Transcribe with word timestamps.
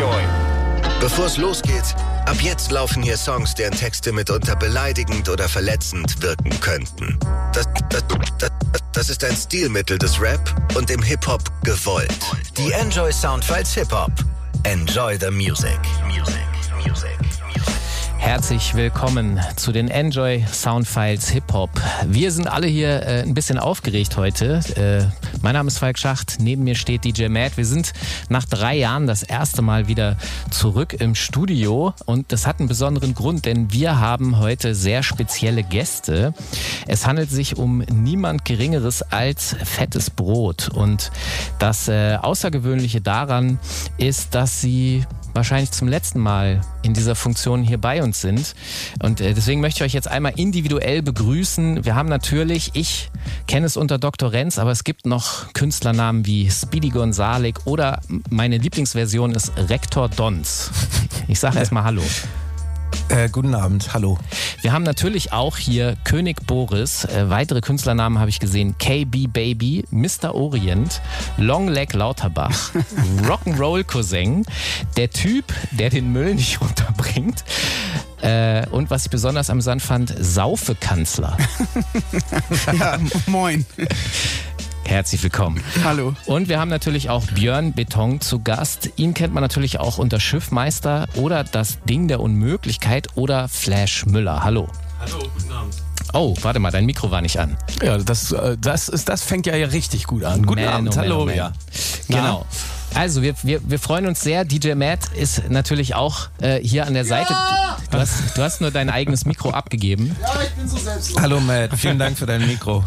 Enjoy. 0.00 0.22
Bevor 0.98 1.26
es 1.26 1.36
losgeht, 1.36 1.94
ab 2.24 2.36
jetzt 2.40 2.70
laufen 2.70 3.02
hier 3.02 3.18
Songs, 3.18 3.54
deren 3.54 3.74
Texte 3.74 4.12
mitunter 4.12 4.56
beleidigend 4.56 5.28
oder 5.28 5.46
verletzend 5.46 6.22
wirken 6.22 6.58
könnten. 6.60 7.18
Das, 7.52 7.68
das, 7.90 8.04
das, 8.38 8.50
das 8.92 9.10
ist 9.10 9.22
ein 9.24 9.36
Stilmittel 9.36 9.98
des 9.98 10.18
Rap 10.18 10.40
und 10.74 10.90
im 10.90 11.02
Hip-Hop 11.02 11.42
gewollt. 11.64 12.18
Die 12.56 12.72
Enjoy 12.72 13.12
Soundfiles 13.12 13.74
Hip-Hop. 13.74 14.12
Enjoy 14.62 15.18
the 15.20 15.30
music. 15.30 15.78
Music, 16.06 16.46
music. 16.82 17.18
Herzlich 18.30 18.76
willkommen 18.76 19.40
zu 19.56 19.72
den 19.72 19.88
Enjoy 19.88 20.44
Soundfiles 20.46 21.30
Hip 21.30 21.52
Hop. 21.52 21.68
Wir 22.06 22.30
sind 22.30 22.46
alle 22.46 22.68
hier 22.68 23.02
äh, 23.02 23.22
ein 23.22 23.34
bisschen 23.34 23.58
aufgeregt 23.58 24.16
heute. 24.16 24.60
Äh, 24.76 25.10
mein 25.42 25.54
Name 25.54 25.66
ist 25.66 25.78
Falk 25.78 25.98
Schacht, 25.98 26.36
neben 26.38 26.62
mir 26.62 26.76
steht 26.76 27.04
DJ 27.04 27.26
Matt. 27.26 27.56
Wir 27.56 27.66
sind 27.66 27.92
nach 28.28 28.44
drei 28.44 28.76
Jahren 28.76 29.08
das 29.08 29.24
erste 29.24 29.62
Mal 29.62 29.88
wieder 29.88 30.16
zurück 30.52 30.92
im 30.92 31.16
Studio 31.16 31.92
und 32.06 32.30
das 32.30 32.46
hat 32.46 32.60
einen 32.60 32.68
besonderen 32.68 33.16
Grund, 33.16 33.46
denn 33.46 33.72
wir 33.72 33.98
haben 33.98 34.38
heute 34.38 34.76
sehr 34.76 35.02
spezielle 35.02 35.64
Gäste. 35.64 36.32
Es 36.86 37.08
handelt 37.08 37.30
sich 37.30 37.56
um 37.56 37.78
niemand 37.78 38.44
Geringeres 38.44 39.02
als 39.02 39.56
fettes 39.64 40.08
Brot 40.08 40.68
und 40.68 41.10
das 41.58 41.88
äh, 41.88 42.14
Außergewöhnliche 42.14 43.00
daran 43.00 43.58
ist, 43.98 44.36
dass 44.36 44.60
sie 44.60 45.04
wahrscheinlich 45.34 45.70
zum 45.70 45.88
letzten 45.88 46.18
Mal 46.18 46.60
in 46.82 46.94
dieser 46.94 47.14
Funktion 47.14 47.62
hier 47.62 47.78
bei 47.78 48.02
uns 48.02 48.20
sind. 48.20 48.54
Und 49.02 49.20
äh, 49.20 49.34
deswegen 49.34 49.60
möchte 49.60 49.84
ich 49.84 49.90
euch 49.90 49.94
jetzt 49.94 50.08
einmal 50.08 50.32
individuell 50.36 51.02
begrüßen. 51.02 51.84
Wir 51.84 51.94
haben 51.94 52.08
natürlich, 52.08 52.70
ich 52.74 53.10
kenne 53.46 53.66
es 53.66 53.76
unter 53.76 53.98
Dr. 53.98 54.32
Renz, 54.32 54.58
aber 54.58 54.70
es 54.70 54.84
gibt 54.84 55.06
noch 55.06 55.52
Künstlernamen 55.52 56.26
wie 56.26 56.50
Speedy 56.50 56.90
Gonzalik 56.90 57.58
oder 57.66 58.00
meine 58.30 58.58
Lieblingsversion 58.58 59.32
ist 59.32 59.52
Rektor 59.56 60.08
Dons. 60.08 60.70
Ich 61.28 61.38
sage 61.38 61.58
erstmal 61.58 61.84
Hallo. 61.84 62.02
Äh, 63.08 63.28
guten 63.28 63.54
Abend, 63.54 63.92
hallo. 63.92 64.18
Wir 64.62 64.72
haben 64.72 64.84
natürlich 64.84 65.32
auch 65.32 65.56
hier 65.56 65.96
König 66.04 66.46
Boris, 66.46 67.04
äh, 67.04 67.28
weitere 67.28 67.60
Künstlernamen 67.60 68.18
habe 68.18 68.30
ich 68.30 68.38
gesehen, 68.38 68.76
KB 68.78 69.26
Baby, 69.26 69.84
Mr. 69.90 70.34
Orient, 70.34 71.00
Longleg 71.36 71.92
Lauterbach, 71.92 72.70
Rock'n'Roll 73.26 73.84
Cousin, 73.84 74.44
der 74.96 75.10
Typ, 75.10 75.52
der 75.72 75.90
den 75.90 76.12
Müll 76.12 76.34
nicht 76.34 76.60
runterbringt. 76.60 77.44
Äh, 78.22 78.66
und 78.68 78.90
was 78.90 79.06
ich 79.06 79.10
besonders 79.10 79.50
amüsant 79.50 79.82
fand, 79.82 80.14
Saufekanzler. 80.18 81.36
ja, 82.78 82.98
moin. 83.26 83.64
Herzlich 84.84 85.22
willkommen. 85.22 85.62
Hallo. 85.84 86.14
Und 86.26 86.48
wir 86.48 86.58
haben 86.58 86.68
natürlich 86.68 87.10
auch 87.10 87.24
Björn 87.26 87.72
Beton 87.72 88.20
zu 88.20 88.40
Gast. 88.42 88.90
Ihn 88.96 89.14
kennt 89.14 89.32
man 89.32 89.42
natürlich 89.42 89.78
auch 89.78 89.98
unter 89.98 90.18
Schiffmeister 90.18 91.06
oder 91.14 91.44
das 91.44 91.78
Ding 91.84 92.08
der 92.08 92.20
Unmöglichkeit 92.20 93.08
oder 93.14 93.48
Flash 93.48 94.06
Müller. 94.06 94.42
Hallo. 94.42 94.68
Hallo, 95.00 95.18
guten 95.34 95.52
Abend. 95.52 95.74
Oh, 96.12 96.34
warte 96.42 96.58
mal, 96.58 96.72
dein 96.72 96.86
Mikro 96.86 97.10
war 97.10 97.20
nicht 97.20 97.38
an. 97.38 97.56
Ja, 97.82 97.98
das, 97.98 98.32
äh, 98.32 98.56
das, 98.60 98.88
ist, 98.88 99.08
das 99.08 99.22
fängt 99.22 99.46
ja 99.46 99.54
richtig 99.54 100.06
gut 100.06 100.24
an. 100.24 100.44
Guten 100.44 100.64
Man, 100.64 100.72
Abend, 100.72 100.88
oh 100.92 100.96
man, 100.96 101.04
hallo. 101.04 101.22
oh 101.22 101.24
man. 101.26 101.36
Ja. 101.36 101.52
Genau. 102.08 102.46
Also 102.94 103.22
wir, 103.22 103.34
wir, 103.42 103.60
wir 103.68 103.78
freuen 103.78 104.06
uns 104.06 104.20
sehr. 104.20 104.44
DJ 104.44 104.74
Matt 104.74 105.12
ist 105.14 105.48
natürlich 105.48 105.94
auch 105.94 106.28
äh, 106.40 106.60
hier 106.60 106.86
an 106.86 106.94
der 106.94 107.04
Seite. 107.04 107.34
Du, 107.90 107.98
hast, 107.98 108.36
du 108.36 108.42
hast 108.42 108.60
nur 108.60 108.70
dein 108.70 108.90
eigenes 108.90 109.24
Mikro 109.24 109.50
abgegeben. 109.50 110.16
Ja, 110.20 110.42
ich 110.42 110.50
bin 110.50 110.68
so 110.68 110.76
selbstlos. 110.76 111.20
Hallo 111.20 111.40
Matt, 111.40 111.70
vielen 111.76 111.98
Dank 111.98 112.18
für 112.18 112.26
dein 112.26 112.46
Mikro. 112.46 112.84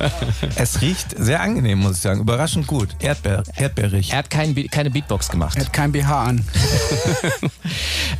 Es 0.55 0.81
riecht 0.81 1.15
sehr 1.17 1.41
angenehm, 1.41 1.79
muss 1.79 1.97
ich 1.97 2.01
sagen. 2.01 2.21
Überraschend 2.21 2.67
gut. 2.67 2.89
Erdbeer, 2.99 3.43
erdbeerig. 3.55 4.11
Er 4.11 4.19
hat 4.19 4.29
kein, 4.29 4.55
keine 4.69 4.89
Beatbox 4.89 5.29
gemacht. 5.29 5.57
Er 5.57 5.65
hat 5.65 5.73
kein 5.73 5.91
BH 5.91 6.23
an. 6.23 6.45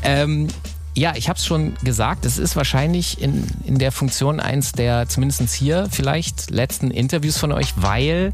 Ähm, 0.06 0.50
ja, 0.95 1.14
ich 1.16 1.30
habe 1.30 1.38
es 1.38 1.45
schon 1.45 1.73
gesagt, 1.84 2.26
es 2.26 2.38
ist 2.38 2.55
wahrscheinlich 2.55 3.22
in, 3.22 3.48
in 3.66 3.80
der 3.80 3.92
Funktion 3.92 4.39
eins 4.39 4.73
der, 4.73 5.08
zumindest 5.08 5.49
hier 5.54 5.88
vielleicht, 5.89 6.52
letzten 6.52 6.92
Interviews 6.92 7.38
von 7.38 7.52
euch, 7.52 7.73
weil 7.77 8.32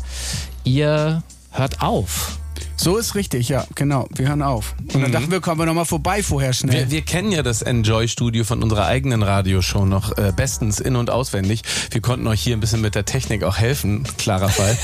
ihr 0.64 1.24
hört 1.52 1.82
auf. 1.82 2.39
So 2.76 2.98
ist 2.98 3.16
richtig, 3.16 3.50
ja, 3.50 3.66
genau. 3.76 4.08
Wir 4.16 4.30
hören 4.30 4.42
auf. 4.42 4.74
Und 4.94 5.02
dann 5.02 5.12
dachten 5.12 5.32
wir, 5.32 5.42
kommen 5.42 5.60
wir 5.60 5.66
nochmal 5.66 5.86
vorbei 5.86 6.24
vorher 6.24 6.54
schnell. 6.54 6.90
Wir, 6.90 6.92
wir 6.92 7.02
kennen 7.02 7.32
ja 7.32 7.44
das 7.44 7.62
Enjoy-Studio 7.62 8.44
von 8.44 8.64
unserer 8.64 8.86
eigenen 8.86 9.22
Radioshow 9.22 9.86
noch 9.86 10.18
äh, 10.18 10.32
bestens 10.36 10.80
in- 10.80 10.96
und 10.96 11.10
auswendig. 11.10 11.64
Wir 11.92 12.02
konnten 12.02 12.26
euch 12.28 12.42
hier 12.42 12.56
ein 12.56 12.60
bisschen 12.60 12.82
mit 12.82 12.96
der 12.96 13.06
Technik 13.06 13.44
auch 13.44 13.58
helfen, 13.58 14.04
klarer 14.18 14.50
Fall. 14.50 14.78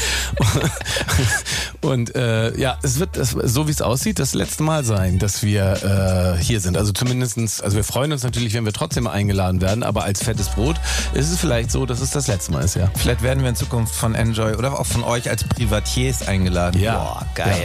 und 1.81 2.15
äh, 2.15 2.57
ja, 2.59 2.77
es 2.83 2.99
wird 2.99 3.15
es, 3.17 3.31
so 3.31 3.67
wie 3.67 3.71
es 3.71 3.81
aussieht, 3.81 4.19
das 4.19 4.33
letzte 4.33 4.63
Mal 4.63 4.83
sein, 4.83 5.19
dass 5.19 5.43
wir 5.43 6.35
äh, 6.37 6.43
hier 6.43 6.59
sind. 6.59 6.77
Also 6.77 6.91
zumindestens, 6.91 7.61
also 7.61 7.77
wir 7.77 7.83
freuen 7.83 8.11
uns 8.11 8.23
natürlich, 8.23 8.53
wenn 8.53 8.65
wir 8.65 8.73
trotzdem 8.73 9.07
eingeladen 9.07 9.61
werden, 9.61 9.83
aber 9.83 10.03
als 10.03 10.21
fettes 10.21 10.49
Brot 10.49 10.75
ist 11.13 11.31
es 11.31 11.39
vielleicht 11.39 11.71
so, 11.71 11.85
dass 11.85 12.01
es 12.01 12.11
das 12.11 12.27
letzte 12.27 12.51
Mal 12.51 12.63
ist, 12.63 12.75
ja. 12.75 12.91
Vielleicht 12.95 13.21
werden 13.21 13.41
wir 13.41 13.49
in 13.49 13.55
Zukunft 13.55 13.95
von 13.95 14.15
Enjoy 14.15 14.55
oder 14.55 14.79
auch 14.79 14.85
von 14.85 15.03
euch 15.03 15.29
als 15.29 15.43
Privatiers 15.43 16.27
eingeladen. 16.27 16.81
Ja. 16.81 16.97
Boah, 16.97 17.25
geil. 17.35 17.64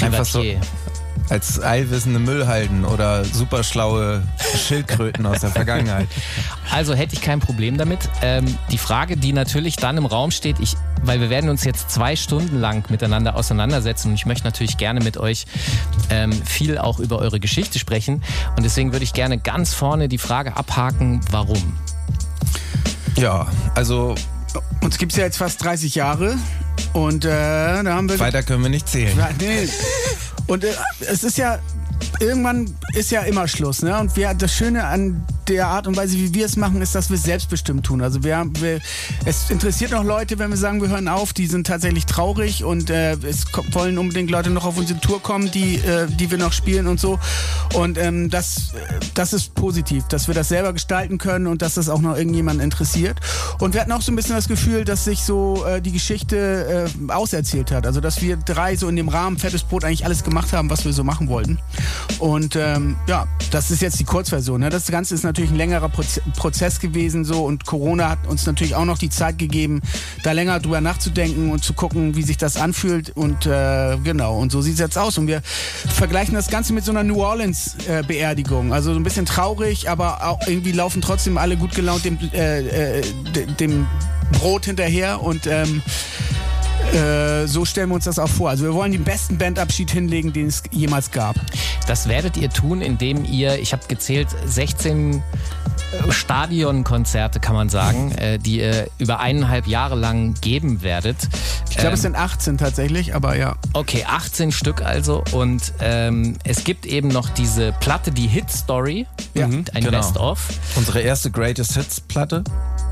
Einfach 0.00 0.24
so 0.24 0.42
als 1.30 1.58
allwissende 1.58 2.18
Müllhalden 2.18 2.84
oder 2.84 3.24
superschlaue 3.24 4.22
Schildkröten 4.56 5.24
aus 5.26 5.40
der 5.40 5.50
Vergangenheit. 5.50 6.06
Also 6.70 6.94
hätte 6.94 7.14
ich 7.14 7.22
kein 7.22 7.40
Problem 7.40 7.78
damit. 7.78 8.10
Ähm, 8.22 8.58
die 8.70 8.78
Frage, 8.78 9.16
die 9.16 9.32
natürlich 9.32 9.76
dann 9.76 9.96
im 9.96 10.06
Raum 10.06 10.30
steht, 10.30 10.60
ich, 10.60 10.76
weil 11.02 11.20
wir 11.20 11.30
werden 11.30 11.48
uns 11.48 11.64
jetzt 11.64 11.90
zwei 11.90 12.16
Stunden 12.16 12.60
lang 12.60 12.90
miteinander 12.90 13.36
auseinandersetzen 13.36 14.08
und 14.08 14.14
ich 14.14 14.26
möchte 14.26 14.44
natürlich 14.44 14.76
gerne 14.76 15.00
mit 15.00 15.16
euch 15.16 15.46
ähm, 16.10 16.32
viel 16.32 16.78
auch 16.78 16.98
über 16.98 17.18
eure 17.18 17.40
Geschichte 17.40 17.78
sprechen 17.78 18.22
und 18.56 18.64
deswegen 18.64 18.92
würde 18.92 19.04
ich 19.04 19.14
gerne 19.14 19.38
ganz 19.38 19.72
vorne 19.72 20.08
die 20.08 20.18
Frage 20.18 20.56
abhaken, 20.56 21.20
warum? 21.30 21.78
Ja, 23.16 23.46
also 23.74 24.14
Uns 24.82 24.98
gibt's 24.98 25.16
ja 25.16 25.24
jetzt 25.24 25.38
fast 25.38 25.62
30 25.62 25.94
Jahre. 25.94 26.36
Und 26.92 27.24
äh, 27.24 27.28
da 27.28 27.94
haben 27.94 28.08
wir. 28.08 28.18
weiter 28.18 28.42
können 28.42 28.62
wir 28.62 28.70
nicht 28.70 28.88
zählen. 28.88 29.16
Nee. 29.40 29.68
Und 30.46 30.64
äh, 30.64 30.72
es 31.00 31.24
ist 31.24 31.38
ja. 31.38 31.58
Irgendwann 32.20 32.74
ist 32.94 33.10
ja 33.10 33.22
immer 33.22 33.48
Schluss, 33.48 33.82
ne? 33.82 33.98
Und 33.98 34.16
wir, 34.16 34.34
das 34.34 34.54
Schöne 34.54 34.84
an 34.84 35.24
der 35.48 35.66
Art 35.66 35.86
und 35.86 35.96
Weise, 35.96 36.16
wie 36.16 36.32
wir 36.32 36.46
es 36.46 36.56
machen, 36.56 36.80
ist, 36.80 36.94
dass 36.94 37.10
wir 37.10 37.16
es 37.16 37.24
selbstbestimmt 37.24 37.84
tun. 37.84 38.00
Also 38.02 38.24
wir, 38.24 38.46
wir, 38.60 38.80
es 39.24 39.50
interessiert 39.50 39.90
noch 39.90 40.04
Leute, 40.04 40.38
wenn 40.38 40.50
wir 40.50 40.56
sagen, 40.56 40.80
wir 40.80 40.88
hören 40.88 41.08
auf, 41.08 41.32
die 41.32 41.46
sind 41.46 41.66
tatsächlich 41.66 42.06
traurig 42.06 42.64
und 42.64 42.90
äh, 42.90 43.12
es 43.12 43.44
wollen 43.72 43.98
unbedingt 43.98 44.30
Leute 44.30 44.50
noch 44.50 44.64
auf 44.64 44.78
unsere 44.78 45.00
Tour 45.00 45.22
kommen, 45.22 45.50
die, 45.50 45.76
äh, 45.76 46.06
die 46.06 46.30
wir 46.30 46.38
noch 46.38 46.52
spielen 46.52 46.86
und 46.86 46.98
so. 47.00 47.18
Und 47.74 47.98
ähm, 47.98 48.30
das, 48.30 48.72
äh, 48.74 49.00
das 49.14 49.32
ist 49.32 49.54
positiv, 49.54 50.04
dass 50.08 50.28
wir 50.28 50.34
das 50.34 50.48
selber 50.48 50.72
gestalten 50.72 51.18
können 51.18 51.46
und 51.46 51.62
dass 51.62 51.74
das 51.74 51.88
auch 51.88 52.00
noch 52.00 52.16
irgendjemanden 52.16 52.62
interessiert. 52.64 53.20
Und 53.58 53.74
wir 53.74 53.80
hatten 53.80 53.92
auch 53.92 54.02
so 54.02 54.12
ein 54.12 54.16
bisschen 54.16 54.34
das 54.36 54.48
Gefühl, 54.48 54.84
dass 54.84 55.04
sich 55.04 55.20
so 55.20 55.64
äh, 55.66 55.80
die 55.82 55.92
Geschichte 55.92 56.88
äh, 57.08 57.12
auserzählt 57.12 57.70
hat. 57.70 57.86
Also 57.86 58.00
dass 58.00 58.22
wir 58.22 58.36
drei 58.36 58.76
so 58.76 58.88
in 58.88 58.96
dem 58.96 59.08
Rahmen 59.08 59.38
Fettes 59.38 59.62
Brot 59.62 59.84
eigentlich 59.84 60.04
alles 60.04 60.24
gemacht 60.24 60.52
haben, 60.52 60.70
was 60.70 60.84
wir 60.84 60.92
so 60.92 61.04
machen 61.04 61.28
wollten. 61.28 61.58
Und 62.18 62.56
ähm, 62.56 62.96
ja, 63.06 63.26
das 63.50 63.70
ist 63.70 63.82
jetzt 63.82 63.98
die 64.00 64.04
Kurzversion. 64.04 64.60
Ne? 64.60 64.70
Das 64.70 64.86
Ganze 64.86 65.14
ist 65.14 65.24
natürlich 65.24 65.50
ein 65.50 65.56
längerer 65.56 65.88
Proze 65.88 66.20
Prozess 66.36 66.80
gewesen 66.80 67.24
so 67.24 67.44
und 67.44 67.66
Corona 67.66 68.08
hat 68.10 68.26
uns 68.26 68.46
natürlich 68.46 68.74
auch 68.74 68.84
noch 68.84 68.98
die 68.98 69.10
Zeit 69.10 69.38
gegeben, 69.38 69.82
da 70.22 70.32
länger 70.32 70.60
drüber 70.60 70.80
nachzudenken 70.80 71.50
und 71.50 71.62
zu 71.64 71.74
gucken, 71.74 72.14
wie 72.16 72.22
sich 72.22 72.36
das 72.36 72.56
anfühlt. 72.56 73.10
Und 73.10 73.46
äh, 73.46 73.96
genau, 74.04 74.38
und 74.38 74.52
so 74.52 74.60
sieht 74.62 74.74
es 74.74 74.80
jetzt 74.80 74.96
aus. 74.96 75.18
Und 75.18 75.26
wir 75.26 75.42
vergleichen 75.42 76.34
das 76.34 76.48
Ganze 76.48 76.72
mit 76.72 76.84
so 76.84 76.92
einer 76.92 77.02
New 77.02 77.20
Orleans 77.22 77.76
äh. 77.86 78.72
Also 78.72 78.92
so 78.92 78.98
ein 79.00 79.02
bisschen 79.04 79.26
traurig, 79.26 79.90
aber 79.90 80.24
auch 80.26 80.40
irgendwie 80.46 80.72
laufen 80.72 81.02
trotzdem 81.02 81.36
alle 81.38 81.56
gut 81.56 81.74
gelaunt 81.74 82.04
dem, 82.04 82.18
äh, 82.32 82.98
äh, 82.98 83.02
de- 83.34 83.46
dem 83.54 83.86
Brot 84.32 84.64
hinterher 84.66 85.22
und 85.22 85.46
ähm, 85.46 85.82
äh, 86.94 87.46
so 87.46 87.64
stellen 87.64 87.88
wir 87.90 87.96
uns 87.96 88.04
das 88.04 88.18
auch 88.18 88.28
vor. 88.28 88.50
Also 88.50 88.64
wir 88.64 88.74
wollen 88.74 88.92
den 88.92 89.04
besten 89.04 89.36
Bandabschied 89.38 89.90
hinlegen, 89.90 90.32
den 90.32 90.46
es 90.46 90.62
jemals 90.70 91.10
gab. 91.10 91.36
Das 91.86 92.08
werdet 92.08 92.36
ihr 92.36 92.50
tun, 92.50 92.80
indem 92.80 93.24
ihr, 93.24 93.58
ich 93.58 93.72
habe 93.72 93.82
gezählt, 93.88 94.28
16 94.46 95.22
äh, 96.06 96.12
Stadionkonzerte, 96.12 97.40
kann 97.40 97.54
man 97.54 97.68
sagen, 97.68 98.12
äh, 98.18 98.38
die 98.38 98.58
ihr 98.60 98.88
über 98.98 99.20
eineinhalb 99.20 99.66
Jahre 99.66 99.94
lang 99.96 100.34
geben 100.40 100.82
werdet. 100.82 101.16
Ich 101.70 101.76
glaube, 101.76 101.88
Ähm, 101.88 101.94
es 101.94 102.02
sind 102.02 102.16
18 102.16 102.58
tatsächlich, 102.58 103.14
aber 103.14 103.36
ja. 103.36 103.56
Okay, 103.72 104.04
18 104.08 104.52
Stück 104.52 104.82
also. 104.82 105.24
Und 105.32 105.72
ähm, 105.80 106.36
es 106.44 106.64
gibt 106.64 106.86
eben 106.86 107.08
noch 107.08 107.28
diese 107.30 107.72
Platte, 107.80 108.12
die 108.12 108.26
Hit 108.28 108.50
Story, 108.50 109.06
Ja, 109.34 109.46
ein 109.46 109.64
genau. 109.72 109.90
Best-of. 109.90 110.38
Unsere 110.76 111.00
erste 111.00 111.30
Greatest 111.30 111.74
Hits 111.74 112.00
Platte. 112.00 112.44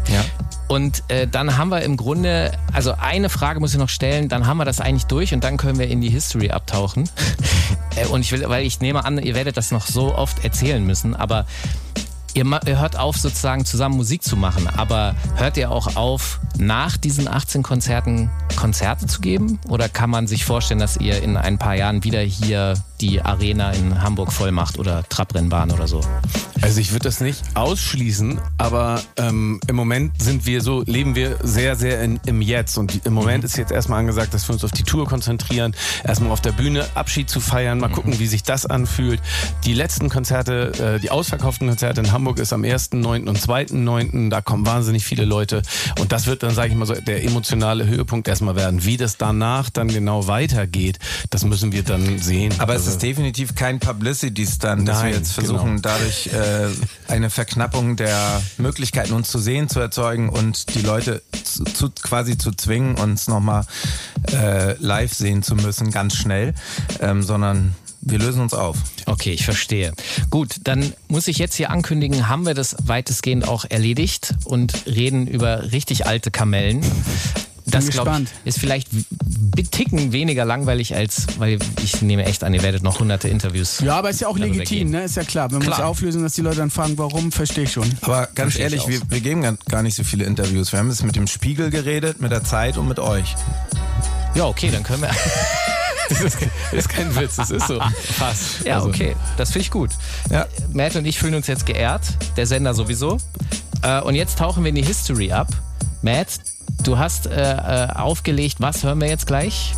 Ja. 0.09 0.25
Und 0.69 1.03
äh, 1.09 1.27
dann 1.27 1.59
haben 1.59 1.69
wir 1.69 1.83
im 1.83 1.97
Grunde, 1.99 2.53
also 2.73 2.95
eine 2.99 3.29
Frage 3.29 3.61
muss 3.61 3.73
ich 3.73 3.79
noch 3.79 3.91
stellen, 3.91 4.29
dann 4.29 4.47
haben 4.47 4.57
wir 4.57 4.65
das 4.65 4.81
eigentlich 4.81 5.05
durch 5.05 5.35
und 5.35 5.45
dann 5.45 5.59
können 5.59 5.79
wir 5.79 5.89
in 5.89 6.01
die 6.01 6.09
History 6.09 6.51
abtauchen. 6.51 7.11
äh, 7.97 8.07
und 8.07 8.23
ich 8.23 8.33
will, 8.33 8.49
weil 8.49 8.65
ich 8.65 8.81
nehme 8.81 9.05
an, 9.05 9.19
ihr 9.19 9.35
werdet 9.35 9.57
das 9.57 9.71
noch 9.71 9.87
so 9.87 10.15
oft 10.15 10.45
erzählen 10.45 10.83
müssen, 10.85 11.15
aber 11.15 11.47
Ihr, 12.35 12.47
ihr 12.65 12.81
hört 12.81 12.99
auf, 12.99 13.19
sozusagen 13.19 13.67
zusammen 13.67 13.97
Musik 13.97 14.23
zu 14.23 14.39
machen, 14.39 14.67
aber 14.67 15.15
hört 15.37 15.59
ihr 15.59 15.71
auch 15.71 15.97
auf, 15.97 16.41
nach 16.57 16.97
diesen 16.97 17.29
18 17.29 17.63
Konzerten 17.63 18.31
Konzerte 18.57 19.07
zu 19.07 19.21
geben? 19.21 19.61
Oder 19.69 19.91
kann 19.91 20.09
man 20.09 20.27
sich 20.27 20.47
vorstellen, 20.47 20.81
dass 20.81 20.97
ihr 20.97 21.23
in 21.23 21.37
ein 21.37 21.59
paar 21.59 21.75
Jahren 21.75 22.05
wieder 22.05 22.21
hier 22.21 22.75
die 23.03 23.21
Arena 23.21 23.73
in 23.73 24.01
Hamburg 24.03 24.33
voll 24.33 24.53
macht 24.53 24.79
oder 24.79 25.03
Trabrennbahn 25.09 25.73
oder 25.73 25.89
so? 25.89 26.01
Also 26.63 26.81
ich 26.81 26.93
würde 26.93 27.03
das 27.05 27.21
nicht 27.21 27.43
ausschließen, 27.55 28.41
aber 28.57 29.03
ähm, 29.17 29.59
im 29.67 29.75
Moment 29.75 30.23
sind 30.23 30.47
wir 30.47 30.61
so, 30.61 30.83
leben 30.87 31.17
wir 31.17 31.39
sehr, 31.43 31.75
sehr 31.75 32.01
in, 32.03 32.21
im 32.27 32.41
Jetzt. 32.41 32.79
Und 32.79 33.05
im 33.05 33.13
Moment 33.13 33.43
ist 33.43 33.57
jetzt 33.57 33.73
erstmal 33.73 33.99
angesagt, 33.99 34.33
dass 34.33 34.49
wir 34.49 34.53
uns 34.53 34.63
auf 34.65 34.71
die 34.71 34.85
Tour 34.85 35.07
konzentrieren, 35.07 35.75
erstmal 36.05 36.31
auf 36.31 36.41
der 36.41 36.53
Bühne 36.53 36.87
Abschied 36.95 37.29
zu 37.29 37.41
feiern, 37.41 37.79
mal 37.79 37.89
gucken, 37.89 38.21
wie 38.21 38.29
sich 38.29 38.45
das 38.45 38.65
anfühlt. 38.65 39.21
Die 39.65 39.75
letzten 39.75 40.09
Konzerte, 40.09 40.95
äh, 40.97 41.01
die 41.01 41.11
ausverkauften 41.11 41.67
Konzerte 41.69 42.01
in 42.01 42.13
Hamburg 42.13 42.39
ist 42.39 42.53
am 42.53 42.63
1.9. 42.63 43.29
und 43.29 43.39
2.9. 43.39 44.31
Da 44.31 44.41
kommen 44.41 44.65
wahnsinnig 44.65 45.05
viele 45.05 45.25
Leute. 45.25 45.63
Und 45.99 46.13
das 46.13 46.27
wird 46.27 46.45
dann, 46.45 46.55
sage 46.55 46.69
ich 46.71 46.77
mal 46.77 46.87
so, 46.87 46.95
der 46.95 47.25
emotionale 47.25 47.87
Höhepunkt 47.87 48.29
erstmal 48.29 48.55
werden. 48.55 48.85
Wie 48.85 48.97
das 48.97 49.17
danach 49.17 49.69
dann 49.69 49.89
genau 49.89 50.29
weitergeht, 50.29 51.01
das 51.31 51.45
müssen 51.45 51.73
wir 51.73 51.83
dann 51.83 52.21
sehen. 52.21 52.55
Aber 52.59 52.75
Also- 52.75 52.92
ist 52.95 53.03
definitiv 53.03 53.55
kein 53.55 53.79
Publicity-Stunt, 53.79 54.87
dass 54.87 55.03
wir 55.03 55.11
jetzt 55.11 55.33
versuchen, 55.33 55.77
genau. 55.77 55.81
dadurch 55.83 56.29
äh, 56.29 56.69
eine 57.09 57.31
Verknappung 57.31 57.97
der 57.97 58.43
Möglichkeiten, 58.59 59.13
uns 59.13 59.31
zu 59.31 59.39
sehen, 59.39 59.69
zu 59.69 59.81
erzeugen 59.81 60.29
und 60.29 60.75
die 60.75 60.83
Leute 60.83 61.23
zu, 61.45 61.65
zu, 61.65 61.91
quasi 61.91 62.39
zu 62.39 62.53
zwingen, 62.53 62.97
uns 62.97 63.29
nochmal 63.29 63.65
äh, 64.33 64.75
live 64.79 65.13
sehen 65.13 65.43
zu 65.43 65.55
müssen, 65.55 65.91
ganz 65.91 66.17
schnell, 66.17 66.55
ähm, 67.01 67.23
sondern 67.23 67.75
wir 68.03 68.19
lösen 68.19 68.43
uns 68.43 68.53
auf. 68.53 68.77
Okay, 69.07 69.33
ich 69.33 69.45
verstehe. 69.45 69.93
Gut, 70.29 70.57
dann 70.65 70.93
muss 71.09 71.29
ich 71.29 71.39
jetzt 71.39 71.55
hier 71.55 71.71
ankündigen, 71.71 72.29
haben 72.29 72.45
wir 72.47 72.55
das 72.55 72.77
weitestgehend 72.83 73.47
auch 73.47 73.65
erledigt 73.69 74.35
und 74.45 74.87
reden 74.87 75.27
über 75.27 75.73
richtig 75.73 76.07
alte 76.07 76.31
Kamellen. 76.31 76.85
Das 77.67 77.89
glaub 77.91 78.05
gespannt. 78.07 78.31
ich, 78.45 78.49
ist 78.49 78.59
vielleicht 78.59 78.89
Ticken 79.71 80.13
weniger 80.13 80.45
langweilig 80.45 80.95
als, 80.97 81.27
weil 81.39 81.59
ich 81.83 82.03
nehme 82.03 82.25
echt 82.25 82.43
an, 82.45 82.53
ihr 82.55 82.63
werdet 82.63 82.83
noch 82.83 82.99
hunderte 83.01 83.29
Interviews. 83.29 83.81
Ja, 83.81 83.97
aber 83.97 84.11
ist 84.11 84.21
ja 84.21 84.29
auch 84.29 84.37
legitim, 84.37 84.91
ne? 84.91 85.05
Ist 85.05 85.17
ja 85.17 85.23
klar. 85.25 85.51
Wenn 85.51 85.63
wir 85.63 85.69
uns 85.69 85.79
auflösen, 85.81 86.23
dass 86.23 86.35
die 86.35 86.41
Leute 86.43 86.57
dann 86.57 86.71
fragen, 86.71 86.99
warum, 86.99 87.31
verstehe 87.33 87.65
ich 87.65 87.73
schon. 87.73 87.89
Aber 88.03 88.29
ganz 88.35 88.55
Verstehe 88.55 88.67
ich 88.67 88.73
ehrlich, 88.87 88.89
wir, 89.03 89.11
wir 89.11 89.21
geben 89.21 89.43
gar- 89.43 89.57
gar 89.69 89.83
nicht 89.83 89.95
so 89.95 90.03
viele 90.05 90.25
Interviews. 90.25 90.73
Wir 90.73 90.79
haben 90.81 90.89
jetzt 90.91 91.05
mit 91.05 91.15
dem 91.17 91.27
Spiegel 91.27 91.71
geredet, 91.71 92.21
mit 92.21 92.33
der 92.33 92.43
Zeit 92.45 92.77
und 92.77 92.89
mit 92.89 92.99
euch. 92.99 93.35
Ja, 94.35 94.47
okay, 94.47 94.71
dann 94.73 94.83
können 94.83 95.03
wir. 95.03 95.11
Das 96.09 96.21
ist, 96.21 96.39
kein- 96.41 96.51
das 96.73 96.79
ist 96.81 96.89
kein 96.91 97.17
Witz, 97.17 97.37
das 97.37 97.51
ist 97.51 97.69
so. 97.69 97.81
Fast. 98.19 98.65
Ja, 98.67 98.77
Also- 98.77 98.89
okay, 98.89 99.17
das 99.39 99.51
finde 99.51 99.65
ich 99.65 99.71
gut. 99.71 99.91
Ja. 100.31 100.47
Matt 100.73 100.95
und 100.97 101.07
ich 101.07 101.19
fühlen 101.19 101.35
uns 101.35 101.47
jetzt 101.47 101.65
geehrt, 101.65 102.03
der 102.37 102.47
Sender 102.47 102.75
sowieso. 102.75 103.17
Äh, 103.83 104.01
und 104.03 104.15
jetzt 104.15 104.39
tauchen 104.39 104.63
wir 104.63 104.69
in 104.69 104.75
die 104.75 104.85
History 104.85 105.33
ab. 105.33 105.49
Matt, 106.03 106.41
du 106.83 106.99
hast 106.99 107.27
äh, 107.27 107.85
äh, 107.85 107.89
aufgelegt, 107.93 108.57
was 108.59 108.83
hören 108.83 109.01
wir 109.01 109.09
jetzt 109.09 109.27
gleich? 109.27 109.75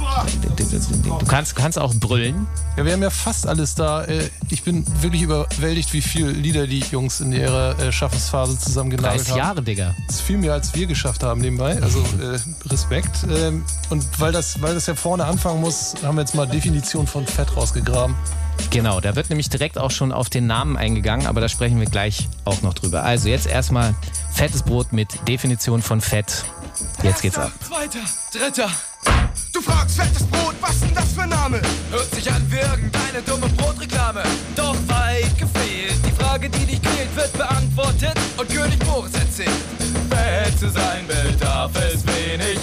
Du 1.18 1.26
kannst, 1.26 1.54
kannst 1.54 1.78
auch 1.78 1.94
brüllen. 1.94 2.46
Ja, 2.76 2.84
wir 2.84 2.92
haben 2.92 3.02
ja 3.02 3.10
fast 3.10 3.46
alles 3.46 3.74
da. 3.74 4.04
Äh, 4.04 4.30
Ich 4.50 4.62
bin 4.62 4.84
wirklich 5.02 5.22
überwältigt, 5.22 5.92
wie 5.92 6.00
viele 6.00 6.30
Lieder 6.30 6.66
die 6.66 6.80
Jungs 6.80 7.20
in 7.20 7.32
ihrer 7.32 7.78
äh, 7.78 7.92
Schaffensphase 7.92 8.58
zusammengenagelt 8.58 9.20
30 9.20 9.30
haben. 9.32 9.38
Jahre, 9.38 9.62
Digga. 9.62 9.94
Das 10.06 10.16
ist 10.16 10.22
viel 10.22 10.38
mehr, 10.38 10.54
als 10.54 10.74
wir 10.74 10.86
geschafft 10.86 11.22
haben 11.22 11.40
nebenbei. 11.40 11.80
Also 11.82 12.00
äh, 12.00 12.38
Respekt. 12.68 13.10
Ähm, 13.30 13.64
und 13.90 14.04
weil 14.18 14.32
das, 14.32 14.60
weil 14.62 14.74
das 14.74 14.86
ja 14.86 14.94
vorne 14.94 15.24
anfangen 15.26 15.60
muss, 15.60 15.94
haben 16.02 16.16
wir 16.16 16.22
jetzt 16.22 16.34
mal 16.34 16.46
Definition 16.46 17.06
von 17.06 17.26
Fett 17.26 17.54
rausgegraben. 17.56 18.14
Genau, 18.70 19.00
da 19.00 19.14
wird 19.14 19.30
nämlich 19.30 19.48
direkt 19.48 19.78
auch 19.78 19.90
schon 19.90 20.12
auf 20.12 20.30
den 20.30 20.46
Namen 20.46 20.76
eingegangen, 20.76 21.26
aber 21.26 21.40
da 21.40 21.48
sprechen 21.48 21.78
wir 21.78 21.86
gleich 21.86 22.28
auch 22.44 22.62
noch 22.62 22.74
drüber. 22.74 23.04
Also 23.04 23.28
jetzt 23.28 23.46
erstmal 23.46 23.94
fettes 24.32 24.62
Brot 24.62 24.92
mit 24.92 25.08
Definition 25.28 25.80
von 25.80 26.00
Fett. 26.00 26.44
Jetzt 27.02 27.22
geht's 27.22 27.38
ab. 27.38 27.52
Zweiter, 27.66 28.00
dritter. 28.32 28.70
Du 29.52 29.60
fragst 29.60 29.96
fettes 29.96 30.24
Brot, 30.24 30.54
was 30.60 30.80
denn 30.80 30.94
das 30.94 31.12
für 31.12 31.26
Name? 31.26 31.60
Hört 31.90 32.14
sich 32.14 32.30
an 32.32 32.44
wie 32.50 32.56
irgendeine 32.56 33.22
dumme 33.24 33.48
Brotreklame. 33.50 34.22
Doch 34.56 34.74
weit 34.88 35.38
gefehlt. 35.38 35.94
Die 36.04 36.22
Frage, 36.22 36.50
die 36.50 36.66
dich 36.66 36.82
quält, 36.82 37.14
wird 37.14 37.32
beantwortet 37.34 38.18
und 38.36 38.48
König 38.48 38.78
Boris 38.80 39.14
erzählt. 39.14 39.50
Fett 40.10 40.58
zu 40.58 40.70
sein 40.70 41.06
bedarf 41.06 41.72
es 41.76 42.04
wenig 42.06 42.53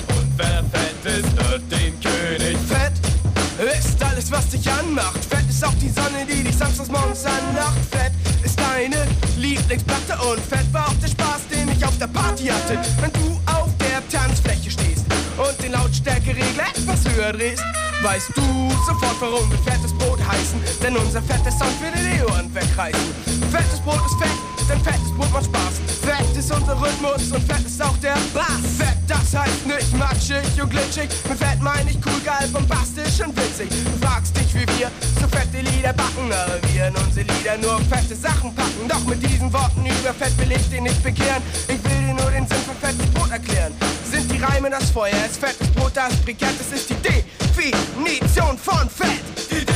was 4.31 4.47
dich 4.47 4.71
anmacht. 4.71 5.23
Fett 5.25 5.47
ist 5.49 5.63
auch 5.63 5.73
die 5.75 5.89
Sonne, 5.89 6.25
die 6.27 6.43
dich 6.43 6.55
samstags 6.55 6.89
morgens 6.89 7.25
anlacht. 7.25 7.77
Fett 7.91 8.13
ist 8.43 8.57
deine 8.59 9.05
Lieblingsplatte 9.37 10.17
und 10.23 10.39
fett 10.39 10.71
war 10.71 10.87
auch 10.87 10.99
der 11.01 11.09
Spaß, 11.09 11.47
den 11.51 11.69
ich 11.69 11.85
auf 11.85 11.97
der 11.97 12.07
Party 12.07 12.47
hatte. 12.47 12.79
Wenn 13.01 13.11
du 13.13 13.39
auf 13.45 13.69
der 13.77 14.01
Tanzfläche 14.09 14.71
stehst 14.71 15.05
und 15.37 15.61
den 15.61 15.73
Lautstärkeregler 15.73 16.63
etwas 16.73 17.03
höher 17.13 17.33
drehst, 17.33 17.63
weißt 18.01 18.29
du 18.35 18.71
sofort, 18.87 19.17
warum 19.19 19.51
wir 19.51 19.59
fettes 19.59 19.93
Brot 19.93 20.19
heißen. 20.25 20.59
Denn 20.81 20.95
unser 20.95 21.21
fetter 21.21 21.51
Sound 21.51 21.79
wird 21.81 21.95
in 21.95 22.17
die 22.17 22.23
Ohren 22.23 22.55
wegreißen. 22.55 23.30
Fettes 23.51 23.81
Brot 23.81 23.99
ist 24.05 24.17
fett, 24.17 24.39
denn 24.69 24.79
fettes 24.79 25.11
Brot 25.17 25.31
macht 25.33 25.45
Spaß. 25.45 25.75
Fett 26.01 26.37
ist 26.37 26.51
unser 26.51 26.79
Rhythmus 26.81 27.31
und 27.31 27.43
fett 27.51 27.65
ist 27.65 27.81
auch 27.81 27.97
der 27.97 28.15
Bass. 28.33 28.63
Fett, 28.77 28.97
das 29.07 29.35
heißt 29.35 29.67
nicht 29.67 29.91
matschig 29.97 30.47
und 30.61 30.69
glitschig. 30.69 31.09
Mit 31.27 31.37
Fett 31.37 31.59
meine 31.61 31.91
ich 31.91 31.97
cool, 32.05 32.21
geil, 32.23 32.47
bombastisch 32.53 33.19
und 33.19 33.35
witzig. 33.35 33.67
Du 33.69 34.07
fragst 34.07 34.35
dich, 34.37 34.53
wie 34.55 34.65
wir 34.79 34.89
so 35.19 35.27
fette 35.27 35.59
Lieder 35.59 35.91
backen, 35.91 36.31
aber 36.31 36.63
wir 36.71 36.87
in 36.87 36.95
unsere 36.95 37.27
Lieder 37.27 37.57
nur 37.57 37.79
fette 37.91 38.15
Sachen 38.15 38.55
packen. 38.55 38.87
Doch 38.87 39.03
mit 39.03 39.21
diesen 39.21 39.51
Worten 39.51 39.85
über 39.85 40.13
Fett 40.13 40.37
will 40.37 40.51
ich 40.51 40.69
dich 40.69 40.81
nicht 40.81 41.03
bekehren. 41.03 41.43
Ich 41.67 41.83
will 41.83 42.07
dir 42.07 42.13
nur 42.13 42.31
den 42.31 42.47
Sinn 42.47 42.63
von 42.65 42.75
fettes 42.79 43.05
Brot 43.13 43.31
erklären. 43.31 43.73
Sind 44.09 44.31
die 44.31 44.37
Reime 44.37 44.69
das 44.69 44.89
Feuer, 44.91 45.19
ist 45.27 45.39
fettes 45.39 45.67
Brot 45.75 45.91
das 45.93 46.15
Brikett, 46.23 46.55
das 46.57 46.71
ist 46.79 46.89
die 46.89 46.99
Definition 47.03 48.57
von 48.57 48.89
Fett. 48.89 49.23
Die 49.51 49.70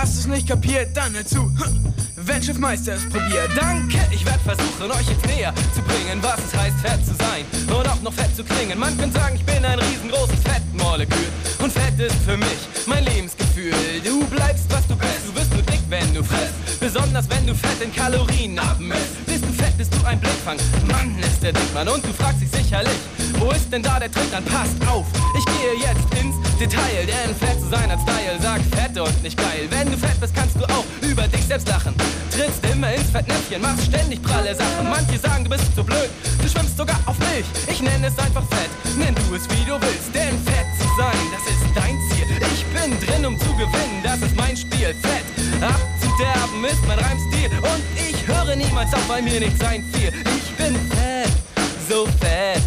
hast 0.00 0.16
du's 0.16 0.26
nicht 0.26 0.48
kapiert? 0.48 0.96
Dann 0.96 1.14
hör 1.14 1.26
zu. 1.26 1.52
Wenn 2.16 2.42
Schiffmeister 2.42 2.94
es 2.94 3.04
probiert, 3.08 3.50
danke. 3.56 3.98
Ich 4.10 4.24
werd 4.24 4.40
versuchen, 4.42 4.90
euch 4.90 5.08
jetzt 5.08 5.26
näher 5.26 5.54
zu 5.74 5.82
bringen, 5.82 6.22
was 6.22 6.38
es 6.38 6.54
heißt, 6.58 6.76
fett 6.80 7.04
zu 7.04 7.14
sein 7.14 7.44
und 7.68 7.88
auch 7.88 8.00
noch 8.02 8.12
fett 8.12 8.34
zu 8.34 8.44
klingen. 8.44 8.78
Man 8.78 8.96
könnte 8.98 9.18
sagen, 9.18 9.36
ich 9.36 9.44
bin 9.44 9.64
ein 9.64 9.78
riesengroßes 9.78 10.40
Fettmolekül. 10.44 11.26
Und 11.62 11.72
Fett 11.72 11.98
ist 11.98 12.16
für 12.26 12.36
mich 12.36 12.60
mein 12.86 13.04
Lebensgefühl. 13.04 13.72
Du 14.04 14.24
bleibst, 14.26 14.66
was 14.70 14.86
du 14.86 14.96
bist. 14.96 15.20
Du 15.26 15.32
dick, 15.32 15.59
wenn 15.90 16.14
du 16.14 16.22
frisst. 16.22 16.78
Besonders 16.78 17.28
wenn 17.28 17.46
du 17.46 17.54
Fett 17.54 17.82
in 17.82 17.92
Kalorien 17.92 18.58
abmisst. 18.58 19.26
Bist 19.26 19.44
du 19.44 19.52
fett, 19.52 19.76
bist 19.76 19.92
du 19.92 20.06
ein 20.06 20.18
Blickfang. 20.20 20.56
Mann, 20.86 21.18
ist 21.18 21.42
der 21.42 21.52
Dickmann. 21.52 21.88
Und 21.88 22.04
du 22.04 22.12
fragst 22.12 22.40
dich 22.40 22.50
sicherlich, 22.50 22.96
wo 23.38 23.50
ist 23.50 23.70
denn 23.72 23.82
da 23.82 23.98
der 23.98 24.10
Trick? 24.10 24.30
Dann 24.30 24.44
passt 24.44 24.76
auf. 24.86 25.06
Ich 25.36 25.44
gehe 25.44 25.74
jetzt 25.82 26.06
ins 26.14 26.36
Detail, 26.58 27.06
denn 27.06 27.34
fett 27.34 27.60
zu 27.60 27.68
sein 27.68 27.90
als 27.90 28.02
Style 28.02 28.38
sagt 28.40 28.64
fett 28.74 28.98
und 28.98 29.22
nicht 29.22 29.36
geil. 29.36 29.66
Wenn 29.70 29.90
du 29.90 29.96
fett 29.96 30.18
bist, 30.20 30.34
kannst 30.34 30.56
du 30.56 30.64
auch 30.64 30.84
über 31.02 31.26
dich 31.26 31.44
selbst 31.44 31.68
lachen. 31.68 31.94
Trittst 32.30 32.64
immer 32.72 32.92
ins 32.94 33.10
Fettnäpfchen, 33.10 33.60
machst 33.60 33.86
ständig 33.86 34.22
pralle 34.22 34.54
Sachen. 34.54 34.88
Manche 34.88 35.18
sagen, 35.18 35.44
du 35.44 35.50
bist 35.50 35.74
zu 35.74 35.82
blöd, 35.82 36.10
du 36.40 36.48
schwimmst 36.48 36.76
sogar 36.76 36.98
auf 37.06 37.18
Milch. 37.18 37.46
Ich 37.66 37.82
nenne 37.82 38.06
es 38.06 38.18
einfach 38.18 38.44
fett, 38.48 38.70
nenn 38.96 39.14
du 39.14 39.34
es 39.34 39.44
wie 39.50 39.64
du 39.64 39.80
willst. 39.80 40.14
Denn 40.14 40.38
fett 40.44 40.68
zu 40.78 40.86
sein, 40.96 41.20
das 41.32 41.44
ist 41.50 41.64
dein 41.74 41.96
Ziel. 42.08 42.28
Ich 42.54 42.64
bin 42.76 42.92
drin, 43.06 43.26
um 43.26 43.38
zu 43.38 43.52
gewinnen, 43.54 44.00
das 44.02 44.20
ist 44.22 44.36
mein 44.36 44.56
Spiel. 44.56 44.94
Fett 45.00 45.39
abzuderben 45.62 46.64
ist 46.64 46.86
mein 46.86 46.98
Reimstil. 46.98 47.50
Und 47.62 47.82
ich 47.96 48.26
höre 48.26 48.56
niemals 48.56 48.92
auf, 48.94 49.08
weil 49.08 49.22
mir 49.22 49.40
nicht 49.40 49.58
sein 49.58 49.84
viel. 49.92 50.08
Ich 50.08 50.56
bin 50.56 50.74
fett, 50.90 51.32
so 51.88 52.06
fett. 52.20 52.62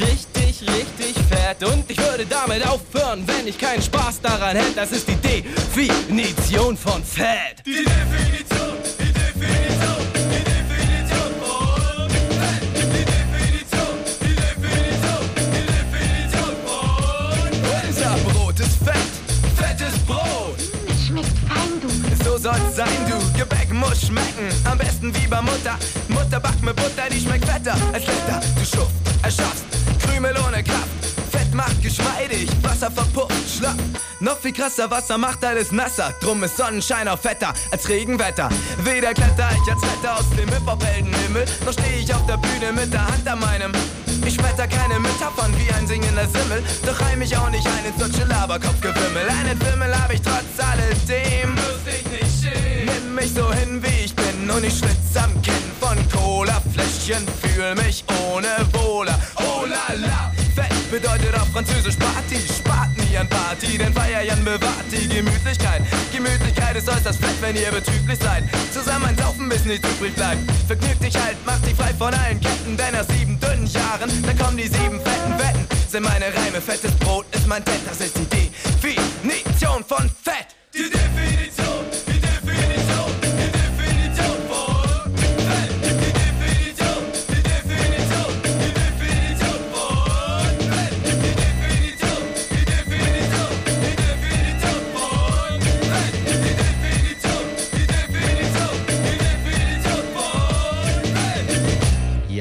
Richtig, 0.00 0.62
richtig 0.68 1.14
fett. 1.28 1.62
Und 1.62 1.90
ich 1.90 1.98
würde 1.98 2.24
damit 2.26 2.66
aufhören, 2.66 3.22
wenn 3.26 3.46
ich 3.46 3.58
keinen 3.58 3.82
Spaß 3.82 4.20
daran 4.22 4.56
hätte. 4.56 4.74
Das 4.74 4.92
ist 4.92 5.08
die 5.08 5.16
Definition 5.16 6.76
von 6.76 7.02
Fett. 7.04 7.62
Die 7.66 7.84
Definition, 7.84 8.76
die 8.98 9.12
Definition 9.12 10.19
Gebäck 23.40 23.72
muss 23.72 24.02
schmecken. 24.02 24.50
Am 24.70 24.76
besten 24.76 25.14
wie 25.14 25.26
bei 25.26 25.40
Mutter. 25.40 25.78
Mutter 26.08 26.38
backt 26.38 26.62
mit 26.62 26.76
Butter, 26.76 27.08
die 27.10 27.20
schmeckt 27.20 27.46
fetter 27.46 27.74
als 27.90 28.04
Letter. 28.04 28.38
Du 28.54 28.60
Schuft, 28.60 28.92
erschaffst 29.22 29.64
Krümel 30.04 30.34
ohne 30.46 30.62
Kraft. 30.62 30.88
Fett 31.32 31.54
macht 31.54 31.82
geschmeidig, 31.82 32.50
Wasser 32.60 32.90
verpufft, 32.90 33.32
schlapp. 33.56 33.78
Noch 34.20 34.38
viel 34.38 34.52
krasser, 34.52 34.90
Wasser 34.90 35.16
macht 35.16 35.42
alles 35.42 35.72
nasser. 35.72 36.12
Drum 36.20 36.44
ist 36.44 36.58
Sonnenschein 36.58 37.08
auch 37.08 37.18
fetter 37.18 37.54
als 37.72 37.88
Regenwetter. 37.88 38.50
Weder 38.84 39.14
kletter 39.14 39.48
ich 39.54 39.72
als 39.72 39.80
Wetter 39.80 40.18
aus 40.18 40.28
dem 40.36 40.48
Hip-Hop-Heldenhimmel, 40.50 41.46
noch 41.64 41.72
steh 41.72 41.96
ich 41.98 42.14
auf 42.14 42.26
der 42.26 42.36
Bühne 42.36 42.72
mit 42.74 42.92
der 42.92 43.06
Hand 43.06 43.26
an 43.26 43.40
meinem 43.40 43.72
Ich 44.26 44.34
schmetter 44.34 44.68
keine 44.68 45.00
Metaphern 45.00 45.52
wie 45.58 45.72
ein 45.72 45.86
singender 45.86 46.26
Simmel, 46.28 46.62
doch 46.86 47.00
reim 47.00 47.18
mich 47.18 47.36
auch 47.36 47.50
nicht 47.50 47.66
ein 47.66 47.84
ins 47.84 47.96
deutsche 47.96 48.24
Laberkopfgewimmel. 48.24 49.28
Einen 49.28 49.60
Fimmel 49.60 49.92
hab 49.98 50.12
ich 50.12 50.20
trotz 50.22 50.58
alledem. 50.58 51.54
Nimm 52.84 53.14
mich 53.14 53.32
so 53.34 53.52
hin, 53.52 53.82
wie 53.82 54.04
ich 54.04 54.14
bin 54.14 54.50
und 54.50 54.64
ich 54.64 54.78
schwitz 54.78 55.16
am 55.16 55.40
Kinn 55.42 55.54
von 55.80 55.96
Cola-Fläschchen, 56.10 57.26
fühl 57.42 57.74
mich 57.76 58.04
ohne 58.30 58.48
Wohler. 58.72 59.18
Oh 59.36 59.64
la 59.66 59.94
la, 59.94 60.32
bedeutet 60.90 61.34
auf 61.34 61.48
Französisch 61.52 61.96
Party, 61.96 62.36
spart 62.36 62.90
nie 62.98 63.16
an 63.16 63.28
Party, 63.28 63.78
denn 63.78 63.92
Feierjan 63.92 64.44
bewahrt 64.44 64.90
die 64.90 65.08
Gemütlichkeit. 65.08 65.82
Gemütlichkeit 66.12 66.76
ist 66.76 66.88
äußerst 66.88 67.20
fett, 67.20 67.40
wenn 67.40 67.56
ihr 67.56 67.70
betrüblich 67.70 68.18
seid. 68.18 68.44
Zusammen 68.72 69.06
ein 69.06 69.16
Saufen, 69.16 69.48
bis 69.48 69.64
nichts 69.64 69.88
übrig 69.88 70.14
bleibt. 70.14 70.40
Vergnügt 70.66 71.02
dich 71.02 71.14
halt, 71.14 71.36
mach 71.46 71.58
dich 71.60 71.74
frei 71.74 71.94
von 71.94 72.12
allen 72.12 72.40
Ketten, 72.40 72.76
denn 72.76 72.92
nach 72.92 73.06
sieben 73.08 73.38
dünnen 73.38 73.66
Jahren, 73.66 74.10
dann 74.26 74.38
kommen 74.38 74.56
die 74.56 74.66
sieben 74.66 75.00
fetten 75.00 75.38
Wetten. 75.38 75.66
Sind 75.88 76.02
meine 76.02 76.26
Reime, 76.26 76.60
fettes 76.60 76.92
Brot 76.96 77.26
ist 77.32 77.46
mein 77.46 77.64
Dent, 77.64 77.82
das 77.88 78.00
ist 78.00 78.16
die 78.16 78.50
Definition 78.82 79.84
von 79.84 80.10
Fett. 80.22 80.48
Die 80.74 80.90
Definition, 80.90 81.69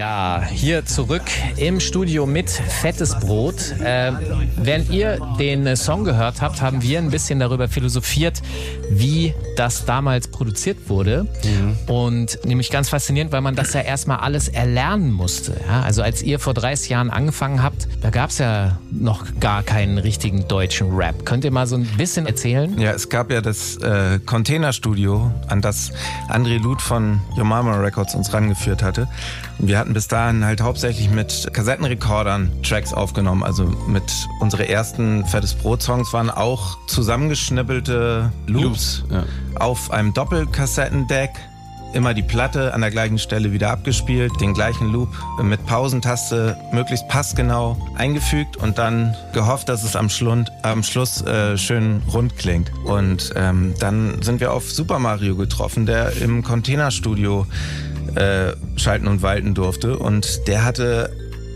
Fett. 0.10 0.59
Hier 0.60 0.86
zurück 0.86 1.24
im 1.56 1.80
Studio 1.80 2.26
mit 2.26 2.50
Fettes 2.50 3.18
Brot. 3.18 3.80
Äh, 3.82 4.12
während 4.58 4.90
ihr 4.90 5.18
den 5.40 5.78
Song 5.78 6.04
gehört 6.04 6.42
habt, 6.42 6.62
haben 6.62 6.82
wir 6.82 7.00
ein 7.00 7.10
bisschen 7.12 7.40
darüber 7.40 7.70
philosophiert, 7.70 8.42
wie 8.90 9.34
das 9.56 9.86
damals 9.86 10.28
produziert 10.28 10.90
wurde. 10.90 11.28
Und 11.88 12.40
nämlich 12.44 12.72
ganz 12.72 12.90
faszinierend, 12.90 13.32
weil 13.32 13.40
man 13.40 13.56
das 13.56 13.72
ja 13.72 13.80
erstmal 13.80 14.18
alles 14.18 14.50
erlernen 14.50 15.14
musste. 15.14 15.56
Ja? 15.66 15.84
Also 15.84 16.02
als 16.02 16.22
ihr 16.24 16.40
vor 16.40 16.54
30 16.54 16.90
Jahren 16.90 17.10
angefangen 17.10 17.64
habt, 17.64 17.88
da 18.02 18.10
gab 18.10 18.32
es 18.32 18.40
ja 18.40 18.80
noch 18.92 19.40
gar 19.40 19.64
keinen 19.64 19.98
richtigen 19.98 20.46
deutschen 20.50 20.94
Rap. 20.94 21.26
Könnt 21.26 21.46
ihr 21.46 21.52
mal 21.52 21.68
so 21.68 21.78
ein 21.78 21.88
bisschen 21.96 22.26
erzählen? 22.26 22.78
Ja, 22.78 22.92
es 22.92 23.08
gab 23.08 23.32
ja 23.32 23.40
das 23.40 23.78
äh, 23.78 24.20
Containerstudio, 24.26 25.32
an 25.48 25.62
das 25.62 25.94
André 26.28 26.62
Luth 26.62 26.82
von 26.82 27.22
Your 27.38 27.46
Mama 27.46 27.78
Records 27.78 28.14
uns 28.14 28.34
rangeführt 28.34 28.84
hatte. 28.84 29.08
Und 29.58 29.70
wir 29.70 29.78
hatten 29.78 29.94
bis 29.94 30.10
dahin 30.10 30.49
halt 30.50 30.62
hauptsächlich 30.62 31.12
mit 31.12 31.48
Kassettenrekordern 31.54 32.52
Tracks 32.64 32.92
aufgenommen. 32.92 33.44
Also 33.44 33.66
mit 33.88 34.04
unsere 34.40 34.68
ersten 34.68 35.24
Fettes 35.28 35.54
Brot 35.54 35.84
Songs 35.84 36.12
waren 36.12 36.32
auch 36.32 36.76
zusammengeschnippelte 36.88 38.32
Loops, 38.48 39.04
ja. 39.12 39.26
auf 39.60 39.92
einem 39.92 40.12
Doppelkassettendeck. 40.12 41.30
Immer 41.94 42.16
die 42.16 42.24
Platte 42.24 42.74
an 42.74 42.82
der 42.82 42.92
gleichen 42.92 43.18
Stelle 43.18 43.52
wieder 43.52 43.72
abgespielt, 43.72 44.32
den 44.42 44.54
gleichen 44.54 44.92
Loop 44.92 45.10
mit 45.42 45.64
Pausentaste 45.66 46.56
möglichst 46.72 47.08
passgenau 47.08 47.78
eingefügt 47.96 48.58
und 48.58 48.78
dann 48.78 49.16
gehofft, 49.34 49.70
dass 49.70 49.84
es 49.84 49.96
am, 49.96 50.10
Schlund, 50.10 50.52
am 50.62 50.84
Schluss 50.84 51.22
äh, 51.24 51.58
schön 51.58 52.04
rund 52.12 52.38
klingt. 52.38 52.72
Und 52.86 53.34
ähm, 53.36 53.74
dann 53.80 54.22
sind 54.22 54.40
wir 54.40 54.54
auf 54.54 54.72
Super 54.72 55.00
Mario 55.00 55.36
getroffen, 55.36 55.88
der 55.88 56.16
im 56.18 56.44
Containerstudio 56.44 57.48
äh, 58.16 58.54
schalten 58.78 59.08
und 59.08 59.22
walten 59.22 59.54
durfte. 59.54 59.98
Und 59.98 60.48
der 60.48 60.66
hatte 60.66 61.12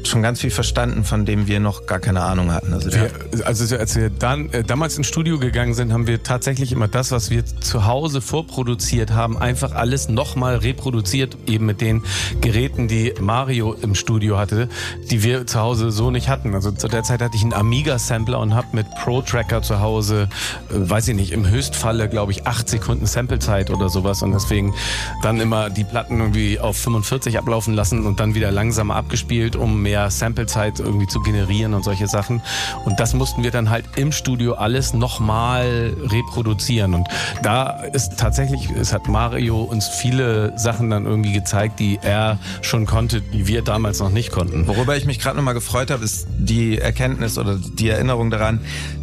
schon 0.08 0.22
ganz 0.22 0.42
viel 0.42 0.52
verstanden, 0.52 1.04
von 1.04 1.26
dem 1.26 1.48
wir 1.48 1.60
noch 1.60 1.86
gar 1.86 2.00
keine 2.00 2.22
Ahnung 2.22 2.52
hatten. 2.52 2.74
Also 2.74 2.92
Wir, 2.92 3.10
also 3.46 3.76
als 3.78 3.96
wir 3.96 4.10
dann 4.10 4.50
äh, 4.50 4.64
damals 4.64 4.98
ins 4.98 5.08
Studio 5.08 5.40
gegangen 5.40 5.74
sind, 5.74 5.94
haben 5.94 6.08
wir 6.08 6.24
tatsächlich 6.24 6.72
immer 6.72 6.88
das, 6.88 7.12
was 7.12 7.30
wir 7.30 7.46
zu 7.46 7.86
Hause 7.86 8.22
vorproduziert 8.22 9.12
haben, 9.12 9.38
einfach 9.38 9.74
alles 9.74 10.10
nochmal 10.10 10.58
reproduziert, 10.58 11.38
eben 11.48 11.66
mit 11.66 11.82
den 11.82 12.04
Geräten, 12.42 12.88
die 12.88 13.14
Mario 13.20 13.74
im 13.74 13.96
Studio 13.96 14.38
hatte, 14.38 14.70
die 15.10 15.24
wir 15.24 15.48
zu 15.48 15.60
Hause 15.60 15.92
so 15.92 16.12
nicht 16.12 16.30
hatten. 16.30 16.54
Also 16.54 16.72
zu 16.72 16.88
der 16.88 17.04
Zeit 17.04 17.22
hatte 17.22 17.36
ich 17.36 17.44
einen 17.44 17.54
Amiga-Sampler 17.54 18.40
und 18.40 18.56
habe 18.56 18.68
mit 18.74 18.88
Pro-Tracker 19.04 19.62
zu 19.62 19.80
Hause, 19.80 20.30
äh, 20.70 20.90
weiß 20.90 21.08
ich 21.10 21.16
nicht, 21.16 21.32
im 21.32 21.48
Höchstfalle, 21.48 22.10
glaube 22.10 22.32
ich, 22.32 22.46
acht 22.48 22.68
Sekunden 22.68 23.06
Samplezeit 23.06 23.70
oder 23.70 23.90
sowas 23.90 24.22
und 24.22 24.34
deswegen 24.34 24.74
dann 25.22 25.40
immer 25.40 25.70
die 25.70 25.84
Platten 25.84 26.20
irgendwie 26.20 26.60
auf 26.60 26.78
45 26.78 27.38
ablaufen 27.38 27.74
lassen 27.74 28.06
und 28.06 28.20
dann 28.20 28.36
wieder 28.36 28.52
langsamer 28.52 28.96
abgespielt, 28.96 29.56
um 29.56 29.82
mehr 29.82 29.93
Samplezeit 30.10 30.80
irgendwie 30.80 31.08
zu 31.08 31.22
generieren 31.22 31.74
und 31.74 31.84
solche 31.84 32.08
Sachen. 32.08 32.42
Und 32.86 33.00
das 33.00 33.14
mussten 33.14 33.44
wir 33.44 33.52
dann 33.52 33.70
halt 33.70 33.86
im 33.96 34.12
Studio 34.12 34.54
alles 34.54 34.94
nochmal 34.94 35.94
reproduzieren. 36.04 36.94
Und 36.94 37.08
da 37.42 37.84
ist 37.94 38.18
tatsächlich, 38.18 38.70
es 38.72 38.94
hat 38.94 39.08
Mario 39.08 39.62
uns 39.62 39.88
viele 39.88 40.58
Sachen 40.58 40.90
dann 40.90 41.06
irgendwie 41.06 41.34
gezeigt, 41.34 41.80
die 41.80 42.00
er 42.02 42.40
schon 42.62 42.86
konnte, 42.86 43.22
die 43.22 43.48
wir 43.48 43.62
damals 43.62 44.00
noch 44.00 44.10
nicht 44.10 44.32
konnten. 44.32 44.68
Worüber 44.68 44.96
ich 44.96 45.06
mich 45.06 45.20
gerade 45.20 45.38
nochmal 45.38 45.54
gefreut 45.54 45.92
habe, 45.92 46.04
ist 46.04 46.28
die 46.38 46.78
Erkenntnis 46.78 47.38
oder 47.38 47.58
die 47.58 47.90
Erinnerung 47.90 48.30
daran, 48.30 48.60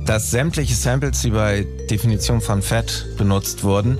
dass 0.06 0.30
sämtliche 0.30 0.75
Samples, 0.75 1.20
die 1.23 1.30
bei 1.30 1.66
Definition 1.90 2.40
von 2.40 2.62
Fett 2.62 3.06
benutzt 3.16 3.64
wurden, 3.64 3.99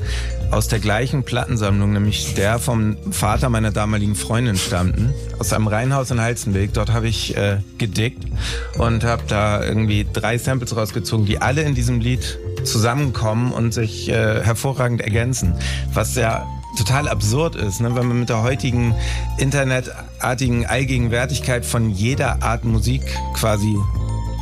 aus 0.51 0.69
der 0.69 0.81
gleichen 0.81 1.23
Plattensammlung, 1.23 1.93
nämlich 1.93 2.35
der 2.35 2.59
vom 2.59 2.97
Vater 3.13 3.49
meiner 3.49 3.71
damaligen 3.71 4.15
Freundin 4.15 4.57
stammten, 4.57 5.15
aus 5.39 5.53
einem 5.53 5.69
Reihenhaus 5.69 6.11
in 6.11 6.21
Halstenweg. 6.21 6.73
Dort 6.73 6.93
habe 6.93 7.09
ich 7.09 7.37
äh, 7.37 7.59
gedickt 7.79 8.25
und 8.79 9.05
habe 9.05 9.23
da 9.29 9.63
irgendwie 9.63 10.07
drei 10.13 10.39
Samples 10.39 10.77
rausgezogen, 10.77 11.27
die 11.27 11.41
alle 11.41 11.63
in 11.63 11.75
diesem 11.75 12.01
Lied 12.01 12.39
zusammenkommen 12.65 13.53
und 13.53 13.73
sich 13.73 14.09
äh, 14.09 14.43
hervorragend 14.43 15.01
ergänzen. 15.01 15.55
Was 15.95 16.15
ja 16.17 16.47
total 16.77 17.09
absurd 17.09 17.57
ist, 17.57 17.81
ne? 17.81 17.95
wenn 17.95 18.07
man 18.07 18.21
mit 18.21 18.29
der 18.29 18.43
heutigen 18.43 18.95
internetartigen 19.39 20.67
Allgegenwärtigkeit 20.67 21.65
von 21.65 21.91
jeder 21.91 22.43
Art 22.43 22.65
Musik 22.65 23.03
quasi 23.35 23.77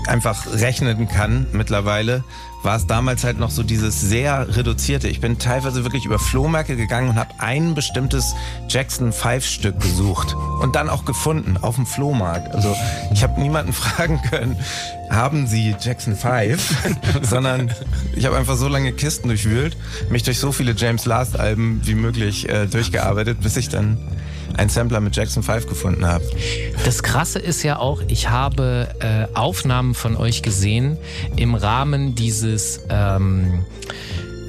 einfach 0.07 0.47
rechnen 0.55 1.09
kann 1.09 1.47
mittlerweile, 1.53 2.25
war 2.63 2.77
es 2.77 2.87
damals 2.87 3.25
halt 3.25 3.39
noch 3.39 3.51
so 3.51 3.63
dieses 3.63 4.01
sehr 4.01 4.57
reduzierte. 4.57 5.09
Ich 5.09 5.21
bin 5.21 5.39
teilweise 5.39 5.85
wirklich 5.85 6.05
über 6.05 6.19
Flohmärkte 6.19 6.77
gegangen 6.77 7.11
und 7.11 7.17
habe 7.17 7.31
ein 7.39 7.75
bestimmtes 7.75 8.35
Jackson 8.69 9.13
5 9.13 9.45
Stück 9.45 9.81
gesucht 9.81 10.35
und 10.61 10.75
dann 10.75 10.89
auch 10.89 11.05
gefunden 11.05 11.57
auf 11.57 11.77
dem 11.77 11.87
Flohmarkt. 11.87 12.55
Also 12.55 12.75
ich 13.13 13.23
habe 13.23 13.41
niemanden 13.41 13.73
fragen 13.75 14.21
können, 14.23 14.57
haben 15.11 15.47
Sie 15.47 15.75
Jackson 15.81 16.17
5, 16.17 16.77
sondern 17.23 17.71
ich 18.15 18.27
habe 18.27 18.37
einfach 18.37 18.57
so 18.57 18.69
lange 18.69 18.93
Kisten 18.93 19.29
durchwühlt, 19.29 19.77
mich 20.11 20.23
durch 20.23 20.39
so 20.39 20.53
viele 20.53 20.73
James 20.73 21.07
Last 21.07 21.39
Alben 21.39 21.81
wie 21.85 21.95
möglich 21.95 22.49
äh, 22.49 22.67
durchgearbeitet, 22.67 23.41
bis 23.41 23.57
ich 23.57 23.69
dann 23.69 23.99
einen 24.57 24.71
Sampler 24.71 25.01
mit 25.01 25.15
Jackson 25.15 25.43
5 25.43 25.67
gefunden 25.67 26.07
habe. 26.07 26.25
Das 26.85 27.03
Krasse 27.03 27.39
ist 27.39 27.63
ja 27.63 27.79
auch, 27.79 28.03
ich 28.09 28.29
habe 28.29 28.89
äh, 29.01 29.27
Aufnahmen 29.37 29.95
von 29.95 30.17
euch 30.17 30.43
gesehen 30.43 30.99
im 31.37 31.55
Rahmen 31.55 32.15
dieses 32.15 32.81
ähm, 32.89 33.65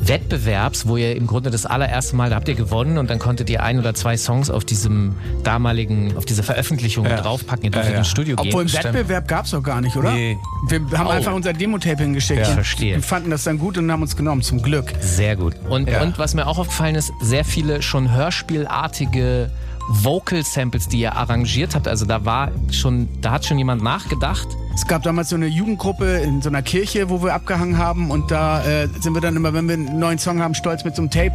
Wettbewerbs, 0.01 0.87
wo 0.87 0.97
ihr 0.97 1.15
im 1.15 1.27
Grunde 1.27 1.49
das 1.51 1.65
allererste 1.65 2.15
Mal, 2.15 2.29
da 2.29 2.37
habt 2.37 2.47
ihr 2.47 2.55
gewonnen 2.55 2.97
und 2.97 3.09
dann 3.09 3.19
konntet 3.19 3.49
ihr 3.49 3.63
ein 3.63 3.79
oder 3.79 3.93
zwei 3.93 4.17
Songs 4.17 4.49
auf 4.49 4.65
diesem 4.65 5.15
damaligen, 5.43 6.15
auf 6.17 6.25
dieser 6.25 6.43
Veröffentlichung 6.43 7.05
Ja. 7.05 7.17
draufpacken. 7.21 7.65
Ihr 7.65 7.71
durftet 7.71 7.89
Ja, 7.91 7.93
ja. 7.95 7.99
ins 7.99 8.09
Studio 8.09 8.35
gehen. 8.37 8.47
Obwohl 8.47 8.63
im 8.63 8.73
Wettbewerb 8.73 9.27
gab 9.27 9.45
es 9.45 9.51
doch 9.51 9.61
gar 9.63 9.81
nicht, 9.81 9.95
oder? 9.95 10.11
Nee. 10.11 10.37
Wir 10.67 10.79
haben 10.97 11.07
Oh. 11.07 11.11
einfach 11.11 11.33
unser 11.33 11.53
Demo-Tape 11.53 12.03
hingeschickt. 12.03 12.39
Ja. 12.39 12.45
Verstehe. 12.53 12.95
Wir 12.95 13.03
fanden 13.03 13.29
das 13.29 13.43
dann 13.43 13.59
gut 13.59 13.77
und 13.77 13.91
haben 13.91 14.01
uns 14.01 14.15
genommen, 14.15 14.41
zum 14.41 14.61
Glück. 14.61 14.93
Sehr 15.01 15.35
gut. 15.35 15.55
Und, 15.69 15.89
Ja. 15.89 16.01
und 16.01 16.17
was 16.17 16.33
mir 16.33 16.47
auch 16.47 16.57
aufgefallen 16.57 16.95
ist, 16.95 17.11
sehr 17.21 17.43
viele 17.45 17.81
schon 17.81 18.11
hörspielartige 18.13 19.49
Vocal 19.89 20.43
Samples, 20.43 20.87
die 20.87 20.99
ihr 20.99 21.15
arrangiert 21.15 21.73
habt. 21.75 21.87
Also 21.87 22.05
da 22.05 22.23
war 22.25 22.51
schon, 22.71 23.09
da 23.21 23.31
hat 23.31 23.45
schon 23.45 23.57
jemand 23.57 23.81
nachgedacht. 23.83 24.47
Es 24.75 24.87
gab 24.87 25.03
damals 25.03 25.29
so 25.29 25.35
eine 25.35 25.47
Jugendgruppe 25.47 26.19
in 26.19 26.41
so 26.41 26.49
einer 26.49 26.61
Kirche, 26.61 27.09
wo 27.09 27.21
wir 27.23 27.33
abgehangen 27.33 27.77
haben 27.77 28.11
und 28.11 28.31
da 28.31 28.63
äh, 28.63 28.87
sind 28.99 29.13
wir 29.13 29.21
dann 29.21 29.35
immer, 29.35 29.53
wenn 29.53 29.67
wir 29.67 29.73
einen 29.73 29.99
neuen 29.99 30.19
Song 30.19 30.41
haben, 30.41 30.53
stolz 30.55 30.83
mit 30.83 30.95
so 30.95 31.01
einem 31.01 31.11
Tape 31.11 31.33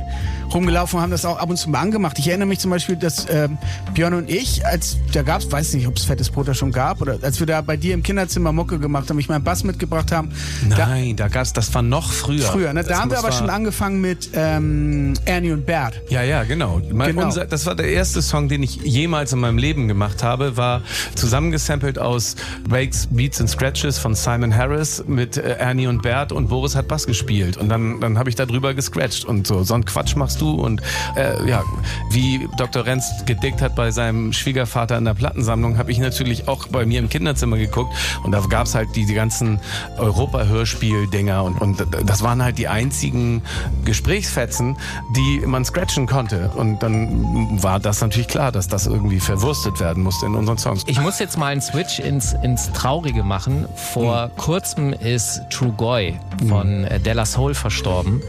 rumgelaufen 0.53 0.97
und 0.97 1.03
haben 1.03 1.11
das 1.11 1.25
auch 1.25 1.39
ab 1.39 1.51
und 1.51 1.57
zu 1.57 1.71
mal 1.71 1.81
angemacht. 1.81 2.19
Ich 2.19 2.29
erinnere 2.29 2.49
mich 2.49 2.59
zum 2.59 2.71
Beispiel, 2.71 2.97
dass 2.97 3.27
ähm, 3.31 3.59
Björn 3.95 4.15
und 4.15 4.31
ich, 4.31 4.67
als 4.67 4.99
da 5.13 5.23
gab's, 5.23 5.51
weiß 5.51 5.75
nicht, 5.75 5.87
ob 5.87 5.97
es 5.97 6.05
fettes 6.05 6.31
Brot 6.31 6.49
da 6.49 6.55
schon 6.55 6.73
gab 6.73 7.01
oder 7.01 7.19
als 7.23 7.41
wir 7.41 7.47
da 7.47 7.61
bei 7.61 7.77
dir 7.77 7.95
im 7.95 8.03
Kinderzimmer 8.03 8.53
Mucke 8.53 8.79
gemacht 8.79 9.11
haben, 9.11 9.19
ich 9.19 9.29
meinen 9.29 9.45
Bass 9.45 9.65
mitgebracht 9.65 10.13
haben. 10.13 10.31
Da, 10.71 10.87
Nein, 10.89 11.17
da 11.17 11.29
gab's, 11.29 11.53
das 11.53 11.73
war 11.75 11.83
noch 11.83 12.13
früher. 12.13 12.43
früher, 12.43 12.73
ne? 12.73 12.85
Da 12.85 13.01
haben 13.01 13.11
wir 13.11 13.19
aber 13.19 13.33
schon 13.33 13.51
angefangen 13.51 14.01
mit 14.01 14.31
ähm, 14.35 15.15
Ernie 15.25 15.53
und 15.53 15.67
Bert. 15.67 16.01
Ja, 16.09 16.23
ja, 16.23 16.45
genau. 16.45 16.81
Mein, 16.93 17.15
Genau. 17.15 17.27
Unser, 17.27 17.47
das 17.47 17.67
war 17.67 17.75
der 17.75 17.89
erste 17.89 18.23
Song, 18.23 18.49
den 18.49 18.63
ich 18.63 18.77
jemals 18.77 19.33
in 19.33 19.39
meinem 19.39 19.59
Leben 19.59 19.89
gemacht 19.89 20.23
habe, 20.23 20.57
war 20.57 20.83
zusammengesampelt 21.15 21.99
aus 21.99 22.37
Wakes 22.69 23.09
Beats 23.25 23.41
and 23.41 23.49
Scratches 23.49 23.97
von 23.97 24.15
Simon 24.15 24.55
Harris 24.55 25.03
mit 25.07 25.39
äh, 25.39 25.57
Ernie 25.57 25.87
und 25.87 26.03
Bert 26.03 26.31
und 26.31 26.49
Boris 26.49 26.77
hat 26.77 26.89
Bass 26.89 27.07
gespielt. 27.07 27.57
Und 27.57 27.71
dann, 27.71 27.99
dann 27.99 28.19
habe 28.19 28.29
ich 28.29 28.35
da 28.35 28.45
drüber 28.45 28.75
gescratcht 28.75 29.25
und 29.25 29.47
so. 29.47 29.63
So 29.63 29.73
einen 29.73 29.87
Quatsch 29.87 30.15
machst 30.15 30.43
du. 30.43 30.51
Und 30.51 30.83
äh, 31.17 31.49
ja, 31.49 31.63
wie 32.11 32.47
Dr. 32.59 32.85
Renz 32.85 33.07
gedickt 33.25 33.63
hat 33.63 33.77
bei 33.77 33.91
seinem 33.93 34.35
Schwiegervater 34.35 34.99
in 34.99 35.07
der 35.07 35.15
Plattensammlung, 35.15 35.79
habe 35.79 35.91
ich 35.91 36.01
natürlich 36.01 36.49
auch 36.49 36.69
bei 36.69 36.85
mir 36.85 36.99
im 36.99 37.09
Kinderzimmer 37.09 37.57
geguckt. 37.57 37.95
Und 38.25 38.33
da 38.33 38.41
gab 38.41 38.67
es 38.67 38.75
halt 38.75 38.95
die, 38.95 39.07
die 39.07 39.15
ganzen 39.15 39.59
Europa-Hörspiel-Dinger. 39.97 41.45
Und, 41.45 41.63
und 41.63 41.87
das 42.05 42.23
waren 42.23 42.43
halt 42.43 42.59
die 42.59 42.69
einzigen 42.69 43.41
Gesprächsfetzen, 43.87 44.77
die 45.17 45.47
man 45.47 45.65
scratchen 45.65 46.07
konnte. 46.07 46.51
Und 46.51 46.83
dann 46.83 47.63
war 47.63 47.81
das 47.81 48.03
natürlich 48.03 48.29
klar, 48.29 48.53
dass 48.53 48.69
das 48.69 48.87
irgendwie 48.87 49.19
verwurstet 49.19 49.81
werden 49.81 50.03
musste 50.03 50.27
in 50.27 50.35
unseren 50.35 50.59
Songs. 50.59 50.83
Ich 50.87 51.01
muss 51.01 51.19
jetzt 51.19 51.39
mal 51.39 51.47
einen 51.47 51.63
Switch 51.63 52.01
ins, 52.01 52.35
ins 52.43 52.71
Traurige 52.73 53.14
machen. 53.23 53.67
Vor 53.77 54.27
mhm. 54.27 54.37
kurzem 54.37 54.93
ist 54.93 55.43
True 55.51 55.73
Goy 55.77 56.19
von 56.49 56.85
äh, 56.85 56.99
Della 56.99 57.25
Soul 57.25 57.55
verstorben. 57.55 58.23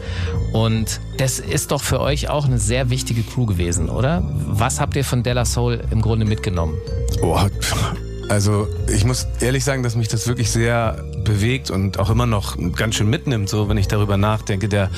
Und 0.52 1.00
das 1.18 1.38
ist 1.38 1.72
doch 1.72 1.82
für 1.82 2.00
euch 2.00 2.28
auch 2.28 2.44
eine 2.44 2.58
sehr 2.58 2.90
wichtige 2.90 3.22
Crew 3.22 3.46
gewesen, 3.46 3.88
oder? 3.88 4.22
Was 4.46 4.80
habt 4.80 4.96
ihr 4.96 5.04
von 5.04 5.22
Della 5.22 5.44
Soul 5.44 5.80
im 5.90 6.00
Grunde 6.00 6.26
mitgenommen? 6.26 6.74
Oh, 7.22 7.38
also 8.28 8.68
ich 8.88 9.04
muss 9.04 9.26
ehrlich 9.40 9.64
sagen, 9.64 9.82
dass 9.82 9.96
mich 9.96 10.08
das 10.08 10.26
wirklich 10.26 10.50
sehr 10.50 11.02
bewegt 11.26 11.70
und 11.70 11.98
auch 11.98 12.08
immer 12.08 12.26
noch 12.26 12.56
ganz 12.74 12.94
schön 12.94 13.10
mitnimmt, 13.10 13.48
so 13.48 13.68
wenn 13.68 13.76
ich 13.76 13.88
darüber 13.88 14.16
nachdenke. 14.16 14.68
Der, 14.68 14.90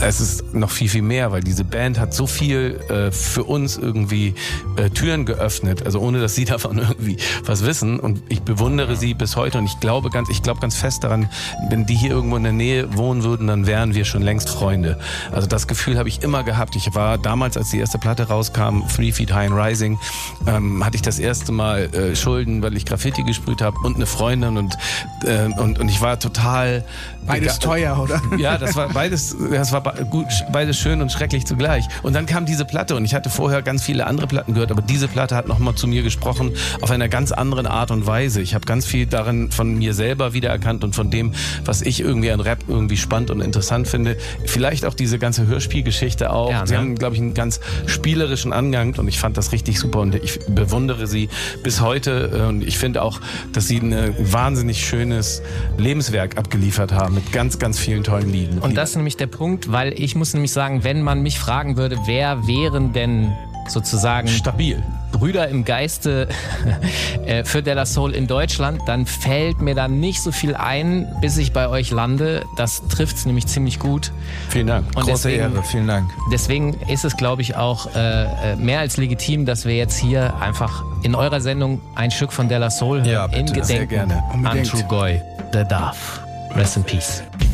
es 0.00 0.20
ist 0.20 0.54
noch 0.54 0.70
viel, 0.70 0.88
viel 0.88 1.02
mehr, 1.02 1.30
weil 1.30 1.42
diese 1.42 1.64
Band 1.64 2.00
hat 2.00 2.12
so 2.12 2.26
viel 2.26 2.80
äh, 2.88 3.12
für 3.12 3.44
uns 3.44 3.76
irgendwie 3.76 4.34
äh, 4.76 4.90
Türen 4.90 5.24
geöffnet, 5.24 5.84
also 5.84 6.00
ohne 6.00 6.20
dass 6.20 6.34
sie 6.34 6.44
davon 6.46 6.78
irgendwie 6.78 7.18
was 7.44 7.64
wissen. 7.64 8.00
Und 8.00 8.22
ich 8.28 8.42
bewundere 8.42 8.96
sie 8.96 9.14
bis 9.14 9.36
heute 9.36 9.58
und 9.58 9.66
ich 9.66 9.78
glaube 9.80 10.10
ganz, 10.10 10.28
ich 10.28 10.42
glaube 10.42 10.60
ganz 10.60 10.74
fest 10.74 11.04
daran, 11.04 11.28
wenn 11.70 11.86
die 11.86 11.94
hier 11.94 12.10
irgendwo 12.10 12.36
in 12.36 12.42
der 12.42 12.52
Nähe 12.52 12.96
wohnen 12.96 13.22
würden, 13.22 13.46
dann 13.46 13.66
wären 13.66 13.94
wir 13.94 14.04
schon 14.04 14.22
längst 14.22 14.48
Freunde. 14.48 14.98
Also 15.30 15.46
das 15.46 15.68
Gefühl 15.68 15.98
habe 15.98 16.08
ich 16.08 16.22
immer 16.22 16.42
gehabt. 16.42 16.74
Ich 16.76 16.94
war 16.94 17.18
damals, 17.18 17.56
als 17.56 17.70
die 17.70 17.78
erste 17.78 17.98
Platte 17.98 18.28
rauskam, 18.28 18.82
Three 18.94 19.12
Feet 19.12 19.32
High 19.32 19.50
and 19.50 19.60
Rising, 19.60 19.98
ähm, 20.46 20.84
hatte 20.84 20.96
ich 20.96 21.02
das 21.02 21.18
erste 21.18 21.52
Mal 21.52 21.94
äh, 21.94 22.16
Schulden, 22.16 22.62
weil 22.62 22.76
ich 22.76 22.86
Graffiti 22.86 23.22
gesprüht 23.22 23.60
habe 23.60 23.76
und 23.84 23.96
eine 23.96 24.06
Freundin 24.06 24.56
und 24.56 24.76
äh, 25.24 25.48
und, 25.58 25.78
und 25.78 25.88
ich 25.88 26.00
war 26.00 26.18
total. 26.18 26.84
Beides 27.28 27.58
teuer, 27.58 27.98
oder? 28.02 28.20
Ja, 28.38 28.58
das 28.58 28.74
war 28.74 28.88
beides, 28.88 29.36
das 29.50 29.72
war 29.72 29.82
gut, 30.10 30.26
beides 30.52 30.78
schön 30.78 31.02
und 31.02 31.12
schrecklich 31.12 31.46
zugleich. 31.46 31.86
Und 32.02 32.14
dann 32.14 32.26
kam 32.26 32.46
diese 32.46 32.64
Platte 32.64 32.96
und 32.96 33.04
ich 33.04 33.14
hatte 33.14 33.30
vorher 33.30 33.62
ganz 33.62 33.82
viele 33.82 34.06
andere 34.06 34.26
Platten 34.26 34.54
gehört, 34.54 34.70
aber 34.70 34.82
diese 34.82 35.08
Platte 35.08 35.36
hat 35.36 35.46
nochmal 35.46 35.74
zu 35.74 35.86
mir 35.86 36.02
gesprochen 36.02 36.52
auf 36.80 36.90
einer 36.90 37.08
ganz 37.08 37.32
anderen 37.32 37.66
Art 37.66 37.90
und 37.90 38.06
Weise. 38.06 38.40
Ich 38.40 38.54
habe 38.54 38.64
ganz 38.64 38.86
viel 38.86 39.06
darin 39.06 39.50
von 39.50 39.74
mir 39.74 39.94
selber 39.94 40.32
wiedererkannt 40.32 40.84
und 40.84 40.94
von 40.94 41.10
dem, 41.10 41.34
was 41.64 41.82
ich 41.82 42.00
irgendwie 42.00 42.30
an 42.30 42.40
Rap 42.40 42.64
irgendwie 42.66 42.96
spannend 42.96 43.30
und 43.30 43.40
interessant 43.40 43.88
finde. 43.88 44.16
Vielleicht 44.46 44.84
auch 44.84 44.94
diese 44.94 45.18
ganze 45.18 45.46
Hörspielgeschichte 45.46 46.32
auch. 46.32 46.50
Ja, 46.50 46.60
ne? 46.60 46.66
Sie 46.66 46.76
haben, 46.76 46.94
glaube 46.94 47.14
ich, 47.14 47.20
einen 47.20 47.34
ganz 47.34 47.60
spielerischen 47.86 48.52
Angang 48.52 48.94
und 48.98 49.08
ich 49.08 49.18
fand 49.18 49.36
das 49.36 49.52
richtig 49.52 49.78
super 49.78 50.00
und 50.00 50.14
ich 50.14 50.40
bewundere 50.48 51.06
sie 51.06 51.28
bis 51.62 51.80
heute 51.80 52.46
und 52.48 52.62
ich 52.62 52.78
finde 52.78 53.02
auch, 53.02 53.20
dass 53.52 53.68
sie 53.68 53.78
ein 53.78 54.14
wahnsinnig 54.32 54.86
schönes 54.86 55.42
Lebenswerk 55.76 56.38
abgeliefert 56.38 56.92
haben 56.92 57.17
mit 57.18 57.32
ganz, 57.32 57.58
ganz 57.58 57.80
vielen 57.80 58.04
tollen 58.04 58.30
Lieden. 58.30 58.60
Und 58.60 58.76
das 58.76 58.90
ist 58.90 58.96
nämlich 58.96 59.16
der 59.16 59.26
Punkt, 59.26 59.72
weil 59.72 59.92
ich 60.00 60.14
muss 60.14 60.34
nämlich 60.34 60.52
sagen, 60.52 60.84
wenn 60.84 61.02
man 61.02 61.20
mich 61.20 61.38
fragen 61.38 61.76
würde, 61.76 61.98
wer 62.06 62.46
wären 62.46 62.92
denn 62.92 63.32
sozusagen 63.66 64.28
stabil 64.28 64.82
Brüder 65.10 65.48
im 65.48 65.64
Geiste 65.64 66.28
äh, 67.26 67.42
für 67.42 67.60
Della 67.62 67.86
Soul 67.86 68.14
in 68.14 68.28
Deutschland, 68.28 68.82
dann 68.86 69.04
fällt 69.04 69.60
mir 69.60 69.74
da 69.74 69.88
nicht 69.88 70.22
so 70.22 70.30
viel 70.30 70.54
ein, 70.54 71.08
bis 71.20 71.36
ich 71.38 71.52
bei 71.52 71.68
euch 71.68 71.90
lande. 71.90 72.44
Das 72.56 72.86
trifft 72.88 73.16
es 73.16 73.26
nämlich 73.26 73.48
ziemlich 73.48 73.80
gut. 73.80 74.12
Vielen 74.48 74.68
Dank. 74.68 74.86
Und 74.94 75.02
Große 75.02 75.28
deswegen, 75.28 75.54
Ehre, 75.54 75.62
vielen 75.64 75.88
Dank. 75.88 76.08
Deswegen 76.30 76.74
ist 76.88 77.04
es, 77.04 77.16
glaube 77.16 77.42
ich, 77.42 77.56
auch 77.56 77.94
äh, 77.96 78.52
äh, 78.52 78.56
mehr 78.56 78.78
als 78.78 78.96
legitim, 78.96 79.44
dass 79.44 79.64
wir 79.64 79.76
jetzt 79.76 79.98
hier 79.98 80.36
einfach 80.40 80.84
in 81.02 81.16
eurer 81.16 81.40
Sendung 81.40 81.80
ein 81.96 82.12
Stück 82.12 82.32
von 82.32 82.48
Della 82.48 82.70
Soul 82.70 82.98
hören. 82.98 83.10
Ja, 83.10 83.26
bitte, 83.26 83.40
in 83.40 83.60
Gedenken 83.60 84.46
an 84.46 84.62
True 84.62 84.84
Goy, 84.84 85.20
The 85.52 85.64
Dove. 85.64 86.27
Rest 86.58 86.76
in 86.76 86.82
Peace. 86.82 87.47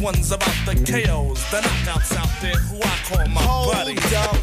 One's 0.00 0.32
about 0.32 0.56
the 0.66 0.74
KOs, 0.74 1.50
the 1.50 1.58
knockouts 1.58 2.16
out 2.16 2.30
there 2.40 2.56
who 2.56 2.78
I 2.82 2.96
call 3.08 3.26
my 3.28 3.40
Hold 3.42 3.72
buddy. 3.72 3.96
Up. 4.16 4.36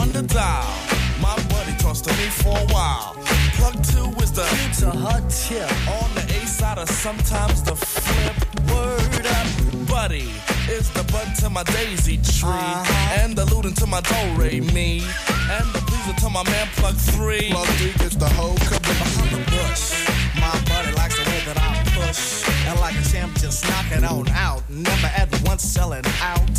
On 0.00 0.10
the 0.12 0.22
dial, 0.22 0.78
my 1.20 1.34
buddy 1.48 1.76
talks 1.78 2.00
to 2.02 2.10
me 2.12 2.26
for 2.28 2.56
a 2.56 2.66
while. 2.72 3.14
Plug 3.56 3.74
two 3.84 4.08
is 4.22 4.32
the 4.32 4.42
to 4.80 4.90
her 4.90 5.20
tip. 5.28 5.70
On 6.02 6.14
the 6.14 6.22
A 6.22 6.46
side 6.46 6.78
of 6.78 6.88
sometimes 6.88 7.62
the 7.62 7.76
flip. 7.76 8.36
Word 8.72 9.26
up, 9.26 9.88
buddy 9.88 10.30
is 10.70 10.90
the 10.90 11.04
bud 11.12 11.34
to 11.40 11.50
my 11.50 11.62
daisy 11.64 12.16
tree, 12.16 12.50
uh-huh. 12.50 13.20
and 13.20 13.36
the 13.36 13.44
looting 13.54 13.74
to 13.74 13.86
my 13.86 14.00
do 14.00 14.16
re 14.34 14.60
me, 14.60 15.02
and 15.50 15.66
the 15.74 15.82
pleaser 15.86 16.18
to 16.20 16.30
my 16.30 16.42
man 16.44 16.66
plug 16.76 16.96
three. 16.96 17.50
Plug 17.50 17.66
three 17.78 17.92
gets 17.92 18.16
the 18.16 18.28
whole 18.30 18.56
cover 18.56 18.80
behind 18.80 19.30
the 19.30 19.50
bush. 19.50 20.06
My 20.40 20.58
buddy 20.68 20.92
likes 20.96 21.16
the 21.16 21.30
way 21.30 21.40
that 21.46 21.58
I 21.58 22.06
push. 22.06 22.41
Like 22.82 22.98
a 22.98 23.02
champ, 23.02 23.32
just 23.38 23.62
knock 23.70 23.92
it 23.92 24.02
on 24.02 24.28
out. 24.30 24.68
Never 24.68 25.06
at 25.06 25.30
once 25.44 25.62
selling 25.62 26.02
out. 26.20 26.50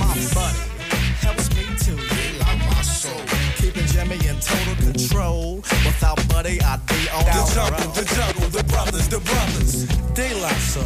My 0.00 0.16
buddy 0.32 0.64
helps 1.20 1.54
me 1.54 1.64
to 1.84 1.92
heal 1.94 2.40
my 2.56 2.80
soul. 2.80 3.20
Keeping 3.56 3.84
Jimmy 3.84 4.14
in 4.26 4.40
total 4.40 4.76
control. 4.76 5.56
Without 5.84 6.26
Buddy, 6.30 6.58
I'd 6.62 6.80
be 6.86 7.04
on 7.10 7.22
the 7.36 7.52
jungle, 7.54 7.92
the 7.92 8.04
jungle, 8.16 8.48
the 8.48 8.64
brothers, 8.64 9.08
the 9.08 9.20
brothers. 9.20 9.86
La 10.40 10.48
Soul, 10.56 10.84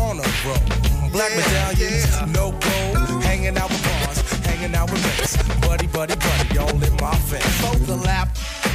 on 0.00 0.20
a 0.20 0.28
roll. 0.46 1.10
Black 1.12 1.32
yeah, 1.32 1.44
medallions, 1.44 2.16
yeah. 2.16 2.24
no 2.32 2.50
gold. 2.50 3.22
Hanging 3.24 3.58
out 3.58 3.68
with 3.68 3.84
bars, 3.84 4.22
hanging 4.46 4.74
out 4.74 4.90
with 4.90 5.04
mates. 5.04 5.36
Buddy, 5.60 5.86
buddy, 5.88 6.16
buddy, 6.16 6.58
all 6.58 6.82
in 6.82 6.96
my 6.96 7.14
face. 7.28 7.83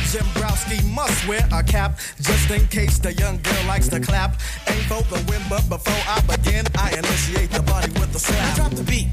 Lap 0.10 0.26
Jimbrowski 0.26 0.94
must 0.94 1.28
wear 1.28 1.48
a 1.52 1.62
cap 1.62 2.00
just 2.22 2.50
in 2.50 2.66
case 2.68 2.98
the 3.00 3.14
young 3.14 3.40
girl 3.42 3.66
likes 3.68 3.88
to 3.90 4.00
clap. 4.00 4.40
Ain't 4.68 4.84
for 4.86 5.04
the 5.04 5.24
win, 5.30 5.42
but 5.50 5.68
before 5.70 6.02
I 6.08 6.20
begin, 6.22 6.66
I 6.78 6.92
initiate 6.98 7.52
the 7.52 7.62
body 7.62 7.92
with 8.00 8.12
the 8.14 8.20
slap. 8.20 8.54
I 8.54 8.56
drop 8.56 8.72
the 8.72 8.84
beat 8.84 9.10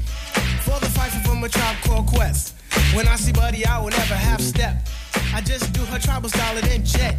for 0.61 0.79
the 0.79 0.89
fight 0.89 1.11
from 1.25 1.43
a 1.43 1.49
tribe 1.49 1.75
called 1.83 2.07
Quest. 2.07 2.55
When 2.95 3.07
I 3.07 3.15
see 3.15 3.31
Buddy, 3.31 3.65
I 3.65 3.79
will 3.79 3.89
never 3.89 4.15
half 4.15 4.41
step. 4.41 4.87
I 5.33 5.41
just 5.41 5.71
do 5.73 5.81
her 5.81 5.99
tribal 5.99 6.29
style 6.29 6.57
and 6.57 6.65
then 6.65 6.83
jet. 6.83 7.17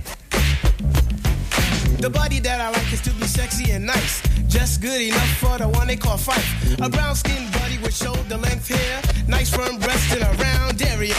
The 2.00 2.10
body 2.10 2.40
that 2.40 2.60
I 2.60 2.70
like 2.70 2.92
is 2.92 3.00
to 3.02 3.10
be 3.10 3.26
sexy 3.26 3.70
and 3.70 3.86
nice. 3.86 4.22
Just 4.48 4.80
good 4.80 5.00
enough 5.00 5.36
for 5.38 5.56
the 5.58 5.68
one 5.68 5.86
they 5.86 5.96
call 5.96 6.16
fight. 6.16 6.44
A 6.80 6.88
brown 6.88 7.14
skinned 7.14 7.52
body 7.52 7.78
with 7.78 7.94
shoulder 7.94 8.38
length 8.38 8.68
hair. 8.68 9.02
Nice 9.28 9.54
firm 9.54 9.78
breast 9.78 10.12
and 10.12 10.22
a 10.22 10.42
round 10.42 10.82
area. 10.82 11.14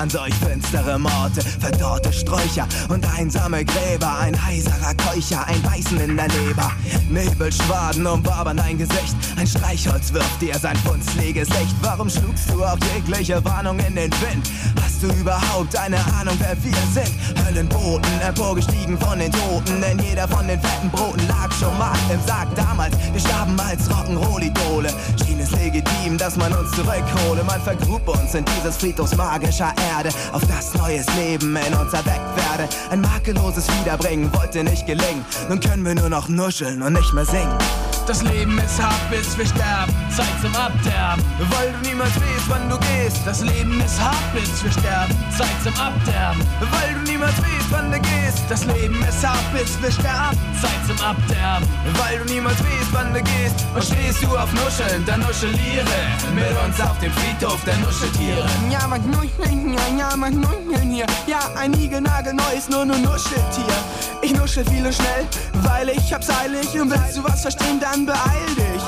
An 0.00 0.08
solch 0.08 0.34
finstere 0.34 0.98
Morte? 0.98 1.42
Verdorrte 1.42 2.10
Sträucher 2.12 2.66
und 2.88 3.06
einsame 3.18 3.64
Gräber, 3.66 4.18
ein 4.18 4.46
heiserer 4.46 4.94
Keucher, 5.12 5.44
ein 5.48 5.60
Beißen 5.62 5.98
in 5.98 6.16
der 6.16 6.28
Leber. 6.28 6.70
Nebelschwaden 7.08 8.06
umwabern 8.06 8.56
dein 8.56 8.78
Gesicht, 8.78 9.16
ein 9.36 9.46
Streichholz 9.46 10.12
wirft 10.12 10.40
dir 10.40 10.56
sein 10.56 10.76
funzliges. 10.76 11.48
Warum 11.82 12.08
schlugst 12.08 12.48
du 12.50 12.62
auch 12.64 12.78
jegliche 12.94 13.44
Warnung 13.44 13.78
in 13.80 13.96
den 13.96 14.12
Wind? 14.12 14.48
Hast 14.80 15.02
du 15.02 15.08
überhaupt 15.20 15.76
eine 15.76 15.96
Ahnung, 16.20 16.36
wer 16.38 16.56
wir 16.62 16.76
sind? 16.92 17.10
Höllenboten, 17.44 18.20
emporgestiegen 18.20 18.96
von 18.98 19.18
den 19.18 19.32
Toten, 19.32 19.80
denn 19.80 19.98
jeder 19.98 20.28
von 20.28 20.46
den 20.46 20.60
fetten 20.60 20.90
Broten 20.90 21.26
lag 21.26 21.50
schon 21.58 21.76
mal 21.76 21.96
im 22.12 22.20
Sarg 22.24 22.54
damals. 22.54 22.94
Wir 23.12 23.20
starben 23.20 23.58
als 23.58 23.90
Rock'n'Roll-Idole, 23.90 24.92
schien 25.24 25.40
es 25.40 25.50
legitim, 25.52 26.18
dass 26.18 26.36
man 26.36 26.52
uns 26.52 26.70
zurückhole. 26.70 27.42
Man 27.44 27.60
vergrub 27.62 28.06
uns 28.06 28.34
in 28.34 28.44
dieses 28.44 28.76
Friedhofs 28.76 29.16
magischer 29.16 29.72
Erde, 29.96 30.10
auf 30.32 30.42
das 30.46 30.74
neues 30.74 31.06
Leben 31.16 31.56
in 31.56 31.74
uns 31.74 31.92
erweckt 31.92 32.36
werde. 32.36 32.68
Ein 32.90 33.00
makelloses 33.00 33.66
Wiederbringen 33.80 34.32
wollte 34.34 34.62
nicht 34.62 34.86
gelingen, 34.86 34.99
nun 35.48 35.60
können 35.60 35.84
wir 35.84 35.94
nur 35.94 36.08
noch 36.08 36.28
nuscheln 36.28 36.82
und 36.82 36.92
nicht 36.92 37.12
mehr 37.12 37.24
singen. 37.24 37.58
Das 38.06 38.22
Leben 38.22 38.58
ist 38.58 38.82
hart, 38.82 39.10
bis 39.10 39.36
wir 39.38 39.46
sterben. 39.46 39.92
Zeit 40.10 40.26
zum 40.42 40.54
Abderben. 40.56 41.22
Weil 41.38 41.72
du 41.72 41.88
niemals 41.88 42.14
weißt, 42.16 42.48
wann 42.48 42.68
du 42.68 42.76
gehst. 42.78 43.18
Das 43.24 43.40
Leben 43.42 43.80
ist 43.80 44.00
hart, 44.00 44.34
bis 44.34 44.64
wir 44.64 44.72
sterben. 44.72 45.14
Zeit 45.36 45.56
zum 45.62 45.74
Abderben. 45.80 46.40
Weil 46.60 46.94
du 46.94 47.10
niemals 47.10 47.36
weißt, 47.38 47.70
wann 47.70 47.92
du 47.92 48.00
gehst. 48.00 48.42
Das 48.48 48.64
Leben 48.64 49.00
ist 49.08 49.26
hart, 49.26 49.44
bis 49.52 49.80
wir 49.80 49.92
sterben. 49.92 50.36
Zeit 50.60 50.80
zum 50.86 50.98
Abderben. 51.04 51.68
Weil 51.98 52.18
du 52.18 52.32
niemals 52.32 52.58
weißt, 52.58 52.92
wann 52.92 53.14
du 53.14 53.22
gehst. 53.22 53.54
Und 53.74 53.84
stehst 53.84 54.22
du 54.22 54.36
auf 54.36 54.52
Nuscheln, 54.52 55.04
dann 55.06 55.20
nuscheliere. 55.20 55.98
Mit 56.34 56.50
uns 56.66 56.80
auf 56.80 56.98
dem 56.98 57.12
Friedhof 57.12 57.62
der 57.64 57.76
Nuscheltiere. 57.78 58.44
Ja, 58.70 58.86
man 58.88 59.02
nuscheln 59.10 59.70
hier, 59.70 59.98
ja, 59.98 60.16
man 60.16 60.40
nuscheln 60.40 60.90
hier. 60.90 61.06
Ja, 61.26 61.40
ein 61.56 61.72
Igelnagelneues, 61.74 62.68
nur 62.68 62.84
nur 62.84 62.98
Nuscheltier. 62.98 63.76
Ich 64.22 64.32
nuschel 64.34 64.64
viel 64.66 64.84
und 64.84 64.94
schnell, 64.94 65.26
weil 65.62 65.90
ich 65.90 66.12
hab's 66.12 66.28
eilig. 66.28 66.78
Und 66.80 66.90
willst 66.90 67.16
du 67.16 67.24
was 67.24 67.42
verstehen, 67.42 67.80
dann 67.80 67.99
beeil 68.06 68.54
dich. 68.56 68.82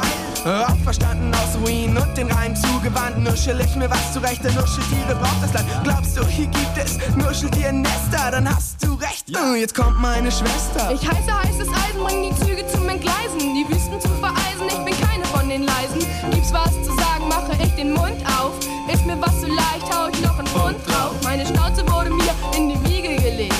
Auferstanden 0.44 1.32
aus 1.34 1.56
Ruinen 1.60 1.96
und 1.96 2.16
den 2.16 2.28
Reim 2.30 2.56
zugewandt, 2.56 3.18
nuschel 3.18 3.60
ich 3.60 3.76
mir 3.76 3.88
was 3.88 4.12
zurecht, 4.12 4.42
denn 4.42 4.54
Nuscheltiere 4.54 5.14
braucht 5.14 5.40
das 5.40 5.52
Land. 5.52 5.68
Glaubst 5.84 6.16
du, 6.16 6.26
hier 6.26 6.46
gibt 6.46 6.76
es 6.76 6.98
Nuscheltier-Nester, 7.16 8.32
dann 8.32 8.52
hast 8.52 8.82
du 8.82 8.94
recht. 8.94 9.26
Oh, 9.36 9.54
jetzt 9.54 9.74
kommt 9.74 10.00
meine 10.00 10.32
Schwester. 10.32 10.90
Ich 10.92 11.08
heiße 11.08 11.32
heißes 11.32 11.68
Eisen, 11.68 12.04
bring 12.04 12.22
die 12.28 12.44
Züge 12.44 12.66
zum 12.66 12.88
Entgleisen, 12.88 13.38
die 13.38 13.64
Wüsten 13.68 14.00
zu 14.00 14.08
vereisen, 14.18 14.66
ich 14.66 14.84
bin 14.84 14.94
keine 15.06 15.24
von 15.26 15.48
den 15.48 15.62
Leisen. 15.62 16.00
Gibt's 16.32 16.52
was 16.52 16.72
zu 16.82 16.92
sagen, 16.96 17.28
mache 17.28 17.52
ich 17.62 17.72
den 17.76 17.92
Mund 17.92 18.18
auf. 18.26 18.52
Ist 18.92 19.06
mir 19.06 19.20
was 19.20 19.40
zu 19.40 19.46
leicht, 19.46 19.86
hau 19.94 20.08
ich 20.08 20.20
noch 20.22 20.38
einen 20.38 20.48
Pfund 20.48 20.76
drauf. 20.88 21.14
Meine 21.22 21.46
Schnauze 21.46 21.88
wurde 21.88 22.10
mir 22.10 22.34
in 22.56 22.68
die 22.68 22.84
Wiege 22.88 23.14
gelegt. 23.14 23.54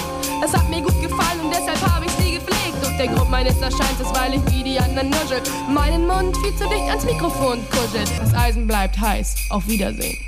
Der 3.03 3.13
Grund 3.13 3.31
meines 3.31 3.57
Erscheins 3.61 4.01
ist, 4.01 4.15
weil 4.15 4.35
ich 4.35 4.41
wie 4.53 4.63
die 4.63 4.79
anderen 4.79 5.11
nuschel. 5.11 5.43
Meinen 5.69 6.07
Mund 6.07 6.37
viel 6.37 6.55
zu 6.57 6.69
dicht 6.69 6.89
ans 6.89 7.05
Mikrofon 7.05 7.59
kuschelt. 7.71 8.09
Das 8.21 8.33
Eisen 8.35 8.67
bleibt 8.67 9.01
heiß. 9.01 9.35
Auf 9.51 9.67
Wiedersehen. 9.67 10.19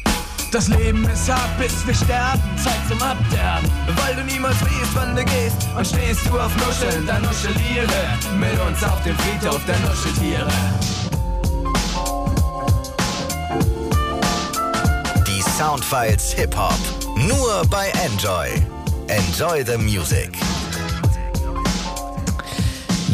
Das 0.50 0.68
Leben 0.68 1.04
ist 1.08 1.32
hart, 1.32 1.56
bis 1.58 1.87
wir 1.87 1.94
sterben. 1.94 2.42
Zeit 2.56 2.80
zum 2.88 3.00
Abderben. 3.00 3.70
Weil 3.96 4.16
du 4.16 4.24
niemals 4.24 4.60
weißt, 4.60 4.94
wann 4.94 5.14
du 5.14 5.24
gehst. 5.24 5.56
Und 5.76 5.87
stehst 5.87 6.26
du 6.26 6.38
auf 6.38 6.50
Nuscheln, 6.56 7.06
dann 7.06 7.22
nuscheliere. 7.22 7.87
Mit 8.38 8.60
uns 8.66 8.82
auf 8.82 9.00
dem 9.04 9.16
Friedhof 9.18 9.60
der 9.66 9.78
Nuscheltiere. 9.80 10.48
Die 15.28 15.42
Soundfiles 15.42 16.32
Hip 16.32 16.56
Hop. 16.56 16.78
Nur 17.16 17.62
bei 17.70 17.92
Enjoy. 18.04 18.48
Enjoy 19.06 19.64
the 19.64 19.76
music. 19.78 20.32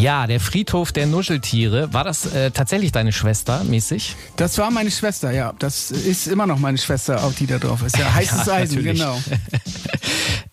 Ja, 0.00 0.26
der 0.26 0.40
Friedhof 0.40 0.92
der 0.92 1.06
Nuscheltiere. 1.06 1.92
War 1.92 2.04
das 2.04 2.24
äh, 2.32 2.50
tatsächlich 2.50 2.90
deine 2.90 3.12
Schwester 3.12 3.62
mäßig? 3.64 4.16
Das 4.36 4.56
war 4.56 4.70
meine 4.70 4.90
Schwester, 4.90 5.30
ja. 5.30 5.52
Das 5.58 5.90
ist 5.90 6.26
immer 6.26 6.46
noch 6.46 6.58
meine 6.58 6.78
Schwester, 6.78 7.22
auf 7.22 7.34
die 7.34 7.46
da 7.46 7.58
drauf 7.58 7.82
ist. 7.82 7.98
Ja, 7.98 8.14
heißes 8.14 8.46
Ja, 8.46 8.52
Eisen, 8.54 8.76
natürlich. 8.76 8.98
genau. 9.00 9.18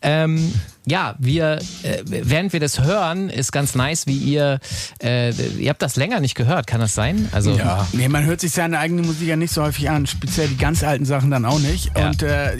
Ähm, 0.02 0.54
ja, 0.86 1.16
wir, 1.18 1.60
äh, 1.84 2.04
während 2.06 2.54
wir 2.54 2.60
das 2.60 2.80
hören, 2.82 3.30
ist 3.30 3.52
ganz 3.52 3.74
nice, 3.74 4.06
wie 4.06 4.18
ihr, 4.18 4.60
äh, 5.04 5.32
ihr 5.32 5.70
habt 5.70 5.82
das 5.82 5.96
länger 5.96 6.20
nicht 6.20 6.36
gehört, 6.36 6.68
kann 6.68 6.80
das 6.80 6.94
sein? 6.94 7.28
Also, 7.32 7.60
Nee, 7.94 8.08
man 8.08 8.24
hört 8.24 8.40
sich 8.40 8.52
seine 8.52 8.78
eigene 8.78 9.02
Musik 9.02 9.28
ja 9.28 9.36
nicht 9.36 9.52
so 9.52 9.64
häufig 9.64 9.90
an, 9.90 10.06
speziell 10.06 10.48
die 10.50 10.58
ganz 10.58 10.84
alten 10.84 11.04
Sachen 11.04 11.32
dann 11.32 11.46
auch 11.46 11.60
nicht. 11.60 11.92
Ja. 11.98 12.08
Und 12.10 12.22
äh, 12.22 12.56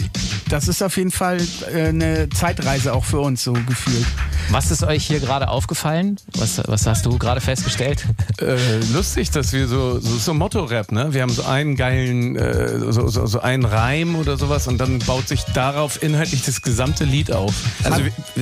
das 0.50 0.68
ist 0.68 0.82
auf 0.82 0.98
jeden 0.98 1.12
Fall 1.12 1.40
äh, 1.74 1.88
eine 1.88 2.30
Zeitreise 2.30 2.94
auch 2.94 3.06
für 3.06 3.20
uns 3.20 3.44
so 3.44 3.54
gefühlt. 3.54 4.06
was 4.50 4.72
ist 4.72 4.84
euch 4.84 5.06
hier 5.06 5.20
gerade 5.20 5.50
aufgefallen? 5.50 6.18
Was, 6.38 6.62
was 6.68 6.86
hast 6.86 7.06
du 7.06 7.18
gerade 7.18 7.42
festgestellt? 7.42 8.06
Äh, 8.40 8.58
lustig, 8.94 9.32
dass 9.32 9.54
wir 9.54 9.68
so, 9.68 10.00
so, 10.00 10.18
so 10.18 10.34
Motto-Rap, 10.34 10.92
ne? 10.92 11.14
Wir 11.14 11.22
haben 11.22 11.32
so 11.32 11.44
einen 11.44 11.76
geilen, 11.76 12.36
äh, 12.36 12.80
so, 12.80 13.08
so, 13.08 13.26
so 13.26 13.40
einen 13.42 13.66
Reim 13.66 14.16
oder 14.16 14.38
sowas 14.38 14.68
und 14.68 14.78
dann 14.78 15.00
baut 15.00 15.28
sich 15.28 15.44
darauf 15.54 16.02
inhaltlich 16.02 16.44
das 16.44 16.62
gesamte 16.62 17.04
Lied 17.04 17.32
auf. 17.32 17.54
Also 17.84 18.02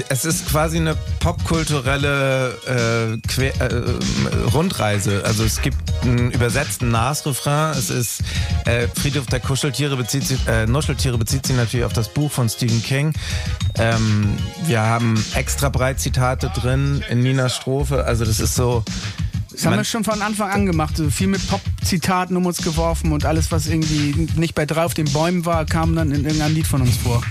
es 0.09 0.25
ist 0.25 0.47
quasi 0.47 0.77
eine 0.77 0.95
popkulturelle 1.19 2.57
äh, 2.67 3.27
Quer, 3.27 3.53
äh, 3.61 3.83
Rundreise. 4.53 5.23
Also 5.25 5.43
es 5.43 5.61
gibt 5.61 5.77
einen 6.03 6.31
übersetzten 6.31 6.91
Nas-Refrain. 6.91 7.71
Es 7.71 7.89
ist 7.89 8.21
äh, 8.65 8.87
Friedhof 8.87 9.25
der 9.27 9.39
Kuscheltiere 9.39 9.97
bezieht 9.97 10.25
sich, 10.25 10.47
äh, 10.47 10.65
Nuscheltiere 10.67 11.17
bezieht 11.17 11.45
sich 11.45 11.55
natürlich 11.55 11.85
auf 11.85 11.93
das 11.97 12.09
Buch 12.09 12.31
von 12.31 12.49
Stephen 12.49 12.81
King. 12.83 13.13
Ähm, 13.77 14.37
wir 14.65 14.81
haben 14.81 15.23
extra 15.35 15.69
breit 15.69 15.99
Zitate 15.99 16.51
drin 16.55 17.03
in 17.09 17.21
Ninas 17.21 17.55
Strophe. 17.55 18.05
Also 18.05 18.25
das 18.25 18.39
ist 18.39 18.55
so. 18.55 18.83
Das 19.55 19.65
haben 19.65 19.77
wir 19.77 19.83
schon 19.85 20.03
von 20.03 20.21
Anfang 20.21 20.51
an 20.51 20.65
gemacht. 20.65 20.97
So 20.97 21.09
viel 21.09 21.27
mit 21.27 21.47
Pop-Zitaten 21.47 22.35
um 22.35 22.45
uns 22.45 22.57
geworfen 22.57 23.13
und 23.13 23.25
alles, 23.25 23.51
was 23.51 23.67
irgendwie 23.67 24.27
nicht 24.35 24.53
bei 24.53 24.65
drei 24.65 24.83
auf 24.83 24.93
den 24.93 25.11
Bäumen 25.11 25.45
war, 25.45 25.65
kam 25.65 25.95
dann 25.95 26.11
in 26.11 26.25
irgendeinem 26.25 26.55
Lied 26.55 26.67
von 26.67 26.81
uns 26.81 26.97
vor. 26.97 27.23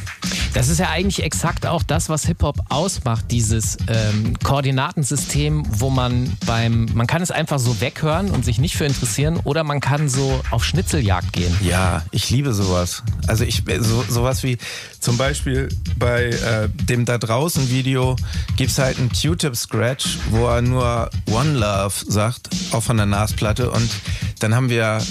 Das 0.55 0.69
ist 0.69 0.79
ja 0.79 0.89
eigentlich 0.89 1.25
exakt 1.25 1.67
auch 1.67 1.83
das, 1.83 2.09
was 2.09 2.25
Hip-Hop 2.27 2.61
ausmacht, 2.69 3.25
dieses 3.33 3.77
ähm, 3.89 4.39
Koordinatensystem, 4.43 5.65
wo 5.81 5.91
man 5.91 6.33
beim, 6.47 6.87
man 6.95 7.09
kann 7.09 7.23
es 7.23 7.33
einfach 7.33 7.59
so 7.59 7.81
weghören 7.81 8.31
und 8.31 8.45
sich 8.45 8.59
nicht 8.59 8.77
für 8.77 8.85
interessieren 8.85 9.41
oder 9.43 9.65
man 9.65 9.81
kann 9.81 10.09
so 10.09 10.41
auf 10.53 10.65
Schnitzeljagd 10.65 11.33
gehen. 11.33 11.55
Ja, 11.61 12.05
ich 12.13 12.31
liebe 12.31 12.55
sowas. 12.55 13.03
Also 13.27 13.43
ich 13.43 13.65
so, 13.81 14.05
sowas 14.09 14.45
wie 14.45 14.59
zum 15.01 15.17
Beispiel 15.17 15.69
bei 15.99 16.27
äh, 16.27 16.69
dem 16.69 17.05
da 17.05 17.19
draußen 17.19 17.69
Video 17.69 18.15
gibt's 18.57 18.79
halt 18.79 18.99
einen 18.99 19.11
Q-Tip 19.11 19.57
Scratch, 19.57 20.19
wo 20.31 20.47
er 20.47 20.63
nur 20.63 21.11
One 21.31 21.55
Love 21.55 21.95
sagt, 22.15 22.49
auch 22.73 22.83
von 22.83 22.97
der 22.97 23.07
Nasplatte 23.07 23.71
und 23.71 23.91
dann 24.41 24.55
haben 24.55 24.71
wir 24.71 25.03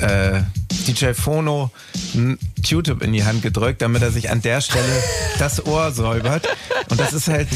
äh, 0.00 0.42
DJ 0.86 1.12
Phono 1.12 1.70
einen 2.14 2.38
Q-Tip 2.66 3.02
in 3.02 3.12
die 3.12 3.24
Hand 3.24 3.42
gedrückt, 3.42 3.82
damit 3.82 4.02
er 4.02 4.10
sich 4.10 4.30
an 4.30 4.42
der 4.42 4.60
Stelle 4.60 5.02
das 5.38 5.64
Ohr 5.66 5.92
säubert. 5.92 6.48
Und 6.88 7.00
das 7.00 7.12
ist 7.12 7.28
halt, 7.28 7.48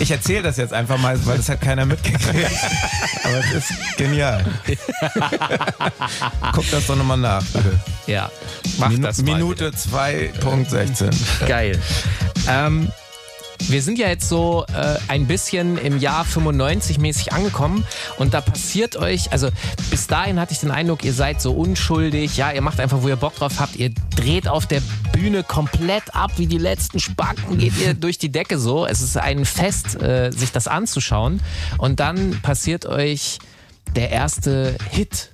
ich 0.00 0.10
erzähle 0.10 0.42
das 0.42 0.56
jetzt 0.56 0.72
einfach 0.72 0.98
mal, 0.98 1.18
weil 1.26 1.36
das 1.36 1.48
hat 1.48 1.60
keiner 1.60 1.86
mitgekriegt. 1.86 2.50
Aber 3.24 3.38
es 3.38 3.52
ist 3.52 3.96
genial. 3.96 4.44
Guck 6.52 6.70
das 6.70 6.86
doch 6.86 6.96
nochmal 6.96 7.18
nach, 7.18 7.44
bitte. 7.44 7.78
Ja, 8.06 8.30
mach 8.78 8.88
Minu 8.88 9.02
das 9.02 9.22
mal. 9.22 9.34
Minute 9.34 9.70
2.16. 9.70 11.46
Geil. 11.46 11.80
Ähm, 12.48 12.88
wir 13.68 13.82
sind 13.82 13.98
ja 13.98 14.08
jetzt 14.08 14.28
so 14.28 14.64
äh, 14.74 14.96
ein 15.08 15.26
bisschen 15.26 15.78
im 15.78 15.98
Jahr 15.98 16.24
95 16.24 16.98
mäßig 16.98 17.32
angekommen 17.32 17.84
und 18.18 18.34
da 18.34 18.40
passiert 18.40 18.96
euch, 18.96 19.32
also 19.32 19.48
bis 19.90 20.06
dahin 20.06 20.38
hatte 20.40 20.52
ich 20.52 20.60
den 20.60 20.70
Eindruck, 20.70 21.04
ihr 21.04 21.12
seid 21.12 21.40
so 21.40 21.52
unschuldig, 21.52 22.36
ja, 22.36 22.52
ihr 22.52 22.62
macht 22.62 22.80
einfach, 22.80 23.02
wo 23.02 23.08
ihr 23.08 23.16
Bock 23.16 23.36
drauf 23.36 23.58
habt, 23.58 23.76
ihr 23.76 23.90
dreht 24.14 24.48
auf 24.48 24.66
der 24.66 24.80
Bühne 25.12 25.42
komplett 25.42 26.14
ab, 26.14 26.32
wie 26.36 26.46
die 26.46 26.58
letzten 26.58 27.00
Spacken, 27.00 27.58
geht 27.58 27.76
ihr 27.78 27.94
durch 27.94 28.18
die 28.18 28.30
Decke 28.30 28.58
so. 28.58 28.86
Es 28.86 29.00
ist 29.00 29.16
ein 29.16 29.44
Fest, 29.44 30.00
äh, 30.00 30.30
sich 30.30 30.52
das 30.52 30.68
anzuschauen 30.68 31.40
und 31.78 32.00
dann 32.00 32.40
passiert 32.42 32.86
euch 32.86 33.38
der 33.94 34.10
erste 34.10 34.76
Hit. 34.90 35.32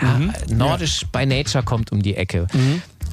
Ja, 0.00 0.20
Nordisch 0.50 1.06
by 1.12 1.24
Nature 1.24 1.62
kommt 1.62 1.92
um 1.92 2.02
die 2.02 2.16
Ecke. 2.16 2.48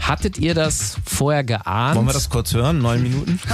Hattet 0.02 0.38
ihr 0.40 0.54
das 0.56 0.98
vorher 1.06 1.44
geahnt? 1.44 1.96
Wollen 1.96 2.08
wir 2.08 2.14
das 2.14 2.30
kurz 2.30 2.54
hören? 2.54 2.80
Neun 2.80 3.04
Minuten? 3.04 3.40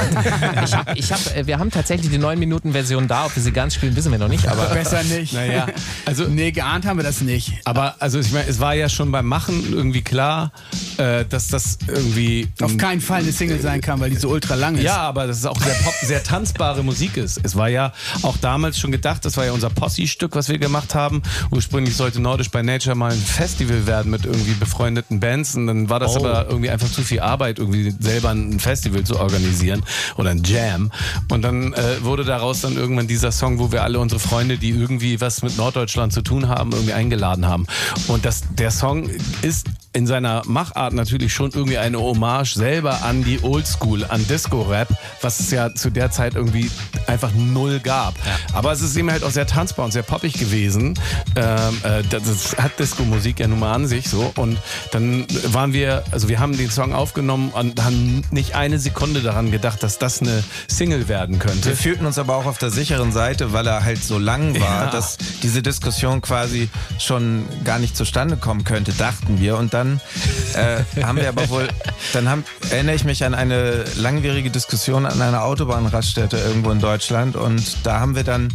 Ich 0.64 0.74
hab, 0.76 0.96
ich 0.98 1.12
hab, 1.12 1.36
äh, 1.36 1.46
wir 1.48 1.60
haben 1.60 1.72
tatsächlich 1.72 2.10
die 2.10 2.18
9-Minuten-Version 2.20 3.08
da. 3.08 3.26
Ob 3.26 3.36
wir 3.36 3.44
sie 3.44 3.52
ganz 3.52 3.76
spielen, 3.76 3.96
wissen 3.96 4.12
wir 4.12 4.20
noch 4.20 4.28
nicht. 4.28 4.48
Aber 4.48 4.66
Besser 4.74 5.04
nicht. 5.04 5.34
Naja, 5.34 5.68
also 6.06 6.26
Nee, 6.26 6.52
geahnt 6.52 6.86
haben 6.86 6.98
wir 6.98 7.04
das 7.04 7.22
nicht. 7.22 7.54
Aber 7.66 7.96
also 8.00 8.20
ich 8.20 8.32
meine, 8.32 8.48
es 8.50 8.60
war 8.60 8.74
ja 8.74 8.90
schon 8.90 9.12
beim 9.12 9.26
Machen 9.26 9.72
irgendwie 9.72 10.02
klar, 10.02 10.52
äh, 10.98 11.26
dass 11.26 11.48
das 11.48 11.78
irgendwie 11.88 12.48
Auf 12.62 12.76
keinen 12.78 13.02
Fall 13.02 13.22
eine 13.22 13.32
Single 13.32 13.60
sein 13.62 13.82
kann, 13.82 14.00
weil 14.00 14.10
die 14.10 14.16
so 14.16 14.30
ultra 14.30 14.56
lang 14.56 14.76
ist. 14.76 14.84
ja, 14.84 14.98
aber 14.98 15.28
dass 15.28 15.38
es 15.38 15.46
auch 15.46 15.60
sehr 15.62 15.74
pop, 15.84 15.94
sehr 16.02 16.24
tanzbare 16.24 16.84
Musik 16.84 17.18
ist. 17.18 17.40
Es 17.44 17.56
war 17.56 17.70
ja 17.70 17.94
auch 18.24 18.38
damals 18.38 18.80
schon 18.80 18.92
gedacht, 18.92 19.24
das 19.26 19.38
war 19.38 19.46
ja 19.46 19.52
unser 19.52 19.70
Posse-Stück, 19.70 20.36
was 20.36 20.50
wir 20.50 20.58
gemacht 20.60 20.96
haben. 20.96 21.22
Ursprünglich 21.52 21.96
sollte 21.96 22.20
Nordisch 22.22 22.50
by 22.52 22.64
Nature 22.64 22.96
mal 22.96 23.12
ein 23.12 23.20
Festival 23.20 23.86
werden 23.88 24.12
mit 24.12 24.26
irgendwie 24.26 24.54
befreundeten 24.54 25.20
Bands 25.20 25.56
und 25.56 25.68
dann 25.68 25.90
war 25.90 26.00
das 26.00 26.16
Oh. 26.16 26.20
aber 26.20 26.37
war 26.38 26.47
irgendwie 26.47 26.69
einfach 26.69 26.91
zu 26.91 27.02
viel 27.02 27.19
Arbeit, 27.19 27.58
irgendwie 27.58 27.93
selber 28.00 28.30
ein 28.30 28.60
Festival 28.60 29.04
zu 29.04 29.19
organisieren 29.19 29.84
oder 30.17 30.30
ein 30.30 30.43
Jam. 30.43 30.91
Und 31.30 31.41
dann 31.41 31.73
äh, 31.73 32.04
wurde 32.04 32.23
daraus 32.23 32.62
dann 32.62 32.78
irgendwann 32.78 33.08
dieser 33.08 33.32
Song, 33.32 33.60
wo 33.60 33.71
wir 33.71 33.84
alle 33.84 34.00
unsere 34.00 34.19
Freunde, 34.19 34.58
die 34.58 34.69
irgendwie 34.69 35.19
was 35.19 35.41
mit 35.41 35.58
Norddeutschland 35.58 36.13
zu 36.13 36.21
tun 36.21 36.47
haben, 36.47 36.71
irgendwie 36.71 36.93
eingeladen 36.93 37.47
haben. 37.47 37.65
Und 38.08 38.26
das, 38.26 38.43
der 38.56 38.71
Song 38.71 39.10
ist 39.41 39.67
in 39.97 40.06
seiner 40.06 40.43
Machart 40.45 40.93
natürlich 40.93 41.34
schon 41.34 41.50
irgendwie 41.52 41.80
eine 41.80 42.00
Hommage 42.00 42.54
selber 42.54 43.02
an 43.02 43.23
die 43.23 43.41
Oldschool, 43.41 44.06
an 44.06 44.26
Disco-Rap, 44.28 44.89
was 45.21 45.39
es 45.39 45.50
ja 45.50 45.73
zu 45.73 45.89
der 45.89 46.12
Zeit 46.12 46.36
irgendwie 46.36 46.69
einfach 47.08 47.32
null 47.34 47.80
gab. 47.80 48.13
Aber 48.54 48.71
es 48.71 48.82
ist 48.82 48.95
eben 48.95 49.10
halt 49.10 49.23
auch 49.23 49.32
sehr 49.32 49.47
tanzbar 49.47 49.86
und 49.86 49.91
sehr 49.91 50.04
poppig 50.04 50.34
gewesen. 50.34 51.00
Ähm, 51.36 51.80
äh, 51.82 52.04
das 52.10 52.56
hat 52.58 52.78
Disco-Musik 52.78 53.39
ja 53.39 53.47
nun 53.47 53.60
mal 53.60 53.73
an 53.73 53.88
sich 53.88 54.08
so. 54.08 54.32
Und 54.36 54.60
dann 54.91 55.26
waren 55.47 55.73
wir, 55.73 56.04
also 56.12 56.27
wir 56.28 56.40
haben 56.40 56.56
den 56.58 56.70
Song 56.70 56.94
aufgenommen 56.94 57.50
und 57.52 57.84
haben 57.84 58.22
nicht 58.32 58.56
eine 58.56 58.80
Sekunde 58.80 59.22
daran 59.22 59.52
gedacht, 59.52 59.82
dass 59.84 59.98
das 60.00 60.22
eine 60.22 60.44
Single 60.68 61.08
werden 61.08 61.40
könnte. 61.40 61.70
Wir 61.70 61.76
fühlten 61.78 62.06
uns 62.06 62.18
aber 62.18 62.36
auch 62.36 62.46
auf 62.46 62.58
der 62.58 62.70
sicheren 62.70 63.12
Seite, 63.12 63.54
weil 63.54 63.66
er 63.68 63.84
halt 63.84 64.04
so 64.04 64.18
lang 64.20 64.60
war, 64.60 64.86
Ja. 64.86 64.92
dass 64.92 65.18
diese 65.44 65.62
Diskussion 65.62 66.22
quasi 66.22 66.70
schon 67.00 67.46
gar 67.63 67.80
nicht 67.80 67.96
zustande 67.96 68.38
kommen 68.38 68.63
könnte, 68.63 68.92
dachten 68.94 69.40
wir. 69.40 69.58
Und 69.58 69.74
dann 69.74 70.02
äh, 70.54 70.84
haben 71.04 71.18
wir 71.18 71.30
aber 71.30 71.50
wohl, 71.50 71.68
dann 72.13 72.30
haben, 72.30 72.44
erinnere 72.70 72.96
ich 72.96 73.04
mich 73.04 73.24
an 73.24 73.34
eine 73.34 73.84
langwierige 73.96 74.50
Diskussion 74.50 75.06
an 75.06 75.22
einer 75.22 75.44
Autobahnraststätte 75.44 76.38
irgendwo 76.38 76.72
in 76.72 76.80
Deutschland. 76.80 77.36
Und 77.36 77.86
da 77.86 78.00
haben 78.00 78.16
wir 78.16 78.24
dann, 78.24 78.48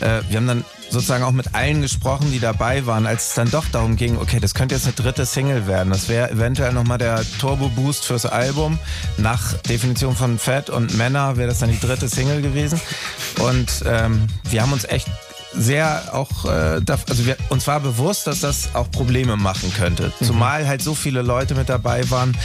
äh, 0.00 0.22
wir 0.28 0.36
haben 0.38 0.46
dann 0.46 0.64
sozusagen 0.90 1.24
auch 1.24 1.32
mit 1.32 1.54
allen 1.54 1.82
gesprochen, 1.82 2.30
die 2.32 2.40
dabei 2.40 2.86
waren, 2.86 3.06
als 3.06 3.28
es 3.28 3.34
dann 3.34 3.50
doch 3.50 3.66
darum 3.70 3.96
ging, 3.96 4.18
okay, 4.18 4.40
das 4.40 4.54
könnte 4.54 4.74
jetzt 4.74 4.84
eine 4.84 4.94
dritte 4.94 5.24
Single 5.24 5.66
werden. 5.66 5.90
Das 5.90 6.08
wäre 6.08 6.30
eventuell 6.30 6.72
nochmal 6.72 6.98
der 6.98 7.22
Turbo-Boost 7.38 8.04
fürs 8.04 8.26
Album. 8.26 8.78
Nach 9.16 9.54
Definition 9.62 10.14
von 10.14 10.38
Fett 10.38 10.70
und 10.70 10.96
Männer 10.96 11.36
wäre 11.36 11.48
das 11.48 11.60
dann 11.60 11.70
die 11.70 11.80
dritte 11.80 12.08
Single 12.08 12.42
gewesen. 12.42 12.80
Und 13.38 13.84
ähm, 13.86 14.26
wir 14.50 14.62
haben 14.62 14.72
uns 14.72 14.84
echt 14.84 15.08
sehr 15.52 16.14
auch, 16.14 16.44
äh, 16.44 16.80
da, 16.80 16.98
also 17.08 17.26
wir, 17.26 17.36
uns 17.48 17.66
war 17.66 17.80
bewusst, 17.80 18.26
dass 18.26 18.40
das 18.40 18.74
auch 18.74 18.90
Probleme 18.90 19.36
machen 19.36 19.72
könnte. 19.72 20.12
Zumal 20.22 20.66
halt 20.66 20.82
so 20.82 20.94
viele 20.94 21.22
Leute 21.22 21.54
mit 21.54 21.68
dabei 21.68 22.08
waren, 22.10 22.36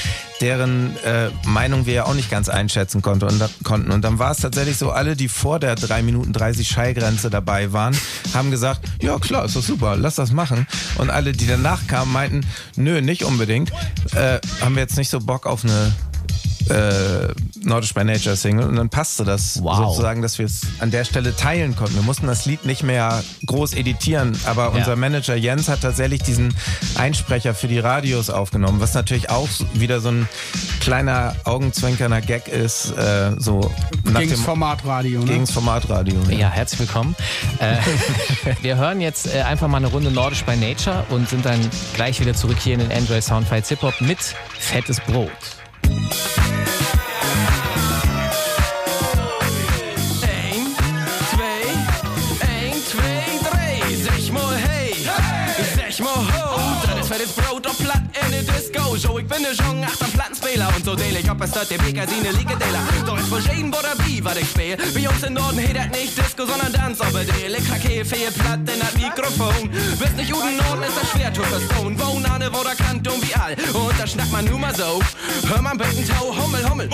deren 0.41 0.95
äh, 1.03 1.29
Meinung 1.45 1.85
wir 1.85 1.93
ja 1.93 2.05
auch 2.05 2.13
nicht 2.13 2.29
ganz 2.29 2.49
einschätzen 2.49 3.01
konnte 3.01 3.25
und 3.27 3.41
konnten. 3.63 3.91
Und 3.91 4.01
dann 4.01 4.19
war 4.19 4.31
es 4.31 4.37
tatsächlich 4.37 4.77
so, 4.77 4.91
alle, 4.91 5.15
die 5.15 5.27
vor 5.27 5.59
der 5.59 5.75
3 5.75 6.01
Minuten 6.01 6.33
30 6.33 6.67
Schallgrenze 6.67 7.29
dabei 7.29 7.73
waren, 7.73 7.95
haben 8.33 8.51
gesagt, 8.51 8.81
ja 9.01 9.17
klar, 9.19 9.45
ist 9.45 9.55
doch 9.55 9.63
super, 9.63 9.95
lass 9.95 10.15
das 10.15 10.31
machen. 10.31 10.67
Und 10.97 11.09
alle, 11.09 11.31
die 11.33 11.47
danach 11.47 11.87
kamen, 11.87 12.11
meinten, 12.11 12.41
nö, 12.75 13.01
nicht 13.01 13.23
unbedingt. 13.23 13.71
Äh, 14.15 14.39
haben 14.61 14.75
wir 14.75 14.81
jetzt 14.81 14.97
nicht 14.97 15.09
so 15.09 15.19
Bock 15.19 15.45
auf 15.45 15.63
eine 15.63 15.93
äh, 16.69 17.33
Nordisch 17.63 17.93
by 17.93 18.03
Nature 18.03 18.35
Single 18.35 18.67
und 18.67 18.75
dann 18.75 18.89
passte 18.89 19.23
das 19.23 19.61
Wow. 19.61 19.77
sozusagen, 19.77 20.21
dass 20.21 20.37
wir 20.37 20.45
es 20.45 20.61
an 20.79 20.91
der 20.91 21.05
Stelle 21.05 21.35
teilen 21.35 21.75
konnten. 21.75 21.95
Wir 21.95 22.03
mussten 22.03 22.27
das 22.27 22.45
Lied 22.45 22.65
nicht 22.65 22.83
mehr 22.83 23.23
groß 23.45 23.73
editieren, 23.73 24.37
aber 24.45 24.73
unser 24.73 24.95
Manager 24.95 25.35
Jens 25.35 25.67
hat 25.67 25.81
tatsächlich 25.81 26.23
diesen 26.23 26.55
Einsprecher 26.95 27.53
für 27.53 27.67
die 27.67 27.79
Radios 27.79 28.29
aufgenommen, 28.29 28.79
was 28.79 28.93
natürlich 28.93 29.29
auch 29.29 29.47
wieder 29.73 29.99
so 29.99 30.09
ein 30.09 30.29
kleiner 30.79 31.35
augenzwinkernder 31.43 32.21
Gag 32.21 32.47
ist, 32.47 32.91
äh, 32.91 33.31
so 33.37 33.71
nach 34.03 34.21
Gegens 34.21 34.39
dem 34.39 34.43
Formatradio. 34.45 35.19
Ne? 35.21 35.25
gegens 35.25 35.51
Formatradio. 35.51 36.15
Ja, 36.29 36.49
herzlich 36.49 36.81
willkommen. 36.81 37.15
Äh, 37.59 37.77
wir 38.61 38.77
hören 38.77 39.01
jetzt 39.01 39.33
äh, 39.33 39.41
einfach 39.41 39.67
mal 39.67 39.77
eine 39.77 39.87
Runde 39.87 40.11
Nordisch 40.11 40.43
by 40.43 40.55
Nature 40.55 41.05
und 41.09 41.29
sind 41.29 41.45
dann 41.45 41.59
gleich 41.93 42.19
wieder 42.19 42.33
zurück 42.33 42.57
hier 42.59 42.73
in 42.73 42.79
den 42.79 42.91
Enjoy 42.91 43.21
Soundfights 43.21 43.69
Hip 43.69 43.81
Hop 43.81 43.99
mit 44.01 44.19
Fettes 44.59 44.99
Brot. 45.01 45.31
Zo, 59.05 59.17
ik 59.17 59.27
ben 59.27 59.41
de 59.41 59.53
jong 59.55 59.83
achter 59.83 60.07
plattenspeler. 60.55 60.75
Und 60.75 60.85
so 60.85 60.95
deal 60.95 61.15
ich 61.15 61.29
op 61.29 61.41
een 61.41 61.47
stad 61.47 61.69
der 61.69 61.77
Bekasine 61.77 62.31
Liegedela. 62.31 62.79
Doch 63.05 63.19
ich 63.19 63.25
verstehen, 63.25 63.73
wo 63.73 63.81
der 63.81 64.05
wie, 64.05 64.23
was 64.23 64.37
ich 64.37 64.49
spiel. 64.49 64.77
Bei 64.93 65.09
uns 65.09 65.23
im 65.23 65.33
Norden 65.33 65.59
das 65.73 65.87
nicht 65.99 66.17
Disco, 66.17 66.45
sondern 66.45 66.71
Dance. 66.71 67.03
Aber 67.03 67.23
der 67.23 67.45
Elektrake 67.45 68.05
fehlt 68.05 68.33
platt 68.37 68.59
in 68.59 68.79
das 68.79 68.93
Mikrofon. 68.93 69.69
Bist 69.99 70.15
nicht 70.15 70.31
guten 70.31 70.57
Norden, 70.57 70.83
ist 70.83 70.97
das 70.99 71.09
schwer 71.11 71.33
zu 71.33 71.43
verstehen. 71.43 71.99
Wohn 71.99 72.25
an 72.25 72.43
wo 72.51 72.63
der 72.63 72.75
Kant 72.75 73.07
und 73.07 73.21
wie 73.27 73.35
all. 73.35 73.55
Und 73.73 73.99
da 73.99 74.07
schnackt 74.07 74.31
man 74.31 74.45
nur 74.45 74.59
mal 74.59 74.75
so. 74.75 75.01
Hör 75.49 75.61
man 75.61 75.77
Becken 75.77 76.07
Tau, 76.07 76.35
Hummel, 76.35 76.69
Hummel. 76.69 76.89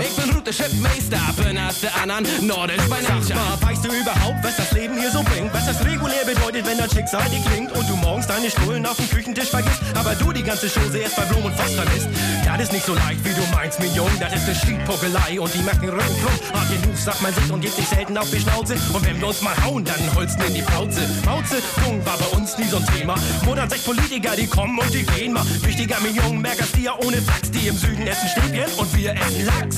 Ich 0.00 0.16
bin 0.16 0.30
Route 0.34 0.50
Chipmeister, 0.50 1.20
bin 1.36 1.58
als 1.58 1.80
der 1.80 1.94
anderen 2.02 2.24
Nordisch 2.46 2.82
bei 2.88 3.00
mal, 3.02 3.58
weißt 3.60 3.84
du 3.84 3.88
überhaupt, 3.88 4.42
was 4.42 4.56
das 4.56 4.72
Leben 4.72 4.98
hier 4.98 5.10
so 5.10 5.22
bringt? 5.22 5.52
Was 5.52 5.66
das 5.66 5.84
regulär 5.84 6.24
bedeutet, 6.24 6.66
wenn 6.66 6.78
das 6.78 6.92
Schicksal 6.92 7.28
dir 7.30 7.42
klingt 7.50 7.72
und 7.72 7.88
du 7.88 7.96
morgens 7.96 8.26
deine 8.26 8.50
Stullen 8.50 8.86
auf 8.86 8.96
dem 8.96 9.08
Küchentisch 9.10 9.48
vergisst, 9.48 9.80
aber 9.94 10.14
du 10.14 10.32
die 10.32 10.42
ganze 10.42 10.68
Chose 10.68 10.98
erst 10.98 11.16
bei 11.16 11.24
Blum 11.24 11.44
und 11.44 11.54
Voss 11.54 11.74
vermisst? 11.74 12.08
Das 12.44 12.60
ist 12.60 12.72
nicht 12.72 12.84
so 12.84 12.94
leicht, 13.04 13.24
wie 13.24 13.34
du 13.34 13.42
meinst, 13.54 13.78
Jung. 13.94 14.10
Das 14.18 14.32
ist 14.32 14.46
eine 14.46 14.54
Schiedpuckelei 14.54 15.40
und 15.40 15.52
die 15.54 15.62
macht 15.62 15.82
den 15.82 15.90
Rücken 15.90 16.16
krumm. 16.22 16.58
Hart 16.58 16.68
genug, 16.70 16.96
sagt 16.96 17.22
man 17.22 17.34
sich 17.34 17.50
und 17.50 17.60
gibt 17.60 17.74
sich 17.74 17.88
selten 17.88 18.16
auf 18.16 18.30
die 18.30 18.40
Schnauze. 18.40 18.74
Und 18.92 19.04
wenn 19.04 19.20
wir 19.20 19.28
uns 19.28 19.42
mal 19.42 19.54
hauen, 19.64 19.84
dann 19.84 20.14
holsten 20.14 20.42
in 20.42 20.54
die 20.54 20.62
Pauze. 20.62 21.00
Pauze, 21.24 21.62
Jung 21.84 22.04
war 22.04 22.16
bei 22.18 22.36
uns 22.36 22.56
nie 22.58 22.68
so 22.68 22.78
ein 22.78 22.86
Thema. 22.86 23.14
Modern 23.44 23.68
sechs 23.68 23.84
Politiker, 23.84 24.36
die 24.36 24.46
kommen 24.46 24.78
und 24.78 24.92
die 24.92 25.04
gehen 25.04 25.32
mal. 25.32 25.44
Wichtiger 25.62 25.96
Jung, 26.14 26.40
merkst 26.40 26.76
die 26.76 26.84
ja 26.84 26.94
ohne 27.04 27.20
Fax. 27.22 27.50
Die 27.50 27.68
im 27.68 27.76
Süden 27.76 28.06
essen 28.06 28.28
Stäbchen 28.28 28.72
und 28.78 28.96
wir 28.96 29.12
essen 29.12 29.46
Lachs. 29.46 29.76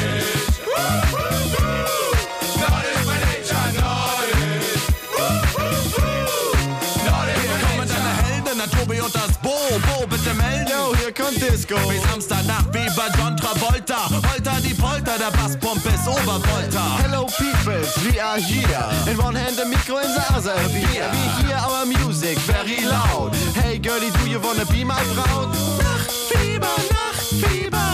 Hier 0.00 1.63
Kommt 11.24 11.40
Disco. 11.40 11.76
Wie 11.88 11.98
Samstagnacht, 12.06 12.66
wie 12.74 12.86
bei 12.94 13.08
John 13.16 13.34
Travolta. 13.34 14.10
Holter 14.10 14.60
die 14.62 14.74
Polter, 14.74 15.16
der 15.18 15.30
Basspump 15.30 15.82
ist 15.86 16.06
Obervolta. 16.06 16.98
Hello 17.02 17.24
peoples, 17.38 17.96
we 18.04 18.22
are 18.22 18.38
here. 18.38 18.90
In 19.10 19.18
one 19.18 19.34
hand 19.34 19.56
the 19.56 19.64
micro 19.64 19.98
in 20.00 20.12
the 20.12 20.20
other 20.34 20.52
a. 20.52 20.68
We 20.68 21.46
hear 21.46 21.56
our 21.56 21.86
music 21.86 22.38
very 22.40 22.84
loud. 22.84 23.34
Hey 23.54 23.78
girlie, 23.78 24.10
do 24.10 24.28
you 24.28 24.38
wanna 24.38 24.66
be 24.66 24.84
my 24.84 25.02
Braut? 25.14 25.48
Nachtfieber, 25.78 26.68
Nachtfieber. 26.92 27.93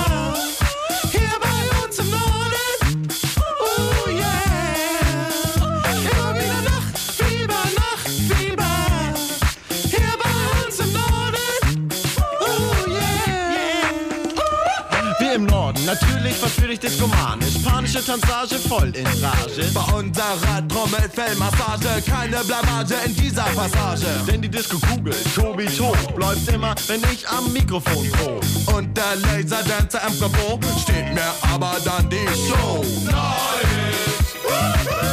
Natürlich 15.95 16.37
verführe 16.37 16.73
ich 16.73 16.81
diskomanisch. 16.81 17.59
Panische 17.65 18.05
Tanzage 18.05 18.57
voll 18.57 18.93
in 18.95 19.07
Rage. 19.07 19.71
Bei 19.75 19.95
unserer 19.95 20.67
Trommelfellmassage, 20.69 22.03
keine 22.07 22.39
Blamage 22.45 22.95
in 23.05 23.17
dieser 23.17 23.45
Passage. 23.45 24.07
Denn 24.27 24.43
die 24.43 24.49
Disco-Kugel, 24.49 25.15
Tobi 25.35 25.67
Tob, 25.67 25.97
läuft 26.17 26.49
immer, 26.53 26.75
wenn 26.87 27.03
ich 27.13 27.29
am 27.29 27.53
Mikrofon 27.53 28.11
prob. 28.13 28.45
Und 28.75 28.97
der 28.97 29.17
Laserdancer 29.17 30.03
am 30.05 30.19
Kapot 30.21 30.65
steht 30.83 31.15
mir 31.15 31.33
aber 31.53 31.77
dann 31.85 32.09
die 32.09 32.27
Show. 32.49 32.85
Hey, 33.07 35.10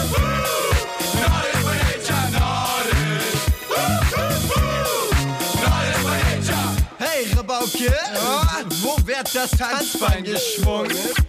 wird 9.34 9.44
das 9.44 9.52
Tanzbein 9.52 10.24
geschwungen? 10.24 11.27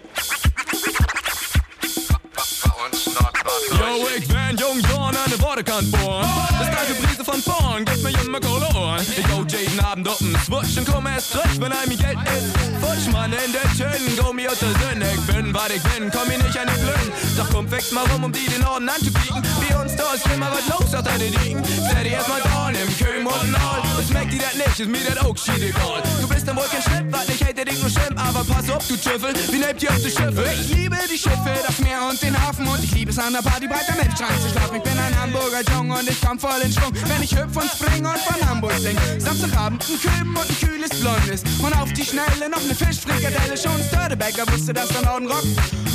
Yo, 2.79 4.07
ich 4.15 4.25
bin 4.25 4.57
jung 4.57 4.79
John 4.89 5.13
an 5.13 5.29
der 5.29 5.41
Wortekant 5.41 5.91
born. 5.91 6.25
Das 6.57 6.69
kalte 6.73 6.93
Brise 6.93 7.25
von 7.25 7.41
vorn 7.41 7.83
gibt 7.83 8.01
mir 8.01 8.11
immer 8.23 8.39
Kohle 8.39 8.67
Ohren. 8.73 9.05
Ich 9.17 9.27
go 9.27 9.43
jeden 9.49 9.79
Abend 9.81 10.07
auf 10.07 10.19
den 10.19 10.33
Switch 10.45 10.77
und 10.77 10.87
komm 10.87 11.07
erst 11.07 11.35
recht, 11.35 11.59
wenn 11.59 11.73
einem 11.73 11.97
Geld 11.97 12.17
ist. 12.23 12.55
Futschmann 12.79 13.33
in 13.33 13.51
der 13.51 13.67
Tünen, 13.75 14.15
go 14.15 14.31
mir 14.31 14.49
unter 14.49 14.67
Sinn. 14.79 15.01
Ich 15.01 15.21
bin, 15.27 15.53
was 15.53 15.69
ich 15.75 15.83
bin, 15.83 16.09
komm 16.09 16.27
mir 16.29 16.37
nicht 16.37 16.57
an 16.57 16.69
die 16.73 16.79
Blöden. 16.79 17.11
Doch 17.35 17.49
komm, 17.51 17.67
fix 17.67 17.91
mal 17.91 18.05
rum, 18.13 18.23
um 18.23 18.31
die 18.31 18.45
den 18.45 18.61
Norden 18.61 18.87
anzubiegen. 18.87 19.43
Bei 19.67 19.77
uns 19.77 19.97
da 19.97 20.13
ist 20.13 20.25
immer 20.33 20.49
was 20.49 20.79
los, 20.79 20.91
sagt 20.91 21.07
deine 21.07 21.27
Liegen. 21.27 21.61
Set 21.65 22.05
die 22.05 22.11
erstmal 22.11 22.39
da 22.41 22.69
im 22.69 22.97
Köhm 22.97 23.27
und 23.27 23.55
all. 23.55 23.81
Und 23.97 24.07
schmeckt 24.07 24.31
die 24.31 24.37
das 24.37 24.55
nicht, 24.55 24.79
ist 24.79 24.89
mir 24.89 25.03
das 25.03 25.17
auch 25.25 25.35
shit 25.35 25.61
egal. 25.61 26.01
Du 26.21 26.27
bist 26.29 26.47
im 26.47 26.55
Wolken 26.55 26.81
Schnitt, 26.81 27.11
was 27.11 27.27
nicht 27.27 27.43
hält 27.43 27.57
der 27.57 27.65
Ding 27.65 27.79
nur 27.81 27.89
schlimm. 27.89 28.17
Aber 28.17 28.45
pass 28.45 28.69
auf, 28.69 28.87
du 28.87 28.95
Tüffel, 28.95 29.33
wie 29.51 29.59
nehmt 29.59 29.83
ihr 29.83 29.89
auf 29.89 30.01
die 30.01 30.11
Schiffe? 30.11 30.45
Ich 30.61 30.69
liebe 30.69 30.97
die 31.11 31.17
Schiffe, 31.17 31.51
das 31.67 31.79
Meer 31.79 32.07
und 32.09 32.21
den 32.21 32.39
Hafen 32.39 32.68
und 32.69 32.83
ich 32.83 32.91
liebe 32.91 33.11
es 33.11 33.19
an 33.19 33.33
der 33.33 33.41
Party 33.41 33.67
breit 33.67 33.89
am 33.89 33.99
Elbstrand 33.99 34.41
zu 34.41 34.49
schlafen. 34.49 34.75
Ich 34.77 34.83
bin 34.83 34.97
ein 34.97 35.19
Hamburger 35.19 35.61
Jung 35.73 35.91
und 35.91 36.09
ich 36.09 36.19
komm 36.21 36.39
voll 36.39 36.59
in 36.63 36.71
Schwung, 36.71 36.91
wenn 36.93 37.21
ich 37.23 37.35
hüpf 37.35 37.55
und 37.55 37.69
spring 37.69 38.05
und 38.05 38.17
von 38.19 38.49
Hamburg 38.49 38.73
Riesling. 38.73 38.97
Samstagabend 39.19 39.85
ein 39.89 39.99
Küben 39.99 40.35
und 40.35 40.49
ein 40.49 40.57
kühles 40.57 40.89
Blondes. 40.99 41.43
Und 41.61 41.75
auf 41.77 41.91
die 41.93 42.05
Schnelle 42.05 42.49
noch 42.49 42.61
eine 42.61 42.75
Fischfrikadelle. 42.75 43.57
Schon 43.57 43.81
Störtebecker 43.87 44.51
wusste, 44.51 44.73
dass 44.73 44.89
der 44.89 45.01
Norden 45.03 45.27
rockt. 45.27 45.47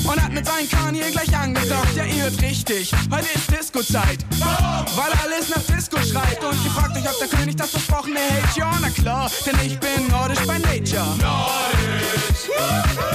Und 0.04 0.22
hat 0.22 0.32
mit 0.32 0.46
seinen 0.46 0.68
Kahn 0.68 0.94
hier 0.94 1.10
gleich 1.10 1.34
angedockt. 1.36 1.96
Ja, 1.96 2.04
ihr 2.04 2.24
hört 2.24 2.40
richtig, 2.42 2.92
heute 3.10 3.28
ist 3.34 3.50
Disco-Zeit. 3.50 4.24
Weil 4.38 5.12
alles 5.24 5.48
nach 5.48 5.62
Disco 5.74 5.98
schreit. 5.98 6.42
Und 6.44 6.64
ihr 6.64 6.70
fragt 6.70 6.96
euch, 6.96 7.04
ob 7.08 7.18
der 7.18 7.28
König 7.28 7.56
das 7.56 7.70
versprochene 7.70 8.18
hält. 8.18 8.56
Ja, 8.56 8.70
na 8.80 8.90
klar, 8.90 9.30
denn 9.46 9.56
ich 9.64 9.78
bin 9.78 10.08
nordisch 10.10 10.40
by 10.40 10.58
nature. 10.58 11.04
Nordisch 11.20 13.13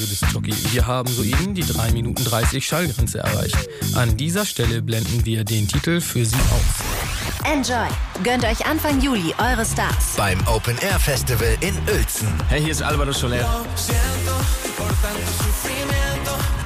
Lieber 0.00 0.12
Radiodisc-Jockey, 0.12 0.72
wir 0.72 0.86
haben 0.86 1.12
soeben 1.12 1.54
die 1.54 1.62
3 1.62 1.92
Minuten 1.92 2.24
30 2.24 2.64
Schallgrenze 2.64 3.18
erreicht. 3.18 3.56
An 3.94 4.16
dieser 4.16 4.46
Stelle 4.46 4.80
blenden 4.80 5.26
wir 5.26 5.44
den 5.44 5.68
Titel 5.68 6.00
für 6.00 6.24
Sie 6.24 6.36
auf. 6.36 7.44
Enjoy. 7.44 7.86
Gönnt 8.22 8.44
euch 8.44 8.64
Anfang 8.64 9.00
Juli 9.00 9.34
eure 9.38 9.64
Stars. 9.64 10.14
Beim 10.16 10.38
Open 10.46 10.78
Air 10.78 10.98
Festival 10.98 11.56
in 11.60 11.76
Uelzen. 11.86 12.28
Hey, 12.48 12.62
hier 12.62 12.72
ist 12.72 12.82
Alvaro 12.82 13.12
Soler. 13.12 13.64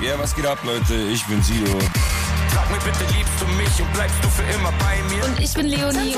Ja, 0.01 0.19
was 0.19 0.35
geht 0.35 0.47
ab, 0.47 0.59
Leute? 0.65 0.95
Ich 0.95 1.25
bin 1.25 1.43
Sido. 1.43 1.79
Sag 2.53 2.71
mir 2.71 2.79
bitte, 2.79 3.05
liebst 3.17 3.41
du 3.41 3.47
mich 3.57 3.81
und 3.81 3.93
bleibst 3.95 4.17
du 4.23 4.29
für 4.29 4.43
immer 4.55 4.73
bei 4.79 5.03
mir? 5.13 5.25
Und 5.25 5.41
ich 5.41 5.53
bin 5.55 5.67
Leonie. 5.67 6.15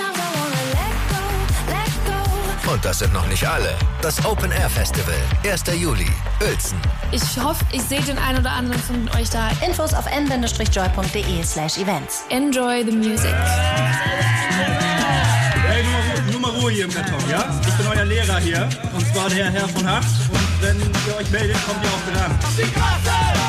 Und 2.66 2.85
das 2.85 2.98
sind 2.98 3.12
noch 3.12 3.26
nicht 3.29 3.46
alle. 3.46 3.74
Das 4.02 4.24
Open 4.24 4.50
Air 4.50 4.68
Festival, 4.68 5.14
1. 5.48 5.62
Juli, 5.81 6.09
Uelzen. 6.42 6.76
Ich 7.12 7.22
hoffe, 7.40 7.64
ich 7.70 7.83
sehe 7.83 8.00
den 8.00 8.18
einen 8.18 8.40
oder 8.40 8.50
anderen 8.50 8.83
von 8.83 9.09
euch 9.16 9.31
da. 9.31 9.50
Infos 9.64 9.94
auf 9.94 10.07
n-joy.de 10.07 11.44
slash 11.44 11.79
events. 11.79 12.24
Enjoy 12.31 12.85
the 12.85 12.90
music. 12.90 13.35
Hey, 15.68 15.85
nur 15.85 15.92
mal, 15.92 16.00
Ruhe, 16.00 16.33
nur 16.33 16.40
mal 16.40 16.50
Ruhe 16.61 16.72
hier 16.72 16.85
im 16.87 16.92
Karton, 16.92 17.31
ja? 17.31 17.44
Ich 17.66 17.74
bin 17.74 17.87
euer 17.87 18.05
Lehrer 18.05 18.38
hier, 18.38 18.68
und 18.92 19.07
zwar 19.14 19.31
der 19.31 19.50
Herr 19.50 19.68
von 19.68 19.88
Hacht. 19.88 20.09
Und 20.33 20.62
wenn 20.62 20.76
ihr 20.79 21.16
euch 21.16 21.31
meldet, 21.31 21.57
kommt 21.66 21.85
ihr 21.85 21.90
auch 21.90 22.12
dran. 22.12 22.38
Die 22.59 22.62
Klasse! 22.62 22.66
Die 22.66 22.72
Klasse, 22.72 23.45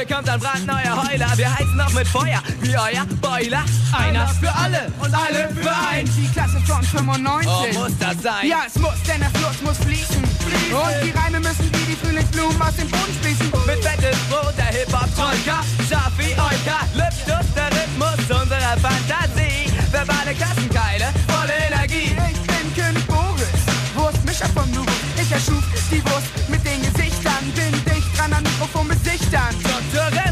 Hier 0.00 0.16
kommt 0.16 0.30
ein 0.30 0.40
brandneuer 0.40 0.96
Heuler, 0.96 1.28
wir 1.36 1.58
heizen 1.58 1.76
noch 1.76 1.92
mit 1.92 2.08
Feuer, 2.08 2.42
wie 2.62 2.74
euer 2.74 3.04
Boiler. 3.20 3.62
Einer 3.92 4.26
für 4.28 4.50
alle 4.50 4.90
und 4.98 5.12
alle 5.12 5.50
für 5.52 5.76
eins. 5.92 6.08
Die 6.16 6.26
Klasse 6.28 6.58
von 6.64 6.82
95. 6.82 7.50
Oh, 7.50 7.80
muss 7.80 7.92
das 7.98 8.22
sein? 8.22 8.48
Ja, 8.48 8.62
es 8.66 8.76
muss, 8.76 8.96
denn 9.06 9.20
der 9.20 9.28
Fluss 9.28 9.60
muss 9.60 9.76
fließen. 9.76 10.24
Und 10.24 11.04
die 11.04 11.10
Reime 11.10 11.40
müssen 11.40 11.68
wie 11.74 11.84
die 11.84 11.96
Frühlingsblumen 11.96 12.62
aus 12.62 12.76
dem 12.76 12.88
Boden 12.88 13.12
sprießen. 13.20 13.52
Mit 13.66 13.84
fettes 13.84 14.16
Brot, 14.30 14.54
der 14.56 14.72
Hip-Hop-Troika, 14.72 15.60
scharf 15.86 16.12
wie 16.16 16.32
Euka, 16.32 16.80
Lipstuss, 16.94 17.52
der 17.54 17.68
Rhythmus 17.68 18.40
unserer 18.40 18.80
Fantasie. 18.80 19.68
Verbale 19.92 20.32
Klassenkeile, 20.32 21.12
volle 21.28 21.52
Energie. 21.68 22.16
Ich 22.32 22.40
bin 22.48 22.74
König 22.74 23.06
Boris, 23.06 23.52
Wurstmischer 23.94 24.48
vom 24.54 24.70
Nubus. 24.70 24.94
Ich 25.20 25.30
erschuf 25.30 25.62
die 25.90 26.02
Wurst 26.08 26.32
mit 26.48 26.64
den 26.64 26.80
Gesichtern. 26.80 27.52
Bin 27.54 27.72
dicht 27.84 28.16
dran 28.16 28.32
an 28.32 28.42
Mikrofon 28.42 28.88
besichtern. 28.88 29.54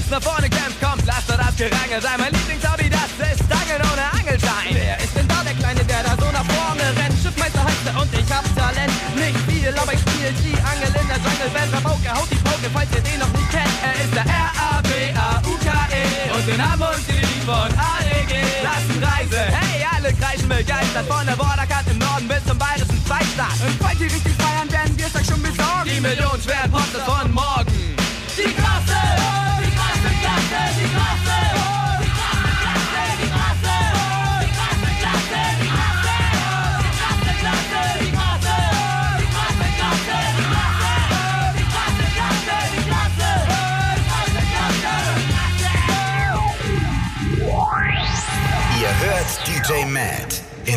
Konkurrenz 0.08 0.10
nach 0.10 0.22
vorne 0.22 0.48
kämpft, 0.48 0.80
kommt, 0.80 1.04
lasst 1.06 1.28
doch 1.28 1.36
das 1.36 1.56
Gerangel 1.56 2.00
sein. 2.00 2.16
Mein 2.18 2.32
Lieblingshobby, 2.32 2.88
das 2.88 3.12
ist 3.20 3.44
Angeln 3.44 3.82
ohne 3.92 4.04
Angelschein. 4.12 4.72
Wer 4.72 4.96
ist 4.98 5.14
denn 5.14 5.28
da 5.28 5.44
der 5.44 5.54
Kleine, 5.54 5.84
der 5.84 6.02
da 6.02 6.12
so 6.16 6.28
nach 6.32 6.44
vorne 6.48 6.84
rennt? 6.96 7.16
Schiffmeister 7.20 7.62
heißt 7.64 7.84
und 7.92 8.10
ich 8.16 8.28
hab 8.32 8.44
Talent. 8.56 8.92
Nicht 9.16 9.38
viel, 9.48 9.68
aber 9.68 9.92
ich 9.92 10.00
spiel 10.00 10.32
die 10.44 10.56
Angel 10.64 10.88
in 10.88 11.08
der 11.08 11.20
Jungle. 11.20 11.50
Besser 11.52 11.80
Poker, 11.84 12.12
haut 12.16 12.30
die 12.30 12.40
Poke, 12.40 12.68
falls 12.72 12.90
ihr 12.96 13.04
den 13.04 13.20
noch 13.20 13.32
nicht 13.36 13.50
kennt. 13.52 13.76
Er 13.84 13.96
ist 14.00 14.14
der 14.16 14.24
R-A-B-A-U-K-E 14.24 16.02
und 16.36 16.44
den 16.48 16.56
Lied 16.56 17.44
von 17.44 17.68
AEG. 17.68 18.32
Lassen 18.64 18.98
Reise, 19.04 19.42
hey, 19.60 19.84
alle 19.92 20.10
kreischen 20.16 20.48
begeistert. 20.48 21.04
Von 21.04 21.24
der 21.26 21.36
Borderkante 21.36 21.92
im 21.92 21.98
Norden 21.98 22.28
bis 22.28 22.42
zum 22.48 22.56
bayerischen 22.56 23.00
Freistaat. 23.04 23.60
Und 23.60 23.76
falls 23.76 24.00
ihr 24.00 24.08
richtig 24.08 24.34
feiern, 24.40 24.68
werden 24.72 24.96
wir 24.96 25.06
es 25.06 25.14
euch 25.14 25.28
schon 25.28 25.42
besorgen. 25.42 25.84
Die 25.84 26.00
Millionen 26.00 26.40
schweren 26.40 26.70
Posten 26.72 27.02
von 27.04 27.28
morgen. 27.32 27.67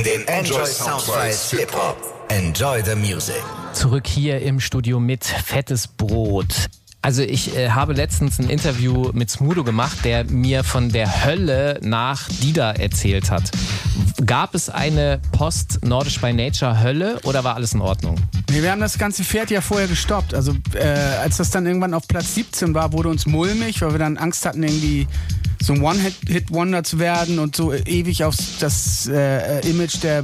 In 0.02 0.06
den 0.06 0.28
Enjoy 0.28 0.66
Soundfiles 0.66 1.52
Hip 1.52 1.72
Hop. 1.74 1.96
Enjoy 2.30 2.82
the 2.84 2.96
music. 2.96 3.44
Zurück 3.74 4.08
hier 4.08 4.42
im 4.42 4.60
Studio 4.60 5.00
mit 5.00 5.24
Fettes 5.24 5.88
Brot. 5.88 6.70
Also 7.04 7.22
ich 7.22 7.56
äh, 7.56 7.70
habe 7.70 7.94
letztens 7.94 8.40
ein 8.40 8.50
Interview 8.50 9.12
mit 9.14 9.30
Smudo 9.30 9.64
gemacht, 9.64 9.98
der 10.04 10.24
mir 10.24 10.64
von 10.64 10.90
der 10.90 11.24
Hölle 11.26 11.80
nach 11.84 12.28
Dida 12.30 12.72
erzählt 12.72 13.30
hat. 13.30 13.52
Gab 14.26 14.56
es 14.56 14.70
eine 14.70 15.20
Post-Nordisch 15.34 16.20
by 16.20 16.34
Nature 16.34 16.82
Hölle 16.82 17.20
oder 17.24 17.44
war 17.44 17.56
alles 17.56 17.74
in 17.74 17.82
Ordnung? 17.82 18.16
Nee, 18.50 18.64
wir 18.64 18.72
haben 18.72 18.82
das 18.82 18.98
ganze 18.98 19.24
Pferd 19.24 19.52
ja 19.52 19.62
vorher 19.62 19.88
gestoppt. 19.88 20.34
Also 20.34 20.56
äh, 20.74 20.88
als 21.22 21.38
das 21.38 21.52
dann 21.52 21.68
irgendwann 21.68 21.94
auf 21.94 22.08
Platz 22.08 22.34
17 22.34 22.74
war, 22.74 22.92
wurde 22.94 23.10
uns 23.10 23.28
mulmig, 23.28 23.82
weil 23.84 23.92
wir 23.92 24.00
dann 24.00 24.18
Angst 24.18 24.48
hatten, 24.48 24.64
irgendwie 24.64 25.08
so 25.64 25.74
ein 25.74 25.82
One-Hit-Wonder 25.82 26.84
zu 26.84 27.00
werden 27.00 27.40
und 27.40 27.56
so 27.56 27.74
ewig 27.74 28.24
auf 28.24 28.36
das 28.60 29.08
äh, 29.08 29.68
Image 29.70 30.02
der 30.02 30.20
äh, 30.20 30.24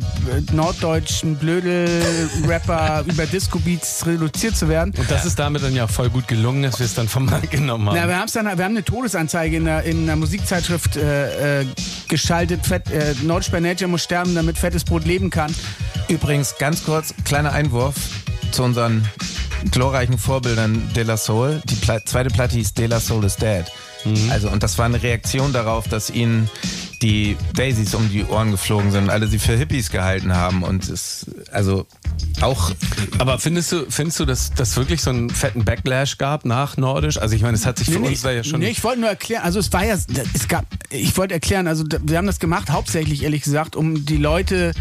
norddeutschen 0.54 1.36
Blödel-Rapper 1.36 3.06
über 3.08 3.26
Disco-Beats 3.26 4.06
reduziert 4.06 4.58
zu 4.58 4.68
werden. 4.68 4.94
Und 4.98 5.10
das 5.12 5.26
ist 5.26 5.38
damit 5.38 5.64
dann 5.64 5.76
ja 5.76 5.88
voll 5.88 6.10
gut 6.10 6.28
gelungen, 6.28 6.64
dass 6.64 6.80
wir 6.80 6.86
es 6.86 6.96
dann 6.96 7.08
vom 7.08 7.26
Markt 7.26 7.52
genommen 7.52 7.88
haben. 7.90 7.96
Na, 7.96 8.08
wir, 8.08 8.26
dann, 8.34 8.58
wir 8.58 8.66
haben 8.66 8.76
eine 8.76 8.84
Todesanzeige 8.84 9.58
in 9.58 9.66
der, 9.66 9.84
in 9.84 10.04
einer 10.04 10.16
Musikzeitschrift 10.16 10.98
äh, 10.98 11.62
äh, 11.62 11.66
geschaltet. 12.08 12.66
Fett, 12.66 12.90
äh, 12.90 13.14
Nordisch 13.24 13.52
by 13.52 13.62
Nature 13.62 13.90
muss 13.90 14.04
sterben, 14.04 14.34
damit 14.34 14.58
fettes 14.58 14.84
Brot 14.84 15.06
leben 15.06 15.30
kann. 15.30 15.54
Übrigens, 16.08 16.56
ganz 16.58 16.84
kurz, 16.84 17.14
kleiner 17.26 17.52
Einwurf 17.52 17.96
zu 18.52 18.64
unseren 18.64 19.08
glorreichen 19.72 20.18
Vorbildern 20.18 20.90
De 20.96 21.04
La 21.04 21.18
Soul. 21.18 21.62
Die 21.66 21.76
Pla 21.76 22.04
zweite 22.04 22.30
Platte 22.30 22.56
hieß 22.56 22.74
De 22.74 22.88
La 22.88 23.00
Soul 23.00 23.26
is 23.26 23.36
Dead. 23.36 23.66
Mhm. 24.06 24.32
Also, 24.32 24.50
und 24.50 24.64
das 24.64 24.78
war 24.78 24.86
eine 24.86 25.02
Reaktion 25.02 25.54
darauf, 25.54 25.88
dass 25.88 26.10
ihnen 26.10 26.50
die 27.02 27.38
Daisies 27.54 27.94
um 27.94 28.10
die 28.10 28.26
Ohren 28.26 28.52
geflogen 28.52 28.92
sind 28.92 29.06
und 29.06 29.10
alle 29.10 29.28
sie 29.28 29.40
für 29.40 29.56
Hippies 29.56 29.92
gehalten 29.92 30.36
haben. 30.36 30.64
Und 30.64 30.90
es, 30.90 31.26
also 31.52 31.86
auch. 32.42 32.72
Aber 33.20 33.40
findest 33.40 33.72
du, 33.72 33.86
findest 33.90 34.20
du, 34.20 34.26
dass 34.26 34.52
das 34.54 34.76
wirklich 34.78 35.02
so 35.02 35.10
einen 35.10 35.30
fetten 35.30 35.66
Backlash 35.66 36.18
gab 36.18 36.46
nach 36.46 36.78
Nordisch? 36.78 37.18
Also 37.20 37.36
ich 37.36 37.42
meine, 37.42 37.56
es 37.56 37.66
hat 37.66 37.78
sich 37.78 37.90
für 37.90 38.00
nee, 38.00 38.10
uns 38.10 38.22
da 38.22 38.32
ja 38.32 38.44
schon. 38.44 38.60
Nee, 38.60 38.70
ich 38.70 38.84
wollte 38.84 39.02
nur 39.02 39.10
erklären, 39.10 39.44
also 39.44 39.60
es 39.60 39.72
war 39.74 39.86
ja, 39.86 39.96
es 39.96 40.48
gab, 40.48 40.66
ich 40.90 41.16
wollte 41.18 41.34
erklären, 41.34 41.68
also 41.68 41.84
wir 42.04 42.18
haben 42.18 42.28
das 42.28 42.40
gemacht, 42.40 42.70
hauptsächlich 42.72 43.24
ehrlich 43.24 43.44
gesagt, 43.44 43.76
um 43.76 44.06
die 44.06 44.18
Leute 44.18 44.74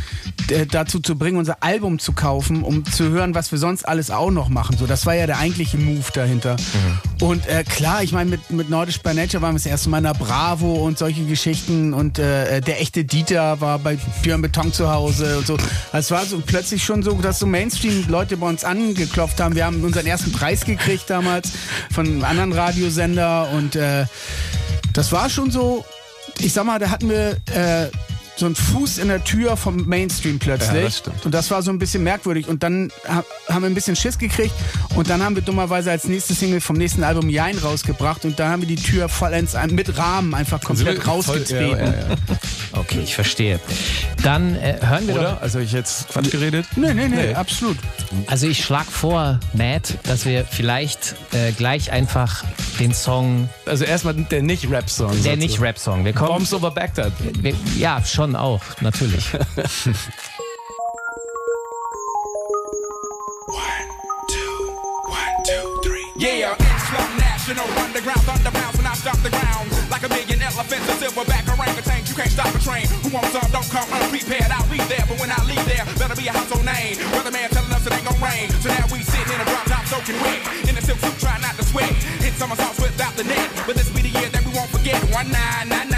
äh, 0.51 0.67
dazu 0.67 1.01
zu 1.01 1.17
bringen, 1.17 1.37
unser 1.39 1.63
Album 1.63 1.99
zu 1.99 2.13
kaufen, 2.13 2.63
um 2.63 2.85
zu 2.85 3.09
hören, 3.11 3.35
was 3.35 3.53
wir 3.53 3.59
sonst 3.59 3.87
alles 3.87 4.11
auch 4.11 4.31
noch 4.31 4.49
machen. 4.49 4.77
So, 4.79 4.87
das 4.87 5.07
war 5.07 5.15
ja 5.15 5.27
der 5.27 5.39
eigentliche 5.39 5.77
Move 5.77 6.07
dahinter. 6.15 6.57
Mhm. 6.57 7.27
Und 7.27 7.47
äh, 7.47 7.65
klar, 7.65 8.03
ich 8.03 8.13
meine, 8.13 8.31
mit, 8.31 8.51
mit 8.51 8.71
Nordisch 8.71 9.01
by 9.01 9.15
Nature 9.15 9.43
waren 9.43 9.55
wir 9.55 9.59
das 9.59 9.67
erste 9.67 9.89
Mal 9.89 9.99
in 9.99 10.05
der 10.05 10.15
Bravo 10.15 10.75
und 10.75 10.99
solche 10.99 11.25
Geschichten 11.25 11.93
und 11.93 12.06
äh, 12.19 12.61
der 12.61 12.81
echte 12.81 13.05
Dieter 13.05 13.61
war 13.61 13.79
bei 13.79 13.99
Björn 14.23 14.43
Beton 14.43 14.73
zu 14.73 14.91
Hause 14.91 15.39
und 15.39 15.47
so. 15.47 15.57
Es 15.93 16.11
war 16.11 16.25
so 16.25 16.41
plötzlich 16.45 16.85
schon 16.85 17.03
so, 17.03 17.13
dass 17.15 17.39
so 17.39 17.47
Mainstream-Leute 17.47 18.37
bei 18.37 18.49
uns 18.49 18.65
angeklopft 18.65 19.41
haben. 19.41 19.55
Wir 19.55 19.67
haben 19.67 19.83
unseren 19.85 20.07
ersten 20.07 20.33
Preis 20.33 20.65
gekriegt 20.65 21.05
damals 21.09 21.51
von 21.93 22.07
einem 22.07 22.25
anderen 22.25 22.53
Radiosender 22.53 23.51
und 23.51 23.77
äh, 23.77 24.07
das 24.93 25.13
war 25.13 25.29
schon 25.29 25.51
so, 25.51 25.85
ich 26.39 26.53
sag 26.53 26.65
mal, 26.65 26.79
da 26.79 26.91
hatten 26.91 27.09
wir 27.09 27.37
äh, 27.55 27.91
so 28.37 28.47
einen 28.47 28.55
Fuß 28.55 28.99
in 28.99 29.09
der 29.09 29.25
Tür 29.25 29.57
vom 29.57 29.87
Mainstream 29.87 30.39
plötzlich. 30.39 30.75
Ja, 30.77 30.83
das 30.83 30.99
stimmt. 30.99 31.25
und 31.25 31.33
das 31.33 31.51
war 31.51 31.63
so 31.63 31.71
ein 31.71 31.79
bisschen 31.79 32.03
merkwürdig. 32.05 32.49
Und 32.49 32.63
dann 32.63 32.91
ha 33.09 33.25
haben 33.49 33.63
wir 33.63 33.71
ein 33.71 33.75
bisschen 33.75 33.97
Schiss 33.97 34.19
gekriegt 34.19 34.55
und 34.97 35.09
dann 35.09 35.23
haben 35.23 35.35
wir 35.37 35.43
dummerweise 35.43 35.91
als 35.91 36.05
nächste 36.05 36.35
Single 36.35 36.61
vom 36.61 36.77
nächsten 36.77 37.03
Album 37.05 37.29
Jein 37.31 37.57
rausgebracht 37.59 38.25
und 38.25 38.39
da 38.39 38.49
haben 38.51 38.61
wir 38.63 38.69
die 38.69 38.77
Tür 38.77 39.09
vollends 39.09 39.55
ein- 39.55 39.75
mit 39.75 39.97
Rahmen 39.97 40.35
einfach 40.35 40.61
komplett 40.61 40.97
wir 40.97 41.03
voll- 41.03 41.15
rausgetreten. 41.15 41.79
ja, 41.79 41.85
ja, 41.87 41.93
ja. 42.11 42.17
Okay, 42.73 43.01
ich 43.03 43.15
verstehe. 43.15 43.59
Dann 44.23 44.55
äh, 44.57 44.79
hören 44.83 45.07
wir 45.07 45.15
Oder? 45.15 45.33
doch. 45.35 45.43
Also 45.43 45.59
ich 45.61 45.73
jetzt 45.73 46.09
Quatsch 46.09 46.31
geredet? 46.31 46.67
Nee, 46.77 46.93
nee, 46.93 47.09
nee, 47.09 47.35
absolut. 47.35 47.77
Also 48.27 48.47
ich 48.49 48.63
schlage 48.65 48.91
vor, 48.91 49.41
Matt, 49.55 49.95
dass 50.05 50.27
wir 50.27 50.45
vielleicht 50.45 51.15
äh, 51.33 51.53
gleich 51.53 51.93
einfach 51.93 52.45
den 52.79 52.93
Song. 52.93 53.49
Also 53.65 53.85
erstmal 53.85 54.15
der 54.15 54.43
nicht 54.43 54.71
Rap-Song. 54.71 55.23
Der 55.23 55.37
nicht 55.37 55.61
Rap-Song. 55.61 56.05
Wir 56.05 56.13
kommen. 56.13 56.29
Bombs 56.31 56.53
over 56.53 56.71
Baghdad. 56.71 57.13
Wir, 57.41 57.55
ja, 57.79 58.03
schon 58.05 58.26
auch, 58.35 58.63
natürlich. 58.81 59.31
Yeah, 66.19 66.57
Islam 66.57 67.17
underground 67.97 68.21
thunder 68.29 68.51
when 68.77 68.87
I 68.87 68.95
stop 68.95 69.17
the 69.23 69.31
ground. 69.31 69.69
Like 69.91 70.03
a 70.05 70.09
million 70.09 70.43
elephants, 70.43 70.89
a 70.89 70.95
silverback 71.01 71.49
orangutan. 71.49 72.05
You 72.05 72.15
can't 72.15 72.31
stop 72.31 72.53
a 72.53 72.59
train. 72.59 72.87
Who 73.05 73.09
wants 73.15 73.33
some? 73.33 73.49
Don't 73.53 73.69
come 73.71 73.89
unprepared. 73.89 74.51
I'll 74.53 74.69
be 74.69 74.81
there, 74.91 75.05
but 75.09 75.21
when 75.21 75.31
I 75.31 75.41
leave 75.45 75.65
there, 75.65 75.85
better 75.97 76.17
be 76.17 76.29
a 76.29 76.33
household 76.33 76.65
name. 76.65 76.97
Weatherman 77.17 77.49
telling 77.53 77.73
us 77.73 77.87
it 77.87 77.93
ain't 77.93 78.05
gonna 78.05 78.25
rain. 78.25 78.51
So 78.61 78.69
now 78.69 78.85
we 78.93 79.01
sitting 79.01 79.33
in 79.33 79.41
a 79.41 79.47
drop 79.49 79.65
top 79.65 79.85
soaking 79.87 80.19
wet. 80.21 80.41
In 80.69 80.77
a 80.77 80.83
silk 80.83 80.99
suit, 80.99 81.17
trying 81.21 81.41
not 81.41 81.57
to 81.57 81.65
sweat. 81.65 81.93
Hit 82.21 82.35
somersaults 82.35 82.81
without 82.81 83.17
the 83.17 83.25
net. 83.25 83.49
But 83.67 83.77
this 83.77 83.89
be 83.91 84.03
the 84.03 84.13
year 84.13 84.29
that 84.29 84.45
we 84.45 84.53
won't 84.53 84.71
forget. 84.71 84.99
One 85.15 85.31
nine 85.31 85.69
nine 85.69 85.89
nine. 85.89 85.96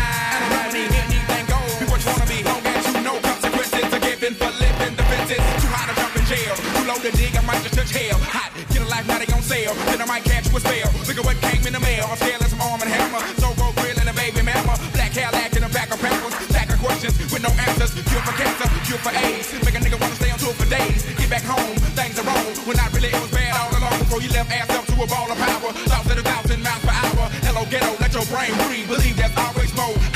Jail. 6.89 6.95
Too 6.95 7.05
low 7.05 7.11
to 7.11 7.16
dig. 7.16 7.36
I 7.36 7.43
might 7.45 7.62
just 7.62 7.74
touch 7.74 7.91
hell. 7.91 8.18
Hot. 8.18 8.51
Get 8.72 8.82
a 8.82 8.89
life 8.89 9.07
now 9.07 9.18
they 9.18 9.32
on 9.32 9.43
sale. 9.43 9.74
Then 9.86 10.01
I 10.01 10.07
might 10.07 10.24
catch 10.24 10.47
a 10.49 10.61
spell. 10.61 10.91
Look 11.07 11.18
at 11.18 11.24
what 11.24 11.36
came 11.41 11.66
in 11.66 11.72
the 11.72 11.80
mail. 11.80 12.05
I'm 12.09 12.16
scaling 12.16 12.49
some 12.49 12.61
arm 12.61 12.80
and 12.82 12.91
hammer. 12.91 13.20
So 13.39 13.53
go 13.57 13.72
grilling 13.76 14.09
a 14.09 14.14
baby 14.14 14.43
mama. 14.43 14.78
Black 14.93 15.12
hair 15.12 15.30
lacking 15.32 15.64
a 15.64 15.68
back 15.68 15.91
of 15.93 16.01
pampers. 16.01 16.34
Stack 16.49 16.70
of 16.70 16.78
questions 16.80 17.16
with 17.32 17.43
no 17.43 17.51
answers. 17.68 17.93
Cure 18.09 18.22
for 18.24 18.34
cancer, 18.36 18.66
cure 18.86 19.01
for 19.01 19.12
AIDS. 19.12 19.53
Make 19.64 19.76
a 19.76 19.80
nigga 19.80 20.01
wanna 20.01 20.16
stay 20.16 20.30
on 20.30 20.39
tour 20.39 20.55
for 20.55 20.68
days. 20.68 21.05
Get 21.18 21.30
back 21.30 21.45
home, 21.45 21.76
things 21.99 22.18
are 22.18 22.26
wrong. 22.26 22.47
When 22.66 22.78
I 22.80 22.86
really 22.93 23.12
it 23.12 23.20
was 23.20 23.30
bad 23.30 23.53
all 23.57 23.72
along 23.76 23.99
before 23.99 24.20
you 24.22 24.30
left 24.30 24.51
ass 24.53 24.70
up 24.70 24.84
to 24.86 24.95
a 24.97 25.07
ball 25.07 25.28
of 25.30 25.39
power. 25.39 25.72
Thoughts 25.91 26.11
at 26.11 26.18
a 26.18 26.24
thousand 26.24 26.62
miles 26.62 26.82
per 26.84 26.95
hour. 26.95 27.24
Hello 27.45 27.62
ghetto, 27.68 27.93
let 28.01 28.12
your 28.14 28.26
brain 28.32 28.53
breathe. 28.64 28.89
Believe 28.89 29.16
there's 29.16 29.36
always 29.36 29.72
more. 29.76 30.07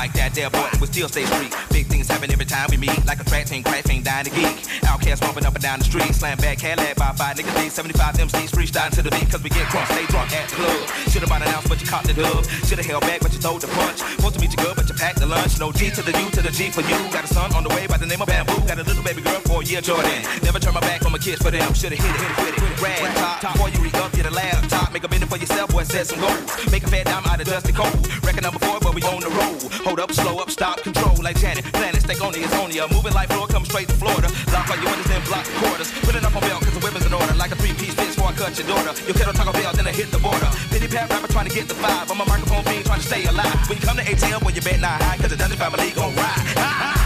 Like 0.00 0.14
that? 0.14 0.32
There, 0.32 0.48
boy, 0.48 0.64
we 0.80 0.86
still 0.86 1.08
stay 1.12 1.26
street. 1.26 1.52
Big 1.68 1.86
things 1.86 2.08
happen 2.08 2.32
every 2.32 2.46
time 2.46 2.68
we 2.70 2.78
meet. 2.78 3.04
Like 3.04 3.20
a 3.20 3.24
track 3.24 3.44
team, 3.44 3.62
crash 3.62 3.84
team, 3.84 4.02
dying 4.02 4.24
to 4.24 4.32
geek. 4.32 4.56
Outcast 4.88 5.20
bumping 5.20 5.44
up 5.44 5.54
and 5.54 5.62
down 5.62 5.78
the 5.78 5.84
street. 5.84 6.08
Slam 6.14 6.38
back, 6.38 6.56
Cadillac 6.58 6.96
by 6.96 7.12
five 7.12 7.36
niggas. 7.36 7.52
These 7.60 7.74
75 7.74 8.14
MCs 8.16 8.50
freestyle 8.56 8.90
to 8.96 9.02
the 9.02 9.10
beat. 9.10 9.28
Cause 9.30 9.42
we 9.42 9.50
get 9.50 9.68
crunk, 9.68 9.86
stay 9.92 10.06
drunk 10.06 10.32
at 10.32 10.48
the 10.48 10.56
club. 10.56 10.80
Should've 11.12 11.28
bought 11.28 11.42
an 11.42 11.48
ounce, 11.52 11.68
but 11.68 11.80
you 11.82 11.86
caught 11.86 12.04
the 12.04 12.14
dub. 12.14 12.46
Should've 12.64 12.86
held 12.86 13.02
back, 13.02 13.20
but 13.20 13.32
you 13.34 13.40
throw 13.44 13.58
the 13.58 13.68
punch. 13.68 13.98
Supposed 14.16 14.34
to 14.36 14.40
meet 14.40 14.52
you 14.56 14.60
good, 14.64 14.76
but 14.76 14.88
you 14.88 14.94
packed 14.96 15.20
the 15.20 15.26
lunch. 15.26 15.60
No 15.60 15.70
G 15.70 15.90
to 15.90 16.00
the 16.00 16.16
U 16.16 16.30
to 16.30 16.40
the 16.40 16.50
G 16.50 16.70
for 16.70 16.80
you. 16.80 16.96
Got 17.12 17.24
a 17.24 17.28
son 17.28 17.52
on 17.52 17.62
the 17.64 17.72
way 17.76 17.86
by 17.86 17.98
the 17.98 18.06
name 18.06 18.22
of 18.22 18.28
Bamboo. 18.28 18.56
Got 18.66 18.78
a 18.78 18.84
little 18.88 19.04
baby 19.04 19.20
girl 19.20 19.29
Jordan. 19.78 20.10
Never 20.42 20.58
turn 20.58 20.74
my 20.74 20.80
back 20.80 21.06
on 21.06 21.12
my 21.12 21.18
kids 21.18 21.38
for 21.38 21.52
them. 21.54 21.62
Should've 21.74 21.94
hit 21.94 22.10
it, 22.10 22.32
hit 22.42 22.58
it 22.58 22.60
with 22.60 22.74
it. 22.74 22.82
Rag 22.82 23.06
top, 23.14 23.54
before 23.54 23.70
you 23.70 23.78
re 23.78 23.90
up, 24.02 24.10
get 24.10 24.26
a 24.26 24.30
laptop. 24.34 24.92
Make 24.92 25.04
a 25.04 25.08
minute 25.08 25.28
for 25.30 25.38
yourself, 25.38 25.70
boy, 25.70 25.84
set 25.84 26.08
some 26.08 26.18
goals. 26.18 26.42
Make 26.74 26.82
a 26.82 26.88
fat 26.90 27.06
dime 27.06 27.22
out 27.22 27.38
of 27.38 27.46
dusty 27.46 27.72
cold. 27.72 27.94
Record 28.26 28.42
number 28.42 28.58
four, 28.58 28.80
but 28.82 28.98
we 28.98 29.02
on 29.06 29.22
the 29.22 29.30
road. 29.30 29.62
Hold 29.86 30.00
up, 30.00 30.10
slow 30.10 30.42
up, 30.42 30.50
stop, 30.50 30.82
control 30.82 31.14
like 31.22 31.38
Janet. 31.38 31.62
Planet, 31.70 32.02
stay 32.02 32.18
on 32.18 32.34
it's 32.34 32.52
on 32.58 32.72
ya. 32.74 32.88
Moving 32.90 33.14
like 33.14 33.30
floor, 33.30 33.46
come 33.46 33.64
straight 33.64 33.86
to 33.86 33.94
Florida. 33.94 34.26
Lock 34.50 34.66
all 34.66 34.76
your 34.82 34.90
windows, 34.90 35.06
then 35.06 35.22
block 35.30 35.46
the 35.46 35.54
quarters. 35.62 35.92
Put 36.02 36.18
it 36.18 36.24
up 36.24 36.34
on 36.34 36.42
belt, 36.42 36.66
cause 36.66 36.74
the 36.74 36.82
weapons 36.82 37.06
in 37.06 37.14
order. 37.14 37.34
Like 37.38 37.52
a 37.52 37.56
three 37.62 37.74
piece 37.78 37.94
bitch 37.94 38.18
before 38.18 38.30
I 38.30 38.34
cut 38.34 38.58
your 38.58 38.66
daughter. 38.66 38.90
You 39.06 39.14
kettle 39.14 39.34
Taco 39.38 39.52
Bell, 39.54 39.70
then 39.70 39.86
I 39.86 39.94
hit 39.94 40.10
the 40.10 40.18
border. 40.18 40.50
Pity 40.74 40.88
pat 40.90 41.06
rapper 41.10 41.30
trying 41.30 41.46
to 41.46 41.54
get 41.54 41.68
the 41.68 41.78
five. 41.78 42.10
I'm 42.10 42.18
a 42.18 42.26
microphone 42.26 42.64
fiend 42.66 42.90
trying 42.90 43.00
to 43.00 43.06
stay 43.06 43.22
alive. 43.30 43.54
When 43.70 43.78
you 43.78 43.86
come 43.86 43.96
to 43.96 44.02
ATL, 44.02 44.42
boy, 44.42 44.50
you 44.50 44.62
bet 44.66 44.80
not 44.82 44.98
high, 44.98 45.16
cause 45.16 45.30
the 45.30 45.38
Dungeon 45.38 45.62
family 45.62 45.94
gon' 45.94 46.10
ride. 46.18 46.99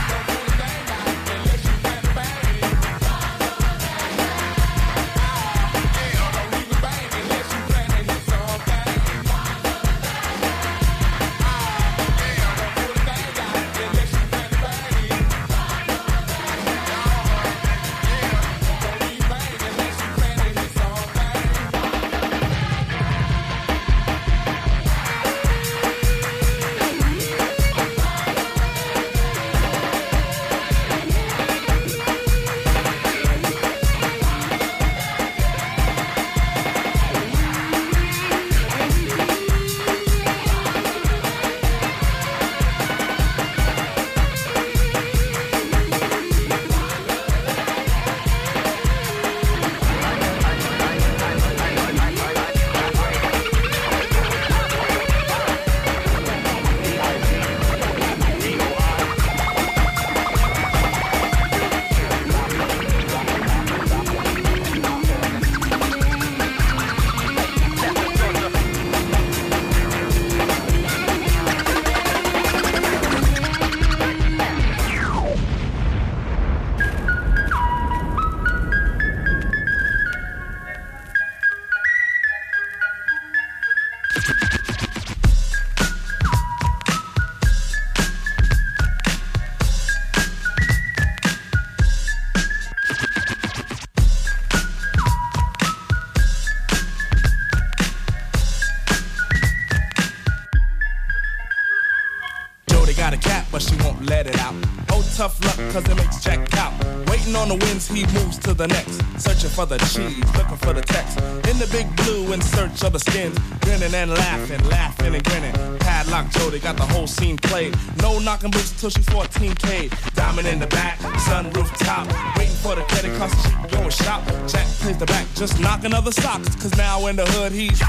The 107.59 107.67
winds, 107.67 107.89
he 107.89 108.03
moves 108.19 108.39
to 108.39 108.55
the 108.55 108.67
next. 108.67 109.01
Searching 109.19 109.51
for 109.51 109.67
the 109.67 109.79
cheese, 109.79 110.19
looking 110.37 110.57
for 110.57 110.73
the 110.73 110.83
text. 110.83 111.19
In 111.51 111.59
the 111.59 111.69
big 111.71 111.87
blue, 111.97 112.33
in 112.33 112.41
search 112.41 112.83
of 112.83 112.93
the 112.93 112.99
skins. 112.99 113.39
Grinning 113.61 113.95
and 113.95 114.11
laughing, 114.11 114.63
laughing 114.69 115.15
and 115.15 115.25
grinning. 115.25 115.55
Padlock 115.79 116.31
Jody 116.31 116.59
got 116.59 116.77
the 116.77 116.87
whole 116.87 117.07
scene 117.07 117.37
played. 117.37 117.77
No 118.03 118.19
knocking 118.19 118.51
boots 118.51 118.73
till 118.81 118.91
she's 118.91 119.07
14K. 119.07 120.15
Diamond 120.15 120.49
in 120.49 120.59
the 120.59 120.67
back, 120.69 120.99
sunroof 120.99 121.71
top. 121.79 122.07
Waiting 122.39 122.57
for 122.57 122.75
the 122.75 122.83
credit 122.83 123.17
so 123.19 123.29
she 123.29 123.51
can 123.51 123.69
go 123.71 123.79
and 123.83 123.93
shop. 123.93 124.27
Jack 124.49 124.67
plays 124.83 124.99
the 124.99 125.07
back, 125.07 125.27
just 125.35 125.61
knocking 125.61 125.95
other 125.95 126.13
socks. 126.13 126.55
Cause 126.57 126.77
now 126.77 127.07
in 127.07 127.17
the 127.17 127.27
hood, 127.27 127.53
he's. 127.53 127.81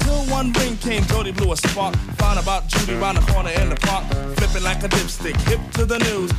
Till 0.00 0.24
one 0.26 0.52
ring 0.54 0.76
came, 0.78 1.02
Jody 1.04 1.32
blew 1.32 1.52
a 1.52 1.56
spark. 1.56 1.94
Found 2.18 2.38
about 2.38 2.68
Judy 2.68 2.94
round 2.94 3.16
the 3.18 3.32
corner 3.32 3.50
in 3.50 3.68
the 3.70 3.76
park. 3.76 4.04
Flipping 4.36 4.62
like 4.62 4.82
a 4.82 4.88
dipstick, 4.88 5.36
hip 5.48 5.60
to 5.72 5.84
the 5.86 5.98
news. 5.98 6.30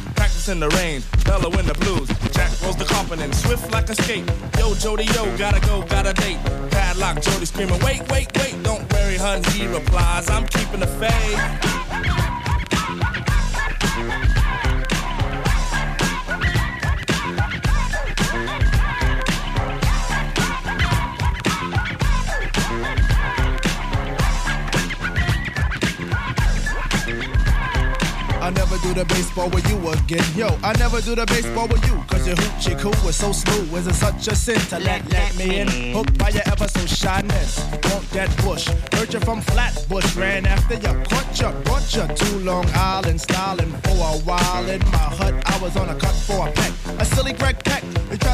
Practicing 0.46 0.70
the 0.70 0.78
rain, 0.78 1.02
Bella 1.26 1.50
in 1.58 1.66
the 1.66 1.74
blues. 1.74 2.08
Jack 2.32 2.52
rolls 2.62 2.76
the 2.76 2.86
carpet 2.86 3.34
swift 3.34 3.72
like 3.72 3.90
a 3.90 3.96
skate. 3.96 4.30
Yo, 4.60 4.76
Jody, 4.76 5.06
yo, 5.06 5.36
gotta 5.38 5.60
go, 5.62 5.82
gotta 5.82 6.14
date. 6.14 6.38
Padlock, 6.70 7.20
Jody 7.24 7.46
screaming, 7.46 7.80
wait, 7.84 8.08
wait, 8.12 8.30
wait. 8.38 8.62
Don't 8.62 8.86
worry, 8.94 9.18
hun, 9.18 9.44
he 9.46 9.66
replies, 9.66 10.30
I'm 10.30 10.46
keeping 10.46 10.82
the 10.82 10.88
faith. 11.02 11.65
The 28.96 29.06
baseball 29.06 29.50
with 29.50 29.68
you 29.70 29.78
again. 29.90 30.24
Yo, 30.36 30.48
I 30.64 30.72
never 30.80 31.02
do 31.02 31.16
the 31.16 31.26
baseball 31.26 31.68
with 31.68 31.86
you, 31.86 31.96
cause 32.08 32.26
your 32.26 32.38
hoochie 32.38 32.80
coo 32.80 32.90
was 33.06 33.18
so 33.18 33.34
smooth. 33.34 33.74
Is 33.76 33.88
it 33.88 33.96
such 33.96 34.28
a 34.30 34.36
sin 34.36 34.60
to 34.72 34.80
let, 34.80 35.10
let 35.12 35.36
me 35.36 35.60
in? 35.60 35.68
Hooked 35.94 36.18
by 36.18 36.30
your 36.30 36.44
ever 36.46 36.68
so 36.68 36.86
shyness. 36.86 37.60
Want 37.90 38.10
that 38.12 38.32
bush? 38.44 38.68
Heard 38.94 39.14
you 39.14 39.20
from 39.20 39.42
Flatbush, 39.42 40.16
ran 40.16 40.46
after 40.46 40.76
you, 40.76 41.04
caught 41.04 41.42
you, 41.42 41.50
brought 41.64 41.94
you 41.94 42.08
to 42.08 42.38
Long 42.40 42.66
Island, 42.74 43.20
styling 43.20 43.72
for 43.84 43.92
a 43.92 44.18
while 44.24 44.70
in 44.70 44.80
my 44.80 45.10
hut. 45.20 45.34
I 45.46 45.58
was 45.62 45.76
on 45.76 45.90
a 45.90 45.96
cut 45.96 46.16
for 46.16 46.48
a 46.48 46.52
peck, 46.52 46.72
a 46.98 47.06
silly 47.06 47.34
Greg 47.34 47.62
Peck. 47.66 47.84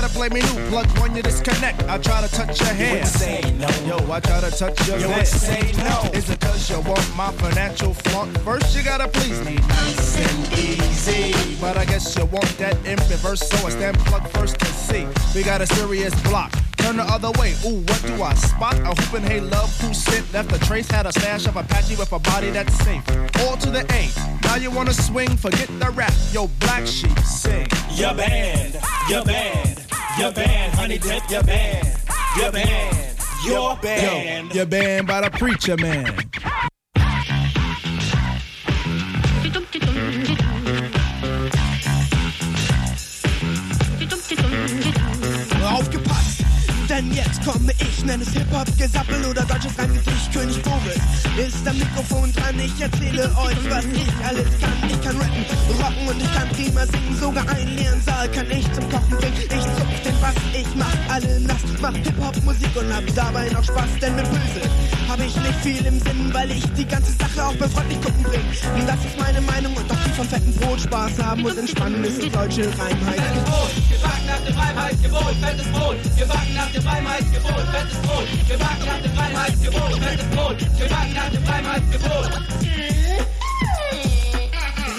You 0.02 0.08
try 0.08 0.14
to 0.14 0.18
play 0.18 0.30
me 0.30 0.42
new, 0.42 0.70
plug 0.70 0.88
when 0.98 1.16
you 1.16 1.22
disconnect. 1.22 1.84
I 1.84 2.00
try 2.00 2.26
to 2.26 2.34
touch 2.34 2.60
your 2.60 2.70
hair. 2.70 3.00
would 3.00 3.08
say 3.08 3.42
no. 3.60 3.68
Yo, 3.86 4.12
I 4.12 4.20
try 4.20 4.40
to 4.40 4.50
touch 4.50 4.88
your 4.88 4.98
You 4.98 5.26
say 5.26 5.72
no. 5.78 6.10
Is 6.14 6.28
it 6.28 6.40
cause 6.40 6.68
you 6.72 6.80
want 6.80 7.16
my 7.16 7.30
financial 7.34 7.94
flaunt? 7.94 8.36
First 8.40 8.76
you 8.76 8.84
gotta 8.84 9.08
please 9.08 9.40
me 9.46 9.58
nice 9.58 10.18
and 10.18 10.54
easy. 10.58 11.56
But 11.62 11.78
I 11.78 11.86
guess 11.86 12.18
you 12.18 12.26
want 12.26 12.50
that 12.58 12.76
in 12.84 12.98
reverse, 13.12 13.42
so 13.48 13.68
I 13.68 13.70
stand 13.70 14.00
plug 14.00 14.28
first 14.30 14.58
to 14.60 14.66
see. 14.66 15.06
We 15.36 15.44
got 15.44 15.62
a 15.62 15.68
serious 15.68 16.20
block. 16.24 16.52
Turn 16.78 16.98
the 16.98 17.04
other 17.04 17.30
way. 17.40 17.54
Ooh, 17.64 17.82
what 17.82 18.02
do 18.08 18.24
I 18.24 18.34
spot? 18.34 18.80
A 18.80 19.00
hooping 19.00 19.30
hey 19.30 19.40
love 19.40 19.70
who 19.82 19.94
sent 19.94 20.34
left 20.34 20.52
a 20.52 20.60
trace. 20.66 20.90
Had 20.90 21.06
a 21.06 21.12
stash 21.12 21.46
of 21.46 21.58
Apache 21.58 21.96
with 21.98 22.12
a 22.12 22.18
body 22.18 22.50
that's 22.50 22.74
safe. 22.84 23.04
All 23.42 23.56
to 23.58 23.70
the 23.70 23.86
A. 23.94 24.10
Now 24.48 24.56
you 24.56 24.72
wanna 24.72 24.94
swing? 24.94 25.38
Forget 25.38 25.68
the 25.80 25.92
rap. 25.92 26.14
Yo, 26.32 26.48
black 26.60 26.88
sheep, 26.88 27.18
sing. 27.20 27.68
Your 27.92 28.16
band, 28.16 28.80
your 29.08 29.24
band, 29.24 29.81
your 30.20 30.32
band, 30.32 30.74
honey 30.76 30.98
dip, 30.98 31.30
your 31.30 31.44
band, 31.44 31.88
your 32.38 32.52
band, 32.52 33.18
your 33.46 33.76
band. 33.78 34.50
Yo, 34.50 34.56
your 34.56 34.66
band 34.66 35.08
by 35.08 35.22
the 35.22 35.30
preacher 35.32 35.78
man. 35.78 36.06
Aufgepasst! 45.64 46.44
Denn 46.90 47.12
jetzt 47.14 47.44
komme 47.46 47.72
ich, 47.80 47.91
nenn 48.06 48.22
es 48.22 48.30
Hip-Hop, 48.30 48.68
Gesappel 48.78 49.26
oder 49.26 49.44
deutsches 49.44 49.78
Reimgedicht. 49.78 50.34
König 50.34 50.58
Vogel 50.58 50.96
ist 51.38 51.68
am 51.68 51.78
Mikrofon 51.78 52.32
dran. 52.34 52.60
Ich 52.60 52.82
erzähle 52.82 53.24
euch, 53.38 53.58
was 53.70 53.86
ich 53.86 54.26
alles 54.26 54.50
kann. 54.60 54.78
Ich 54.88 55.02
kann 55.02 55.18
rappen, 55.18 55.46
rocken 55.80 56.08
und 56.08 56.22
ich 56.22 56.34
kann 56.34 56.50
prima 56.50 56.86
singen. 56.86 57.18
Sogar 57.20 57.50
einen 57.50 57.76
leeren 57.76 58.02
Saal 58.02 58.30
kann 58.30 58.50
ich 58.50 58.72
zum 58.74 58.90
Kochen 58.90 59.18
bringen. 59.18 59.38
Ich 59.44 59.64
zupf 59.78 60.02
den 60.06 60.22
Bass, 60.22 60.36
ich 60.54 60.76
mach 60.76 61.14
alle 61.14 61.40
nass. 61.42 61.64
Mach 61.82 61.96
Hip-Hop-Musik 61.96 62.76
und 62.76 62.94
hab 62.94 63.16
dabei 63.16 63.50
noch 63.50 63.64
Spaß. 63.64 63.90
Denn 64.02 64.16
mit 64.16 64.30
Böse 64.30 64.70
hab 65.10 65.20
ich 65.20 65.36
nicht 65.36 65.60
viel 65.62 65.86
im 65.86 66.00
Sinn, 66.00 66.30
weil 66.34 66.52
ich 66.52 66.64
die 66.74 66.86
ganze 66.86 67.12
Sache 67.14 67.46
auch 67.46 67.56
bei 67.56 67.68
freundlich 67.68 68.02
gucken 68.02 68.24
bring. 68.24 68.42
Und 68.76 68.88
das 68.88 69.00
ist 69.06 69.20
meine 69.20 69.42
Meinung 69.42 69.76
und 69.76 69.92
auch 69.92 70.04
die 70.06 70.12
vom 70.12 70.28
fetten 70.28 70.54
Brot. 70.56 70.82
Spaß 70.82 71.12
haben 71.22 71.46
und 71.46 71.58
entspannen 71.58 72.04
ist 72.04 72.22
die 72.22 72.30
deutsche 72.30 72.64
Reimheit. 72.64 73.22
Gebacken 73.92 74.26
nach 74.26 74.42
dem 74.46 74.58
Reinheitsgebot, 74.58 75.36
fettes 75.42 75.68
Brot. 75.68 75.98
Gebacken 76.18 76.54
nach 76.56 76.72
dem 76.72 76.88
Reinheitsgebot, 76.88 77.62
fettes 77.72 77.91
Brot. 78.02 78.28
Gebacken 78.48 78.86
nach 78.86 79.02
dem 79.02 79.18
Reinheitsgebot, 79.18 79.94
fettes 80.00 80.26
Brot. 80.36 80.58
Gebacken 80.58 81.14
nach 81.14 81.30
dem 81.30 81.42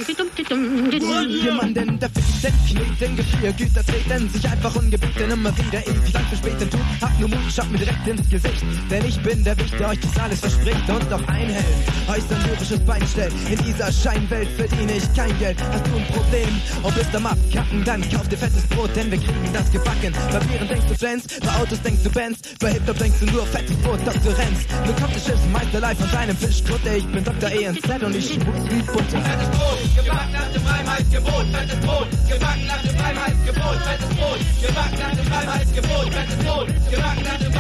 Reinheitsgebot. 0.03 1.29
Jemanden, 1.29 1.99
der 1.99 2.11
fickt 2.11 2.43
den 2.43 2.53
Kneten, 2.67 3.17
Gefühl, 3.17 3.53
Güter 3.53 3.85
treten 3.85 4.29
sich 4.31 4.49
einfach 4.49 4.75
ungebeten 4.75 5.31
immer 5.31 5.57
wieder 5.57 5.87
ewig 5.87 6.13
lang 6.13 6.25
verspäten 6.27 6.71
tut. 6.71 6.81
Hab 7.01 7.19
nur 7.19 7.29
Mut, 7.29 7.53
schaut 7.55 7.71
mir 7.71 7.79
direkt 7.79 8.07
ins 8.07 8.29
Gesicht, 8.29 8.65
denn 8.91 9.05
ich 9.05 9.21
bin 9.23 9.45
der 9.45 9.57
Wicht, 9.59 9.79
der 9.79 9.89
euch 9.89 10.01
das 10.01 10.19
alles 10.19 10.41
verspricht 10.41 10.89
und 10.89 11.13
auch 11.13 11.29
einhält. 11.29 11.65
Euch 12.09 12.23
sein 12.29 12.43
lyrisches 12.47 12.81
Bein 12.81 13.07
stellt. 13.07 13.33
In 13.49 13.59
dieser 13.65 13.93
Scheinwelt 13.93 14.49
verdiene 14.57 14.97
ich 14.97 15.15
kein 15.15 15.37
Geld. 15.39 15.59
Hast 15.73 15.87
du 15.87 15.97
ein 15.97 16.07
Problem 16.07 16.49
und 16.83 16.95
bist 16.95 17.15
am 17.15 17.27
Abkacken, 17.27 17.85
dann 17.85 18.03
kauf 18.11 18.29
dir 18.29 18.39
fettes 18.39 18.67
Brot, 18.69 18.91
denn 18.97 19.11
wir 19.11 19.19
kriegen 19.19 19.53
das 19.53 19.71
gebacken. 19.71 20.13
Bei 20.33 20.39
Bieren 20.41 20.69
denkst 20.69 20.87
du 20.89 20.95
Friends, 20.95 21.27
bei 21.41 21.63
Autos 21.63 21.81
denkst 21.83 22.03
du 22.03 22.11
Bands, 22.11 22.41
bei 22.61 22.73
Hip-Hop 22.73 22.99
denkst 22.99 23.19
du 23.21 23.27
nur 23.27 23.47
fettes 23.47 23.77
Brot, 23.79 24.01
Dr. 24.05 24.37
Renz. 24.37 24.67
Nun 24.85 24.97
kommt 24.97 25.15
der 25.15 25.21
Schiffsmeister 25.21 25.81
live 25.81 25.99
von 25.99 26.09
seinem 26.11 26.37
Fischkutter. 26.37 26.97
Ich 26.97 27.07
bin 27.07 27.25
Dr. 27.25 27.51
ENZ 27.51 28.03
und 28.03 28.17
ich 28.17 28.35
schmutz 28.35 28.71
wie 28.71 28.83
Butter. 28.83 29.21
Fettes 29.23 29.49
Brot, 29.51 29.92
gebacken 29.95 30.33
nach 30.33 30.53
dem 30.53 30.67
Reinheitsgebot, 30.67 31.47
fettes 31.53 31.81
Brot. 31.81 32.09
Gebacken 32.29 32.67
nach 32.67 32.83
dem 32.83 32.97
Reinheitsgebot, 33.01 33.77
fettes 33.85 34.09
Brot. 34.17 34.39
Gebacken 34.61 34.99
nach 34.99 35.17
dem 35.17 35.33
Reinheitsgebot, 35.33 36.15
fettes 36.15 36.37
Brot. 36.45 36.67
Gebacken 36.91 37.25
nach 37.25 37.39
dem 37.39 37.53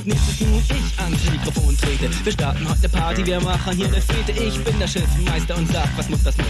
Reinheitsgebot. 0.00 0.06
Als 0.06 0.06
nächstes 0.06 0.46
muss 0.48 0.62
ich 0.70 1.00
ans 1.00 1.30
Mikrofon 1.30 1.76
trete. 1.76 2.24
Wir 2.24 2.32
starten 2.32 2.68
heute 2.68 2.78
eine 2.78 2.88
Party, 2.88 3.26
wir 3.26 3.40
machen 3.40 3.76
hier 3.76 3.86
eine 3.86 4.00
Fete. 4.00 4.32
Ich 4.32 4.62
bin 4.64 4.78
der 4.78 4.88
Schiffmeister 4.88 5.56
und 5.56 5.72
sag, 5.72 5.88
was 5.96 6.08
muss, 6.08 6.22
das 6.22 6.36
muss. 6.38 6.46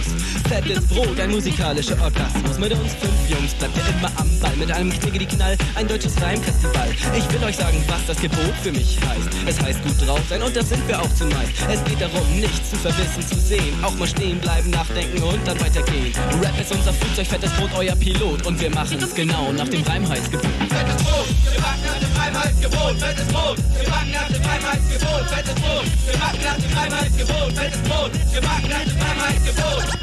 Fettes 0.48 0.86
Brot, 0.86 1.18
ein 1.18 1.30
musikalischer 1.30 2.00
Orgasmus. 2.02 2.58
Mit 2.58 2.72
uns 2.72 2.94
fünf 2.94 3.28
Jungs 3.28 3.54
bleibt 3.54 3.76
ihr 3.76 3.94
immer 3.94 4.10
am 4.16 4.28
Ball. 4.40 4.56
Mit 4.56 4.70
einem 4.70 4.90
Kniggedi 4.90 5.26
Knall, 5.26 5.56
ein 5.74 5.88
deutsches 5.88 6.20
Reimfestival. 6.20 6.88
Ich 7.16 7.32
will 7.32 7.44
euch 7.44 7.56
sagen, 7.56 7.82
was 7.88 8.06
das 8.06 8.20
Gebot 8.20 8.54
für 8.62 8.72
mich 8.72 8.98
heißt. 9.00 9.28
Es 9.46 9.60
heißt 9.60 9.82
gut 9.82 10.06
drauf 10.06 10.22
sein 10.28 10.42
und 10.42 10.54
das 10.54 10.68
sind 10.68 10.86
wir 10.88 11.00
auch 11.00 11.14
zumeist. 11.14 11.52
Es 11.68 11.82
geht 11.84 12.00
darum, 12.00 12.40
nichts 12.40 12.70
zu 12.70 12.76
verwissen, 12.76 13.26
zu 13.26 13.36
sehen. 13.36 13.74
Auch 13.82 13.94
mal 13.96 14.08
stehen 14.08 14.38
bleiben, 14.38 14.70
nachdenken 14.70 15.22
und 15.22 15.46
dann 15.46 15.60
weitergehen. 15.60 16.12
Rap 16.42 16.60
ist 16.60 16.72
unser 16.72 16.92
Flugzeug, 16.92 17.26
fettes 17.26 17.50
Brot, 17.52 17.70
euer 17.76 17.96
Pilot. 17.96 18.46
Und 18.46 18.60
wir 18.60 18.70
machen's 18.70 19.14
genau 19.14 19.52
nach 19.52 19.68
dem 19.68 19.82
Reimheitsgebot. 19.82 20.50
Fettes 20.68 21.02
Brot, 21.02 21.26
gebacken 21.54 21.80
nach 21.86 21.98
dem 21.98 22.16
Reinheitsgebot, 22.16 22.98
fettes 22.98 23.26
Brot. 23.28 23.39
Gebacken 23.40 24.12
nach 24.12 24.28
dem 24.28 24.42
Reinheitsgebot, 24.42 25.24
fettes 25.30 25.54
Brot. 25.54 25.86
Gebacken 26.06 26.42
nach 26.44 26.56
dem 26.56 26.78
Reinheitsgebot, 26.78 27.52
fettes 27.52 27.80
Brot. 27.82 28.12
Gebacken 28.32 28.70
nach 28.70 28.84
dem 28.84 28.98
Reinheitsgebot. 28.98 30.00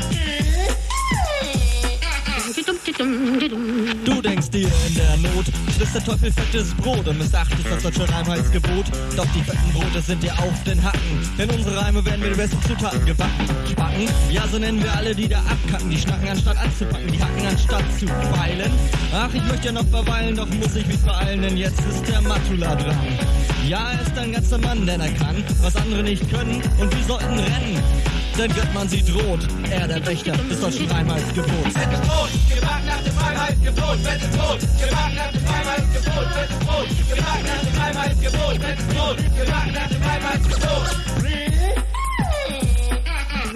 Du 2.57 4.21
denkst 4.21 4.49
dir 4.49 4.67
in 4.87 4.95
der 4.95 5.17
Not, 5.17 5.45
bist 5.77 5.93
der 5.93 6.03
Teufel 6.03 6.31
fettes 6.31 6.73
Brot 6.73 7.07
und 7.07 7.19
missachtest 7.19 7.65
das 7.69 7.83
deutsche 7.83 8.11
Reimheitsgebot. 8.11 8.85
Doch 9.15 9.27
die 9.35 9.43
fetten 9.43 9.73
Brote 9.73 10.01
sind 10.01 10.23
dir 10.23 10.33
auf 10.39 10.63
den 10.63 10.83
Hacken, 10.83 10.99
denn 11.37 11.51
unsere 11.51 11.79
Reime 11.79 12.03
werden 12.03 12.19
mit 12.21 12.31
den 12.31 12.37
besten 12.37 12.59
Zutaten 12.63 13.05
gebacken. 13.05 13.45
Spacken? 13.69 14.07
Ja, 14.31 14.47
so 14.47 14.57
nennen 14.57 14.81
wir 14.81 14.91
alle, 14.91 15.13
die 15.13 15.27
da 15.27 15.37
abkacken. 15.37 15.91
Die 15.91 15.99
schnacken 15.99 16.29
anstatt 16.29 16.57
anzupacken, 16.57 17.11
die 17.11 17.21
hacken 17.21 17.45
anstatt 17.45 17.83
zu 17.99 18.07
feilen. 18.07 18.71
Ach, 19.13 19.29
ich 19.31 19.43
möchte 19.43 19.67
ja 19.67 19.71
noch 19.73 19.87
verweilen, 19.89 20.35
doch 20.35 20.47
muss 20.49 20.75
ich 20.75 20.87
mich 20.87 20.99
beeilen, 21.01 21.43
denn 21.43 21.57
jetzt 21.57 21.79
ist 21.81 22.07
der 22.07 22.21
Matula 22.21 22.75
dran. 22.75 22.97
Ja, 23.67 23.91
er 23.91 24.01
ist 24.01 24.17
ein 24.17 24.31
ganzer 24.31 24.57
Mann, 24.57 24.83
denn 24.87 24.99
er 24.99 25.11
kann, 25.11 25.43
was 25.61 25.75
andere 25.75 26.01
nicht 26.01 26.27
können 26.31 26.63
und 26.79 26.95
wir 26.95 27.03
sollten 27.03 27.37
rennen. 27.37 28.16
Denn 28.37 28.53
Göttmann 28.53 28.87
sie 28.87 29.03
droht, 29.03 29.39
er 29.71 29.87
der 29.87 30.05
Wächter 30.05 30.33
des 30.33 30.59
deutschen 30.61 30.87
Reimheitsgebots. 30.91 31.73
Fettes 31.73 31.99
Brot, 32.01 32.29
gebacken 32.53 32.85
nach 32.85 33.01
dem 33.01 33.17
Reinheitsgebot, 33.17 33.97
fettes 34.03 34.37
Brot. 34.37 34.59
Gebacken 34.59 35.15
nach 35.15 35.31
dem 35.31 35.45
Reinheitsgebot, 35.47 36.27
fettes 36.33 36.57
Brot. 36.59 36.87
Gebacken 37.09 37.45
nach 37.47 37.61
dem 37.65 37.81
Reinheitsgebot, 37.81 38.57
fettes 38.61 38.85
Brot. 38.85 39.17
Gebacken 39.17 39.73
nach 39.73 39.87
dem 39.89 40.03
Reinheitsgebot. 40.03 41.66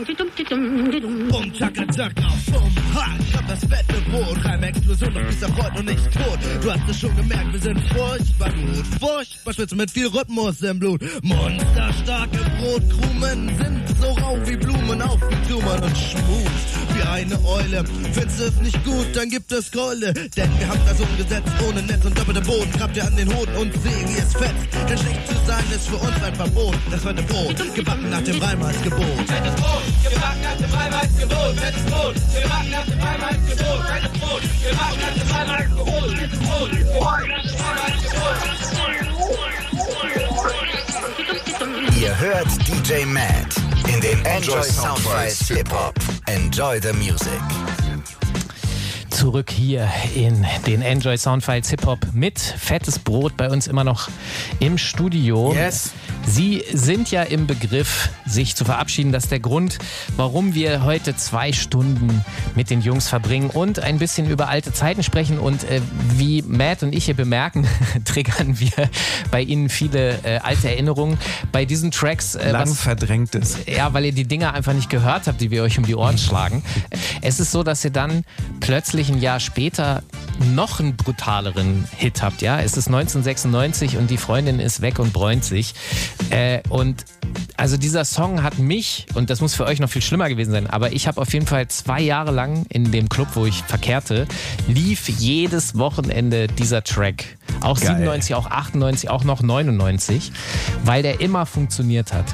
Bum, 0.02 1.54
tschakka, 1.54 1.86
tschakka, 1.86 2.28
bum, 2.52 2.72
ha, 2.96 3.06
ich 3.20 3.36
hab 3.36 3.48
das 3.48 3.60
fette 3.60 4.02
Brot. 4.10 4.44
Reimexplosion, 4.44 5.14
doch 5.14 5.26
bist 5.26 5.44
erfreut 5.44 5.78
und 5.78 5.86
nicht 5.86 6.12
tot. 6.12 6.40
Du 6.62 6.72
hast 6.72 6.90
es 6.90 7.00
schon 7.00 7.16
gemerkt, 7.16 7.54
wir 7.54 7.60
sind 7.60 7.80
furchtbar 7.90 8.50
gut. 8.50 8.88
Furchtbar 9.00 9.54
spitze 9.54 9.76
mit 9.76 9.92
viel 9.92 10.08
Rhythmus 10.08 10.62
im 10.64 10.80
Blut. 10.80 11.02
Monsterstarke 11.22 12.40
Brotkrumen 12.60 13.48
sind 13.60 13.98
so 14.02 14.08
rau 14.14 14.40
wie 14.46 14.56
Blumen 14.58 15.02
auf 15.04 15.22
wie 15.22 15.41
Blumen 15.62 15.84
und 15.84 15.98
schmus 15.98 16.52
wie 16.94 17.02
eine 17.04 17.44
Eule. 17.46 17.84
Findest 18.14 18.40
du 18.40 18.44
es 18.46 18.62
nicht 18.62 18.84
gut, 18.84 19.08
dann 19.16 19.30
gibt 19.30 19.52
es 19.52 19.72
Keule. 19.72 20.14
Denn 20.14 20.60
wir 20.60 20.68
haben 20.68 20.80
das 20.88 21.00
umgesetzt 21.00 21.52
ohne 21.68 21.82
Netz 21.84 22.06
und 22.06 22.18
doppelter 22.18 22.42
Boden. 22.42 22.72
Grabt 22.78 22.98
ihr 22.98 23.06
an 23.06 23.16
den 23.16 23.34
Hoden 23.34 23.56
und 23.56 23.74
sehe, 23.82 24.10
wie 24.10 24.18
es 24.18 24.34
fetzt. 24.34 24.90
Denn 24.90 24.98
schlecht 24.98 25.28
zu 25.28 25.36
sein 25.46 25.64
ist 25.74 25.88
für 25.88 25.98
uns 25.98 26.22
ein 26.24 26.36
Verbot. 26.36 26.76
Das 26.90 27.02
fette 27.02 27.24
Brot, 27.24 27.56
gebacken 27.76 28.10
nach 28.10 28.22
dem 28.22 28.42
Reimheitsgebot. 28.42 29.06
Fettes 29.28 29.56
Brot, 29.56 29.84
gebacken 30.04 30.42
nach 30.42 30.58
dem 30.58 30.74
Reinheitsgebot, 30.74 31.60
fettes 31.60 31.84
Brot. 31.84 32.16
Gebacken 32.42 32.72
nach 32.72 32.86
dem 32.86 33.00
Reinheitsgebot, 33.00 33.86
fettes 33.88 34.20
Brot. 34.20 34.42
Gebacken 34.64 35.00
nach 35.02 35.16
dem 35.16 35.32
Reinheitsgebot, 35.32 36.18
fettes 36.18 36.40
Brot. 36.40 36.72
Gebacken 36.72 37.30
nach 37.30 37.44
dem 37.44 37.62
Reinheitsgebot. 37.62 38.02
Ihr 42.02 42.20
hört 42.20 42.48
DJ 42.68 43.06
Matt 43.06 43.71
in 43.88 44.02
den 44.02 44.26
Enjoy 44.26 44.62
Soundfiles 44.64 45.48
Hip 45.48 45.72
Hop. 45.72 45.96
Enjoy 46.28 46.80
the 46.82 46.94
music. 46.94 47.42
Zurück 49.10 49.52
hier 49.52 49.90
in 50.16 50.46
den 50.66 50.82
Enjoy 50.82 51.18
Soundfiles 51.18 51.70
Hip 51.70 51.86
Hop 51.86 52.00
mit 52.14 52.40
fettes 52.40 53.00
Brot 53.00 53.38
bei 53.38 53.50
uns 53.50 53.68
immer 53.68 53.84
noch 53.84 54.10
im 54.60 54.78
Studio. 54.78 55.54
Yes. 55.54 55.92
Sie 56.28 56.64
sind 56.74 57.12
ja 57.12 57.24
im 57.24 57.46
Begriff, 57.48 58.10
sich 58.26 58.56
zu 58.56 58.64
verabschieden. 58.64 59.12
Das 59.12 59.24
ist 59.24 59.32
der 59.32 59.40
Grund, 59.40 59.80
warum 60.16 60.54
wir 60.54 60.84
heute 60.84 61.16
zwei 61.16 61.52
Stunden 61.52 62.24
mit 62.56 62.70
den 62.70 62.82
Jungs 62.82 63.10
verbringen 63.10 63.50
und 63.50 63.80
ein 63.80 63.98
bisschen 64.00 64.30
über 64.30 64.48
alte 64.48 64.72
Zeiten 64.72 65.04
sprechen. 65.04 65.40
Und 65.40 65.64
äh, 65.66 65.82
wie 66.16 66.42
Matt 66.44 66.84
und 66.84 66.96
ich 66.96 67.06
hier 67.06 67.16
bemerken, 67.16 67.68
triggern 68.06 68.60
wir 68.60 68.90
bei 69.30 69.42
Ihnen 69.42 69.68
viele 69.70 70.20
äh, 70.24 70.38
alte 70.42 70.70
Erinnerungen. 70.70 71.18
Bei 71.52 71.66
diesen 71.66 71.92
Tracks. 71.92 72.36
Äh, 72.36 72.52
Lang 72.52 72.70
was- 72.70 72.80
verdrängtes. 72.80 73.58
ja, 73.68 73.94
weil 73.94 74.06
ihr 74.06 74.14
die 74.14 74.26
Dinger 74.26 74.54
einfach 74.54 74.74
nicht 74.74 74.90
gehört 74.90 75.28
habt, 75.28 75.42
die 75.42 75.52
wir 75.52 75.64
euch 75.64 75.78
um 75.78 75.86
die 75.86 75.96
Ohren 75.96 76.18
schlagen. 76.18 76.64
Es 77.24 77.40
ist 77.40 77.52
so, 77.52 77.62
dass 77.62 77.84
ihr 77.86 77.92
dann 77.92 78.24
plötzlich 78.62 79.10
ein 79.10 79.20
Jahr 79.22 79.40
später 79.40 80.02
noch 80.54 80.80
einen 80.80 80.96
brutaleren 80.96 81.88
Hit 81.98 82.24
habt, 82.24 82.42
ja. 82.42 82.60
Es 82.60 82.76
ist 82.78 82.88
1996 82.88 83.98
und 83.98 84.10
die 84.10 84.18
Freundin 84.18 84.60
ist 84.60 84.82
weg 84.82 84.98
und 84.98 85.14
bräunt 85.14 85.46
sich. 85.46 85.76
Äh, 86.30 86.62
und 86.70 87.06
also 87.58 87.78
dieser 87.78 88.06
Song 88.06 88.42
hat 88.42 88.58
mich, 88.58 89.06
und 89.14 89.30
das 89.30 89.42
muss 89.42 89.54
für 89.54 89.66
euch 89.66 89.80
noch 89.80 89.90
viel 89.90 90.02
schlimmer 90.02 90.30
gewesen 90.30 90.52
sein, 90.52 90.68
aber 90.68 90.94
ich 90.94 91.08
habe 91.08 91.22
auf 91.22 91.32
jeden 91.34 91.46
Fall 91.46 91.68
zwei 91.68 92.02
Jahre 92.02 92.32
lang 92.32 92.66
in 92.70 92.92
dem 92.92 93.10
Club, 93.10 93.28
wo 93.36 93.46
ich 93.46 93.62
verkehrte, 93.64 94.28
lief 94.68 95.10
jedes 95.10 95.78
Wochenende 95.78 96.48
dieser 96.48 96.84
Track. 96.84 97.38
Auch 97.62 97.80
Geil. 97.80 97.98
97, 97.98 98.36
auch 98.36 98.50
98, 98.50 99.10
auch 99.10 99.24
noch 99.24 99.42
99, 99.42 100.32
weil 100.86 101.04
der 101.04 101.22
immer 101.22 101.46
funktioniert 101.46 102.14
hat. 102.14 102.26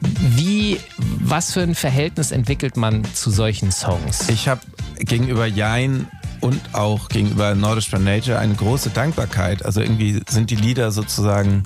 Wie, 0.00 0.78
was 1.18 1.52
für 1.52 1.62
ein 1.62 1.74
Verhältnis 1.74 2.30
entwickelt 2.30 2.76
man 2.76 3.04
zu 3.14 3.30
solchen 3.30 3.72
Songs? 3.72 4.28
Ich 4.28 4.48
habe 4.48 4.60
gegenüber 4.98 5.46
Jein 5.46 6.06
und 6.40 6.60
auch 6.72 7.08
gegenüber 7.08 7.54
Nordisch 7.54 7.90
by 7.90 7.98
Nature 7.98 8.38
eine 8.38 8.54
große 8.54 8.90
Dankbarkeit. 8.90 9.64
Also 9.64 9.80
irgendwie 9.80 10.22
sind 10.28 10.50
die 10.50 10.56
Lieder 10.56 10.92
sozusagen 10.92 11.64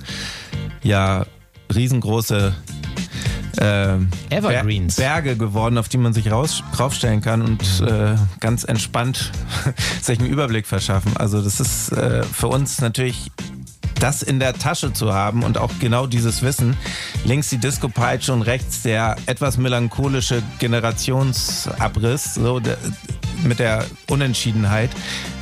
ja 0.81 1.25
riesengroße 1.75 2.53
äh, 3.57 3.97
Evergreens. 4.29 4.95
Ber 4.95 5.03
Berge 5.03 5.35
geworden, 5.37 5.77
auf 5.77 5.89
die 5.89 5.97
man 5.97 6.13
sich 6.13 6.31
raus, 6.31 6.63
draufstellen 6.75 7.21
kann 7.21 7.41
und 7.41 7.61
äh, 7.81 8.15
ganz 8.39 8.63
entspannt 8.63 9.31
sich 10.01 10.19
einen 10.19 10.29
Überblick 10.29 10.67
verschaffen. 10.67 11.15
Also 11.17 11.41
das 11.41 11.59
ist 11.59 11.91
äh, 11.91 12.23
für 12.23 12.47
uns 12.47 12.81
natürlich 12.81 13.31
das 13.99 14.21
in 14.21 14.39
der 14.39 14.53
Tasche 14.53 14.91
zu 14.91 15.13
haben 15.13 15.43
und 15.43 15.57
auch 15.57 15.71
genau 15.79 16.07
dieses 16.07 16.41
Wissen. 16.41 16.75
Links 17.23 17.49
die 17.49 17.57
Disco-Peitsche 17.57 18.33
und 18.33 18.41
rechts 18.41 18.81
der 18.81 19.15
etwas 19.27 19.57
melancholische 19.57 20.43
Generationsabriss, 20.59 22.33
so 22.33 22.59
der, 22.59 22.77
mit 23.43 23.59
der 23.59 23.85
Unentschiedenheit. 24.09 24.89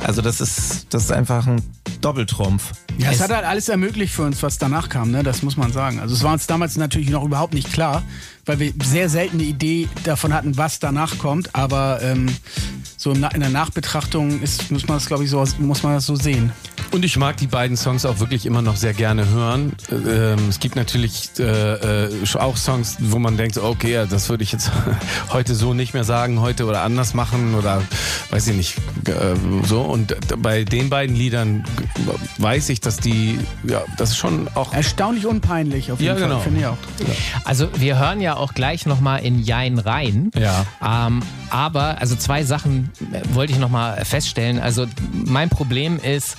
Also 0.00 0.22
das 0.22 0.40
ist, 0.40 0.86
das 0.90 1.04
ist 1.04 1.12
einfach 1.12 1.46
ein 1.46 1.62
Doppeltrumpf. 2.00 2.72
Ja, 2.98 3.10
es, 3.10 3.20
hat 3.20 3.30
halt 3.30 3.44
alles 3.44 3.68
ermöglicht 3.68 4.14
für 4.14 4.22
uns, 4.22 4.42
was 4.42 4.58
danach 4.58 4.88
kam, 4.88 5.10
ne? 5.10 5.22
das 5.22 5.42
muss 5.42 5.56
man 5.56 5.72
sagen. 5.72 6.00
Also 6.00 6.14
es 6.14 6.22
war 6.22 6.32
uns 6.32 6.46
damals 6.46 6.76
natürlich 6.76 7.10
noch 7.10 7.24
überhaupt 7.24 7.54
nicht 7.54 7.72
klar, 7.72 8.02
weil 8.44 8.58
wir 8.58 8.72
sehr 8.82 9.08
selten 9.08 9.36
eine 9.36 9.44
Idee 9.44 9.88
davon 10.04 10.32
hatten, 10.32 10.56
was 10.56 10.78
danach 10.78 11.18
kommt. 11.18 11.54
Aber 11.54 12.00
ähm, 12.02 12.28
so 12.96 13.12
in 13.12 13.20
der 13.20 13.48
Nachbetrachtung 13.50 14.42
ist, 14.42 14.70
muss 14.70 14.86
man 14.86 14.96
das, 14.96 15.06
glaube 15.06 15.24
ich, 15.24 15.30
so 15.30 15.44
muss 15.58 15.82
man 15.82 15.94
das 15.94 16.06
so 16.06 16.16
sehen. 16.16 16.52
Und 16.92 17.04
ich 17.04 17.16
mag 17.16 17.36
die 17.38 17.46
beiden 17.46 17.76
Songs 17.76 18.04
auch 18.04 18.20
wirklich 18.20 18.44
immer 18.44 18.60
noch 18.60 18.76
sehr 18.76 18.92
gerne 18.92 19.28
hören. 19.28 19.72
Ähm, 19.90 20.48
es 20.48 20.60
gibt 20.60 20.76
natürlich 20.76 21.30
äh, 21.38 22.04
äh, 22.04 22.10
auch 22.34 22.56
Songs, 22.56 22.98
wo 23.00 23.18
man 23.18 23.36
denkt, 23.36 23.54
so, 23.54 23.64
okay, 23.64 23.92
ja, 23.94 24.06
das 24.06 24.28
würde 24.28 24.44
ich 24.44 24.52
jetzt 24.52 24.70
heute 25.32 25.54
so 25.54 25.72
nicht 25.72 25.94
mehr 25.94 26.04
sagen, 26.04 26.40
heute 26.40 26.66
oder 26.66 26.82
anders 26.82 27.14
machen 27.14 27.54
oder 27.54 27.82
weiß 28.30 28.48
ich 28.48 28.56
nicht. 28.56 28.78
Äh, 29.08 29.36
so 29.64 29.80
und 29.80 30.14
bei 30.42 30.64
den 30.64 30.90
beiden 30.90 31.16
Liedern 31.16 31.64
weiß 32.38 32.68
ich, 32.68 32.80
dass 32.80 32.98
die, 32.98 33.38
ja, 33.64 33.82
das 33.96 34.10
ist 34.10 34.16
schon 34.16 34.48
auch 34.54 34.74
erstaunlich 34.74 35.26
unpeinlich 35.26 35.92
auf 35.92 36.00
ja, 36.00 36.12
jeden 36.12 36.20
Fall, 36.20 36.28
genau. 36.28 36.40
finde 36.40 36.60
ich 36.60 36.66
auch. 36.66 36.78
Also 37.44 37.68
wir 37.78 37.98
hören 37.98 38.20
ja 38.20 38.31
auch 38.38 38.54
gleich 38.54 38.86
nochmal 38.86 39.22
in 39.22 39.42
Jein 39.42 39.78
rein. 39.78 40.30
Ja. 40.34 40.66
Ähm, 40.84 41.22
aber, 41.50 41.98
also 42.00 42.16
zwei 42.16 42.44
Sachen 42.44 42.90
äh, 43.12 43.22
wollte 43.34 43.52
ich 43.52 43.58
nochmal 43.58 44.04
feststellen. 44.04 44.58
Also 44.58 44.86
mein 45.12 45.48
Problem 45.48 45.98
ist, 45.98 46.36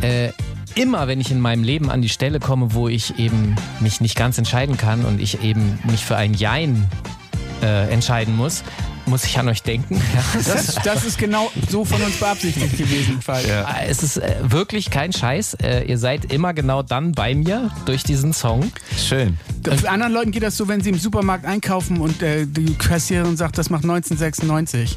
äh, 0.00 0.30
immer 0.74 1.08
wenn 1.08 1.20
ich 1.20 1.30
in 1.30 1.40
meinem 1.40 1.64
Leben 1.64 1.90
an 1.90 2.02
die 2.02 2.08
Stelle 2.08 2.40
komme, 2.40 2.74
wo 2.74 2.88
ich 2.88 3.18
eben 3.18 3.56
mich 3.80 4.00
nicht 4.00 4.16
ganz 4.16 4.38
entscheiden 4.38 4.76
kann 4.76 5.04
und 5.04 5.20
ich 5.20 5.42
eben 5.42 5.78
mich 5.84 6.04
für 6.04 6.16
ein 6.16 6.34
Jein 6.34 6.88
äh, 7.62 7.90
entscheiden 7.90 8.36
muss, 8.36 8.64
muss 9.06 9.24
ich 9.24 9.38
an 9.38 9.48
euch 9.48 9.62
denken. 9.62 10.00
Ja. 10.14 10.22
Das, 10.52 10.74
das 10.84 11.04
ist 11.04 11.18
genau 11.18 11.50
so 11.68 11.84
von 11.84 12.02
uns 12.02 12.16
beabsichtigt 12.16 12.76
gewesen, 12.76 13.22
Fall. 13.22 13.44
Äh, 13.44 13.88
Es 13.88 14.02
ist 14.02 14.16
äh, 14.18 14.36
wirklich 14.42 14.90
kein 14.90 15.12
Scheiß. 15.12 15.54
Äh, 15.54 15.84
ihr 15.84 15.98
seid 15.98 16.32
immer 16.32 16.52
genau 16.54 16.82
dann 16.82 17.12
bei 17.12 17.34
mir 17.34 17.70
durch 17.86 18.02
diesen 18.02 18.32
Song. 18.32 18.70
Schön. 18.96 19.38
Für 19.64 19.90
anderen 19.90 20.12
Leuten 20.12 20.30
geht 20.30 20.42
das 20.42 20.56
so, 20.56 20.68
wenn 20.68 20.80
sie 20.80 20.90
im 20.90 20.98
Supermarkt 20.98 21.44
einkaufen 21.44 22.00
und 22.00 22.22
äh, 22.22 22.46
die 22.46 22.74
Kassiererin 22.74 23.36
sagt, 23.36 23.58
das 23.58 23.70
macht 23.70 23.84
1996. 23.84 24.96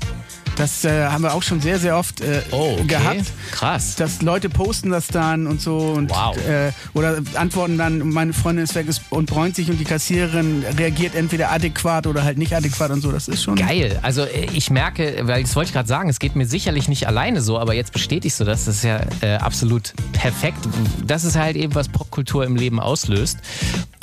Das 0.56 0.86
äh, 0.86 1.06
haben 1.08 1.24
wir 1.24 1.34
auch 1.34 1.43
schon 1.43 1.60
sehr, 1.60 1.80
sehr 1.80 1.97
oft 1.97 2.22
äh, 2.22 2.41
Oh, 2.51 2.74
okay. 2.76 2.88
gehabt. 2.88 3.26
Krass. 3.51 3.95
Dass 3.95 4.22
Leute 4.22 4.49
posten 4.49 4.89
das 4.89 5.08
dann 5.08 5.47
und 5.47 5.62
so 5.62 5.78
und 5.78 6.10
Wow. 6.10 6.38
äh, 6.47 6.72
oder 6.93 7.18
antworten 7.36 7.78
dann, 7.78 7.99
meine 8.10 8.32
Freundin 8.34 8.64
ist 8.64 8.74
weg 8.76 8.88
und 9.10 9.30
bräunt 9.30 9.56
sich 9.56 9.70
und 9.70 9.78
die 9.80 9.84
Kassiererin 9.84 10.64
reagiert 10.78 11.14
entweder 11.16 11.51
adäquat 11.51 12.08
oder 12.08 12.24
halt 12.24 12.38
nicht 12.38 12.56
adäquat 12.56 12.91
und 12.91 13.01
so. 13.01 13.12
Das 13.12 13.28
ist 13.28 13.43
schon 13.43 13.56
Geil. 13.56 13.99
Also 14.01 14.22
äh, 14.24 14.47
ich 14.53 14.70
merke, 14.70 15.18
weil 15.24 15.43
das 15.43 15.56
wollte 15.56 15.70
ich 15.70 15.74
gerade 15.74 15.88
sagen, 15.89 16.10
es 16.10 16.20
geht 16.20 16.36
mir 16.36 16.45
sicherlich 16.45 16.88
nicht 16.88 17.08
alleine 17.08 17.41
so, 17.41 17.60
aber 17.60 17.74
jetzt 17.74 17.91
bestätigst 17.91 18.39
du 18.39 18.43
das. 18.45 18.66
Das 18.66 18.76
ist 18.78 18.84
ja 18.84 19.01
äh, 19.22 19.36
absolut 19.36 19.93
perfekt. 20.14 20.60
Das 21.06 21.24
ist 21.26 21.36
halt 21.36 21.58
eben, 21.58 21.76
was 21.76 21.89
Popkultur 21.89 22.45
im 22.45 22.56
Leben 22.56 22.80
auslöst. 22.80 23.39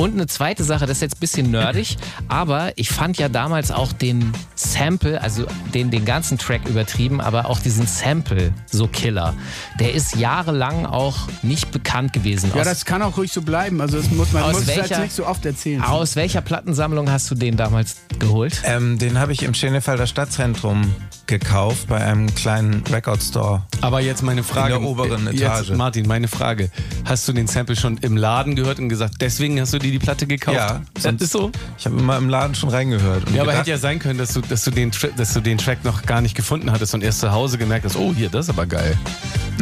Und 0.03 0.15
eine 0.15 0.27
zweite 0.27 0.65
Sache, 0.65 0.87
das 0.87 0.97
ist 0.97 1.01
jetzt 1.03 1.17
ein 1.19 1.21
bisschen 1.21 1.51
nerdig, 1.53 1.97
aber 2.27 2.73
ich 2.77 2.89
fand 2.91 3.19
ja 3.19 3.29
damals 3.29 3.71
auch 3.71 3.93
den 3.93 4.33
Sample, 4.57 5.21
also 5.23 5.47
den, 5.75 5.93
den 5.93 6.05
ganzen 6.05 6.39
Track 6.39 6.69
übertrieben, 6.69 7.21
aber 7.21 7.47
auch 7.49 7.61
diesen 7.61 7.87
Sample 7.87 8.53
so 8.69 8.89
killer. 8.89 9.33
Der 9.79 9.95
ist 9.95 10.17
jahrelang 10.17 10.87
auch 10.87 11.29
nicht 11.45 11.71
bekannt 11.71 12.13
gewesen. 12.13 12.51
Ja, 12.53 12.63
Aus- 12.63 12.67
das 12.67 12.85
kann 12.85 13.01
auch 13.01 13.17
ruhig 13.17 13.33
so 13.33 13.43
bleiben. 13.43 13.81
Also 13.81 13.99
das 13.99 14.11
muss 14.11 14.33
man 14.33 14.43
Aus 14.43 14.55
muss 14.55 14.63
es 14.63 14.67
welcher- 14.69 14.97
halt 14.97 15.05
nicht 15.05 15.15
so 15.15 15.25
oft 15.25 15.47
erzählen. 15.47 15.81
Aus 15.83 16.17
welcher 16.17 16.41
Plattensammlung 16.41 17.09
hast 17.09 17.31
du 17.31 17.37
den 17.37 17.57
damals 17.57 17.99
geholt? 18.19 18.61
Ähm, 18.65 18.99
den 18.99 19.21
habe 19.21 19.33
ich 19.33 19.45
im 19.45 19.55
Schönefelder 19.55 20.09
Stadtzentrum 20.09 20.93
gekauft 21.29 21.87
bei 21.87 21.99
einem 22.05 22.35
kleinen 22.35 22.83
Record 22.91 23.23
Store. 23.23 23.63
Aber 23.83 24.01
jetzt 24.01 24.23
meine 24.25 24.43
Frage. 24.43 24.75
In 24.75 24.81
der 24.83 24.91
oberen 24.91 25.27
Jetzt, 25.27 25.41
Etage. 25.43 25.71
Martin, 25.77 26.09
meine 26.09 26.27
Frage. 26.27 26.71
Hast 27.05 27.29
du 27.29 27.33
den 27.33 27.47
Sample 27.47 27.77
schon 27.77 27.99
im 27.99 28.17
Laden 28.17 28.57
gehört 28.57 28.81
und 28.81 28.89
gesagt, 28.89 29.15
deswegen 29.21 29.61
hast 29.61 29.73
du 29.73 29.79
dir 29.79 29.92
die 29.93 29.99
Platte 30.01 30.27
gekauft? 30.27 30.57
Ja, 30.57 30.81
das 30.95 31.05
sonst- 31.05 31.23
ist 31.23 31.33
so. 31.33 31.51
Ich 31.79 31.87
habe 31.87 31.97
immer 31.99 32.17
im 32.17 32.29
Laden 32.29 32.55
schon 32.55 32.69
reingehört. 32.71 33.27
und 33.27 33.35
Ja, 33.35 33.43
aber 33.43 33.53
gedacht, 33.53 33.61
hätte 33.67 33.71
ja 33.71 33.79
sein 33.79 33.99
können, 33.99 34.19
dass 34.19 34.33
du, 34.35 34.41
dass, 34.41 34.65
du 34.65 34.71
den, 34.73 34.91
dass 35.17 35.33
du 35.35 35.41
den 35.41 35.59
Track 35.59 35.85
noch 35.85 36.03
gar 36.03 36.21
nicht 36.21 36.35
gefunden 36.35 36.73
hattest 36.73 36.95
und 36.95 37.03
erst 37.05 37.21
zu 37.21 37.31
Hause 37.33 37.59
gemerkt 37.59 37.85
hast, 37.85 37.97
oh, 37.97 38.13
hier, 38.15 38.29
das 38.29 38.47
ist 38.47 38.51
aber 38.51 38.67
geil. 38.67 38.97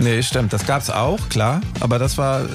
Nee, 0.01 0.23
stimmt. 0.23 0.53
Das 0.53 0.65
gab's 0.67 0.89
auch, 0.89 1.19
klar. 1.29 1.61
Aber 1.81 1.99
das 1.99 2.17
war 2.17 2.43
äh, 2.43 2.47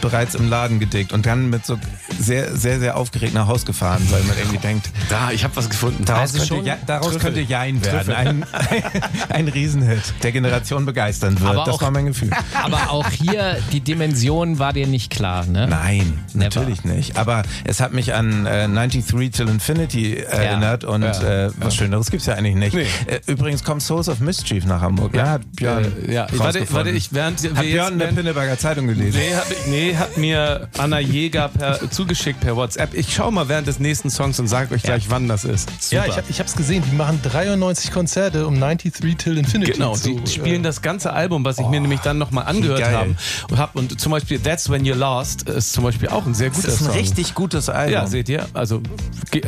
bereits 0.00 0.34
im 0.34 0.48
Laden 0.48 0.78
gedickt 0.80 1.12
und 1.12 1.26
dann 1.26 1.50
mit 1.50 1.66
so 1.66 1.78
sehr, 2.18 2.56
sehr, 2.56 2.78
sehr 2.78 2.96
aufgeregt 2.96 3.34
nach 3.34 3.46
Haus 3.48 3.66
gefahren, 3.66 4.00
weil 4.10 4.22
man 4.22 4.38
irgendwie 4.38 4.58
denkt, 4.58 4.88
Da, 5.10 5.30
ich 5.32 5.44
habe 5.44 5.54
was 5.56 5.68
gefunden. 5.68 6.04
daraus, 6.04 6.34
Also 6.34 6.54
könnte, 6.54 6.66
ja, 6.68 6.76
daraus 6.86 7.12
Trüffel. 7.12 7.20
könnte 7.34 7.40
Jein 7.40 7.84
werden. 7.84 8.14
Ein, 8.14 8.46
ein 9.28 9.48
Riesenhit, 9.48 10.00
der 10.22 10.32
Generation 10.32 10.86
begeistern 10.86 11.38
wird. 11.40 11.50
Aber 11.50 11.64
das 11.64 11.74
auch- 11.74 11.82
war 11.82 11.90
mein 11.90 12.06
Gefühl. 12.06 12.30
Aber 12.62 12.90
auch 12.90 13.10
hier, 13.10 13.58
die 13.72 13.80
Dimension 13.80 14.58
war 14.58 14.72
dir 14.72 14.86
nicht 14.86 15.10
klar, 15.10 15.44
ne? 15.46 15.66
Nein, 15.68 16.18
Never. 16.32 16.44
natürlich 16.44 16.84
nicht. 16.84 16.97
Aber 17.16 17.42
es 17.64 17.80
hat 17.80 17.92
mich 17.92 18.14
an 18.14 18.46
äh, 18.46 18.66
93 18.68 19.30
Till 19.32 19.48
Infinity 19.48 20.14
erinnert 20.16 20.84
und 20.84 21.02
Ja. 21.02 21.46
äh, 21.46 21.50
was 21.58 21.74
Schöneres 21.74 22.10
gibt's 22.10 22.26
ja 22.26 22.34
eigentlich 22.34 22.54
nicht. 22.54 22.74
Nee. 22.74 22.86
Äh, 23.06 23.20
übrigens 23.26 23.64
kommt 23.64 23.82
Souls 23.82 24.08
of 24.08 24.20
Mischief 24.20 24.64
nach 24.64 24.80
Hamburg. 24.80 25.14
Ja, 25.14 25.30
hat 25.30 25.42
Björn. 25.56 25.84
Äh, 26.06 26.12
ja. 26.12 26.26
Warte, 26.32 26.66
warte, 26.72 26.90
ich 26.90 27.12
während 27.12 27.38
Hat 27.38 27.44
jetzt- 27.44 27.60
Björn 27.60 27.92
in 27.94 27.98
der 27.98 28.06
Pinneberger 28.08 28.58
Zeitung 28.58 28.86
gelesen. 28.86 29.18
Nee, 29.20 29.34
hab 29.34 29.46
nee, 29.68 29.96
hat 29.96 30.16
mir 30.16 30.68
Anna 30.78 31.00
Jäger 31.00 31.48
per, 31.48 31.90
zugeschickt 31.90 32.40
per 32.40 32.56
WhatsApp. 32.56 32.94
Ich 32.94 33.14
schau 33.14 33.30
mal 33.30 33.48
während 33.48 33.66
des 33.66 33.78
nächsten 33.78 34.10
Songs 34.10 34.38
und 34.40 34.48
sag 34.48 34.70
euch 34.72 34.82
gleich, 34.82 35.10
wann 35.10 35.28
das 35.28 35.44
ist. 35.44 35.70
Ja, 35.90 36.04
ich, 36.06 36.16
hab- 36.16 36.28
ich 36.28 36.40
hab's 36.40 36.54
gesehen. 36.56 36.82
Die 36.90 36.96
machen 36.96 37.20
93 37.22 37.92
Konzerte 37.92 38.46
um 38.46 38.58
93 38.58 39.16
Till 39.16 39.38
Infinity. 39.38 39.72
Genau, 39.72 39.94
zu, 39.94 40.20
die 40.20 40.30
spielen 40.30 40.62
das 40.62 40.82
ganze 40.82 41.12
Album, 41.12 41.44
was 41.44 41.58
ich 41.58 41.66
mir 41.66 41.80
nämlich 41.80 42.00
dann 42.00 42.18
nochmal 42.18 42.46
angehört 42.46 42.84
habe. 42.84 43.14
Und, 43.50 43.58
hab, 43.58 43.76
und 43.76 44.00
zum 44.00 44.12
Beispiel 44.12 44.38
That's 44.38 44.70
When 44.70 44.84
You're 44.84 44.94
Lost 44.96 45.48
ist 45.48 45.72
zum 45.72 45.84
Beispiel 45.84 46.08
auch 46.08 46.26
ein 46.26 46.34
sehr 46.34 46.48
ist 46.48 46.87
ein 46.88 46.98
richtig 46.98 47.34
gutes 47.34 47.68
Album. 47.68 47.92
Ja, 47.92 48.06
seht 48.06 48.28
ihr? 48.28 48.46
Also, 48.54 48.82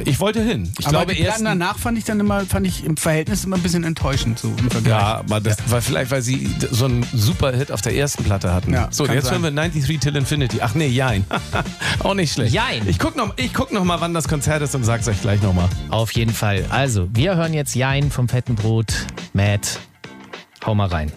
ich 0.05 0.21
wollte 0.21 0.43
hin. 0.43 0.73
Ich 0.79 0.87
Aber 0.87 0.99
glaube 0.99 1.15
die 1.15 1.21
erst. 1.21 1.41
Platten 1.41 1.59
danach 1.59 1.79
fand 1.79 1.99
ich 1.99 2.05
dann 2.05 2.21
immer, 2.21 2.45
fand 2.47 2.67
ich 2.67 2.85
im 2.85 2.97
Verhältnis 2.97 3.45
immer 3.45 3.57
ein 3.57 3.63
bisschen 3.63 3.85
enttäuschend 3.85 4.39
so 4.39 4.49
im 4.49 4.71
Vergleich. 4.71 4.93
Ja, 4.93 5.19
aber 5.19 5.41
das 5.41 5.59
war 5.71 5.81
vielleicht, 5.81 6.11
weil 6.11 6.23
sie 6.23 6.49
so 6.71 6.85
einen 6.87 7.07
super 7.13 7.53
Hit 7.53 7.73
auf 7.73 7.81
der 7.81 7.95
ersten 7.95 8.25
Platte 8.25 8.53
hatten. 8.53 8.73
Ja, 8.73 8.89
so, 8.91 9.07
jetzt 9.07 9.25
sein. 9.25 9.33
hören 9.33 9.43
wir 9.43 9.51
93 9.51 9.99
Till 10.01 10.17
Infinity. 10.17 10.59
Ach 10.61 10.75
nee, 10.75 10.87
Jein. 10.89 11.25
auch 12.05 12.15
nicht 12.15 12.33
schlecht. 12.33 12.53
Jein. 12.53 12.87
Ich 12.89 12.99
guck 12.99 13.17
noch, 13.17 13.35
ich 13.37 13.53
guck 13.55 13.73
noch 13.73 13.85
mal, 13.85 14.01
wann 14.01 14.15
das 14.15 14.29
Konzert 14.29 14.63
ist 14.63 14.75
und 14.75 14.85
sag's 14.85 15.09
euch 15.09 15.21
gleich 15.21 15.43
noch 15.43 15.55
mal. 15.55 15.69
Auf 15.89 16.13
jeden 16.13 16.33
Fall. 16.33 16.65
Also, 16.71 17.09
wir 17.13 17.37
hören 17.37 17.55
jetzt 17.55 17.75
Jein 17.75 18.11
vom 18.11 18.29
fetten 18.29 18.55
Brot. 18.55 18.93
Matt, 19.33 19.79
hau 20.65 20.75
mal 20.75 20.89
rein. 20.89 21.13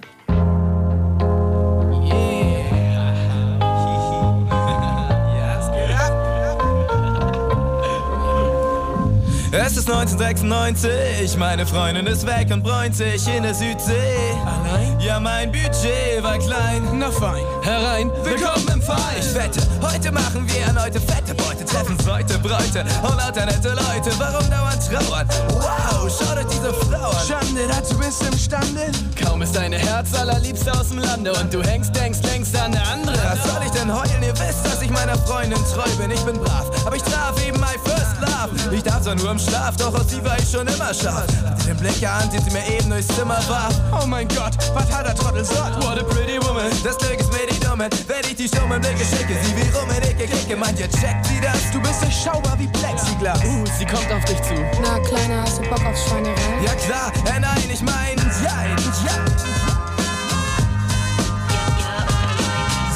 Ist 9.54 9.88
1996, 9.88 11.38
meine 11.38 11.68
Freundin 11.68 12.08
ist 12.08 12.26
weg 12.26 12.48
und 12.52 12.64
bräunt 12.64 12.96
sich 12.96 13.28
in 13.28 13.44
der 13.44 13.54
Südsee. 13.54 14.34
Allein? 14.46 15.00
Ja, 15.00 15.20
mein 15.20 15.52
Budget 15.52 16.24
war 16.24 16.40
klein. 16.40 16.82
Na 16.94 17.12
fein. 17.12 17.44
Herein, 17.62 18.10
willkommen 18.24 18.68
im 18.74 18.82
Verein. 18.82 19.02
Ich 19.20 19.36
wette, 19.36 19.60
heute 19.82 20.12
machen 20.12 20.48
wir 20.48 20.62
erneute 20.62 21.00
fette 21.00 21.36
Beute, 21.36 21.66
treffen 21.66 21.98
Leute, 22.06 22.40
Bräute 22.40 22.86
und 23.02 23.18
lauter 23.18 23.46
nette 23.46 23.70
Leute. 23.70 24.12
Warum 24.18 24.50
dauernd 24.50 24.82
trauern? 24.90 25.28
Wow, 25.50 26.10
schau 26.10 26.36
dir 26.36 26.46
diese 26.46 26.74
Frau 26.74 27.10
an. 27.10 27.28
Schande, 27.28 27.68
dazu 27.68 27.98
bist 27.98 28.22
du 28.22 28.28
imstande. 28.28 28.92
Kaum 29.22 29.42
ist 29.42 29.56
deine 29.56 29.78
Herz 29.78 30.14
allerliebste 30.14 30.72
aus 30.74 30.90
dem 30.90 31.00
Lande 31.00 31.34
und 31.34 31.54
du 31.54 31.62
hängst, 31.62 31.96
denkst 31.96 32.20
längst 32.24 32.56
an 32.56 32.74
eine 32.74 32.88
andere. 32.88 33.18
Was 33.24 33.44
soll 33.44 33.62
ich 33.66 33.72
denn 33.72 33.94
heulen? 33.94 34.24
Ihr 34.24 34.34
wisst, 34.34 34.66
dass 34.66 34.82
ich 34.82 34.90
meiner 34.90 35.18
Freundin 35.18 35.60
treu 35.74 35.90
bin. 36.00 36.12
Ich 36.12 36.22
bin 36.22 36.38
brav, 36.38 36.70
aber 36.86 36.96
ich 36.96 37.04
traf 37.04 37.36
eben 37.46 37.60
my 37.60 37.78
first 37.84 38.22
love. 38.22 38.76
Ich 38.76 38.84
darf 38.84 39.02
zwar 39.02 39.16
nur 39.16 39.32
im 39.32 39.40
Schlaf, 39.44 39.76
doch 39.78 39.94
aus 39.94 40.10
sie 40.10 40.24
war 40.24 40.38
ich 40.40 40.50
schon 40.50 40.68
immer 40.68 40.94
scharf. 40.94 41.28
Hatte 41.46 41.66
den 41.68 41.78
Blick 41.78 42.02
erahnt, 42.02 42.32
den 42.34 42.42
sie 42.44 42.52
mir 42.52 42.66
eben 42.68 42.90
durchs 42.90 43.08
Zimmer 43.08 43.40
warf. 43.48 43.74
Oh 43.92 44.06
mein 44.06 44.28
Gott, 44.30 44.54
was 44.74 44.92
hat 44.92 45.06
der 45.06 45.16
Trottel 45.16 45.44
sagt? 45.44 45.84
What 45.84 46.00
a 46.00 46.04
pretty 46.04 46.40
woman. 46.42 46.72
Das 46.84 46.98
Glück 46.98 47.20
ist 47.20 47.32
mir 47.32 47.48
die 47.50 47.60
Dumme. 47.60 47.90
Wenn 48.08 48.24
ich 48.24 48.36
die 48.36 48.48
stummen 48.48 48.80
Blicke 48.82 49.04
schicke, 49.06 49.36
sie 49.44 49.56
wie 49.56 49.70
rum 49.76 49.90
in 49.90 50.04
Ecke 50.04 50.28
kicke. 50.28 50.56
Meint 50.56 50.80
ihr, 50.80 50.90
checkt 50.90 51.26
sie 51.26 51.42
das? 51.42 51.72
Du 51.72 51.82
bist 51.82 52.02
durchschaubar 52.02 52.58
wie 52.60 52.68
Plexiglas. 52.68 53.40
Uh, 53.44 53.64
sie 53.78 53.86
kommt 53.86 54.12
auf 54.12 54.24
dich 54.26 54.42
zu. 54.44 54.56
Na, 54.82 55.00
Kleiner, 55.00 55.42
hast 55.42 55.60
du 55.60 55.64
Bock 55.64 55.84
auf 55.86 55.98
Schweinerei? 55.98 56.64
Ja 56.64 56.74
klar, 56.76 57.12
äh, 57.36 57.40
nein, 57.40 57.70
ich 57.72 57.82
mein, 57.82 58.18
jein, 58.42 58.78
ja. 59.06 59.18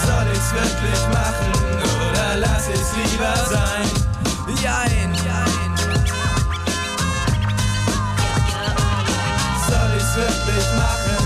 Soll 0.05 0.27
ich's 0.33 0.53
wirklich 0.53 1.01
machen 1.11 1.51
oder 2.09 2.37
lass 2.37 2.69
ich's 2.69 2.95
lieber 2.95 3.35
sein? 3.49 4.07
Jein. 4.63 5.06
Wirklich 10.57 10.73
machen 10.73 11.17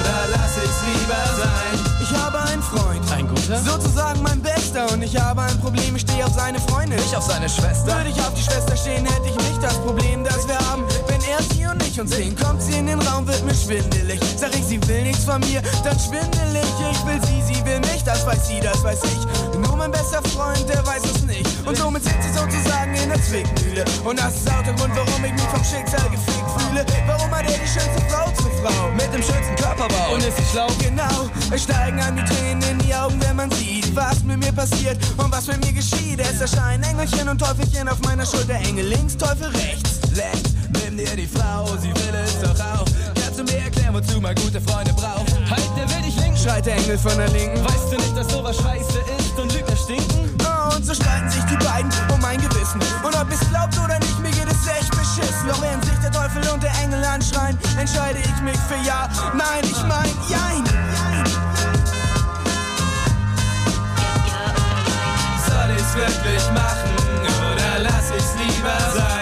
oder 0.00 0.16
lass 0.32 0.56
ich's 0.58 0.82
lieber 0.86 1.22
sein? 1.38 1.94
Ich 2.02 2.12
habe 2.18 2.38
einen 2.50 2.62
Freund. 2.62 3.00
Ein 3.12 3.28
guter? 3.28 3.58
Sozusagen 3.58 4.22
mein 4.22 4.40
Bester 4.42 4.90
und 4.92 5.02
ich 5.02 5.16
habe 5.16 5.42
ein 5.42 5.60
Problem, 5.60 5.94
ich 5.94 6.02
stehe 6.02 6.24
auf 6.26 6.34
seine 6.34 6.58
Freundin. 6.60 6.98
Ich 6.98 7.16
auf 7.16 7.24
seine 7.24 7.48
Schwester. 7.48 7.96
Würde 7.96 8.10
ich 8.10 8.20
auf 8.20 8.34
die 8.34 8.42
Schwester 8.42 8.76
stehen, 8.76 9.06
hätte 9.06 9.28
ich 9.28 9.36
nicht 9.36 9.62
das 9.62 9.78
Problem, 9.78 10.24
das 10.24 10.46
wir 10.48 10.58
haben. 10.70 10.84
Wenn 11.06 11.20
er 11.22 11.42
sie 11.42 11.64
und 11.66 11.82
ich 11.82 12.00
uns 12.00 12.10
sehen, 12.10 12.34
kommt 12.36 12.60
sie 12.60 12.76
in 12.78 12.86
den 12.86 13.00
Raum, 13.00 13.26
wird 13.26 13.44
mir 13.44 13.54
schwindelig. 13.54 14.20
Sag 14.36 14.54
ich, 14.54 14.64
sie 14.64 14.80
will 14.88 15.02
nichts 15.02 15.24
von 15.24 15.40
mir, 15.40 15.62
dann 15.84 15.98
schwindelig. 15.98 16.66
Ich 16.90 17.06
will 17.06 17.20
sie, 17.26 17.54
sie 17.54 17.64
will 17.64 17.80
mich, 17.80 18.02
das 18.04 18.26
weiß 18.26 18.48
sie, 18.48 18.60
das 18.60 18.82
weiß 18.82 19.00
ich. 19.04 19.58
Nur 19.58 19.76
mein 19.76 19.90
bester 19.92 20.22
Freund, 20.34 20.68
der 20.68 20.84
weiß 20.86 21.02
es 21.04 21.22
nicht. 21.22 21.46
Und 21.64 21.76
somit 21.76 22.02
sind 22.02 22.16
sie 22.22 22.32
sozusagen 22.32 22.94
in 22.94 23.08
der 23.10 23.22
Zwickmühle. 23.22 23.84
Und 24.04 24.18
das 24.18 24.34
ist 24.36 24.50
auch 24.50 24.62
der 24.62 24.74
Grund, 24.74 24.92
warum 24.96 25.24
ich 25.24 25.32
mich 25.32 25.48
vom 25.54 25.62
Schicksal 25.62 26.08
gefickt 26.10 26.50
fühle. 26.60 26.84
Warum 27.06 27.30
hat 27.30 27.44
er 27.44 27.61
Frau? 28.62 28.90
Mit 28.92 29.12
dem 29.12 29.22
schönsten 29.22 29.56
Körperbau. 29.56 30.14
Und 30.14 30.24
ist 30.24 30.36
sie 30.36 30.44
schlau? 30.52 30.68
Genau. 30.78 31.30
Es 31.50 31.64
steigen 31.64 32.00
an 32.00 32.16
die 32.16 32.24
Tränen 32.24 32.62
in 32.62 32.78
die 32.78 32.94
Augen, 32.94 33.20
wenn 33.20 33.36
man 33.36 33.50
sieht, 33.50 33.94
was 33.94 34.22
mit 34.22 34.38
mir 34.38 34.52
passiert 34.52 34.98
und 35.16 35.30
was 35.32 35.46
mit 35.48 35.64
mir 35.64 35.72
geschieht. 35.72 36.20
Es 36.20 36.40
erscheinen 36.40 36.84
Engelchen 36.84 37.28
und 37.28 37.38
Teufelchen 37.38 37.88
auf 37.88 38.00
meiner 38.02 38.24
Schulter. 38.24 38.54
Engel 38.54 38.86
links, 38.86 39.16
Teufel 39.16 39.48
rechts. 39.48 40.00
Leicht, 40.14 40.50
nimm 40.84 40.96
dir 40.96 41.16
die 41.16 41.26
Frau, 41.26 41.66
sie 41.80 41.88
will 41.88 42.14
es 42.24 42.38
doch 42.40 42.58
auch. 42.60 42.84
Kannst 43.20 43.38
du 43.38 43.44
mir 43.44 43.64
erklären, 43.64 43.94
wozu 43.94 44.20
man 44.20 44.34
gute 44.36 44.60
Freunde 44.60 44.92
braucht? 44.92 45.32
Halt, 45.50 45.68
der 45.76 45.88
will 45.90 46.02
dich 46.04 46.16
linken. 46.16 46.36
Schreit 46.36 46.66
der 46.66 46.76
Engel 46.76 46.98
von 46.98 47.16
der 47.16 47.28
Linken. 47.28 47.64
Weißt 47.64 47.92
du 47.92 47.96
nicht, 47.96 48.16
dass 48.16 48.30
sowas 48.30 48.56
scheiße 48.56 48.98
ist 49.18 49.38
und 49.38 49.52
Lügner 49.52 49.76
stinken? 49.76 50.36
Oh, 50.44 50.76
und 50.76 50.86
so 50.86 50.94
streiten 50.94 51.30
sich 51.30 51.42
die 51.44 51.56
beiden 51.64 51.90
um 52.12 52.20
mein 52.20 52.40
Gewissen. 52.40 52.80
Und 53.02 53.14
ob 53.16 53.30
es 53.30 53.40
glaubt 53.48 53.76
oder 53.78 53.98
nicht, 53.98 54.18
mir 54.20 54.30
geht 54.30 54.48
es 54.50 54.66
echt 54.66 55.01
beschissen. 55.14 55.48
Doch 55.48 55.60
während 55.60 55.84
sich 55.84 55.98
der 55.98 56.10
Teufel 56.10 56.48
und 56.52 56.62
der 56.62 56.72
Engel 56.82 57.04
anschreien, 57.04 57.58
entscheide 57.78 58.18
ich 58.18 58.40
mich 58.42 58.58
für 58.68 58.76
Ja. 58.86 59.08
Nein, 59.34 59.62
ich 59.62 59.82
mein 59.84 60.10
Jein. 60.28 60.64
Soll 65.46 65.76
ich's 65.76 65.94
wirklich 65.94 66.50
machen 66.52 66.90
oder 67.52 67.82
lass 67.82 68.10
ich's 68.16 68.34
lieber 68.38 68.78
sein? 68.94 69.21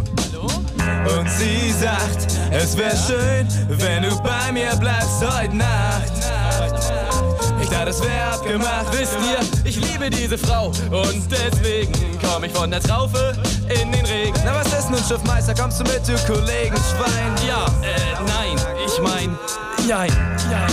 und 1.07 1.29
sie 1.29 1.71
sagt, 1.71 2.27
es 2.51 2.77
wäre 2.77 2.95
schön, 2.95 3.47
wenn 3.69 4.03
du 4.03 4.15
bei 4.21 4.51
mir 4.51 4.75
bleibst 4.75 5.21
heute 5.21 5.55
Nacht. 5.55 6.11
Ich 7.61 7.69
dachte, 7.69 7.89
es 7.89 8.01
wäre 8.01 8.33
abgemacht, 8.33 8.87
wisst 8.91 9.17
ihr, 9.25 9.39
ich 9.69 9.77
liebe 9.77 10.09
diese 10.09 10.37
Frau 10.37 10.67
und 10.67 11.27
deswegen 11.31 11.93
komm 12.21 12.43
ich 12.43 12.51
von 12.51 12.69
der 12.69 12.81
Traufe 12.81 13.33
in 13.69 13.91
den 13.91 14.05
Regen. 14.05 14.39
Na 14.45 14.55
was 14.55 14.67
ist 14.67 14.89
nun, 14.89 14.99
Schiffmeister, 15.07 15.53
kommst 15.53 15.79
du 15.79 15.83
mit, 15.83 16.07
du 16.07 16.15
Kollegen 16.31 16.75
Schwein? 16.75 17.47
Ja, 17.47 17.65
äh, 17.81 18.15
nein, 18.27 18.57
ich 18.85 19.01
mein, 19.01 19.37
jein, 19.87 20.11
jein. 20.49 20.71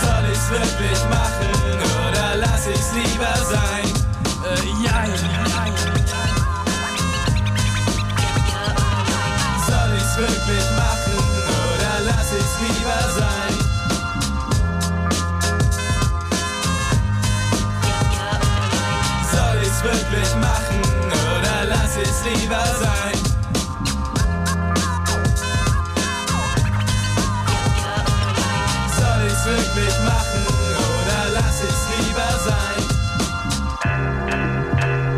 Soll 0.00 0.24
ich's 0.32 0.50
wirklich 0.50 1.00
machen 1.10 1.48
oder 2.08 2.36
lass 2.36 2.66
ich's 2.66 2.92
lieber 2.92 3.34
sein? 3.50 3.73
Lieber 22.24 22.64
sein? 22.80 23.14
Soll 28.96 29.26
ich's 29.26 29.44
wirklich 29.44 29.96
machen 30.04 30.42
oder 30.78 31.18
lass 31.34 31.62
ich's 31.62 31.84
lieber 31.98 32.30
sein? 32.44 32.80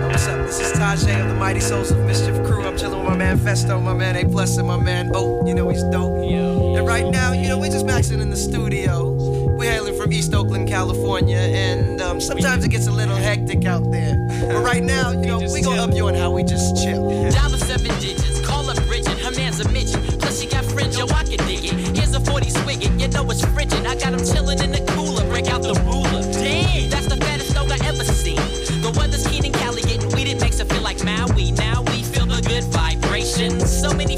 What's 0.08 0.26
up? 0.26 0.46
This 0.46 0.60
is 0.60 0.72
Tajay 0.72 1.20
of 1.22 1.28
the 1.28 1.34
Mighty 1.34 1.60
Souls 1.60 1.90
of 1.92 1.98
Mischief 2.04 2.34
crew. 2.44 2.64
I'm 2.64 2.76
chilling 2.76 2.98
with 2.98 3.08
my 3.08 3.16
man 3.16 3.38
Festo, 3.38 3.80
my 3.80 3.94
man 3.94 4.16
A 4.16 4.24
Plus, 4.24 4.56
and 4.58 4.66
my 4.66 4.76
man 4.76 5.12
Bo. 5.12 5.46
You 5.46 5.54
know 5.54 5.68
he's 5.68 5.84
dope. 5.84 6.16
And 6.24 6.86
right 6.86 7.06
now, 7.06 7.32
you 7.32 7.48
know, 7.48 7.58
we're 7.58 7.70
just 7.70 7.86
maxing 7.86 8.20
in 8.20 8.30
the 8.30 8.36
studio. 8.36 9.45
We're 9.66 9.72
hailing 9.72 9.96
from 10.00 10.12
East 10.12 10.32
Oakland, 10.32 10.68
California, 10.68 11.38
and 11.38 12.00
um, 12.00 12.20
sometimes 12.20 12.64
it 12.64 12.68
gets 12.68 12.86
a 12.86 12.92
little 12.92 13.16
hectic 13.16 13.64
out 13.64 13.90
there. 13.90 14.14
But 14.46 14.62
right 14.62 14.82
now, 14.94 15.10
you 15.10 15.26
know, 15.26 15.40
we 15.40 15.60
gonna 15.60 15.82
up 15.82 15.92
you 15.92 16.06
on 16.06 16.14
how 16.14 16.30
we 16.30 16.44
just 16.44 16.76
chill. 16.84 17.02
Dollar 17.32 17.58
seven 17.58 17.90
digits, 17.98 18.46
call 18.46 18.70
up 18.70 18.76
Bridget, 18.86 19.18
her 19.18 19.32
man's 19.32 19.58
a 19.58 19.68
midget. 19.70 20.20
Plus 20.20 20.40
she 20.40 20.46
got 20.46 20.64
fringe, 20.66 20.96
yo, 20.96 21.06
I 21.06 21.24
can 21.24 21.44
dig 21.48 21.64
it. 21.64 21.96
Here's 21.96 22.14
a 22.14 22.20
40 22.20 22.46
swigget, 22.46 23.00
you 23.00 23.08
know 23.08 23.28
it's 23.28 23.44
frigid. 23.44 23.84
I 23.86 23.96
got 23.96 24.14
him 24.14 24.20
chillin' 24.20 24.62
in 24.62 24.70
the 24.70 24.92
cooler, 24.92 25.28
break 25.30 25.48
out 25.48 25.62
the 25.62 25.74
ruler. 25.82 26.22
Damn, 26.30 26.88
that's 26.88 27.06
the 27.08 27.16
fattest 27.16 27.52
dog 27.54 27.72
I 27.72 27.84
ever 27.88 28.04
seen. 28.04 28.36
The 28.82 28.94
weather's 28.96 29.26
keen 29.26 29.46
in 29.46 29.52
Cali, 29.52 29.82
getting 29.82 30.08
weed, 30.14 30.28
it 30.28 30.40
makes 30.40 30.60
it 30.60 30.68
feel 30.70 30.82
like 30.82 31.02
Maui. 31.02 31.50
Now 31.50 31.82
we 31.82 32.04
feel 32.04 32.26
the 32.26 32.40
good 32.42 32.62
vibrations. 32.70 33.68
So 33.68 33.92
many 33.92 34.16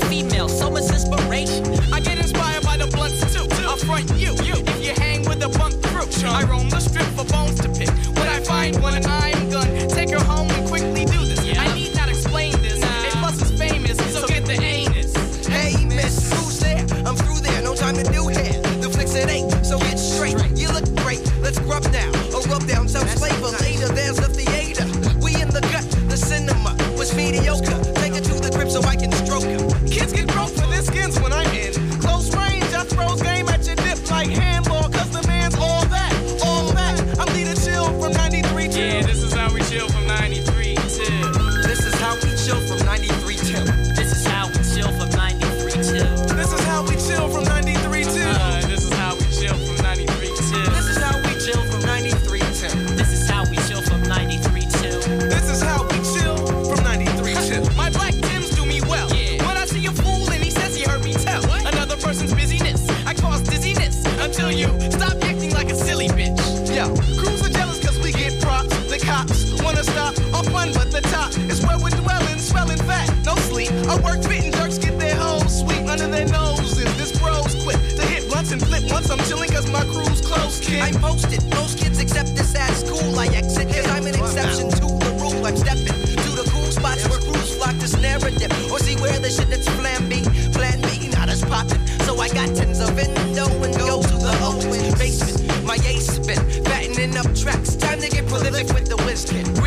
I 80.88 80.92
posted. 80.92 81.44
Most 81.50 81.76
kids 81.76 82.00
accept 82.00 82.34
this 82.34 82.54
at 82.54 82.72
school. 82.72 83.18
I 83.18 83.26
exit 83.26 83.68
cause 83.68 83.86
I'm 83.88 84.06
an 84.06 84.14
exception 84.14 84.70
to 84.70 84.86
the 85.04 85.12
rule. 85.20 85.44
I'm 85.44 85.54
stepping 85.54 85.84
to 85.84 86.30
the 86.32 86.48
cool 86.50 86.70
spots 86.72 87.06
where 87.10 87.20
crews 87.20 87.56
flock 87.56 87.74
this 87.74 87.94
narrative. 88.00 88.50
Or 88.72 88.78
see 88.78 88.96
where 88.96 89.18
the 89.18 89.28
shit 89.28 89.50
that's 89.50 89.68
plan 89.76 90.08
B, 90.08 90.22
plan 90.56 90.80
B, 90.80 91.08
not 91.08 91.28
as 91.28 91.44
poppin'. 91.44 91.86
So 92.06 92.18
I 92.18 92.28
got 92.28 92.56
tens 92.56 92.80
of 92.80 92.98
endo 92.98 93.44
and 93.64 93.76
go 93.76 94.00
to 94.00 94.16
the 94.16 94.32
open 94.40 94.98
basement. 94.98 95.66
My 95.66 95.76
ace 95.84 96.08
spin, 96.08 96.40
fattening 96.64 97.18
up 97.18 97.28
tracks. 97.36 97.76
Time 97.76 98.00
to 98.00 98.08
get 98.08 98.26
prolific 98.26 98.72
with 98.72 98.88
the 98.88 98.96
wisdom. 99.04 99.57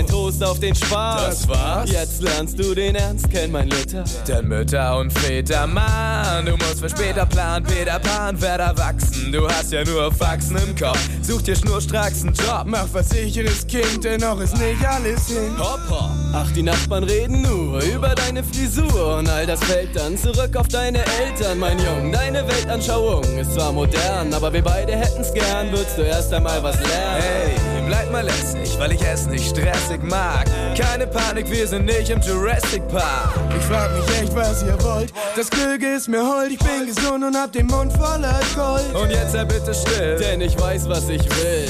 ein 0.00 0.06
Toast 0.06 0.44
auf 0.44 0.60
den 0.60 0.74
Spaß. 0.74 1.26
Das 1.26 1.48
war's? 1.48 1.90
Jetzt 1.90 2.22
lernst 2.22 2.58
du 2.58 2.74
den 2.74 2.94
Ernst 2.94 3.30
kennen, 3.30 3.52
mein 3.52 3.68
Luther. 3.68 4.04
Denn 4.26 4.48
Mütter 4.48 4.98
und 4.98 5.12
Väter, 5.12 5.66
Mann, 5.66 6.46
du 6.46 6.52
musst 6.52 6.80
für 6.80 6.88
später 6.88 7.26
planen. 7.26 7.64
Peter 7.66 7.98
Pan, 7.98 8.40
werd 8.40 8.60
erwachsen, 8.60 9.32
du 9.32 9.48
hast 9.48 9.72
ja 9.72 9.84
nur 9.84 10.12
Faxen 10.12 10.56
im 10.56 10.76
Kopf. 10.76 10.98
Such 11.22 11.42
dir 11.42 11.56
schnurstracks 11.56 12.22
einen 12.22 12.34
Job. 12.34 12.64
Mach 12.66 12.86
was 12.92 13.10
sicheres 13.10 13.66
Kind, 13.66 14.04
denn 14.04 14.20
noch 14.20 14.40
ist 14.40 14.56
nicht 14.58 14.84
alles 14.86 15.28
hin. 15.28 15.56
Hopp, 15.58 15.80
hopp. 15.90 16.10
Ach, 16.32 16.50
die 16.52 16.62
Nachbarn 16.62 17.04
reden 17.04 17.42
nur 17.42 17.80
über 17.82 18.14
deine 18.14 18.42
Frisur 18.44 19.16
und 19.18 19.28
all 19.28 19.46
das 19.46 19.60
fällt 19.64 19.96
dann 19.96 20.16
zurück 20.16 20.56
auf 20.56 20.68
deine 20.68 20.98
Eltern, 20.98 21.58
mein 21.58 21.78
Junge. 21.78 22.12
Deine 22.12 22.46
Weltanschauung 22.46 23.24
ist 23.38 23.54
zwar 23.54 23.72
modern, 23.72 24.32
aber 24.32 24.52
wir 24.52 24.62
beide 24.62 24.96
hätten's 24.96 25.32
gern, 25.32 25.70
würdest 25.70 25.98
du 25.98 26.02
erst 26.02 26.32
einmal 26.32 26.62
was 26.62 26.76
lernen. 26.78 27.22
Hey, 27.22 27.69
bleib 27.90 28.10
mal 28.12 28.24
lässig, 28.24 28.78
weil 28.78 28.92
ich 28.92 29.02
es 29.02 29.26
nicht 29.26 29.50
stressig 29.50 30.00
mag. 30.04 30.44
Keine 30.78 31.08
Panik, 31.08 31.50
wir 31.50 31.66
sind 31.66 31.86
nicht 31.86 32.08
im 32.08 32.20
Jurassic 32.20 32.86
Park. 32.86 33.30
Ich 33.58 33.64
frag 33.64 33.90
mich 33.96 34.08
echt, 34.20 34.34
was 34.34 34.62
ihr 34.62 34.80
wollt. 34.84 35.12
Das 35.34 35.50
Glück 35.50 35.82
ist 35.82 36.08
mir 36.08 36.22
hold, 36.22 36.52
ich 36.52 36.58
bin 36.60 36.86
gesund 36.86 37.24
und 37.24 37.36
hab 37.36 37.50
den 37.52 37.66
Mund 37.66 37.92
voller 37.92 38.40
Gold. 38.54 38.94
Und 38.94 39.10
jetzt 39.10 39.32
sei 39.32 39.44
bitte 39.44 39.74
still, 39.74 40.16
denn 40.18 40.40
ich 40.40 40.56
weiß, 40.60 40.88
was 40.88 41.08
ich 41.08 41.24
will. 41.36 41.68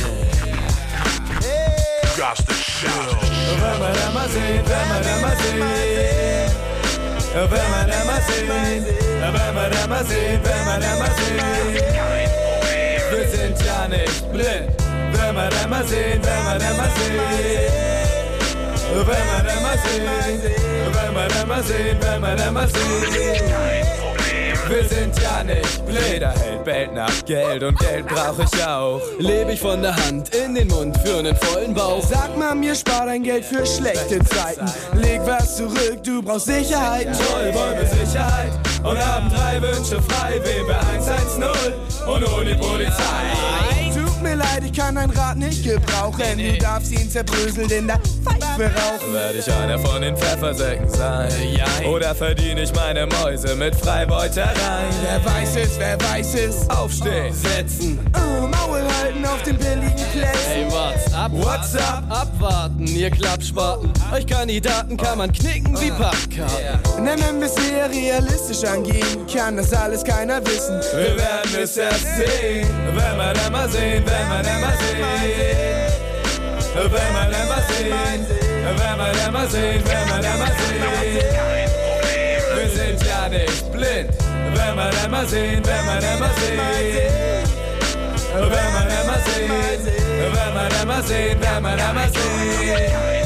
Wenn 3.62 3.78
man 3.80 3.92
da 3.94 4.10
mal 4.12 4.28
sieht, 4.28 4.68
wenn 4.68 4.88
man 4.88 5.02
da 5.02 5.16
mal 5.22 5.36
sieht. 5.36 5.64
Wenn 7.32 7.70
man 7.70 7.88
da 7.88 8.04
mal 8.04 8.20
sieht, 8.26 8.48
wenn 9.20 9.32
man 9.32 9.70
da 9.70 9.86
mal 9.86 10.04
sieht, 10.04 10.44
wenn 10.44 10.64
man 10.66 10.80
da 10.82 10.96
mal 10.98 11.10
sieht. 11.16 11.42
Wir 13.10 13.28
sind 13.28 13.66
ja 13.66 13.88
nicht 13.88 14.32
blind. 14.32 14.89
Wenn 15.12 15.34
man 15.34 15.50
da 15.50 15.66
mal 15.68 15.84
sieht, 15.84 16.20
wenn 16.22 16.44
man 16.44 16.58
da 16.58 16.74
mal 16.74 16.90
sieht. 16.96 17.90
Wenn 18.92 19.46
da 19.46 19.60
mal 19.60 19.78
sieht, 19.78 20.42
wenn 20.94 21.14
man 21.14 21.28
da 21.28 21.46
mal 21.46 21.62
sieht, 21.62 22.02
wenn 22.02 22.20
man 22.20 22.36
da 22.36 22.50
mal 22.50 22.68
sieht. 22.68 23.90
Wir 24.70 24.84
sind 24.84 25.20
ja 25.20 25.42
nicht 25.42 25.84
blind. 25.84 26.06
Jeder 26.12 26.30
hält 26.30 26.64
bellt 26.64 26.94
nach 26.94 27.24
Geld 27.24 27.62
und 27.64 27.76
Geld 27.78 28.06
brauch 28.06 28.38
ich 28.38 28.64
auch. 28.64 29.00
Lebe 29.18 29.52
ich 29.52 29.60
von 29.60 29.82
der 29.82 29.96
Hand 29.96 30.32
in 30.34 30.54
den 30.54 30.68
Mund 30.68 30.96
für 31.04 31.18
einen 31.18 31.34
vollen 31.36 31.74
Bauch. 31.74 32.04
Sag 32.04 32.36
mal, 32.36 32.54
mir 32.54 32.76
spar 32.76 33.06
dein 33.06 33.24
Geld 33.24 33.44
für 33.44 33.66
schlechte 33.66 34.24
Zeiten. 34.24 34.70
Leg 34.94 35.20
was 35.24 35.56
zurück, 35.56 36.04
du 36.04 36.22
brauchst 36.22 36.46
Sicherheit. 36.46 37.06
Toll 37.06 37.52
wollen 37.52 37.80
wir 37.80 38.06
Sicherheit 38.06 38.52
und 38.84 38.98
haben 38.98 39.28
drei 39.30 39.60
Wünsche 39.60 40.00
frei. 40.02 40.40
Wählen 40.44 40.68
wir 40.68 40.80
110 40.80 41.42
und 42.06 42.32
hol 42.32 42.44
die 42.44 42.54
Polizei. 42.54 43.89
Tut 44.20 44.28
mir 44.28 44.36
leid, 44.36 44.62
ich 44.66 44.72
kann 44.78 44.96
dein 44.96 45.08
Rat 45.08 45.38
nicht 45.38 45.64
gebrauchen. 45.64 46.36
Du 46.36 46.58
darfst 46.58 46.92
ihn 46.92 47.08
zerbröselt 47.10 47.72
in 47.72 47.86
der 47.86 47.98
Pfeife 48.22 48.64
rauchen. 48.64 49.14
Werde 49.14 49.38
ich 49.38 49.50
einer 49.50 49.78
von 49.78 50.02
den 50.02 50.14
Pfeffersäcken 50.14 50.90
sein? 50.90 51.32
Oder 51.90 52.14
verdiene 52.14 52.64
ich 52.64 52.74
meine 52.74 53.06
Mäuse 53.06 53.54
mit 53.56 53.74
Freibeuterei? 53.74 54.52
Wer 55.02 55.24
weiß 55.24 55.56
es, 55.56 55.78
wer 55.78 55.98
weiß 56.02 56.34
es. 56.34 56.68
Aufstehen, 56.68 57.32
setzen, 57.32 57.98
Oh, 58.14 58.46
Maul 58.46 58.82
halten 59.00 59.24
auf 59.24 59.42
den 59.42 59.56
billigen 59.56 59.94
Plätzen. 60.12 60.38
Hey, 60.46 60.66
what's 60.68 61.14
up? 61.14 61.32
What's 61.32 61.74
up? 61.76 62.04
Abwarten, 62.10 62.86
ihr 62.86 63.10
Klappspaten. 63.10 63.90
Euch 64.12 64.26
Kandidaten 64.26 64.98
kann 64.98 65.16
man 65.16 65.32
knicken 65.32 65.80
wie 65.80 65.90
Pappkarten. 65.92 67.06
Denn 67.06 67.18
wenn 67.24 67.40
wir 67.40 67.48
sehr 67.48 67.88
realistisch 67.88 68.68
angehen, 68.68 69.26
kann 69.32 69.56
das 69.56 69.72
alles 69.72 70.04
keiner 70.04 70.44
wissen. 70.44 70.78
Wir 70.92 71.16
werden 71.16 71.50
es 71.62 71.74
erst 71.78 72.02
sehen, 72.16 72.68
wenn 72.94 73.16
wir 73.16 73.32
dann 73.32 73.52
mal 73.52 73.68
sehen, 73.70 74.04
wenn 74.10 74.28
man 74.28 74.44
immer 74.44 74.72
sehen, 74.80 75.90
wenn 76.74 77.12
man 77.12 77.28
immer 77.32 77.60
sehen, 77.68 78.24
wenn 78.64 78.96
man 78.98 79.14
immer 79.28 79.46
sehen, 79.48 79.82
wenn 79.84 80.08
man 80.08 80.24
immer 80.24 80.50
sieht. 80.58 80.80
Wir 82.56 82.68
sind 82.68 83.02
ja 83.06 83.28
nicht 83.28 83.72
blind, 83.72 84.10
wenn 84.54 84.74
man 84.76 84.92
immer 85.04 85.24
sehen, 85.26 85.62
wenn 85.64 85.86
man 85.86 85.98
immer 85.98 86.30
sehen, 86.40 86.60
Wenn 88.34 88.72
man 88.74 88.88
immer 89.00 89.18
sehen, 89.26 89.50
wenn 90.18 90.54
man 90.54 90.70
immer 90.82 91.02
sehen, 91.02 91.38
wenn 91.40 91.62
man 91.62 91.78
immer 91.78 92.08
sieht. 92.08 93.19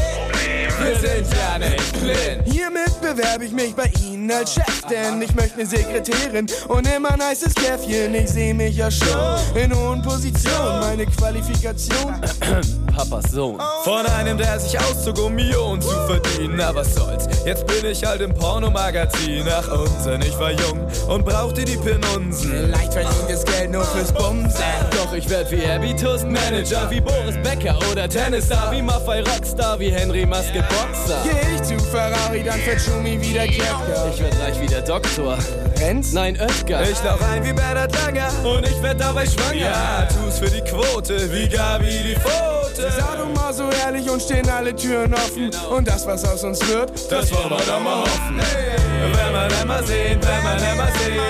Wir 0.85 0.97
sind 0.97 1.26
ja 1.32 1.59
nicht 1.59 2.01
blind. 2.01 2.43
Hiermit 2.45 3.01
bewerbe 3.01 3.47
ich 3.47 3.53
mich 3.53 3.74
bei 3.74 3.91
Ihnen 4.05 4.30
als 4.30 4.53
Chef, 4.55 4.82
denn 4.91 5.22
ich 5.22 5.35
möchte 5.35 5.55
eine 5.55 5.66
Sekretärin 5.66 6.47
und 6.68 6.87
immer 6.95 7.12
ein 7.12 7.18
nices 7.18 7.55
Käffchen. 7.55 8.14
Ich 8.14 8.28
sehe 8.28 8.53
mich 8.53 8.76
ja 8.76 8.91
schon 8.91 9.39
in 9.55 9.74
hohen 9.74 10.03
Positionen. 10.03 10.80
Meine 10.80 11.07
Qualifikation. 11.07 12.20
Papas 12.95 13.32
Sohn. 13.32 13.59
Von 13.82 14.07
einem, 14.07 14.37
der 14.37 14.61
sich 14.61 14.78
auszog, 14.78 15.18
um 15.18 15.35
Millionen 15.35 15.80
zu 15.80 15.89
verdienen. 16.07 16.61
Aber 16.61 16.80
was 16.80 16.95
soll's, 16.95 17.26
jetzt 17.45 17.66
bin 17.66 17.85
ich 17.87 18.05
halt 18.05 18.20
im 18.20 18.35
Pornomagazin. 18.35 19.47
Ach 19.49 19.68
Unsinn, 19.68 20.20
ich 20.22 20.39
war 20.39 20.51
jung 20.51 20.87
und 21.09 21.24
brauchte 21.24 21.64
die 21.64 21.76
Pinunsen. 21.76 22.70
Leicht 22.70 22.93
verdientes 22.93 23.45
Geld 23.45 23.70
nur 23.72 23.85
fürs 23.85 24.12
Bumsen. 24.12 24.62
Doch 24.91 25.12
ich 25.14 25.28
werd 25.28 25.51
wie 25.51 25.66
Habitus 25.66 26.24
Manager, 26.24 26.91
wie 26.91 27.01
Boris 27.01 27.37
Becker 27.43 27.78
oder 27.91 28.09
Tennisstar, 28.09 28.70
wie 28.72 28.82
Maffei 28.82 29.22
Rockstar, 29.22 29.78
wie 29.78 29.91
Henry 29.91 30.26
Maske 30.26 30.62
Boxer. 30.74 31.22
Geh 31.24 31.54
ich 31.54 31.62
zu 31.62 31.78
Ferrari, 31.90 32.42
dann 32.42 32.58
fährt 32.60 32.80
Schumi 32.80 33.20
wieder 33.20 33.46
Kepka. 33.46 34.08
Ich 34.12 34.20
werd 34.20 34.40
reich 34.40 34.60
wie 34.60 34.66
der 34.66 34.82
Doktor. 34.82 35.38
Renz? 35.80 36.12
Nein, 36.12 36.38
Oetker. 36.40 36.82
Ich 36.82 37.02
lauch 37.02 37.20
ein 37.32 37.44
wie 37.44 37.52
Bernhard 37.52 37.94
Langer 37.94 38.28
und 38.44 38.66
ich 38.66 38.82
werd 38.82 39.00
dabei 39.00 39.26
schwanger. 39.26 39.54
Ja, 39.54 40.06
tu's 40.06 40.38
für 40.38 40.50
die 40.50 40.62
Quote, 40.62 41.32
wie 41.32 41.48
Gabi 41.48 41.86
die 41.86 42.16
Pfote. 42.16 42.90
Sag 42.96 43.18
doch 43.18 43.34
mal 43.34 43.52
so 43.52 43.70
ehrlich 43.84 44.08
und 44.10 44.20
stehen 44.20 44.48
alle 44.48 44.74
Türen 44.74 45.14
offen. 45.14 45.50
Und 45.70 45.86
das, 45.88 46.06
was 46.06 46.24
aus 46.24 46.44
uns 46.44 46.60
wird, 46.68 46.90
Das 47.10 47.32
wollen 47.32 47.50
wir 47.50 47.56
doch 47.58 47.80
mal 47.80 48.00
hoffen. 48.02 48.38
Wenn 48.38 49.32
man 49.32 49.52
einmal 49.52 49.84
sehen, 49.84 50.18
wenn 50.22 50.42
man 50.42 50.60
einmal 50.60 50.92
sehen. 50.92 51.20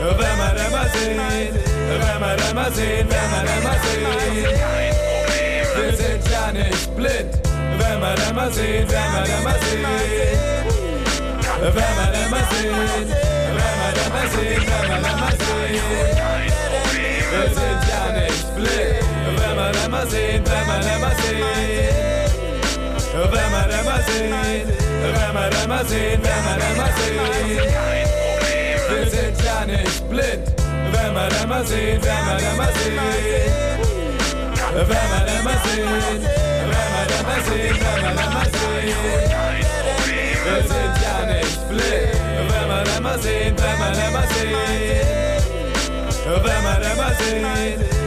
Wenn 0.00 0.38
man 0.38 0.56
einmal 0.58 0.90
sehen, 0.90 1.20
wenn 1.88 2.20
man 2.20 2.38
einmal 2.40 2.72
sehen, 2.72 3.08
wenn 3.08 3.30
man 3.30 3.48
einmal 3.48 3.78
sehen. 3.82 4.74
Wir 5.76 5.96
sind 5.96 6.30
ja 6.30 6.52
nicht 6.52 6.96
blind. 6.96 7.43
Wenn 7.78 8.00
man 8.00 8.18
einmal 8.28 8.52
sehen, 8.52 8.86
wenn 8.88 9.12
man 9.12 9.24
einmal 9.24 9.58
sehen. 9.60 9.84
Wenn 11.60 11.74
man 11.74 12.12
einmal 12.14 12.44
sehen, 12.50 12.74
wenn 12.74 13.76
man 13.80 13.94
einmal 14.04 14.28
sehen, 14.34 14.62
wenn 14.66 14.88
man 14.88 15.04
einmal 15.04 15.32
sehen. 15.32 15.82
Wir 17.30 17.46
sind 17.58 17.82
ja 17.90 18.04
nicht 18.20 18.46
blind. 18.54 19.04
Wenn 19.38 19.56
man 19.56 19.74
einmal 19.84 20.06
sehen, 20.08 20.42
wenn 20.44 20.66
man 20.66 20.82
einmal 20.84 21.14
sehen. 21.16 21.44
Wenn 23.14 23.50
man 23.50 23.70
einmal 23.70 24.02
sehen, 24.02 24.34
wenn 25.02 25.34
man 25.34 25.52
einmal 25.52 25.84
sehen, 25.86 26.20
wenn 26.22 26.42
man 26.44 26.60
einmal 26.62 26.92
sehen. 26.98 27.60
Wir 28.88 29.04
sind 29.10 29.36
ja 29.44 29.58
nicht 29.66 30.08
blind. 30.08 30.44
Wenn 30.92 31.12
man 31.14 31.32
einmal 31.32 31.64
sehen, 31.66 32.00
wenn 32.02 32.24
man 32.26 32.36
einmal 32.36 32.72
sehen. 32.74 34.03
Wenn 34.74 34.88
man 34.88 34.98
einmal 34.98 35.54
sehen, 35.64 35.86
wenn 35.86 36.68
man 36.68 37.06
einmal 37.16 37.40
sehen, 37.44 37.76
wenn 37.78 38.02
man 38.02 38.18
einmal 38.18 38.48
sehen. 38.50 38.98
Wir 40.44 40.62
sind 40.62 40.94
ja 41.00 41.16
nicht 41.32 41.68
blind. 41.68 42.12
Wenn 42.50 42.66
man 42.68 42.88
einmal 42.88 43.18
sehen, 43.20 43.54
wenn 43.56 43.78
man 43.78 43.94
einmal 43.94 44.26
sehen. 44.34 44.58
Wenn 46.26 46.62
man 46.64 46.82
einmal 46.82 47.14
sehen, 47.14 47.46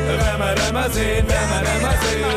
wenn 0.07 0.39
man 0.39 0.57
einmal 0.59 0.91
sehen, 0.91 1.26
wenn 1.26 1.49
man 1.49 1.65
einmal 1.65 1.97
sehen. 2.03 2.28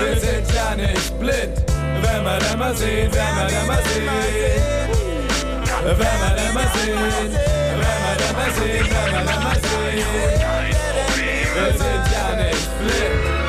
Wir 0.00 0.16
sind 0.18 0.46
ja 0.54 0.74
nicht 0.74 1.20
blind. 1.20 1.54
Wenn 2.00 2.24
man 2.24 2.42
einmal 2.42 2.74
sehen, 2.74 3.10
wenn 3.12 3.34
man 3.34 3.52
einmal 3.52 3.82
sehen. 3.84 4.08
Wenn 5.84 5.98
man 5.98 6.38
einmal 6.38 6.68
sehen, 6.72 6.96
wenn 7.68 7.80
man 7.80 8.18
einmal 8.28 8.50
sehen, 8.54 8.86
wenn 8.88 9.12
man 9.12 9.28
einmal 9.28 9.56
sehen. 9.60 10.91
Wir 11.54 11.72
sind 11.72 12.12
ja 12.12 12.36
nicht 12.36 12.78
blind. 12.78 13.42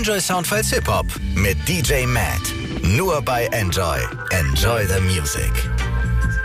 Enjoy 0.00 0.18
Soundfiles 0.18 0.70
Hip 0.70 0.88
Hop 0.88 1.06
mit 1.34 1.58
DJ 1.68 2.06
Matt. 2.06 2.59
Nur 2.96 3.22
bei 3.22 3.46
Enjoy. 3.52 3.98
Enjoy 4.30 4.84
the 4.84 5.00
Music. 5.02 5.52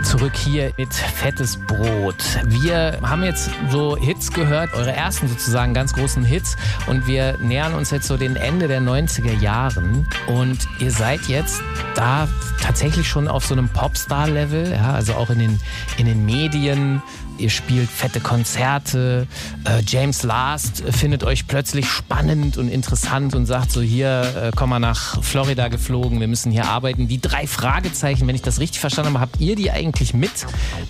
Zurück 0.04 0.36
hier 0.36 0.72
mit 0.76 0.94
Fettes 0.94 1.58
Brot. 1.66 2.14
Wir 2.44 3.00
haben 3.02 3.24
jetzt 3.24 3.50
so 3.68 3.96
Hits 3.96 4.30
gehört, 4.30 4.72
eure 4.74 4.92
ersten 4.92 5.26
sozusagen 5.26 5.74
ganz 5.74 5.92
großen 5.92 6.22
Hits. 6.22 6.56
Und 6.86 7.08
wir 7.08 7.36
nähern 7.38 7.74
uns 7.74 7.90
jetzt 7.90 8.06
so 8.06 8.16
den 8.16 8.36
Ende 8.36 8.68
der 8.68 8.80
90er 8.80 9.36
Jahren. 9.40 10.06
Und 10.28 10.68
ihr 10.78 10.92
seid 10.92 11.22
jetzt 11.22 11.60
da 11.96 12.28
tatsächlich 12.62 13.08
schon 13.08 13.26
auf 13.26 13.44
so 13.44 13.54
einem 13.54 13.68
Popstar-Level, 13.68 14.70
ja, 14.70 14.92
also 14.92 15.14
auch 15.14 15.30
in 15.30 15.40
den, 15.40 15.60
in 15.96 16.06
den 16.06 16.24
Medien. 16.24 17.02
Ihr 17.38 17.50
spielt 17.50 17.90
fette 17.90 18.20
Konzerte. 18.20 19.26
Äh, 19.64 19.82
James 19.86 20.22
Last 20.22 20.82
findet 20.90 21.24
euch 21.24 21.46
plötzlich 21.46 21.86
spannend 21.88 22.56
und 22.56 22.68
interessant 22.68 23.34
und 23.34 23.46
sagt 23.46 23.70
so, 23.72 23.80
hier, 23.80 24.22
äh, 24.36 24.50
komm 24.54 24.70
mal 24.70 24.78
nach 24.78 25.22
Florida 25.22 25.68
geflogen, 25.68 26.20
wir 26.20 26.28
müssen 26.28 26.50
hier 26.52 26.66
arbeiten. 26.66 27.08
Die 27.08 27.20
drei 27.20 27.46
Fragezeichen, 27.46 28.26
wenn 28.26 28.34
ich 28.34 28.42
das 28.42 28.58
richtig 28.60 28.80
verstanden 28.80 29.12
habe, 29.14 29.20
habt 29.20 29.40
ihr 29.40 29.56
die 29.56 29.70
eigentlich 29.70 30.14
mit 30.14 30.30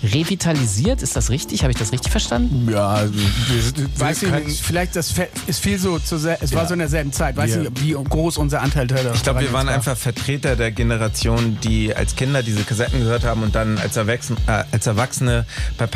revitalisiert? 0.03 1.01
Ist 1.01 1.15
das 1.15 1.29
richtig? 1.29 1.63
Habe 1.63 1.71
ich 1.71 1.77
das 1.77 1.91
richtig 1.91 2.11
verstanden? 2.11 2.67
Ja, 2.71 3.01
wir 3.03 3.89
Weiß 3.99 4.23
ich 4.23 4.31
nicht, 4.31 4.61
vielleicht 4.61 4.95
das 4.95 5.13
ist 5.47 5.59
viel 5.59 5.77
so, 5.79 5.99
zur 5.99 6.19
sel- 6.19 6.37
es 6.41 6.53
war 6.53 6.65
so 6.67 6.73
in 6.73 6.79
derselben 6.79 7.11
Zeit. 7.11 7.35
Weiß 7.35 7.51
Ja. 7.51 7.57
nicht, 7.57 7.83
wie 7.83 7.91
groß 7.91 8.37
unser 8.37 8.61
Anteil 8.61 8.87
da 8.87 8.95
Ich 9.13 9.23
glaube, 9.23 9.41
wir 9.41 9.53
waren 9.53 9.67
war. 9.67 9.73
einfach 9.73 9.97
Vertreter 9.97 10.55
der 10.55 10.71
Generation, 10.71 11.57
die 11.63 11.93
als 11.95 12.15
Kinder 12.15 12.43
diese 12.43 12.63
Kassetten 12.63 12.99
gehört 12.99 13.23
haben 13.23 13.43
und 13.43 13.55
dann 13.55 13.77
als, 13.77 13.97
Erwachsene, 13.97 14.37
äh, 14.47 14.63
als 14.71 14.87
Erwachsene 14.87 15.45
bei 15.77 15.87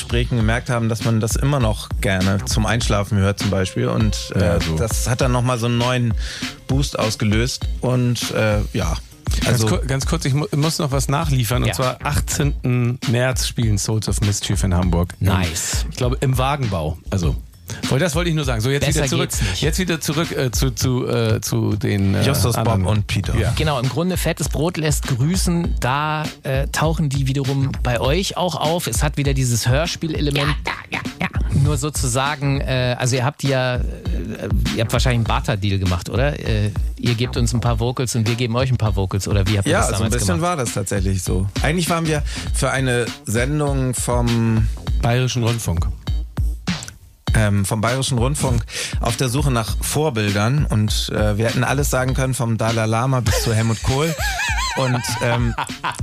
Partygesprächen 0.00 0.36
gemerkt 0.38 0.70
haben, 0.70 0.88
dass 0.88 1.04
man 1.04 1.20
das 1.20 1.36
immer 1.36 1.60
noch 1.60 1.88
gerne 2.00 2.44
zum 2.46 2.64
Einschlafen 2.66 3.18
hört 3.18 3.38
zum 3.38 3.50
Beispiel. 3.50 3.88
Und 3.88 4.32
äh, 4.34 4.40
Ja, 4.40 4.60
so. 4.60 4.76
das 4.76 5.08
hat 5.08 5.20
dann 5.20 5.32
nochmal 5.32 5.58
so 5.58 5.66
einen 5.66 5.78
neuen 5.78 6.14
Boost 6.68 6.98
ausgelöst. 6.98 7.66
Und 7.80 8.30
äh, 8.32 8.60
ja, 8.72 8.96
Also, 9.46 9.66
also 9.66 9.66
ganz, 9.66 9.66
kur 9.66 9.78
ganz 9.86 10.06
kurz, 10.06 10.24
ich 10.24 10.34
mu 10.34 10.46
muss 10.56 10.78
noch 10.78 10.90
was 10.92 11.08
nachliefern. 11.08 11.62
Ja. 11.64 11.68
Und 11.68 11.74
zwar 11.74 11.98
18. 12.02 12.98
März 13.10 13.46
spielen 13.46 13.78
Souls 13.78 14.08
of 14.08 14.20
Mischief 14.22 14.64
in 14.64 14.74
Hamburg. 14.74 15.14
Nice. 15.20 15.84
Ich 15.90 15.96
glaube 15.96 16.16
im 16.20 16.38
Wagenbau. 16.38 16.98
Also. 17.10 17.36
Das 17.98 18.14
wollte 18.14 18.30
ich 18.30 18.36
nur 18.36 18.44
sagen. 18.44 18.60
So, 18.60 18.70
jetzt 18.70 18.86
Besser 18.86 19.00
wieder 19.00 19.08
zurück. 19.08 19.30
Jetzt 19.56 19.78
wieder 19.78 20.00
zurück 20.00 20.32
äh, 20.32 20.50
zu, 20.50 20.70
zu, 20.70 21.06
äh, 21.08 21.40
zu 21.40 21.76
den. 21.76 22.14
Äh, 22.14 22.26
Justus, 22.26 22.56
Bob 22.56 22.68
anderen. 22.68 22.86
und 22.98 23.06
Peter. 23.06 23.36
Ja. 23.36 23.52
Genau, 23.56 23.78
im 23.78 23.88
Grunde 23.88 24.16
fettes 24.16 24.48
Brot 24.48 24.76
lässt 24.76 25.06
grüßen. 25.08 25.76
Da 25.80 26.24
äh, 26.42 26.66
tauchen 26.68 27.08
die 27.08 27.26
wiederum 27.26 27.72
bei 27.82 28.00
euch 28.00 28.36
auch 28.36 28.54
auf. 28.54 28.86
Es 28.86 29.02
hat 29.02 29.16
wieder 29.16 29.34
dieses 29.34 29.68
Hörspielelement. 29.68 30.54
Ja, 30.66 30.72
ja, 30.90 30.98
ja, 31.20 31.28
Nur 31.64 31.76
sozusagen, 31.76 32.60
äh, 32.60 32.96
also 32.98 33.16
ihr 33.16 33.24
habt 33.24 33.42
ja, 33.42 33.76
äh, 33.76 33.80
ihr 34.74 34.82
habt 34.82 34.92
wahrscheinlich 34.92 35.18
einen 35.18 35.24
Barter-Deal 35.24 35.78
gemacht, 35.78 36.08
oder? 36.08 36.38
Äh, 36.38 36.70
ihr 36.98 37.14
gebt 37.14 37.36
uns 37.36 37.52
ein 37.52 37.60
paar 37.60 37.78
Vocals 37.80 38.14
und 38.16 38.26
wir 38.28 38.34
geben 38.34 38.56
euch 38.56 38.70
ein 38.70 38.76
paar 38.78 38.96
Vocals, 38.96 39.28
oder 39.28 39.46
wie 39.46 39.56
habt 39.58 39.66
ihr 39.66 39.72
Ja, 39.72 39.78
das 39.80 39.88
so 39.88 39.94
ein 39.94 39.98
damals 39.98 40.14
bisschen 40.14 40.36
gemacht? 40.36 40.42
war 40.42 40.56
das 40.56 40.72
tatsächlich 40.72 41.22
so. 41.22 41.46
Eigentlich 41.62 41.88
waren 41.90 42.06
wir 42.06 42.22
für 42.54 42.70
eine 42.70 43.06
Sendung 43.26 43.94
vom 43.94 44.66
Bayerischen 45.02 45.42
Rundfunk. 45.44 45.86
Ähm, 47.34 47.64
vom 47.64 47.80
Bayerischen 47.80 48.18
Rundfunk 48.18 48.62
auf 49.00 49.16
der 49.16 49.28
Suche 49.28 49.50
nach 49.50 49.76
Vorbildern 49.80 50.66
und 50.66 51.10
äh, 51.14 51.36
wir 51.38 51.46
hätten 51.46 51.64
alles 51.64 51.90
sagen 51.90 52.14
können 52.14 52.34
vom 52.34 52.58
Dalai 52.58 52.86
Lama 52.86 53.20
bis 53.20 53.42
zu 53.42 53.54
Helmut 53.54 53.82
Kohl 53.82 54.14
und 54.76 55.02
ähm, 55.22 55.54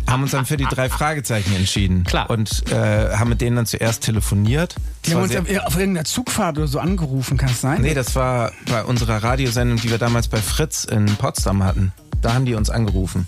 haben 0.07 0.23
uns 0.23 0.31
dann 0.31 0.45
für 0.45 0.57
die 0.57 0.65
drei 0.65 0.89
Fragezeichen 0.89 1.55
entschieden. 1.55 2.03
Klar. 2.03 2.29
Und 2.29 2.69
äh, 2.71 3.15
haben 3.15 3.29
mit 3.29 3.41
denen 3.41 3.55
dann 3.55 3.65
zuerst 3.65 4.03
telefoniert. 4.03 4.75
Die 5.05 5.11
Das 5.11 5.19
haben 5.19 5.29
war 5.31 5.37
uns 5.53 5.65
auf 5.65 5.77
irgendeiner 5.77 6.05
Zugfahrt 6.05 6.57
oder 6.57 6.67
so 6.67 6.79
angerufen, 6.79 7.37
kann 7.37 7.49
es 7.49 7.61
sein? 7.61 7.81
nee, 7.81 7.93
das 7.93 8.15
war 8.15 8.51
bei 8.69 8.83
unserer 8.83 9.23
Radiosendung, 9.23 9.77
die 9.79 9.89
wir 9.89 9.97
damals 9.97 10.27
bei 10.27 10.37
Fritz 10.37 10.83
in 10.83 11.05
Potsdam 11.17 11.63
hatten. 11.63 11.93
Da 12.21 12.33
haben 12.33 12.45
die 12.45 12.55
uns 12.55 12.69
angerufen. 12.69 13.27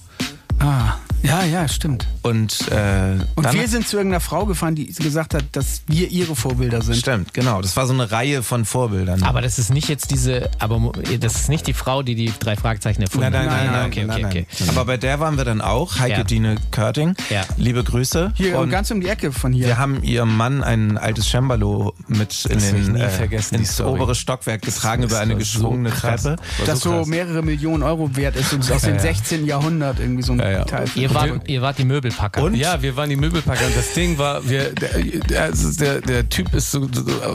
Ah, 0.60 0.94
Ja, 1.22 1.44
ja, 1.44 1.68
stimmt. 1.68 2.08
Und, 2.22 2.70
äh, 2.72 3.18
Und 3.36 3.54
wir 3.54 3.68
sind 3.68 3.88
zu 3.88 3.98
irgendeiner 3.98 4.20
Frau 4.22 4.46
gefahren, 4.46 4.76
die 4.76 4.86
gesagt 4.88 5.34
hat, 5.34 5.44
dass 5.52 5.82
wir 5.88 6.10
ihre 6.10 6.36
Vorbilder 6.36 6.82
sind. 6.82 6.96
Stimmt, 6.96 7.34
genau. 7.34 7.62
Das 7.62 7.76
war 7.76 7.86
so 7.88 7.94
eine 7.94 8.12
Reihe 8.12 8.42
von 8.44 8.66
Vorbildern. 8.66 9.24
Aber 9.24 9.42
das 9.42 9.60
ist 9.60 9.70
nicht 9.72 9.90
jetzt 9.90 10.12
diese, 10.12 10.50
aber 10.60 10.92
das 11.20 11.36
ist 11.36 11.50
nicht 11.50 11.68
die 11.68 11.74
Frau, 11.74 12.04
die 12.04 12.16
die 12.16 12.32
drei 12.40 12.56
Fragezeichen 12.56 13.02
erfunden 13.02 13.32
Nein, 13.32 13.46
nein, 13.46 13.50
hat. 13.52 13.66
nein, 13.66 13.72
nein, 13.74 13.88
okay, 13.88 14.06
nein, 14.06 14.26
okay, 14.26 14.46
nein. 14.50 14.62
okay. 14.62 14.70
Aber 14.70 14.86
bei 14.86 14.98
der 14.98 15.20
waren 15.20 15.38
wir 15.38 15.46
dann 15.46 15.62
auch, 15.62 16.00
Heike 16.00 16.20
Ja. 16.20 16.24
Dine 16.24 16.56
Körting. 16.72 17.16
Ja. 17.30 17.42
Liebe 17.58 17.84
Grüße. 17.84 18.32
Hier 18.36 18.58
Und 18.58 18.70
ganz 18.70 18.90
um 18.92 19.02
die 19.02 19.08
Ecke 19.08 19.32
von 19.32 19.52
hier. 19.54 19.68
wir 19.68 19.78
haben 19.78 20.02
ihrem 20.04 20.36
Mann 20.38 20.64
ein 20.64 20.98
altes 20.98 21.30
Cembalo 21.30 21.94
mit 22.08 22.46
in 22.46 22.54
Das 22.60 22.70
den, 22.72 22.96
äh, 22.96 23.40
ins 23.52 23.74
Story. 23.74 24.00
obere 24.00 24.16
Stockwerk 24.16 24.62
getragen 24.62 25.04
über 25.04 25.20
eine 25.20 25.34
so 25.34 25.40
geschwungene 25.40 25.90
krass. 25.90 26.24
Treppe. 26.24 26.42
das 26.66 26.80
so 26.82 27.04
mehrere 27.06 27.42
Millionen 27.42 27.84
Euro 27.84 28.16
wert 28.16 28.36
ist 28.36 28.54
und 28.54 28.62
aus 28.62 28.70
Ja, 28.70 28.78
dem 28.90 28.96
ja. 28.96 29.00
16. 29.02 29.46
Jahrhundert 29.46 30.00
irgendwie 30.00 30.24
so 30.24 30.34
ein 30.34 30.40
Ja, 30.40 30.52
ja. 30.52 30.64
Teil. 30.66 30.86
Ihr 30.96 31.09
wart, 31.14 31.48
ihr 31.48 31.62
wart 31.62 31.78
die 31.78 31.86
Möbelpacker. 31.86 32.44
Und? 32.44 32.56
Ja, 32.56 32.82
wir 32.82 32.96
waren 32.96 33.10
die 33.10 33.16
Möbelpacker. 33.16 33.66
Und 33.66 33.76
das 33.76 33.94
Ding 33.94 34.18
war, 34.18 34.48
wir, 34.48 34.74
der, 34.74 35.00
der, 35.30 35.52
der, 35.52 36.02
der 36.02 36.30
Typ 36.30 36.54
ist 36.54 36.72
so, 36.72 36.88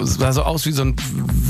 sah 0.02 0.32
so 0.32 0.42
aus 0.42 0.66
wie 0.66 0.72
so 0.72 0.82
ein 0.82 0.96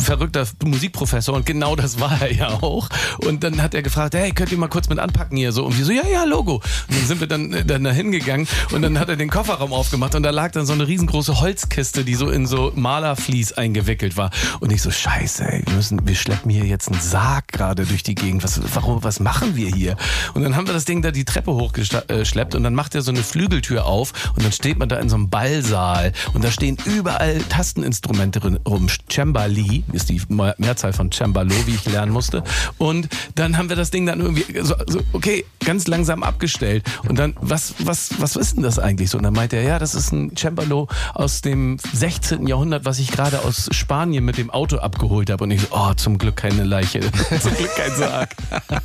verrückter 0.01 0.47
Musikprofessor 0.64 1.35
und 1.35 1.47
genau 1.47 1.77
das 1.77 2.01
war 2.01 2.20
er 2.20 2.33
ja 2.33 2.49
auch. 2.49 2.89
Und 3.18 3.45
dann 3.45 3.62
hat 3.62 3.75
er 3.75 3.83
gefragt, 3.83 4.14
hey, 4.14 4.33
könnt 4.33 4.53
ihr 4.53 4.59
mal 4.59 4.68
kurz 4.68 4.89
mit 4.89 4.99
anpacken 4.99 5.37
hier 5.37 5.53
so? 5.53 5.64
Und 5.64 5.79
wir 5.79 5.85
so, 5.85 5.93
ja, 5.93 6.07
ja, 6.07 6.25
Logo. 6.25 6.55
Und 6.55 6.62
dann 6.89 7.07
sind 7.07 7.20
wir 7.20 7.27
dann, 7.27 7.53
äh, 7.53 7.64
dann 7.64 7.85
da 7.85 7.91
hingegangen 7.91 8.47
und 8.72 8.83
dann 8.83 8.99
hat 8.99 9.09
er 9.09 9.16
den 9.16 9.31
Kofferraum 9.31 9.72
aufgemacht 9.72 10.14
und 10.14 10.22
da 10.22 10.31
lag 10.31 10.53
dann 10.53 10.66
so 10.66 10.72
eine 10.72 10.87
riesengroße 10.87 11.41
Holzkiste, 11.41 12.05
die 12.05 12.14
so 12.14 12.31
in 12.31 12.47
so 12.47 12.72
Malerflies 12.75 13.53
eingewickelt 13.53 14.16
war. 14.16 14.31
Und 14.61 14.72
ich 14.72 14.83
so, 14.83 14.91
scheiße, 14.91 15.45
ey, 15.45 15.62
wir 15.66 15.75
müssen, 15.75 16.07
wir 16.07 16.14
schleppen 16.14 16.51
hier 16.51 16.64
jetzt 16.64 16.91
einen 16.91 17.01
Sarg 17.01 17.49
gerade 17.49 17.85
durch 17.85 18.03
die 18.03 18.14
Gegend. 18.14 18.45
Was, 18.45 18.61
warum, 18.75 19.03
was 19.03 19.20
machen 19.20 19.57
wir 19.57 19.68
hier? 19.68 19.97
Und 20.35 20.43
dann 20.43 20.57
haben 20.57 20.66
wir 20.66 20.75
das 20.75 20.85
Ding 20.85 21.03
da 21.03 21.11
die 21.11 21.25
Treppe 21.25 21.53
hochgeschleppt 22.15 22.55
und 22.55 22.62
dann 22.62 22.75
macht 22.75 22.95
er 22.95 23.03
so 23.03 23.11
eine 23.11 23.23
Flügeltür 23.23 23.85
auf 23.85 24.12
und 24.37 24.45
dann 24.45 24.53
steht 24.53 24.79
man 24.79 24.89
da 24.89 24.99
in 24.99 25.09
so 25.09 25.17
einem 25.17 25.29
Ballsaal 25.29 26.12
und 26.33 26.45
da 26.45 26.51
stehen 26.51 26.77
überall 26.85 27.39
Tasteninstrumente 27.49 28.41
rum. 28.67 28.89
Cembali 29.11 29.85
ist 29.93 30.09
die 30.09 30.21
Mehrzahl 30.29 30.93
von 30.93 31.11
Cembalo, 31.11 31.55
wie 31.67 31.75
ich 31.75 31.85
lernen 31.87 32.12
musste. 32.12 32.43
Und 32.79 33.09
dann 33.35 33.57
haben 33.57 33.69
wir 33.69 33.77
das 33.77 33.91
Ding 33.91 34.07
dann 34.07 34.21
irgendwie 34.21 34.61
so, 34.62 34.75
so 34.87 35.01
okay, 35.12 35.45
ganz 35.65 35.87
langsam 35.87 36.23
abgestellt. 36.23 36.85
Und 37.09 37.19
dann, 37.19 37.35
was, 37.41 37.75
was, 37.79 38.11
was 38.19 38.37
ist 38.37 38.57
denn 38.57 38.62
das 38.62 38.79
eigentlich 38.79 39.11
so? 39.11 39.19
Und 39.19 39.25
dann 39.25 39.35
meinte 39.35 39.57
er, 39.57 39.62
ja, 39.62 39.79
das 39.79 39.95
ist 39.95 40.12
ein 40.12 40.37
Cembalo 40.37 40.89
aus 41.15 41.43
dem 41.43 41.79
16. 41.93 42.47
Jahrhundert, 42.47 42.85
was 42.85 42.99
ich 42.99 43.11
gerade 43.11 43.41
aus 43.41 43.69
Spanien 43.73 44.25
mit 44.25 44.39
dem 44.39 44.51
Auto 44.51 44.77
abgeholt 44.79 45.31
habe. 45.31 45.45
Und 45.45 45.51
ich 45.51 45.62
so, 45.62 45.69
oh, 45.71 45.95
zum 45.95 46.19
Glück 46.19 46.37
keine 46.37 46.65
Leiche. 46.65 47.01
zum 47.41 47.55
Glück 47.55 47.75
kein 47.77 47.95
Sarg. 47.97 48.31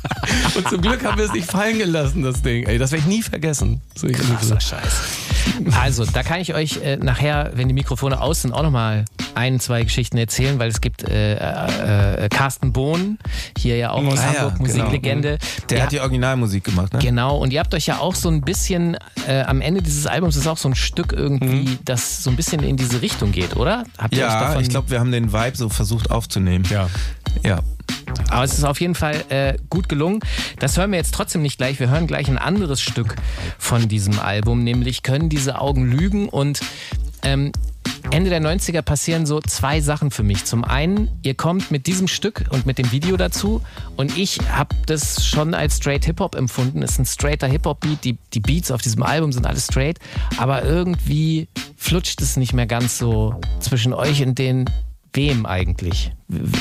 Und 0.56 0.68
zum 0.68 0.80
Glück 0.80 1.04
haben 1.04 1.18
wir 1.18 1.24
es 1.24 1.32
nicht 1.32 1.50
fallen 1.50 1.78
gelassen, 1.78 2.22
das 2.22 2.42
Ding. 2.42 2.64
Ey, 2.66 2.78
das 2.78 2.92
werde 2.92 3.02
ich 3.02 3.08
nie 3.08 3.19
vergessen. 3.22 3.80
Das 3.94 4.02
werd 4.02 4.12
ich 4.16 4.18
nie 4.28 4.34
Krasser 4.34 4.60
vergessen. 4.60 4.76
Scheiß. 4.82 5.76
Also, 5.80 6.04
da 6.04 6.22
kann 6.22 6.40
ich 6.40 6.54
euch 6.54 6.78
äh, 6.82 6.96
nachher, 6.96 7.52
wenn 7.54 7.66
die 7.68 7.74
Mikrofone 7.74 8.20
aus 8.20 8.42
sind, 8.42 8.52
auch 8.52 8.62
nochmal 8.62 9.04
ein, 9.34 9.58
zwei 9.60 9.82
Geschichten 9.84 10.18
erzählen, 10.18 10.58
weil 10.58 10.68
es 10.68 10.80
gibt 10.80 11.08
äh, 11.08 11.34
äh, 11.34 12.24
äh, 12.24 12.28
Carsten 12.28 12.72
Bohn, 12.72 13.18
hier 13.56 13.76
ja 13.76 13.90
auch 13.90 14.04
aus 14.04 14.18
Ah 14.18 14.32
ja, 14.32 14.40
Hamburg, 14.40 14.58
genau. 14.66 14.84
Musiklegende. 14.84 15.38
Der 15.70 15.78
Ja, 15.78 15.84
hat 15.84 15.92
die 15.92 16.00
Originalmusik 16.00 16.64
gemacht, 16.64 16.92
ne? 16.92 16.98
Genau, 17.00 17.38
und 17.38 17.52
ihr 17.52 17.60
habt 17.60 17.74
euch 17.74 17.86
ja 17.86 17.98
auch 17.98 18.14
so 18.14 18.28
ein 18.28 18.42
bisschen, 18.42 18.96
äh, 19.26 19.42
am 19.42 19.60
Ende 19.60 19.82
dieses 19.82 20.06
Albums 20.06 20.36
ist 20.36 20.46
auch 20.46 20.58
so 20.58 20.68
ein 20.68 20.74
Stück 20.74 21.12
irgendwie, 21.12 21.68
Mhm. 21.70 21.78
das 21.84 22.22
so 22.22 22.30
ein 22.30 22.36
bisschen 22.36 22.62
in 22.62 22.76
diese 22.76 23.00
Richtung 23.02 23.32
geht, 23.32 23.56
oder? 23.56 23.84
Habt 23.98 24.14
ihr 24.14 24.24
euch 24.26 24.32
Ja, 24.32 24.40
davon 24.40 24.62
ich 24.62 24.68
glaube, 24.68 24.90
wir 24.90 25.00
haben 25.00 25.12
den 25.12 25.32
Vibe 25.32 25.56
so 25.56 25.68
versucht 25.68 26.10
aufzunehmen. 26.10 26.64
Ja. 26.70 26.88
Ja. 27.44 27.60
Aber 28.30 28.44
es 28.44 28.56
ist 28.56 28.64
auf 28.64 28.80
jeden 28.80 28.94
Fall 28.94 29.24
äh, 29.28 29.56
gut 29.68 29.88
gelungen. 29.88 30.20
Das 30.58 30.76
hören 30.76 30.90
wir 30.92 30.98
jetzt 30.98 31.14
trotzdem 31.14 31.42
nicht 31.42 31.58
gleich. 31.58 31.80
Wir 31.80 31.90
hören 31.90 32.06
gleich 32.06 32.28
ein 32.28 32.38
anderes 32.38 32.80
Stück 32.80 33.16
von 33.58 33.88
diesem 33.88 34.18
Album, 34.18 34.64
nämlich 34.64 35.02
Können 35.02 35.28
diese 35.28 35.60
Augen 35.60 35.90
lügen? 35.90 36.28
Und 36.28 36.60
ähm, 37.22 37.52
Ende 38.10 38.30
der 38.30 38.40
90er 38.40 38.82
passieren 38.82 39.24
so 39.24 39.40
zwei 39.40 39.80
Sachen 39.80 40.10
für 40.10 40.22
mich. 40.22 40.44
Zum 40.44 40.64
einen, 40.64 41.08
ihr 41.22 41.34
kommt 41.34 41.70
mit 41.70 41.86
diesem 41.86 42.08
Stück 42.08 42.44
und 42.50 42.66
mit 42.66 42.78
dem 42.78 42.90
Video 42.90 43.16
dazu 43.16 43.62
und 43.96 44.16
ich 44.18 44.40
habe 44.50 44.74
das 44.86 45.24
schon 45.24 45.54
als 45.54 45.76
straight 45.76 46.04
Hip-Hop 46.04 46.34
empfunden. 46.34 46.82
Es 46.82 46.92
ist 46.92 46.98
ein 46.98 47.06
straighter 47.06 47.46
Hip-Hop-Beat. 47.46 48.04
Die, 48.04 48.18
die 48.32 48.40
Beats 48.40 48.70
auf 48.70 48.82
diesem 48.82 49.02
Album 49.02 49.32
sind 49.32 49.46
alles 49.46 49.66
straight, 49.66 49.98
aber 50.38 50.64
irgendwie 50.64 51.48
flutscht 51.76 52.20
es 52.20 52.36
nicht 52.36 52.52
mehr 52.52 52.66
ganz 52.66 52.98
so 52.98 53.40
zwischen 53.60 53.92
euch 53.92 54.22
und 54.22 54.38
den 54.38 54.68
Wem 55.12 55.46
eigentlich? 55.46 56.12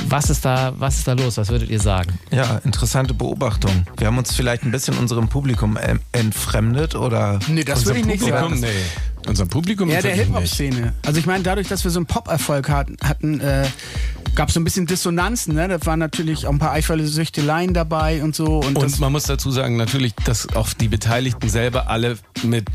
Was 0.08 0.30
ist 0.30 0.46
da, 0.46 0.74
was 0.78 0.98
ist 0.98 1.08
da 1.08 1.14
los? 1.14 1.38
Was 1.38 1.50
würdet 1.50 1.70
ihr 1.70 1.80
sagen? 1.80 2.18
Ja, 2.32 2.60
interessante 2.64 3.14
Beobachtung. 3.14 3.86
Wir 3.98 4.08
haben 4.08 4.18
uns 4.18 4.36
vielleicht 4.36 4.64
ein 4.64 4.72
bisschen 4.72 4.98
unserem 4.98 5.28
Publikum 5.30 5.78
entfremdet 6.12 6.96
oder. 6.96 7.40
Nee, 7.48 7.64
das 7.64 7.86
würde 7.86 8.00
ich 8.00 8.06
nicht 8.06 8.20
Publikum, 8.22 8.50
sagen. 8.50 8.60
nee. 8.62 9.28
Unser 9.28 9.46
Publikum 9.46 9.90
Ja, 9.90 10.02
der. 10.02 10.16
Hip-Hop-Szene. 10.16 10.94
Also 11.06 11.20
ich 11.20 11.26
meine, 11.26 11.44
dadurch, 11.44 11.68
dass 11.68 11.84
wir 11.84 11.92
so 11.92 12.00
einen 12.00 12.08
Pop-Erfolg 12.08 12.70
hatten, 12.70 12.98
hatten 13.04 13.40
äh, 13.42 13.68
gab 14.36 14.48
es 14.48 14.54
so 14.54 14.60
ein 14.60 14.64
bisschen 14.64 14.88
Dissonanzen. 14.88 15.54
Ne? 15.56 15.68
Da 15.68 15.86
waren 15.86 16.00
natürlich 16.00 16.48
auch 16.48 16.52
ein 16.52 16.60
paar 16.60 16.72
Eifersüchteleien 16.72 17.74
dabei 17.74 18.24
und 18.24 18.36
so. 18.36 18.60
Und, 18.60 18.78
Und 18.78 19.00
man 19.00 19.12
muss 19.12 19.24
dazu 19.24 19.52
sagen, 19.52 19.76
natürlich, 19.76 20.16
dass 20.26 20.56
auch 20.56 20.70
die 20.74 20.88
Beteiligten 20.88 21.50
selber 21.50 21.90
alle 21.90 22.18
mit 22.44 22.66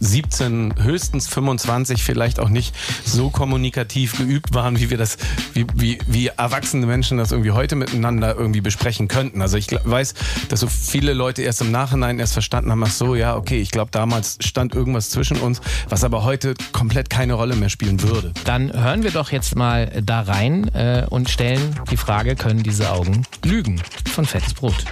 17, 0.00 0.74
höchstens 0.80 1.26
25 1.28 2.02
vielleicht 2.02 2.38
auch 2.38 2.48
nicht 2.48 2.74
so 3.04 3.30
kommunikativ 3.30 4.16
geübt 4.16 4.54
waren, 4.54 4.78
wie 4.78 4.90
wir 4.90 4.96
das, 4.98 5.18
wie, 5.54 5.66
wie, 5.74 5.98
wie 6.06 6.30
erwachsene 6.38 6.86
Menschen 6.86 7.18
das 7.18 7.32
irgendwie 7.32 7.50
heute 7.50 7.76
miteinander 7.76 8.36
irgendwie 8.36 8.60
besprechen 8.60 9.08
könnten. 9.08 9.42
Also 9.42 9.56
ich 9.56 9.68
weiß, 9.70 10.14
dass 10.48 10.60
so 10.60 10.68
viele 10.68 11.12
Leute 11.12 11.42
erst 11.42 11.60
im 11.60 11.70
Nachhinein 11.70 12.18
erst 12.18 12.32
verstanden 12.32 12.70
haben, 12.70 12.82
ach 12.84 12.90
so, 12.90 13.14
ja, 13.14 13.36
okay, 13.36 13.60
ich 13.60 13.70
glaube, 13.70 13.90
damals 13.90 14.38
stand 14.40 14.74
irgendwas 14.74 15.10
zwischen 15.10 15.38
uns, 15.38 15.60
was 15.88 16.04
aber 16.04 16.24
heute 16.24 16.54
komplett 16.72 17.10
keine 17.10 17.34
Rolle 17.34 17.56
mehr 17.56 17.68
spielen 17.68 18.02
würde. 18.02 18.32
Dann 18.44 18.72
hören 18.72 19.02
wir 19.02 19.10
doch 19.10 19.32
jetzt 19.32 19.56
mal 19.56 19.90
da 20.02 20.20
rein 20.20 20.68
äh, 20.74 21.06
und 21.08 21.28
stellen 21.28 21.74
die 21.90 21.96
Frage, 21.96 22.36
können 22.36 22.62
diese 22.62 22.90
Augen 22.90 23.24
lügen? 23.44 23.80
Von 24.12 24.24
Fettes 24.24 24.54
Brot. 24.54 24.84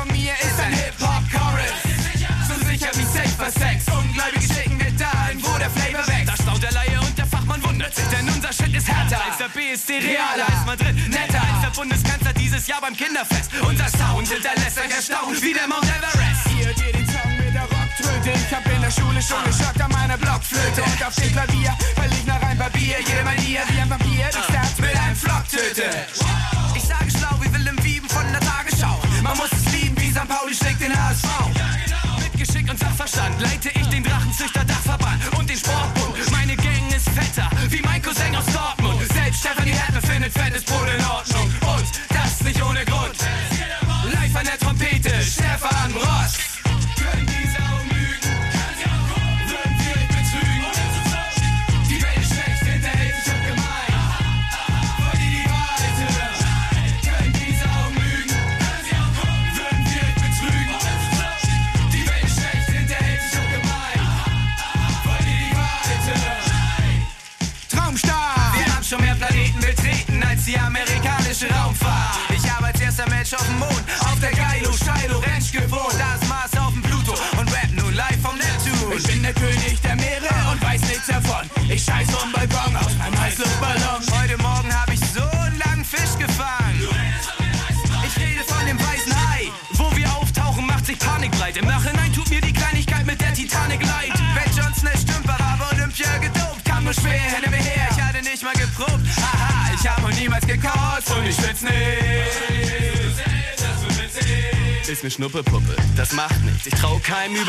Von 0.00 0.08
mir 0.16 0.32
ist 0.32 0.58
ein 0.60 0.72
Hip-Hop-Chorus. 0.72 1.80
So 2.48 2.56
sicher 2.64 2.90
wie 2.96 3.04
Safer 3.04 3.50
Sex, 3.52 3.84
Ungläubige 3.92 4.46
schicken 4.54 4.78
wir 4.80 4.92
dahin, 4.96 5.42
wo 5.42 5.52
der 5.58 5.70
Flavor 5.70 6.06
wächst. 6.08 6.28
Da 6.28 6.36
staut 6.42 6.62
der 6.62 6.72
Laie 6.72 6.98
und 7.00 7.16
der 7.18 7.26
Fachmann 7.26 7.62
wundert 7.64 7.94
sich, 7.94 8.06
denn 8.08 8.28
unser 8.28 8.52
Shit 8.52 8.74
ist 8.74 8.88
härter 8.88 9.20
als 9.24 9.36
der 9.38 9.50
BSC 9.52 9.98
Realer, 9.98 10.48
als 10.48 10.64
Madrid 10.64 10.96
netter 11.08 11.42
als 11.42 11.60
der 11.64 11.72
Bundeskanzler 11.76 12.32
dieses 12.32 12.66
Jahr 12.66 12.80
beim 12.80 12.96
Kinderfest. 12.96 13.50
Unser 13.60 13.88
Sound 13.88 14.28
hinterlässt 14.28 14.78
euch 14.78 14.94
erstaunt 14.94 15.36
wie 15.42 15.52
der 15.52 15.68
Mount 15.68 15.84
Everest. 15.84 16.44
Hört 16.48 16.80
ihr 16.80 16.92
den 16.96 17.06
Song 17.06 17.32
mit 17.36 17.52
der 17.52 17.66
Rocktröte. 17.68 18.30
Ich 18.32 18.52
hab 18.54 18.64
in 18.72 18.80
der 18.80 18.92
Schule 18.96 19.20
schon 19.20 19.44
geschockt 19.44 19.80
an 19.80 19.92
meiner 19.92 20.16
Blockflöte. 20.16 20.80
Und 20.82 21.00
auf 21.04 21.14
dem 21.16 21.32
Klavier 21.32 21.72
verleg 21.94 22.26
nach 22.26 22.42
ein 22.42 22.56
Papier. 22.56 22.96
Jede 23.04 23.24
Manier 23.24 23.60
wie 23.68 23.80
ein 23.80 23.90
Vampir, 23.90 24.19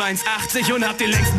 1,80 0.01 0.73
und 0.73 0.87
hab 0.87 0.97
den 0.97 1.11
längsten 1.11 1.30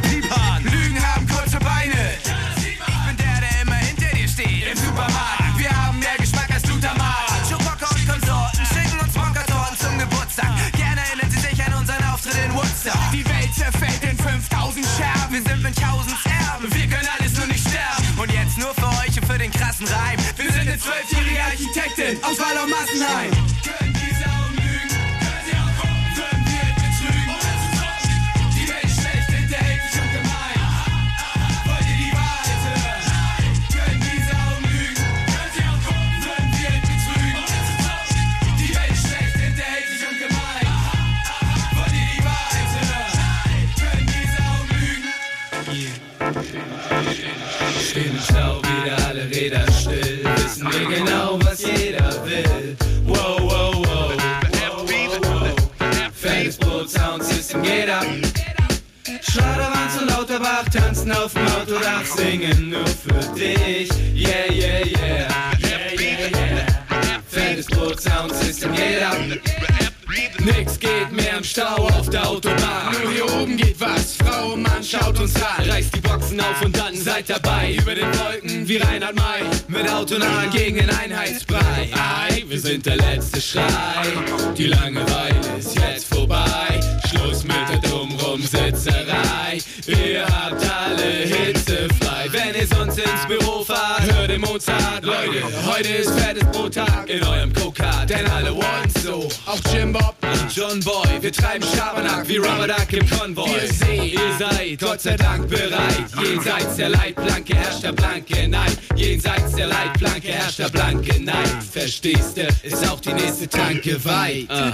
Treiben 101.52 101.68
Schabernack 101.76 102.26
wie 102.28 102.38
Rubber 102.38 102.66
Duck 102.66 102.92
im 102.92 103.10
Konvoi. 103.10 103.46
Wir 103.46 103.70
sehen, 103.70 104.04
ihr 104.04 104.36
seid 104.38 104.80
Gott 104.80 105.02
sei 105.02 105.16
Dank 105.18 105.50
bereit. 105.50 106.06
Jenseits 106.22 106.76
der 106.76 106.88
Leitplanke 106.88 107.54
herrscht 107.54 107.82
der 107.82 107.92
blanke 107.92 108.48
Neid. 108.48 108.78
Jenseits 108.96 109.54
der 109.54 109.66
Leitplanke 109.66 110.28
herrscht 110.28 110.60
der 110.60 110.70
blanke 110.70 111.22
Neid. 111.22 111.62
Verstehst 111.70 112.38
du, 112.38 112.48
ist 112.62 112.88
auch 112.88 113.00
die 113.00 113.12
nächste 113.12 113.48
Tanke 113.48 114.02
weit. 114.02 114.46
Ah. 114.48 114.72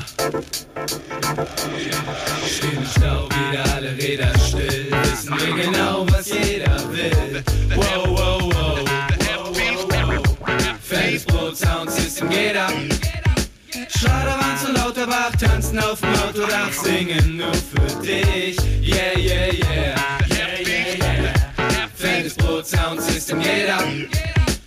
Stehen 2.46 2.76
im 2.76 2.86
Stau 2.86 3.28
wieder 3.28 3.74
alle 3.74 3.96
Räder 3.96 4.32
still. 4.38 4.86
Wissen 5.02 5.34
wir 5.36 5.64
genau, 5.64 6.06
was 6.12 6.28
jeder 6.28 6.92
will. 6.92 7.42
Schladerwanz 13.98 14.64
und 14.64 14.74
Lauterbach 14.76 15.32
tanzen 15.40 15.78
auf 15.80 16.00
dem 16.00 16.14
Autodach, 16.14 16.72
singen 16.72 17.36
nur 17.36 17.52
für 17.52 18.00
dich. 18.00 18.56
Yeah, 18.80 19.18
yeah, 19.18 19.52
yeah. 19.52 19.96
Yeah, 20.30 20.60
yeah, 20.60 20.94
yeah. 20.98 21.88
Fettes 21.96 22.34
Brot, 22.34 22.64
Sound 22.64 23.02
System 23.02 23.40
ab. 23.40 23.84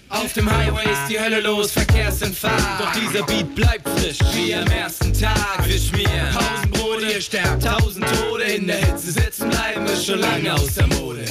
Auf 0.10 0.34
dem 0.34 0.52
Highway 0.52 0.84
ist 0.84 1.08
die 1.10 1.18
Hölle 1.18 1.40
los, 1.40 1.72
Verkehr 1.72 2.10
ist 2.10 2.22
in 2.24 2.34
Fahrt. 2.34 2.60
Doch 2.78 2.91
dieser 2.91 3.24
Beat 3.24 3.56
bleibt 3.56 3.88
frisch 3.88 4.20
wie 4.34 4.53
am 4.53 4.68
ersten 4.68 5.14
Tag. 5.14 5.60
Wir 5.66 5.80
schmieren 5.80 6.34
tausend 6.34 6.70
Ihr 7.02 7.19
sterbt 7.19 7.64
tausend 7.64 8.06
Tode. 8.06 8.44
In 8.44 8.68
der 8.68 8.78
Hitze 8.78 9.11
sitzen 9.11 9.49
bleiben 9.49 9.86
ist 9.86 10.06
schon 10.06 10.19
lange 10.19 10.53
aus 10.53 10.76
der 10.76 10.88
Mode. 10.88 11.26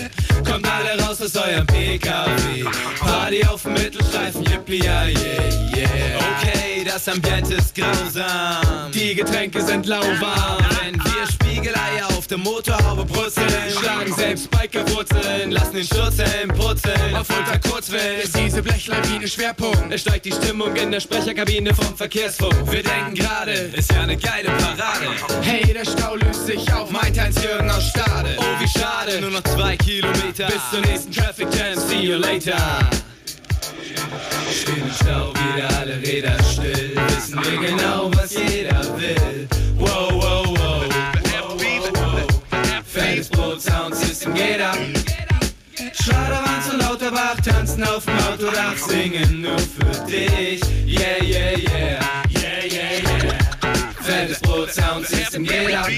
Kommt 0.44 0.66
alle 0.68 1.00
raus 1.02 1.22
aus 1.22 1.36
eurem 1.36 1.66
PKW. 1.66 2.64
Party 2.98 3.44
auf 3.46 3.62
dem 3.62 3.74
Mittelstreifen, 3.74 4.42
yippie, 4.44 4.82
yeah, 4.82 5.06
yeah. 5.06 6.18
Okay, 6.38 6.84
das 6.84 7.06
Ambiente 7.08 7.54
ist 7.54 7.74
grausam. 7.74 8.90
Die 8.92 9.14
Getränke 9.14 9.62
sind 9.62 9.86
lauwarm. 9.86 10.64
Wenn 10.82 10.94
wir 10.94 11.26
Spiegeleier 11.32 12.08
auf 12.16 12.26
der 12.26 12.38
Motorhaube 12.38 13.04
brutzeln, 13.04 13.48
schlagen 13.78 14.12
selbst 14.14 14.50
Bikerwurzeln, 14.50 15.52
lassen 15.52 15.74
den 15.74 15.84
Schutzhelm 15.84 16.48
putzeln. 16.48 17.14
Auf 17.14 17.28
Unterkurzwellen 17.30 18.20
ist 18.22 18.36
diese 18.36 18.62
Blechlawine 18.62 19.28
Schwerpunkt. 19.28 19.92
Es 19.92 20.00
steigt 20.00 20.24
die 20.24 20.32
Stimmung 20.32 20.74
in 20.74 20.90
der 20.90 21.00
Sprecherkabine 21.00 21.74
vom 21.74 21.96
Verkehrsfunk. 21.96 22.54
Wir 22.70 22.82
denken 22.82 23.14
gerade, 23.14 23.52
ist 23.52 23.92
ja 23.92 24.02
eine 24.02 24.16
geile 24.16 24.48
Parade. 24.48 25.06
Hey, 25.42 25.59
der 25.62 25.84
Stau 25.84 26.14
löst 26.16 26.46
sich 26.46 26.72
auf, 26.72 26.90
meint 26.90 27.18
Heinz 27.18 27.42
Jürgen 27.42 27.70
aus 27.70 27.88
Stade. 27.88 28.36
Oh, 28.38 28.60
wie 28.60 28.68
schade, 28.68 29.20
nur 29.20 29.30
noch 29.30 29.44
zwei 29.44 29.76
Kilometer 29.76 30.46
bis 30.46 30.70
zur 30.70 30.80
nächsten 30.80 31.12
Traffic 31.12 31.48
Jam. 31.54 31.78
See 31.78 32.00
you 32.00 32.16
later. 32.16 32.56
Stehen 34.50 34.82
im 34.82 34.92
Stau 34.92 35.32
wieder 35.32 35.68
alle 35.78 35.96
Räder 36.00 36.36
still. 36.44 36.96
Wissen 37.08 37.40
wir 37.42 37.68
genau, 37.68 38.10
was 38.14 38.32
jeder 38.34 38.80
will. 38.98 39.48
Wow, 39.76 40.12
wow, 40.12 40.46
wow. 40.48 40.84
Fettes 42.84 43.28
Brot, 43.28 43.60
Sound 43.60 43.94
System 43.94 44.34
geht 44.34 44.60
ab. 44.60 44.78
Schladerwanz 46.02 46.72
und 46.72 46.80
Lauterbach 46.80 47.36
tanzen 47.44 47.84
auf 47.84 48.04
dem 48.04 48.18
Autodach, 48.18 48.76
singen 48.76 49.42
nur 49.42 49.58
für 49.58 50.06
dich. 50.06 50.60
Yeah. 50.86 51.10
Yeah, 51.22 51.56
yeah, 51.56 52.19
yeah. 54.20 54.26
Fettes 54.26 54.40
Brot, 54.40 54.72
Sound 54.72 55.06
System 55.06 55.44
geht 55.44 55.74
ab. 55.74 55.88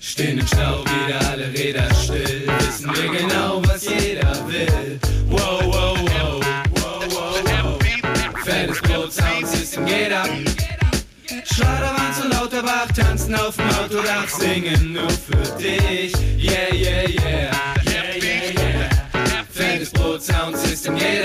Stehen 0.00 0.38
im 0.38 0.46
Stau 0.46 0.84
wieder 0.84 1.20
alle 1.30 1.52
Räder 1.52 1.88
still. 1.94 2.46
Wissen 2.58 2.90
wir 2.94 3.18
genau, 3.18 3.62
was 3.66 3.84
jeder 3.84 4.48
will. 4.48 4.98
Wow, 5.28 5.60
wow, 5.64 5.98
wow. 5.98 6.40
wow, 6.74 7.04
wow, 7.10 7.34
wow. 7.44 7.78
Fettes 8.44 8.80
Brot, 8.82 9.12
Sound 9.12 9.46
System 9.46 9.86
geht 9.86 10.12
ab. 10.12 10.28
Schladerwanz 11.44 12.20
und 12.22 12.30
Lauterbach 12.30 12.88
tanzen 12.94 13.34
auf 13.34 13.56
dem 13.56 13.68
Autodach, 13.70 14.28
singen 14.28 14.92
nur 14.92 15.10
für 15.10 15.58
dich. 15.58 16.12
Yeah, 16.38 16.72
yeah, 16.72 17.08
yeah. 17.08 17.50
Yeah, 17.84 18.16
yeah, 18.16 18.52
yeah. 18.54 19.44
Fettes 19.50 19.90
Brot, 19.90 20.22
Sound 20.22 20.56
System 20.56 20.96
geht 20.96 21.24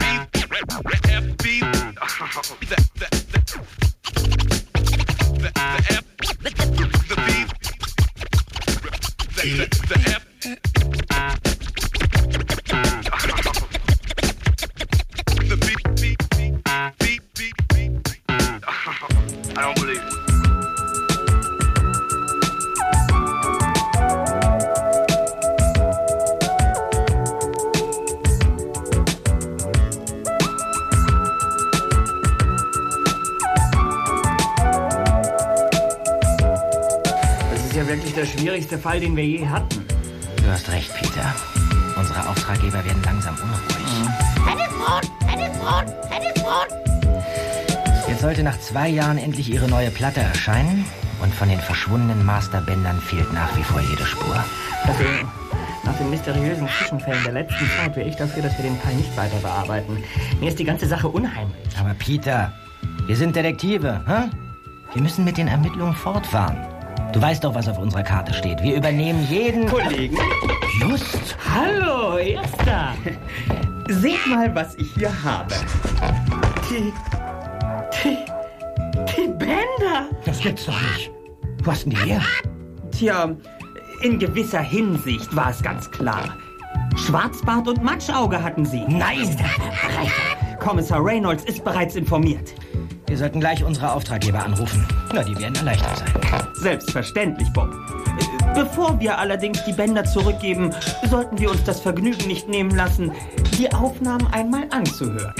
schwierigste 38.41 38.79
Fall, 38.79 38.99
den 38.99 39.15
wir 39.15 39.25
je 39.25 39.47
hatten. 39.47 39.85
Du 40.37 40.51
hast 40.51 40.67
recht, 40.71 40.91
Peter. 40.95 41.35
Unsere 41.95 42.27
Auftraggeber 42.27 42.83
werden 42.83 43.03
langsam 43.05 43.35
unruhig. 43.35 44.09
Tennisbrot, 44.47 45.11
Tennisbrot, 45.29 45.85
Tennisbrot. 46.09 46.67
Jetzt 48.07 48.21
sollte 48.21 48.41
nach 48.41 48.59
zwei 48.59 48.89
Jahren 48.89 49.19
endlich 49.19 49.47
ihre 49.47 49.67
neue 49.67 49.91
Platte 49.91 50.21
erscheinen. 50.21 50.85
Und 51.21 51.31
von 51.35 51.49
den 51.49 51.59
verschwundenen 51.59 52.25
Masterbändern 52.25 52.99
fehlt 52.99 53.31
nach 53.31 53.55
wie 53.55 53.61
vor 53.61 53.79
jede 53.79 54.07
Spur. 54.07 54.43
Also, 54.87 55.03
nach 55.83 55.95
den 55.97 56.09
mysteriösen 56.09 56.67
Zwischenfällen 56.67 57.23
der 57.23 57.33
letzten 57.33 57.69
Zeit 57.77 57.95
wäre 57.95 58.09
ich 58.09 58.15
dafür, 58.15 58.41
dass 58.41 58.57
wir 58.57 58.63
den 58.63 58.77
Fall 58.79 58.95
nicht 58.95 59.15
weiter 59.15 59.37
bearbeiten. 59.37 60.03
Mir 60.39 60.49
ist 60.49 60.57
die 60.57 60.63
ganze 60.63 60.87
Sache 60.87 61.07
unheimlich. 61.07 61.77
Aber 61.79 61.93
Peter, 61.93 62.51
wir 63.05 63.15
sind 63.15 63.35
Detektive, 63.35 64.01
hä? 64.07 64.35
Wir 64.93 65.01
müssen 65.03 65.23
mit 65.25 65.37
den 65.37 65.47
Ermittlungen 65.47 65.93
fortfahren. 65.93 66.70
Du 67.13 67.21
weißt 67.21 67.43
doch, 67.43 67.53
was 67.53 67.67
auf 67.67 67.77
unserer 67.77 68.03
Karte 68.03 68.33
steht. 68.33 68.61
Wir 68.63 68.77
übernehmen 68.77 69.25
jeden... 69.29 69.67
Kollegen. 69.67 70.17
Just. 70.79 71.35
Hallo, 71.53 72.17
Erster. 72.17 72.93
Seht 73.89 74.25
mal, 74.27 74.53
was 74.55 74.75
ich 74.75 74.93
hier 74.93 75.11
habe. 75.23 75.53
Die. 76.69 76.93
Die. 78.03 78.17
Die 79.15 79.27
Bänder. 79.27 80.09
Das 80.25 80.39
gibt's 80.39 80.65
doch 80.65 80.79
nicht. 80.93 81.11
Wo 81.63 81.71
hast 81.71 81.83
denn 81.85 81.91
die 81.91 81.97
her? 81.97 82.21
Tja, 82.91 83.35
in 84.01 84.17
gewisser 84.17 84.61
Hinsicht 84.61 85.35
war 85.35 85.49
es 85.49 85.61
ganz 85.61 85.91
klar. 85.91 86.35
Schwarzbart 86.95 87.67
und 87.67 87.83
Matschauge 87.83 88.41
hatten 88.41 88.65
sie. 88.65 88.83
Nein! 88.87 89.37
Kommissar 90.61 91.03
Reynolds 91.03 91.43
ist 91.45 91.63
bereits 91.63 91.95
informiert. 91.95 92.53
Wir 93.07 93.17
sollten 93.17 93.39
gleich 93.39 93.63
unsere 93.63 93.91
Auftraggeber 93.91 94.45
anrufen. 94.45 94.87
Na, 95.11 95.23
die 95.23 95.35
werden 95.37 95.55
erleichtert 95.55 95.97
sein. 95.97 96.47
Selbstverständlich, 96.53 97.51
Bob. 97.51 97.73
Bevor 98.53 98.99
wir 98.99 99.17
allerdings 99.17 99.63
die 99.65 99.73
Bänder 99.73 100.05
zurückgeben, 100.05 100.71
sollten 101.09 101.39
wir 101.39 101.49
uns 101.49 101.63
das 101.63 101.79
Vergnügen 101.79 102.27
nicht 102.27 102.47
nehmen 102.47 102.69
lassen, 102.75 103.11
die 103.57 103.73
Aufnahmen 103.73 104.27
einmal 104.27 104.67
anzuhören. 104.69 105.33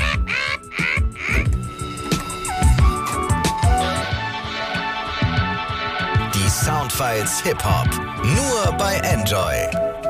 Die 6.34 6.49
Soundfiles 6.49 7.41
Hip 7.41 7.64
Hop. 7.64 7.88
Nur 8.23 8.76
bei 8.77 8.95
Enjoy. 8.95 9.53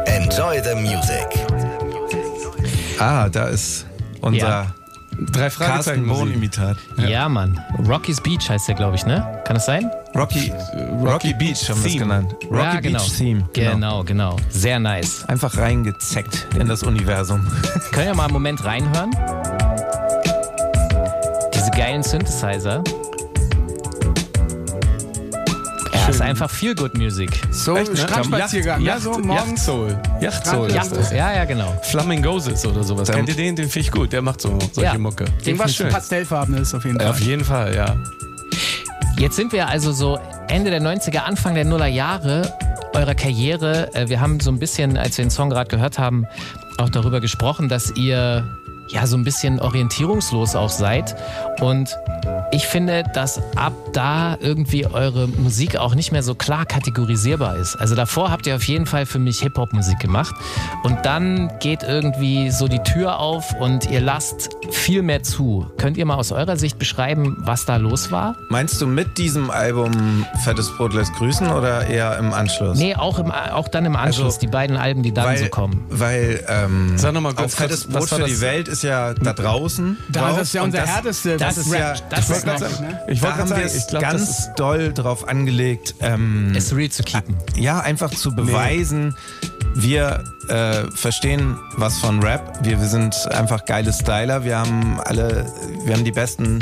Enjoy 0.06 0.62
the 0.64 0.74
music. 0.76 1.28
Ah, 2.98 3.28
da 3.28 3.48
ist 3.48 3.86
unser 4.22 4.48
Ja. 4.48 4.81
Drei 5.32 5.50
Carsten 5.50 6.08
Bohn-Imitat. 6.08 6.78
Ja. 6.98 7.30
Mann. 7.30 7.60
Rocky's 7.88 8.22
Beach 8.22 8.50
heißt 8.50 8.68
der, 8.68 8.76
glaube 8.76 8.96
ich, 8.96 9.06
ne? 9.06 9.42
Kann 9.46 9.56
das 9.56 9.66
sein? 9.66 9.90
Rocky, 10.16 10.52
Rocky 11.04 11.34
Beach 11.34 11.70
haben 11.70 11.82
wir 11.82 11.86
es 11.88 11.94
Theme. 11.94 12.00
genannt. 12.00 12.36
Rocky 12.50 12.58
ja, 12.58 12.80
genau. 12.80 13.00
Beach 13.00 13.18
Theme. 13.18 13.50
Genau, 13.54 14.04
genau. 14.04 14.36
Sehr 14.50 14.80
nice. 14.80 15.24
Einfach 15.26 15.58
reingezeckt 15.58 16.48
in 16.60 16.68
das 16.68 16.84
Universum. 16.84 17.46
Können 17.92 18.08
wir 18.08 18.16
mal 18.16 18.26
einen 18.26 18.34
Moment 18.34 18.64
reinhören? 18.66 19.12
Diese 21.54 21.72
geilen 21.72 22.04
Synthesizer. 22.04 22.84
Ja, 26.12 26.16
ist 26.16 26.22
einfach 26.22 26.50
feel 26.50 26.76
good 26.76 26.98
Musik. 26.98 27.32
So 27.52 27.76
Echt, 27.78 27.92
ne? 27.92 27.98
Strandspaziergang, 27.98 28.84
ne? 28.84 29.00
So 29.00 29.12
Yacht, 29.12 29.24
morgens. 29.26 29.68
Yachtsoul. 30.22 30.72
Yacht- 30.72 30.86
ist 30.92 30.96
das. 30.98 31.12
ja, 31.12 31.34
ja, 31.34 31.46
genau. 31.46 31.74
Flamingosis 31.84 32.66
oder 32.66 32.84
sowas. 32.84 33.10
Kennt 33.10 33.30
ihr 33.30 33.36
den? 33.36 33.56
Den 33.56 33.70
finde 33.70 33.80
ich 33.88 33.92
gut. 33.92 34.12
Der 34.14 34.22
macht 34.22 34.42
so 34.42 34.58
solche 34.74 34.94
Ja. 34.94 34.98
Mucke. 34.98 35.26
Irgendwas 35.44 35.74
Schön. 35.76 35.90
Pastellfarbenes 35.90 36.74
auf 36.76 36.86
jeden 36.86 37.00
Fall. 37.00 37.10
Auf 37.10 37.20
jeden 37.20 37.44
Fall, 37.46 37.76
ja. 37.76 37.96
Jetzt 39.18 39.36
sind 39.36 39.52
wir 39.54 39.68
also 39.68 39.92
so 39.92 40.20
Ende 40.48 40.72
der 40.72 40.82
90er, 40.82 41.20
Anfang 41.20 41.54
der 41.56 41.66
Nuller 41.66 41.88
Jahre 41.88 42.54
eurer 42.94 43.16
Karriere. 43.16 43.94
Äh, 43.94 44.10
Wir 44.10 44.20
haben 44.20 44.40
so 44.40 44.52
ein 44.52 44.60
bisschen, 44.60 44.98
als 44.98 45.18
wir 45.18 45.26
den 45.26 45.32
Song 45.32 45.50
gerade 45.50 45.70
gehört 45.70 45.98
haben, 46.00 46.26
auch 46.78 46.90
darüber 46.90 47.22
gesprochen, 47.22 47.70
dass 47.70 47.92
ihr 47.96 48.44
ja 48.90 49.08
so 49.08 49.16
ein 49.16 49.24
bisschen 49.24 49.60
orientierungslos 49.60 50.56
auch 50.56 50.70
seid. 50.70 51.16
Und 51.62 51.96
ich 52.52 52.68
finde, 52.68 53.04
dass 53.14 53.42
ab 53.56 53.74
da 53.94 54.38
irgendwie 54.40 54.86
eure 54.86 55.28
Musik 55.28 55.78
auch 55.78 55.96
nicht 55.96 56.12
mehr 56.12 56.24
so 56.24 56.36
klar 56.36 56.66
kategorisierbar 56.66 57.58
ist. 57.58 57.76
Also 57.78 57.96
davor 57.96 58.30
habt 58.30 58.46
ihr 58.46 58.56
auf 58.56 58.64
jeden 58.64 58.86
Fall 58.86 59.06
für 59.06 59.20
mich 59.20 59.40
Hip-Hop-Musik 59.40 60.00
gemacht. 60.00 60.36
Und 60.84 61.06
dann 61.06 61.52
geht 61.60 61.84
irgendwie 61.84 62.52
so 62.52 62.68
die 62.68 62.80
Tür 62.80 63.20
auf 63.20 63.54
und 63.60 63.90
ihr 63.90 64.02
lasst 64.02 64.50
viel 64.70 65.02
mehr 65.02 65.24
zu. 65.24 65.66
Könnt 65.78 65.98
ihr 65.98 66.06
mal 66.06 66.16
aus 66.16 66.32
eurer 66.32 66.58
Sicht 66.58 66.78
beschreiben, 66.78 67.38
was 67.40 67.66
da 67.66 67.78
los 67.78 68.12
war? 68.12 68.36
Meinst 68.50 68.82
du 68.82 68.88
mit 68.88 69.18
diesem 69.18 69.50
Album 69.50 70.26
Fettes 70.44 70.70
Brot 70.76 70.94
lässt 70.94 71.14
grüßen 71.14 71.50
oder 71.50 71.88
eher 71.88 72.18
im 72.18 72.34
Anschluss? 72.34 72.78
Nee, 72.78 72.96
auch, 72.96 73.20
im, 73.20 73.32
auch 73.32 73.68
dann 73.70 73.86
im 73.86 73.96
Anschluss, 73.96 74.36
Also, 74.36 74.40
die 74.40 74.48
beiden 74.48 74.76
Alben, 74.78 75.04
die 75.04 75.14
dann 75.14 75.26
weil, 75.26 75.38
so 75.38 75.48
kommen. 75.48 75.86
Weil 75.90 76.44
ähm, 76.48 76.98
Sag 76.98 77.14
noch 77.14 77.22
mal 77.22 77.34
kurz, 77.34 77.56
Fettes 77.56 77.88
was 77.88 78.00
Brot 78.00 78.10
für 78.10 78.20
das? 78.20 78.30
die 78.30 78.42
Welt 78.42 78.68
ist 78.68 78.84
ja 78.84 79.14
da 79.14 79.34
draußen. 79.34 79.98
Da, 80.10 80.22
drauf 80.22 80.38
das 80.38 80.48
ist 80.48 80.54
ja 80.54 80.64
unser 80.64 80.80
das, 80.80 80.90
härteste 80.90 81.38
Das 81.38 81.58
ist 81.58 81.74
ja 81.74 81.94
das 82.10 82.41
das 82.46 82.62
noch- 82.62 82.80
ne? 82.82 83.00
Ich 83.08 83.20
da 83.20 83.28
wollte 83.28 83.40
haben 83.40 83.50
wir 83.50 83.70
sagen, 83.70 83.84
es 83.94 84.02
ganz 84.02 84.22
ist 84.30 84.52
doll 84.58 84.94
drauf 84.94 85.28
angelegt, 85.28 85.96
ähm, 86.02 86.54
Es 86.56 86.76
real 86.76 86.90
zu 86.90 87.04
keepen. 87.04 87.36
ja, 87.56 87.80
einfach 87.80 88.12
zu 88.12 88.36
beweisen, 88.36 89.16
wir 89.74 90.24
äh, 90.50 90.84
verstehen 90.92 91.58
was 91.78 91.98
von 92.00 92.22
Rap. 92.22 92.60
Wir, 92.64 92.80
wir 92.82 92.88
sind 92.88 93.16
einfach 93.32 93.64
geile 93.66 93.94
Styler. 93.94 94.44
Wir 94.44 94.58
haben 94.58 95.00
alle, 95.06 95.46
wir 95.86 95.94
haben 95.96 96.04
die 96.04 96.12
besten 96.12 96.60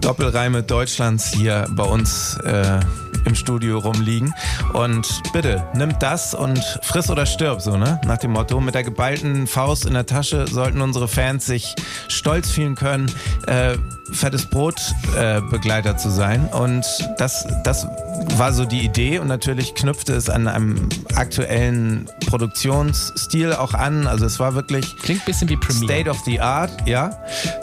Doppelreime 0.00 0.62
Deutschlands 0.62 1.26
hier 1.32 1.66
bei 1.72 1.82
uns 1.82 2.38
äh, 2.44 2.80
im 3.26 3.34
Studio 3.34 3.78
rumliegen. 3.80 4.32
Und 4.72 5.06
bitte, 5.34 5.62
nimm 5.74 5.98
das 5.98 6.32
und 6.34 6.58
friss 6.82 7.10
oder 7.10 7.26
stirb, 7.26 7.60
so, 7.60 7.76
ne? 7.76 8.00
Nach 8.06 8.16
dem 8.16 8.32
Motto, 8.32 8.60
mit 8.60 8.74
der 8.74 8.84
geballten 8.84 9.46
Faust 9.46 9.84
in 9.84 9.92
der 9.92 10.06
Tasche 10.06 10.46
sollten 10.46 10.80
unsere 10.80 11.06
Fans 11.08 11.44
sich 11.44 11.74
stolz 12.08 12.50
fühlen 12.50 12.76
können, 12.76 13.10
äh, 13.46 13.76
fettes 14.12 14.46
Brot 14.46 14.80
äh, 15.16 15.40
Begleiter 15.40 15.96
zu 15.96 16.10
sein. 16.10 16.46
Und 16.46 16.84
das, 17.18 17.46
das 17.64 17.86
war 18.36 18.52
so 18.52 18.64
die 18.64 18.84
Idee 18.84 19.18
und 19.18 19.28
natürlich 19.28 19.74
knüpfte 19.74 20.14
es 20.14 20.28
an 20.28 20.48
einem 20.48 20.88
aktuellen 21.14 22.08
Produktionsstil 22.26 23.52
auch 23.52 23.74
an. 23.74 24.06
Also 24.06 24.26
es 24.26 24.38
war 24.38 24.54
wirklich 24.54 24.96
Klingt 24.98 25.22
ein 25.22 25.26
bisschen 25.26 25.48
wie 25.48 25.56
Premiere. 25.56 25.84
State 25.84 26.10
of 26.10 26.18
the 26.24 26.40
Art, 26.40 26.70
ja, 26.86 27.10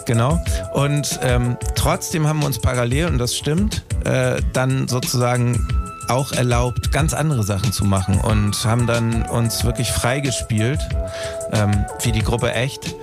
genau. 0.05 0.39
Und 0.73 1.19
ähm, 1.21 1.57
trotzdem 1.75 2.27
haben 2.27 2.39
wir 2.39 2.45
uns 2.45 2.59
parallel, 2.59 3.07
und 3.07 3.17
das 3.17 3.35
stimmt, 3.35 3.83
äh, 4.05 4.41
dann 4.53 4.87
sozusagen 4.87 5.67
auch 6.07 6.31
erlaubt, 6.31 6.91
ganz 6.91 7.13
andere 7.13 7.43
Sachen 7.43 7.71
zu 7.71 7.85
machen 7.85 8.19
und 8.19 8.63
haben 8.65 8.87
dann 8.87 9.23
uns 9.23 9.63
wirklich 9.63 9.91
freigespielt, 9.91 10.79
ähm, 11.51 11.85
wie 12.03 12.11
die 12.11 12.21
Gruppe 12.21 12.53
Echt. 12.53 12.95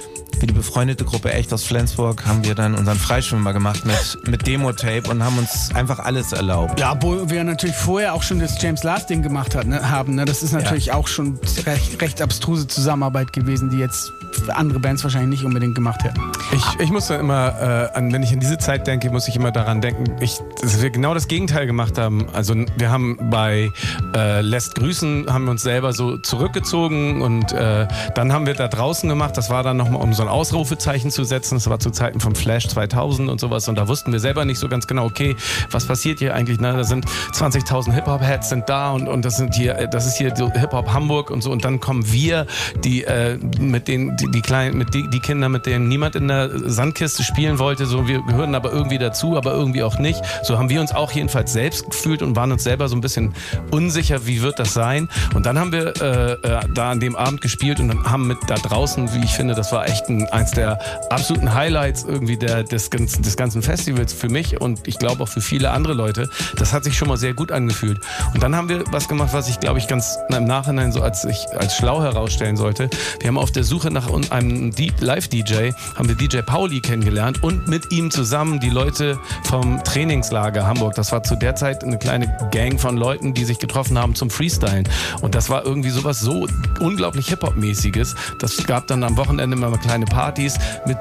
Wie 0.43 0.47
die 0.49 0.55
befreundete 0.55 1.05
Gruppe 1.05 1.33
Echt 1.33 1.53
aus 1.53 1.63
Flensburg 1.63 2.27
haben 2.27 2.45
wir 2.45 2.57
dann 2.57 2.75
unseren 2.75 2.99
Freischwimmer 2.99 3.53
gemacht 3.53 3.87
mit, 3.87 4.29
mit 4.29 4.45
Demo-Tape 4.45 5.09
und 5.09 5.23
haben 5.23 5.39
uns 5.39 5.73
einfach 5.73 6.01
alles 6.01 6.33
erlaubt. 6.33 6.81
Ja, 6.81 6.91
obwohl 6.91 7.31
wir 7.31 7.45
natürlich 7.45 7.77
vorher 7.77 8.13
auch 8.13 8.25
schon 8.25 8.41
das 8.41 8.61
James 8.61 8.83
Last 8.83 9.09
Ding 9.09 9.23
gemacht 9.23 9.55
hat, 9.55 9.69
ne, 9.69 9.89
haben. 9.89 10.17
Ne? 10.17 10.25
Das 10.25 10.43
ist 10.43 10.53
natürlich 10.53 10.91
auch 10.91 11.07
schon 11.07 11.39
recht, 11.65 12.03
recht 12.03 12.21
abstruse 12.21 12.67
Zusammenarbeit 12.67 13.33
gewesen, 13.33 13.71
die 13.71 13.79
jetzt 13.79 14.13
andere 14.49 14.81
Bands 14.81 15.05
wahrscheinlich 15.05 15.31
nicht 15.31 15.45
unbedingt 15.45 15.77
gemacht 15.77 16.03
hätten. 16.03 16.21
Ich, 16.53 16.81
ich 16.81 16.91
muss 16.91 17.07
da 17.07 17.21
immer, 17.21 17.91
äh, 17.93 17.97
an, 17.97 18.13
wenn 18.13 18.25
ich 18.25 18.33
an 18.33 18.41
diese 18.41 18.59
Zeit 18.59 18.89
denke, 18.89 19.11
muss 19.11 19.29
ich 19.29 19.37
immer 19.37 19.53
daran 19.53 19.81
denken, 19.81 20.17
ich, 20.21 20.39
dass 20.61 20.83
wir 20.83 20.91
genau 20.91 21.15
das 21.15 21.29
Gegenteil 21.29 21.67
gemacht 21.67 21.99
haben. 21.99 22.27
Also 22.33 22.55
wir 22.77 22.91
haben 22.91 23.31
bei 23.31 23.71
äh, 24.17 24.41
Lässt 24.41 24.75
Grüßen, 24.75 25.33
haben 25.33 25.45
wir 25.45 25.53
uns 25.53 25.63
selber 25.63 25.93
so 25.93 26.19
zurückgezogen 26.19 27.23
und 27.23 27.53
äh, 27.53 27.87
dann 28.17 28.33
haben 28.33 28.47
wir 28.47 28.55
da 28.55 28.67
draußen 28.67 29.09
gemacht, 29.09 29.37
das 29.37 29.51
war 29.51 29.63
dann 29.63 29.77
nochmal, 29.77 30.03
um 30.03 30.13
so 30.13 30.23
ein 30.23 30.32
Ausrufezeichen 30.33 31.11
zu 31.11 31.25
setzen, 31.25 31.57
das 31.57 31.69
war 31.69 31.79
zu 31.79 31.91
Zeiten 31.91 32.21
vom 32.21 32.35
Flash 32.35 32.69
2000 32.69 33.31
und 33.31 33.41
sowas 33.41 33.69
und 33.69 33.77
da 33.77 33.89
wussten 33.89 34.13
wir 34.13 34.21
selber 34.21 34.45
nicht 34.45 34.59
so 34.59 34.69
ganz 34.69 34.87
genau, 34.87 35.05
okay, 35.05 35.37
was 35.71 35.87
passiert 35.87 36.19
hier 36.19 36.35
eigentlich, 36.35 36.61
ne? 36.61 36.73
da 36.73 36.85
sind 36.85 37.07
20.000 37.33 37.93
Hip-Hop-Heads 37.93 38.49
sind 38.49 38.69
da 38.69 38.93
und, 38.93 39.09
und 39.09 39.25
das 39.25 39.37
sind 39.37 39.55
hier, 39.55 39.77
äh, 39.77 39.89
das 39.89 40.07
ist 40.07 40.17
hier 40.17 40.35
so 40.35 40.51
Hip-Hop 40.51 40.93
Hamburg 40.93 41.31
und 41.31 41.43
so 41.43 41.51
und 41.51 41.65
dann 41.65 41.81
kommen 41.81 42.11
wir, 42.13 42.47
die 42.85 43.05
äh, 43.05 43.39
mit 43.59 43.89
den, 43.89 44.17
die, 44.17 44.31
die 44.31 44.41
kleinen, 44.41 44.79
mit 44.79 44.95
die, 44.95 45.09
die 45.09 45.21
Kinder, 45.21 45.49
mit 45.49 45.67
denen 45.67 45.89
niemand 45.89 46.17
in 46.17 46.29
der 46.29 46.51
Sandkiste 46.71 47.23
spielen 47.23 47.59
wollte, 47.59 47.87
so 47.87 48.09
wir 48.09 48.23
gehören 48.23 48.55
aber 48.55 48.73
irgendwie 48.73 48.99
dazu, 48.99 49.37
aber 49.37 49.53
irgendwie 49.53 49.83
auch 49.83 49.99
nicht. 49.99 50.21
So 50.43 50.59
haben 50.59 50.69
wir 50.69 50.81
uns 50.81 50.93
auch 50.93 51.13
jedenfalls 51.13 51.53
selbst 51.53 51.91
gefühlt 51.91 52.23
und 52.23 52.37
waren 52.37 52.53
uns 52.53 52.65
selber 52.65 52.89
so 52.89 52.97
ein 52.97 53.01
bisschen 53.01 53.35
unsicher, 53.71 54.27
wie 54.27 54.43
wird 54.43 54.59
das 54.59 54.73
sein. 54.73 55.09
Und 55.35 55.47
dann 55.47 55.59
haben 55.59 55.73
wir 55.73 55.95
äh, 56.01 56.33
äh, 56.33 56.61
da 56.75 56.91
an 56.91 57.01
dem 57.01 57.17
Abend 57.17 57.41
gespielt 57.41 57.81
und 57.81 58.05
haben 58.05 58.27
mit 58.27 58.39
da 58.47 58.55
draußen, 58.55 59.13
wie 59.15 59.25
ich 59.25 59.33
finde, 59.33 59.55
das 59.55 59.73
war 59.73 59.89
echt 59.89 60.09
ein 60.09 60.22
ähm, 60.23 60.29
eins 60.33 60.51
der 60.53 60.79
absoluten 61.11 61.55
Highlights 61.55 62.05
irgendwie 62.05 62.37
der, 62.37 62.63
des, 62.65 62.91
ganzen- 62.91 63.23
des 63.23 63.37
ganzen 63.37 63.63
Festivals 63.63 64.13
für 64.13 64.29
mich 64.29 64.61
und 64.61 64.87
ich 64.87 64.99
glaube 64.99 65.23
auch 65.23 65.29
für 65.29 65.41
viele 65.41 65.71
andere 65.71 65.95
Leute. 65.95 66.29
Das 66.57 66.73
hat 66.73 66.85
sich 66.85 66.97
schon 66.97 67.09
mal 67.09 67.17
sehr 67.17 67.35
gut 67.35 67.53
angefühlt. 67.53 68.01
Und 68.35 68.43
dann 68.43 68.55
haben 68.57 68.69
wir 68.69 68.85
was 68.91 69.09
gemacht, 69.09 69.31
was 69.33 69.49
ich 69.49 69.61
glaube 69.61 69.79
ich 69.79 69.89
ganz 69.89 70.19
im 70.29 70.45
Nachhinein 70.45 70.93
so 70.93 71.03
als, 71.03 71.25
ich, 71.25 71.47
als 71.57 71.77
schlau 71.77 72.03
herausstellen 72.03 72.57
sollte. 72.57 72.89
Wir 73.21 73.29
haben 73.29 73.39
auf 73.39 73.53
der 73.53 73.65
Suche 73.65 73.91
nach 73.91 74.09
einem 74.31 74.73
Live-DJ, 75.01 75.73
haben 75.97 76.09
wir 76.09 76.15
DJ 76.15 76.39
Pauli 76.43 76.81
kennengelernt 76.81 77.43
und 77.43 77.69
mit 77.69 77.93
ihm 77.93 78.11
zusammen 78.11 78.61
die 78.61 78.71
Leute 78.71 79.19
vom 79.45 79.83
Trainingslager 79.85 80.67
Hamburg. 80.67 80.95
Das 80.95 81.13
war 81.13 81.23
zu 81.23 81.37
der 81.37 81.55
Zeit 81.57 81.85
eine 81.85 81.99
kleine 81.99 82.37
Gang 82.51 82.81
von 82.81 82.97
Leuten, 82.97 83.35
die 83.35 83.45
sich 83.45 83.59
getroffen 83.59 83.99
haben 83.99 84.15
zum 84.15 84.31
Freestylen. 84.31 84.89
Und 85.21 85.35
das 85.35 85.51
war 85.51 85.65
irgendwie 85.65 85.91
sowas 85.91 86.21
so 86.21 86.47
unglaublich 86.81 87.29
Hip-Hop-mäßiges. 87.29 88.15
Das 88.39 88.65
gab 88.67 88.87
dann 88.87 89.05
am 89.05 89.17
Wochenende 89.17 89.57
immer 89.57 89.77
kleine 89.79 90.07
Partys 90.13 90.59
mit 90.87 90.99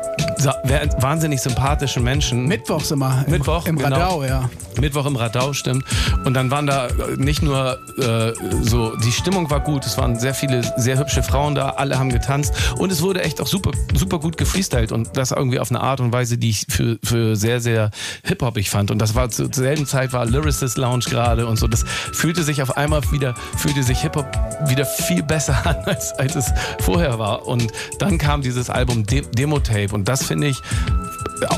wahnsinnig 0.99 1.41
sympathischen 1.41 2.03
Menschen. 2.03 2.47
Mittwochs 2.47 2.91
immer. 2.91 3.23
Im, 3.25 3.33
Mittwoch, 3.33 3.67
Im 3.67 3.77
genau. 3.77 3.95
Radau, 3.95 4.23
ja. 4.23 4.49
Mittwoch 4.79 5.05
im 5.05 5.15
Radau, 5.15 5.53
stimmt. 5.53 5.83
Und 6.25 6.33
dann 6.33 6.49
waren 6.51 6.65
da 6.65 6.87
äh, 6.87 6.91
nicht 7.17 7.41
nur 7.41 7.77
äh, 7.97 8.33
so, 8.61 8.95
die 8.95 9.11
Stimmung 9.11 9.49
war 9.49 9.59
gut, 9.59 9.85
es 9.85 9.97
waren 9.97 10.17
sehr 10.17 10.33
viele 10.33 10.61
sehr 10.77 10.97
hübsche 10.97 11.23
Frauen 11.23 11.55
da, 11.55 11.71
alle 11.71 11.99
haben 11.99 12.09
getanzt 12.09 12.53
und 12.77 12.91
es 12.91 13.01
wurde 13.01 13.21
echt 13.21 13.41
auch 13.41 13.47
super, 13.47 13.71
super 13.93 14.19
gut 14.19 14.37
gefreestylt 14.37 14.91
und 14.91 15.17
das 15.17 15.31
irgendwie 15.31 15.59
auf 15.59 15.69
eine 15.71 15.81
Art 15.81 15.99
und 15.99 16.13
Weise, 16.13 16.37
die 16.37 16.49
ich 16.49 16.65
für, 16.69 16.97
für 17.03 17.35
sehr, 17.35 17.59
sehr 17.59 17.91
hip-hopig 18.23 18.69
fand. 18.69 18.91
Und 18.91 18.99
das 18.99 19.15
war 19.15 19.29
zur 19.29 19.53
selben 19.53 19.85
Zeit 19.85 20.13
war 20.13 20.25
Lyricist 20.25 20.77
Lounge 20.77 21.05
gerade 21.09 21.47
und 21.47 21.57
so. 21.57 21.67
Das 21.67 21.83
fühlte 22.13 22.43
sich 22.43 22.61
auf 22.61 22.77
einmal 22.77 23.01
wieder, 23.11 23.35
fühlte 23.57 23.83
sich 23.83 23.99
Hip-Hop 24.01 24.25
wieder 24.67 24.85
viel 24.85 25.23
besser 25.23 25.57
an, 25.65 25.77
als, 25.85 26.13
als 26.13 26.35
es 26.35 26.51
vorher 26.79 27.19
war. 27.19 27.47
Und 27.47 27.71
dann 27.99 28.17
kam 28.17 28.41
dieses 28.41 28.69
Album 28.69 28.90
De 28.95 29.21
Demo-Tape 29.21 29.93
und 29.93 30.07
das 30.07 30.23
finde 30.23 30.47
ich 30.47 30.61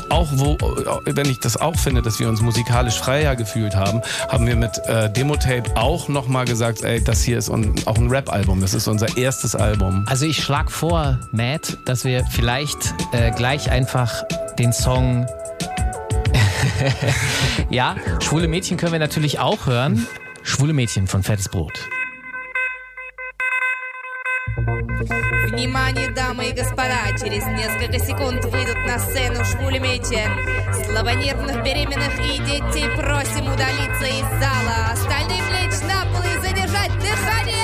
auch 0.08 0.28
wo, 0.32 0.56
wenn 1.04 1.28
ich 1.28 1.40
das 1.40 1.56
auch 1.56 1.76
finde, 1.76 2.02
dass 2.02 2.18
wir 2.18 2.28
uns 2.28 2.40
musikalisch 2.40 2.98
freier 2.98 3.36
gefühlt 3.36 3.76
haben, 3.76 4.00
haben 4.28 4.46
wir 4.46 4.56
mit 4.56 4.78
äh, 4.86 5.12
Demo-Tape 5.12 5.76
auch 5.76 6.08
nochmal 6.08 6.44
gesagt, 6.44 6.82
ey, 6.82 7.02
das 7.02 7.22
hier 7.22 7.38
ist 7.38 7.48
un, 7.48 7.74
auch 7.84 7.98
ein 7.98 8.08
Rap-Album. 8.08 8.60
Das 8.60 8.74
ist 8.74 8.88
unser 8.88 9.16
erstes 9.16 9.54
Album. 9.54 10.04
Also 10.08 10.26
ich 10.26 10.42
schlage 10.42 10.70
vor, 10.70 11.18
Matt, 11.32 11.78
dass 11.84 12.04
wir 12.04 12.24
vielleicht 12.30 12.94
äh, 13.12 13.30
gleich 13.32 13.70
einfach 13.70 14.24
den 14.58 14.72
Song 14.72 15.26
ja, 17.70 17.96
Schwule 18.20 18.48
Mädchen 18.48 18.76
können 18.76 18.92
wir 18.92 18.98
natürlich 18.98 19.38
auch 19.38 19.66
hören. 19.66 20.06
Schwule 20.42 20.72
Mädchen 20.72 21.06
von 21.06 21.22
Fettes 21.22 21.48
Brot. 21.48 21.72
Внимание, 25.04 26.10
дамы 26.10 26.48
и 26.48 26.52
господа, 26.52 27.10
через 27.20 27.44
несколько 27.46 27.98
секунд 27.98 28.44
выйдут 28.44 28.76
на 28.86 28.98
сцену 28.98 29.44
швулеметен. 29.44 30.30
Слабонервных, 30.84 31.62
беременных 31.62 32.18
и 32.20 32.38
детей 32.38 32.88
просим 32.96 33.52
удалиться 33.52 34.06
из 34.06 34.26
зала. 34.40 34.92
Остальные 34.92 35.42
лечь 35.52 35.80
на 35.82 36.04
пол 36.12 36.22
и 36.22 36.46
задержать 36.46 36.92
дыхание. 37.00 37.63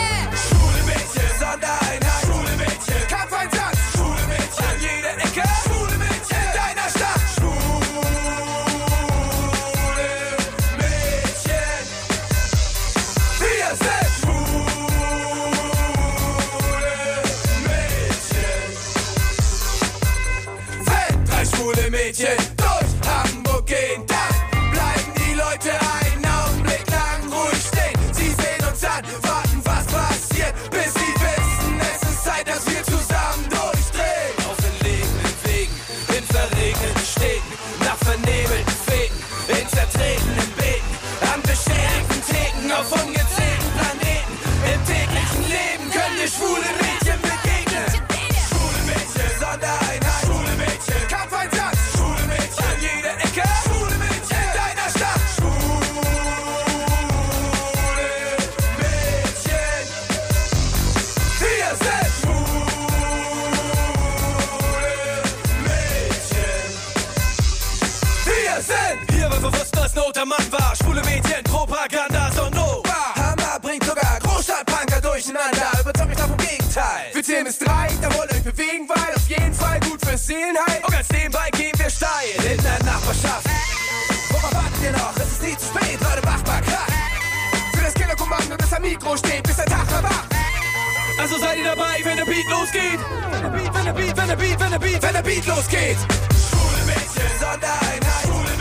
Propaganda, 71.81 72.31
so 72.32 72.51
no. 72.51 72.82
Hammer 73.16 73.59
bringt 73.62 73.82
sogar 73.85 74.19
Großstadtpunker 74.20 75.01
durcheinander. 75.01 75.81
Überzeugt 75.81 76.09
mich 76.09 76.19
davon 76.19 76.36
Gegenteil. 76.36 77.09
Wir 77.15 77.24
zählen 77.24 77.44
bis 77.44 77.59
drei, 77.59 77.89
da 78.02 78.15
wollt 78.19 78.31
ihr 78.31 78.36
euch 78.36 78.44
bewegen, 78.44 78.86
weil 78.86 79.15
auf 79.16 79.27
jeden 79.27 79.55
Fall 79.55 79.81
gut 79.81 79.98
fürs 80.05 80.27
Seelenheil. 80.27 80.82
Und 80.85 80.93
ganz 80.93 81.09
nebenbei 81.09 81.48
gehen 81.52 81.73
wir 81.78 81.89
steil 81.89 82.36
in 82.52 82.62
der 82.62 82.85
Nachbarschaft. 82.85 83.47
Worauf 84.28 84.52
wartet 84.52 84.82
ihr 84.82 84.93
noch? 84.93 85.16
Es 85.16 85.32
ist 85.32 85.43
nie 85.43 85.57
zu 85.57 85.66
spät, 85.69 85.98
Leute, 86.02 86.27
macht 86.27 86.47
mal 86.47 86.61
Krach. 86.61 86.93
Für 87.73 87.82
das 87.82 87.94
Killerkommando, 87.94 88.57
das 88.59 88.73
am 88.74 88.82
Mikro 88.82 89.16
steht, 89.16 89.43
bis 89.44 89.57
der 89.57 89.65
Tag 89.65 89.90
erwacht. 89.90 90.28
Also 91.19 91.39
seid 91.39 91.57
ihr 91.57 91.65
dabei, 91.65 92.01
wenn 92.05 92.16
der 92.19 92.27
Beat 92.27 92.48
losgeht? 92.51 93.01
Wenn 93.31 93.40
der 93.43 93.48
Beat, 93.48 93.74
wenn 93.74 93.85
der 93.86 93.93
Beat, 93.94 94.16
wenn 94.19 94.28
der 94.28 94.36
Beat, 94.36 94.61
wenn 94.61 94.70
der 94.70 94.78
Beat, 94.78 95.02
wenn 95.02 95.12
der 95.15 95.23
Beat 95.23 95.47
losgeht. 95.47 95.97
Schwule 95.97 96.85
Mädchen, 96.85 97.32
Sondereinheit. 97.40 98.24
Schwule 98.24 98.60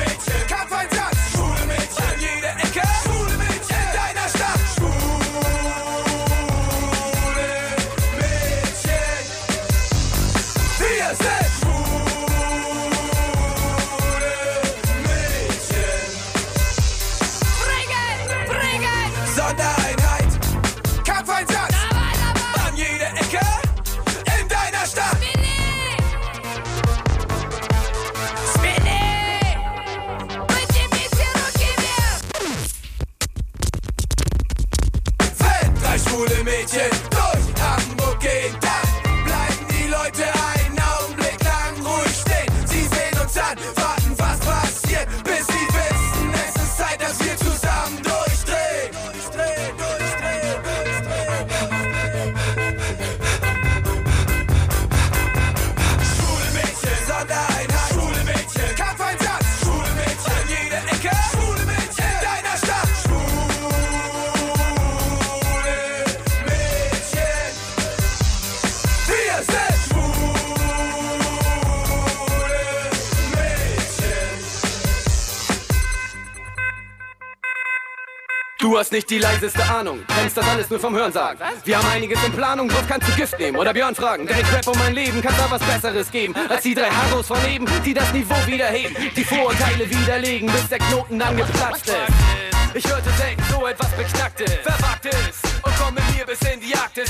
nicht 78.99 79.09
die 79.11 79.19
leiseste 79.19 79.63
Ahnung, 79.63 80.01
kennst 80.13 80.35
das 80.35 80.45
alles 80.45 80.69
nur 80.69 80.77
vom 80.77 80.93
Hörensagen. 80.93 81.39
Wir 81.63 81.77
haben 81.77 81.87
einiges 81.87 82.21
in 82.25 82.33
Planung, 82.33 82.67
drauf 82.67 82.83
kannst 82.85 83.07
du 83.07 83.13
Gift 83.13 83.39
nehmen. 83.39 83.55
Oder 83.55 83.71
Björn 83.71 83.95
fragen. 83.95 84.27
Der 84.27 84.41
ich 84.41 84.53
Rap 84.53 84.67
um 84.67 84.77
mein 84.77 84.93
Leben, 84.93 85.21
kannst 85.21 85.39
da 85.39 85.49
was 85.49 85.61
Besseres 85.61 86.11
geben, 86.11 86.35
als 86.49 86.63
die 86.63 86.75
drei 86.75 86.89
Harros 86.89 87.27
von 87.27 87.37
eben, 87.47 87.65
die 87.85 87.93
das 87.93 88.11
Niveau 88.11 88.35
wiederheben, 88.45 88.93
die 89.15 89.23
Vorurteile 89.23 89.89
widerlegen, 89.89 90.51
bis 90.51 90.67
der 90.67 90.79
Knoten 90.79 91.17
dann 91.17 91.37
geplatzt 91.37 91.87
ist. 91.87 92.75
Ich 92.75 92.85
hörte 92.85 93.09
selten 93.11 93.43
so 93.49 93.65
etwas 93.65 93.89
Beknacktes, 93.91 94.51
Verwagtes 94.63 95.41
und 95.63 95.73
komm 95.79 95.93
mit 95.93 96.03
mir 96.17 96.25
bis 96.25 96.41
in 96.41 96.59
die 96.59 96.75
Arktis, 96.75 97.09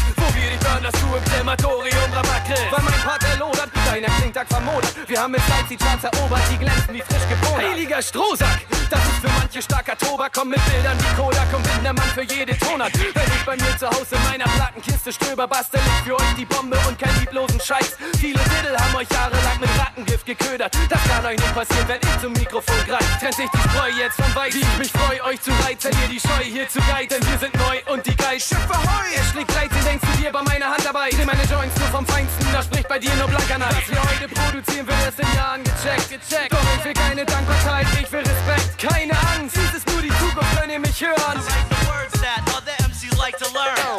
dass 0.92 1.02
du 1.02 1.08
im 1.16 1.24
Krematorium 1.26 2.10
kriegst. 2.46 2.72
Weil 2.72 2.84
mein 2.84 3.00
Part 3.02 3.24
erlodert, 3.24 3.70
deiner 3.86 4.08
Klingtag 4.08 4.48
vermodert. 4.48 4.94
Wir 5.08 5.22
haben 5.22 5.32
mit 5.32 5.42
Salz 5.48 5.68
die 5.70 5.78
Charts 5.78 6.04
erobert, 6.04 6.42
die 6.52 6.58
glänzen 6.58 6.94
wie 6.94 7.02
frisch 7.02 7.28
gepodert. 7.30 7.72
Heiliger 7.72 8.02
Strohsack, 8.02 8.62
das 8.90 9.00
ist 9.00 9.20
für 9.22 9.30
manche 9.40 9.62
starker 9.62 9.98
Tobak. 9.98 10.32
Komm 10.34 10.50
mit 10.50 10.60
Bildern 10.66 10.98
wie 11.00 11.22
Kodak 11.22 11.48
und 11.54 11.64
bin 11.64 11.84
der 11.84 11.94
Mann 11.94 12.10
für 12.14 12.24
jede 12.24 12.58
Tonart. 12.58 12.94
Wenn 12.94 13.24
ich 13.24 13.46
bei 13.46 13.56
mir 13.56 13.78
zu 13.78 13.88
Hause 13.88 14.16
in 14.16 14.24
meiner 14.24 14.46
Plattenkiste 14.46 15.14
stöber, 15.14 15.48
bastel 15.48 15.80
ich 15.86 16.08
für 16.08 16.16
euch 16.16 16.34
die 16.38 16.46
Bombe 16.46 16.78
und 16.88 16.98
kein 16.98 17.14
lieblosen 17.20 17.60
Scheiß. 17.60 17.98
Viele 18.18 18.40
Titel 18.44 18.76
haben 18.78 18.96
euch 18.96 19.10
jahrelang 19.12 19.60
mit 19.60 19.70
Rattengift 19.80 20.26
geködert. 20.26 20.76
Das 20.90 21.00
kann 21.04 21.26
euch 21.26 21.38
nicht 21.38 21.54
passieren, 21.54 21.88
wenn 21.88 22.02
ich 22.02 22.22
zum 22.22 22.34
Mikrofon 22.34 22.76
greif. 22.88 23.20
Trennt 23.20 23.36
sich 23.36 23.50
die 23.50 23.70
Spreu 23.70 23.90
jetzt 23.90 24.16
vom 24.16 24.36
Weiß. 24.36 24.54
Wie 24.54 24.60
ich 24.60 24.78
mich 24.78 24.92
freu, 24.92 25.30
euch 25.30 25.42
zu 25.42 25.52
reizen, 25.64 25.92
ihr 26.02 26.10
die 26.10 26.20
Scheu 26.20 26.44
hier 26.44 26.68
zu 26.68 26.80
geit, 26.90 27.12
denn 27.12 27.22
wir 27.28 27.38
sind 27.38 27.54
neu 27.56 27.94
und 27.94 28.06
die 28.06 28.16
Geist. 28.16 28.50
Schiffe 28.50 28.74
heu! 28.74 29.06
Er 29.16 29.24
schlägt 29.32 29.54
13, 29.54 29.70
denkst 29.86 30.06
du 30.14 30.22
dir 30.22 30.32
bei 30.32 30.42
meiner 30.44 30.70
Handarbeit. 30.80 31.14
Dreh 31.14 31.26
meine 31.26 31.44
Joints 31.44 31.78
nur 31.78 31.88
vom 31.90 32.06
Feinsten, 32.06 32.48
da 32.54 32.64
spricht 32.64 32.88
bei 32.88 33.00
dir 33.00 33.14
nur 33.16 33.28
blanker 33.28 33.58
Neid. 33.58 33.76
Was 33.76 33.90
wir 33.90 34.02
heute 34.02 34.28
produzieren, 34.28 34.88
wird 34.88 34.98
erst 35.04 35.20
in 35.20 35.36
Jahren 35.36 35.64
gecheckt, 35.64 36.10
gecheckt. 36.10 36.54
Doch 36.54 36.60
ich 36.78 36.86
will 36.86 36.94
keine 36.94 37.26
Dankbarkeit, 37.26 37.88
ich 38.02 38.12
will 38.12 38.20
Respekt. 38.20 38.78
Keine 38.78 39.14
Angst, 39.36 39.56
dies 39.56 39.74
ist 39.78 39.92
nur 39.92 40.02
die 40.02 40.10
Zukunft, 40.10 40.58
könnt 40.58 40.72
ihr 40.72 40.80
mich 40.80 41.02
hören. 41.02 41.42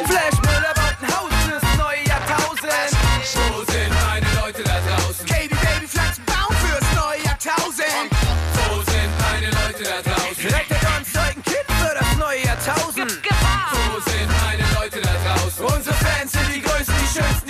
Flash 0.05 0.30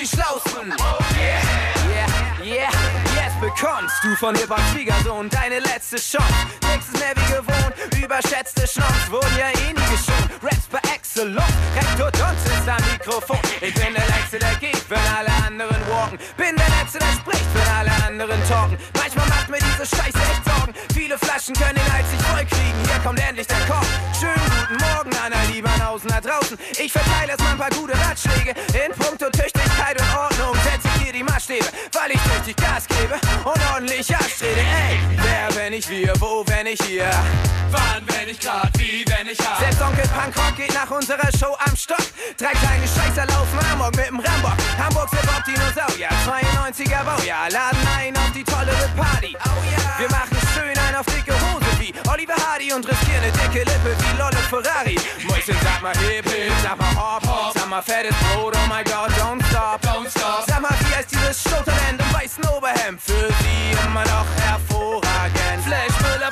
die 0.02 0.08
schönsten, 0.08 0.08
die 0.08 0.08
schlausten. 0.08 0.74
Yeah, 1.20 2.56
yeah, 2.56 2.72
yes, 3.16 3.34
bekommst 3.40 3.96
du 4.04 4.16
von 4.16 4.36
Hip-Hop 4.36 4.60
Schwiegersohn 4.74 5.30
deine 5.30 5.60
letzte 5.60 5.98
Chance. 5.98 6.34
Nächstes 6.70 7.00
mehr 7.00 7.14
wie 7.16 7.34
gewohnt, 7.34 8.04
überschätzte 8.04 8.68
Schnons 8.68 9.12
wurden 9.12 9.38
ja 9.38 9.50
eh 9.50 9.74
nie 9.74 9.96
geschont. 9.96 10.32
Raps 10.42 10.68
par 10.70 10.82
excellence, 10.94 11.54
Rektor 11.76 12.12
Dons 12.12 12.42
ist 12.46 12.68
am 12.68 12.82
Mikrofon. 12.92 13.40
Ich 13.62 13.74
bin 13.74 13.94
der 13.94 14.06
Letzte, 14.08 14.40
der 14.40 14.56
geht, 14.56 14.90
wenn 14.90 15.06
alle 15.18 15.32
anderen 15.46 15.82
walken. 15.90 16.18
Bin 16.38 16.56
der 16.56 16.70
Letzte, 16.80 17.00
der 17.00 17.14
spricht, 17.14 17.50
wenn 17.54 17.68
alle 17.74 17.92
anderen 18.08 18.42
talken. 18.48 18.78
Manchmal 18.98 19.28
macht 19.28 19.50
mir 19.50 19.60
diese 19.60 19.86
Scheiße 19.86 20.18
echt 20.18 20.46
Sorgen. 20.46 20.74
Viele 20.94 21.18
Flaschen 21.18 21.54
können 21.56 21.76
den 21.76 21.94
Hals 21.94 22.10
nicht 22.12 22.26
voll 22.26 22.46
kriegen. 22.46 22.80
Hier 22.88 23.00
kommt 23.04 23.20
endlich 23.20 23.48
der 23.48 23.60
Koch. 23.68 23.86
Schönen 24.20 24.50
guten 24.50 24.78
Morgen 24.82 25.12
an 25.24 25.32
der 25.32 25.46
Liebenhausen 25.54 26.10
da 26.10 26.22
draußen. 26.22 26.58
Ich 26.80 26.96
ein 26.96 27.11
paar 27.62 27.70
gute 27.80 27.94
Ratschläge. 27.94 28.56
In 28.74 28.92
puncto 28.98 29.30
Tüchtigkeit 29.30 30.00
und 30.02 30.18
Ordnung 30.18 30.56
setze 30.64 30.88
ich 30.96 31.04
hier 31.04 31.14
die 31.14 31.24
Maßstäbe, 31.24 31.66
weil 31.94 32.12
ich 32.12 32.22
tüchtig 32.22 32.56
Gas 32.56 32.88
gebe 32.88 33.14
und 33.44 33.62
ordentlich 33.72 34.10
abstrede. 34.16 34.62
Ey, 34.62 34.98
wer, 35.18 35.56
wenn 35.56 35.74
ich 35.74 35.88
wir, 35.88 36.14
wo, 36.20 36.44
wenn 36.48 36.66
ich 36.66 36.82
hier? 36.82 37.12
Wann, 37.70 38.02
wenn 38.08 38.30
ich 38.30 38.40
grad, 38.40 38.72
wie, 38.80 39.06
wenn 39.06 39.28
ich 39.28 39.40
hab? 39.40 39.60
Selbst 39.60 39.82
Onkel 39.82 40.08
Punkrock 40.08 40.56
geht 40.58 40.74
nach 40.74 40.90
unserer 40.90 41.30
Show 41.38 41.56
am 41.66 41.76
Stock. 41.76 42.06
Drei 42.38 42.52
kleine 42.52 42.88
Scheißer 42.88 43.28
laufen 43.28 43.60
Amok 43.72 43.96
mit 43.96 44.08
dem 44.08 44.20
Rambock. 44.20 44.58
Hamburgs 44.80 45.12
Hip-Hop 45.12 45.44
Dinosaurier, 45.46 46.10
92er 46.26 47.04
Baujahr. 47.04 47.50
Laden 47.52 47.88
ein 48.00 48.18
auf 48.18 48.32
die 48.34 48.44
tolle 48.44 48.74
Party. 48.98 49.38
Oh 49.38 49.50
yeah. 49.70 50.00
Wir 50.00 50.10
machen 50.10 50.31
Oliver 52.32 52.48
Hardy 52.48 52.74
und 52.74 52.88
riskieren 52.88 53.24
eine 53.24 53.32
dicke 53.32 53.60
Lippe 53.60 53.96
wie 54.00 54.18
Lolle 54.18 54.38
Ferrari. 54.50 54.98
Mäuschen, 55.28 55.56
sag 55.64 55.82
mal 55.82 55.96
Hip, 55.98 56.30
Hip, 56.30 56.52
sag 56.64 56.78
mal 56.78 56.96
Hop, 56.96 57.28
Hop. 57.28 57.54
Sag 57.54 57.70
mal 57.70 57.82
fettes 57.82 58.16
Brot, 58.34 58.56
oh 58.56 58.68
my 58.68 58.84
God, 58.84 59.12
don't 59.18 59.44
stop. 59.48 59.82
Don't 59.82 60.10
stop. 60.10 60.46
Sag 60.48 60.62
mal, 60.62 60.74
wie 60.80 60.96
heißt 60.96 61.12
dieses 61.12 61.44
Showtalent 61.44 62.00
im 62.00 62.14
weißen 62.14 62.44
Oberhemd? 62.46 63.02
Für 63.02 63.28
sie 63.28 63.86
immer 63.86 64.04
noch 64.06 64.26
hervorragend. 64.46 65.64
Flash 65.66 66.00
Müller 66.02 66.32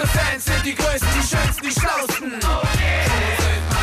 Unsere 0.00 0.16
Fans 0.16 0.44
sind 0.44 0.64
die 0.64 0.76
größten, 0.76 1.08
die 1.10 1.26
schönsten, 1.26 1.66
die 1.66 1.72
schlausten. 1.72 2.30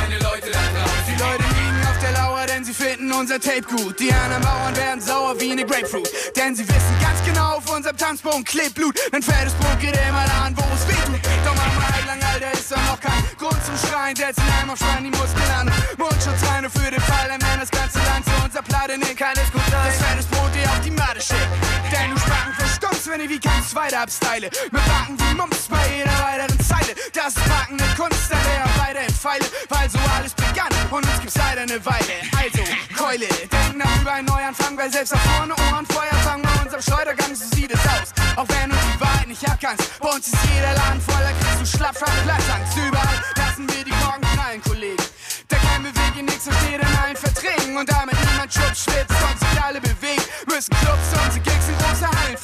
Die 0.08 1.20
Leute 1.20 1.44
liegen 1.44 1.88
auf 1.90 2.00
der 2.00 2.12
Lauer, 2.14 2.46
denn 2.46 2.64
sie 2.64 2.74
finden 2.74 3.12
unser 3.12 3.38
Tape 3.38 3.64
gut. 3.64 4.00
Die 4.00 4.14
anderen 4.14 4.42
Bauern 4.42 4.74
werden 4.78 5.02
sauer 5.02 5.36
wie 5.42 5.52
eine 5.52 5.66
Grapefruit. 5.66 6.10
Denn 6.38 6.56
sie 6.56 6.66
wissen 6.66 6.96
ganz 7.02 7.20
genau, 7.26 7.58
auf 7.58 7.70
unserem 7.70 7.98
Tanzboden 7.98 8.46
klebt 8.46 8.76
Blut. 8.76 8.98
Ein 9.12 9.22
fettes 9.22 9.52
Brot 9.56 9.78
geht 9.82 10.00
immer 10.08 10.24
an, 10.40 10.56
wo 10.56 10.64
es 10.74 10.88
weh 10.88 10.96
tut. 11.04 11.20
Doch 11.44 11.54
wir 11.54 11.84
halt 11.84 12.08
lang, 12.08 12.24
Alter, 12.32 12.54
ist 12.54 12.72
doch 12.72 12.78
noch 12.88 13.00
kein 13.02 13.24
Grund 13.38 13.60
zum 13.66 13.76
Schreien. 13.76 14.16
Setzen 14.16 14.44
einmal 14.62 14.78
schreien 14.78 15.04
die 15.04 15.12
Muskeln 15.12 15.52
an. 15.60 15.70
Mundschutz 15.98 16.48
rein 16.48 16.64
für 16.72 16.92
den 16.92 17.02
Fall, 17.02 17.28
dann 17.28 17.42
werden 17.42 17.60
das 17.60 17.72
ganze 17.72 18.00
Land 18.00 18.24
zu 18.24 18.32
unser 18.42 18.62
Platte 18.62 18.98
nickt. 18.98 19.18
Kann 19.18 19.36
es 19.36 19.52
gut 19.52 19.68
sein. 19.70 19.84
Das 19.84 19.98
fettes 20.00 20.26
Brot 20.28 20.56
dir 20.56 20.64
auf 20.72 20.80
die 20.80 20.92
Matte 20.92 21.20
schickt. 21.20 21.52
Denn 21.92 22.12
du 22.12 22.18
Spacken 22.22 22.65
verstummst, 23.06 23.10
wenn 23.10 23.22
ich 23.22 23.30
wie 23.30 23.40
kein 23.40 23.64
Zweiter 23.64 24.02
abstyle. 24.02 24.50
Mit 24.72 24.86
Backen 24.86 25.18
wie 25.18 25.36
Mumps 25.36 25.68
bei 25.68 25.82
jeder 25.96 26.12
weiteren 26.24 26.60
Zeile. 26.60 26.96
Das 27.14 27.28
ist 27.28 27.46
packende 27.46 27.84
Kunst, 27.98 28.32
an 28.32 28.40
der 28.44 28.66
ich 28.66 28.82
weiter 28.82 29.00
entfeile. 29.00 29.46
Weil 29.70 29.90
so 29.90 30.00
alles 30.16 30.34
begann 30.34 30.70
und 30.92 31.06
uns 31.06 31.20
gibt's 31.20 31.38
leider 31.38 31.62
eine 31.62 31.86
Weile. 31.86 32.16
Also, 32.38 32.64
Keule, 32.96 33.28
denk 33.28 33.78
nach 33.78 34.02
über 34.02 34.14
einen 34.14 34.28
Neuanfang, 34.28 34.78
weil 34.78 34.92
selbst 34.92 35.14
auf 35.14 35.22
vorne 35.22 35.54
Ohren 35.72 35.86
Feuer 35.88 36.16
fangen 36.24 36.44
bei 36.44 36.64
unserem 36.64 36.82
Schleudergang, 36.82 37.36
so 37.36 37.46
sieht 37.56 37.72
es 37.72 37.80
aus. 37.80 38.10
Auch 38.36 38.48
wenn 38.50 38.70
du 38.70 38.76
die 38.76 39.02
Wahrheit 39.02 39.28
nicht 39.28 39.48
abkannst, 39.48 40.00
bei 40.00 40.10
uns 40.10 40.28
ist 40.28 40.38
jeder 40.54 40.74
Laden 40.74 41.02
voller, 41.02 41.34
kriegst 41.40 41.62
du 41.62 41.78
schlapp, 41.78 41.96
Platzangst. 41.96 42.78
Überall 42.78 43.20
lassen 43.36 43.68
wir 43.70 43.84
die 43.84 43.92
Korken 43.92 44.28
knallen, 44.34 44.62
Kollegen. 44.62 45.04
Da 45.48 45.58
kein 45.58 45.84
Beweg 45.84 46.14
in 46.20 46.26
nix, 46.26 46.44
steht 46.44 46.82
in 46.82 46.98
allen 46.98 47.16
Verträgen. 47.16 47.78
Und 47.78 47.90
damit 47.90 48.16
niemand 48.32 48.54
schubst, 48.54 48.84
schwitzt 48.84 49.12
und 49.12 49.40
sich 49.40 49.64
alle 49.64 49.82
bewegen, 49.82 50.24
müssen 50.48 50.74
Clubs 50.82 51.10
unsere 51.14 51.40
Gigs 51.42 51.55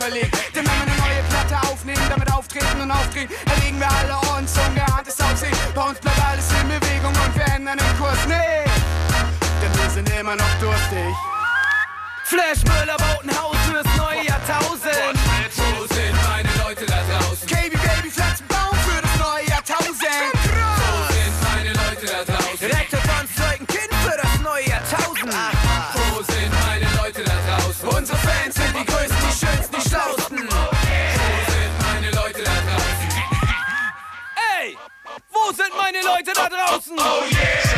verlegen. 0.01 0.31
Denn 0.55 0.65
wenn 0.65 0.77
wir 0.81 0.87
eine 0.89 0.97
neue 0.97 1.21
Platte 1.29 1.69
aufnehmen, 1.69 2.01
damit 2.09 2.33
auftreten 2.33 2.81
und 2.81 2.91
aufdrehen, 2.91 3.29
erlegen 3.45 3.79
wir 3.79 3.89
alle 3.89 4.17
uns 4.35 4.51
ungeahntes 4.57 5.19
Aussehen. 5.21 5.55
Bei 5.75 5.83
uns 5.89 5.99
bleibt 5.99 6.21
alles 6.25 6.47
in 6.59 6.67
Bewegung 6.67 7.13
und 7.13 7.35
wir 7.35 7.45
ändern 7.53 7.77
den 7.77 7.97
Kurs. 7.99 8.17
Nee, 8.27 8.65
denn 9.61 9.73
wir 9.77 9.89
sind 9.91 10.09
immer 10.19 10.35
noch 10.35 10.53
durstig. 10.59 11.13
Flash 12.25 12.63
Müller 12.63 12.97
baut 12.97 13.23
ein 13.23 13.37
Haus 13.37 13.57
fürs 13.69 13.89
neue 13.97 14.25
Jahrtausend. 14.25 15.15
Wo 15.57 15.85
sind 15.93 16.15
meine 16.29 16.49
Leute 16.63 16.85
da 16.85 17.03
meine 35.91 36.05
Leute 36.05 36.31
da 36.33 36.47
draußen? 36.47 36.97
Oh 36.97 37.23
yeah! 37.29 37.70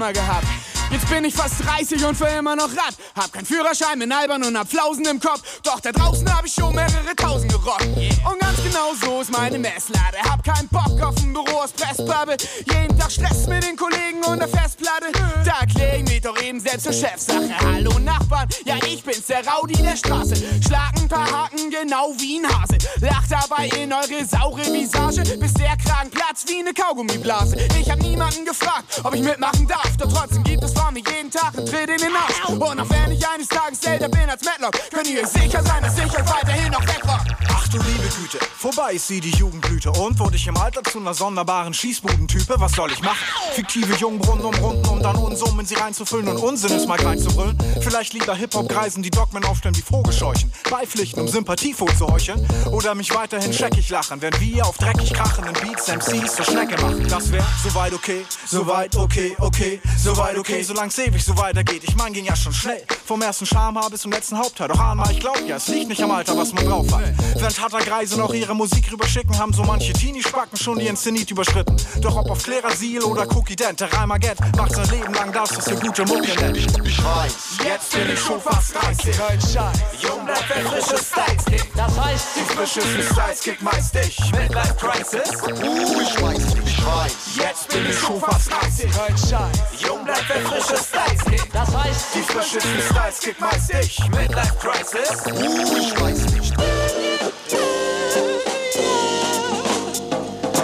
Scheiße, 0.00 0.12
ich 0.12 0.26
hab 0.26 0.42
echt 0.42 0.46
keinen 0.46 0.48
Schimmer 0.48 0.50
gehabt. 0.50 0.59
Jetzt 0.90 1.08
bin 1.08 1.24
ich 1.24 1.34
fast 1.34 1.54
30 1.64 2.04
und 2.04 2.16
für 2.16 2.26
immer 2.26 2.56
noch 2.56 2.68
Rad. 2.68 2.96
Hab 3.14 3.32
keinen 3.32 3.46
Führerschein, 3.46 3.98
bin 3.98 4.10
albern 4.10 4.42
und 4.42 4.58
hab 4.58 4.68
Flausen 4.68 5.04
im 5.06 5.20
Kopf. 5.20 5.60
Doch 5.62 5.78
da 5.78 5.92
draußen 5.92 6.28
hab 6.34 6.44
ich 6.44 6.52
schon 6.52 6.74
mehrere 6.74 7.14
tausend 7.14 7.52
gerockt. 7.52 7.86
Und 7.86 8.40
ganz 8.40 8.62
genau 8.64 8.92
so 9.00 9.20
ist 9.20 9.30
meine 9.30 9.58
Messlade. 9.58 10.18
Hab 10.28 10.42
keinen 10.42 10.68
Bock 10.68 11.00
auf 11.00 11.16
ein 11.18 11.32
Büro 11.32 11.58
aus 11.58 11.72
Pressbubble. 11.72 12.36
Jeden 12.66 12.98
Tag 12.98 13.12
Stress 13.12 13.46
mit 13.46 13.64
den 13.64 13.76
Kollegen 13.76 14.24
und 14.26 14.40
der 14.40 14.48
Festplatte. 14.48 15.12
Da 15.44 15.64
klär 15.66 15.98
ich 15.98 16.08
mich 16.08 16.22
doch 16.22 16.40
eben 16.42 16.58
selbst 16.58 16.82
zur 16.82 16.92
Chefsache. 16.92 17.48
Hallo 17.60 17.96
Nachbarn, 18.00 18.48
ja 18.64 18.74
ich 18.84 19.04
bin's, 19.04 19.26
der 19.26 19.46
Rowdy 19.46 19.80
der 19.82 19.96
Straße. 19.96 20.34
Schlag 20.66 20.92
ein 20.96 21.08
paar 21.08 21.30
Haken 21.30 21.70
genau 21.70 22.12
wie 22.18 22.40
ein 22.40 22.48
Hase. 22.48 22.78
Lacht 23.00 23.30
dabei 23.30 23.68
in 23.78 23.92
eure 23.92 24.24
saure 24.24 24.72
Visage, 24.72 25.22
bis 25.38 25.54
der 25.54 25.76
Kragen 25.76 26.10
platzt 26.10 26.48
wie 26.48 26.58
eine 26.58 26.74
Kaugummiblase. 26.74 27.56
Ich 27.80 27.88
hab 27.88 28.00
niemanden 28.00 28.44
gefragt, 28.44 29.00
ob 29.04 29.14
ich 29.14 29.22
mitmachen 29.22 29.68
darf. 29.68 29.96
Doch 29.96 30.12
trotzdem 30.12 30.42
gibt 30.42 30.64
es 30.64 30.79
vor 30.80 30.90
mir 30.92 31.02
jeden 31.06 31.30
Tag 31.30 31.56
einen 31.56 31.66
Tritt 31.66 31.90
in 31.90 31.98
den 31.98 32.16
Arsch. 32.16 32.48
Und 32.48 32.80
auch 32.80 32.90
wenn 32.90 33.12
ich 33.12 33.26
eines 33.28 33.48
Tages 33.48 33.82
älter 33.84 34.08
bin 34.08 34.28
als 34.28 34.42
Matlock, 34.44 34.72
könnt 34.90 35.08
ihr 35.08 35.26
sicher 35.26 35.62
sein, 35.62 35.82
dass 35.82 35.96
ich 35.98 36.04
euch 36.04 36.28
weiterhin 36.28 36.72
noch 36.72 36.82
wegrock. 36.82 37.20
Ach 37.48 37.68
du 37.68 37.78
liebe 37.78 38.08
Güte, 38.16 38.38
vorbei 38.56 38.94
ist 38.94 39.06
sie 39.06 39.20
die 39.20 39.30
Jugendblüte. 39.30 39.90
Und 39.90 40.18
wurde 40.18 40.36
ich 40.36 40.46
im 40.46 40.56
Alter 40.56 40.82
zu 40.82 40.98
einer 40.98 41.14
sonderbaren 41.14 41.74
Schießbudentype? 41.74 42.54
Was 42.58 42.72
soll 42.72 42.90
ich 42.92 43.02
machen? 43.02 43.18
Fiktive 43.54 43.94
Jungbrunnen 43.96 44.44
umrunden, 44.44 44.86
um 44.88 45.02
dann 45.02 45.16
Unsummen 45.16 45.66
sie 45.66 45.74
reinzufüllen 45.74 46.28
und 46.28 46.38
Unsinn 46.38 46.72
ist 46.72 46.86
mal 46.86 46.98
reinzubrüllen. 47.00 47.56
Vielleicht 47.80 48.12
lieber 48.14 48.34
Hip-Hop-Kreisen, 48.34 49.02
die 49.02 49.10
Dogmen 49.10 49.44
aufstellen 49.44 49.76
wie 49.76 49.82
Vogelscheuchen. 49.82 50.52
Beipflichten, 50.70 51.20
um 51.20 51.28
Sympathiefoto 51.28 51.92
zu 51.94 52.06
heucheln. 52.06 52.46
Oder 52.70 52.94
mich 52.94 53.14
weiterhin 53.14 53.52
scheckig 53.52 53.88
lachen, 53.90 54.22
wenn 54.22 54.38
wir 54.40 54.66
auf 54.66 54.78
dreckig 54.78 55.12
krachenden 55.12 55.54
Beats 55.54 55.88
MCs 55.88 56.36
zur 56.36 56.44
Schnecke 56.44 56.80
machen. 56.80 57.06
Das 57.08 57.30
wär 57.30 57.44
soweit 57.62 57.92
okay, 57.92 58.24
soweit 58.46 58.96
okay, 58.96 59.36
okay, 59.38 59.80
soweit 59.98 60.38
okay, 60.38 60.62
solang's 60.70 60.98
ewig 60.98 61.24
so 61.24 61.36
weitergeht. 61.36 61.82
Ich 61.84 61.96
mein, 61.96 62.12
ging 62.12 62.24
ja 62.24 62.36
schon 62.36 62.52
schnell. 62.52 62.82
Vom 63.04 63.20
ersten 63.22 63.44
Schamhaar 63.44 63.90
bis 63.90 64.02
zum 64.02 64.12
letzten 64.12 64.38
Hauptteil. 64.38 64.68
Doch 64.68 64.78
einmal, 64.78 65.10
ich 65.10 65.18
glaub 65.18 65.40
ja, 65.46 65.56
es 65.56 65.66
liegt 65.66 65.88
nicht 65.88 66.02
am 66.02 66.12
Alter, 66.12 66.36
was 66.36 66.52
man 66.52 66.64
drauf 66.64 66.86
hat. 66.92 67.02
Während 67.34 67.60
harter 67.60 67.80
Greise 67.80 68.16
noch 68.18 68.32
ihre 68.32 68.54
Musik 68.54 68.90
rüberschicken, 68.92 69.36
haben 69.36 69.52
so 69.52 69.64
manche 69.64 69.92
Teenie-Spacken 69.92 70.56
schon 70.56 70.78
die 70.78 70.92
Zenit 70.94 71.30
überschritten. 71.30 71.76
Doch 72.00 72.16
ob 72.16 72.30
auf 72.30 72.42
Klerasil 72.42 73.02
oder 73.02 73.26
Cookie 73.34 73.56
Dent, 73.56 73.80
der 73.80 73.92
Reimer 73.92 74.18
Get 74.18 74.38
macht 74.56 74.72
sein 74.72 74.88
Leben 74.90 75.12
lang 75.12 75.32
das, 75.32 75.56
was 75.56 75.66
wir 75.68 75.76
gute 75.76 76.04
Mucke 76.04 76.32
nennt. 76.40 76.56
Ich, 76.56 76.66
ich 76.66 77.04
weiß, 77.04 77.34
jetzt 77.64 77.92
bin 77.92 78.10
ich 78.12 78.20
schon 78.20 78.40
fast 78.40 78.74
30. 78.76 79.16
Kein 79.16 79.40
Scheiß, 79.40 79.78
jung 80.00 80.24
bleibt 80.24 80.48
der 80.50 80.64
frische 80.66 81.02
Styles-Kick. 81.02 81.72
Das 81.74 81.98
heißt, 81.98 82.26
die 82.36 82.54
frischesten 82.54 83.02
Styles-Kick 83.02 83.62
meist 83.62 83.96
ich. 83.96 84.32
Midlife 84.32 84.74
Crisis, 84.74 85.42
uh, 85.42 86.00
ich 86.00 86.22
weiß, 86.22 86.59
ich 87.06 87.36
jetzt 87.36 87.68
bin 87.68 87.86
ich 87.88 87.98
schon 87.98 88.20
fast 88.20 88.50
30. 88.50 88.90
Kein 88.90 89.16
Scheiß, 89.16 89.58
jung 89.78 90.04
bleibt 90.04 90.28
der 90.28 90.40
frische 90.40 90.76
Styles-Kick. 90.76 91.52
Das 91.52 91.76
heißt, 91.76 92.14
die 92.14 92.22
frischesten 92.22 92.82
Styles-Kick 92.90 93.40
meist 93.40 93.74
ich. 93.80 93.98
Midlife 94.10 94.54
Crisis, 94.58 95.26
uh, 95.26 95.76
ich 95.76 96.00
weiß 96.00 96.24
nicht. 96.32 96.54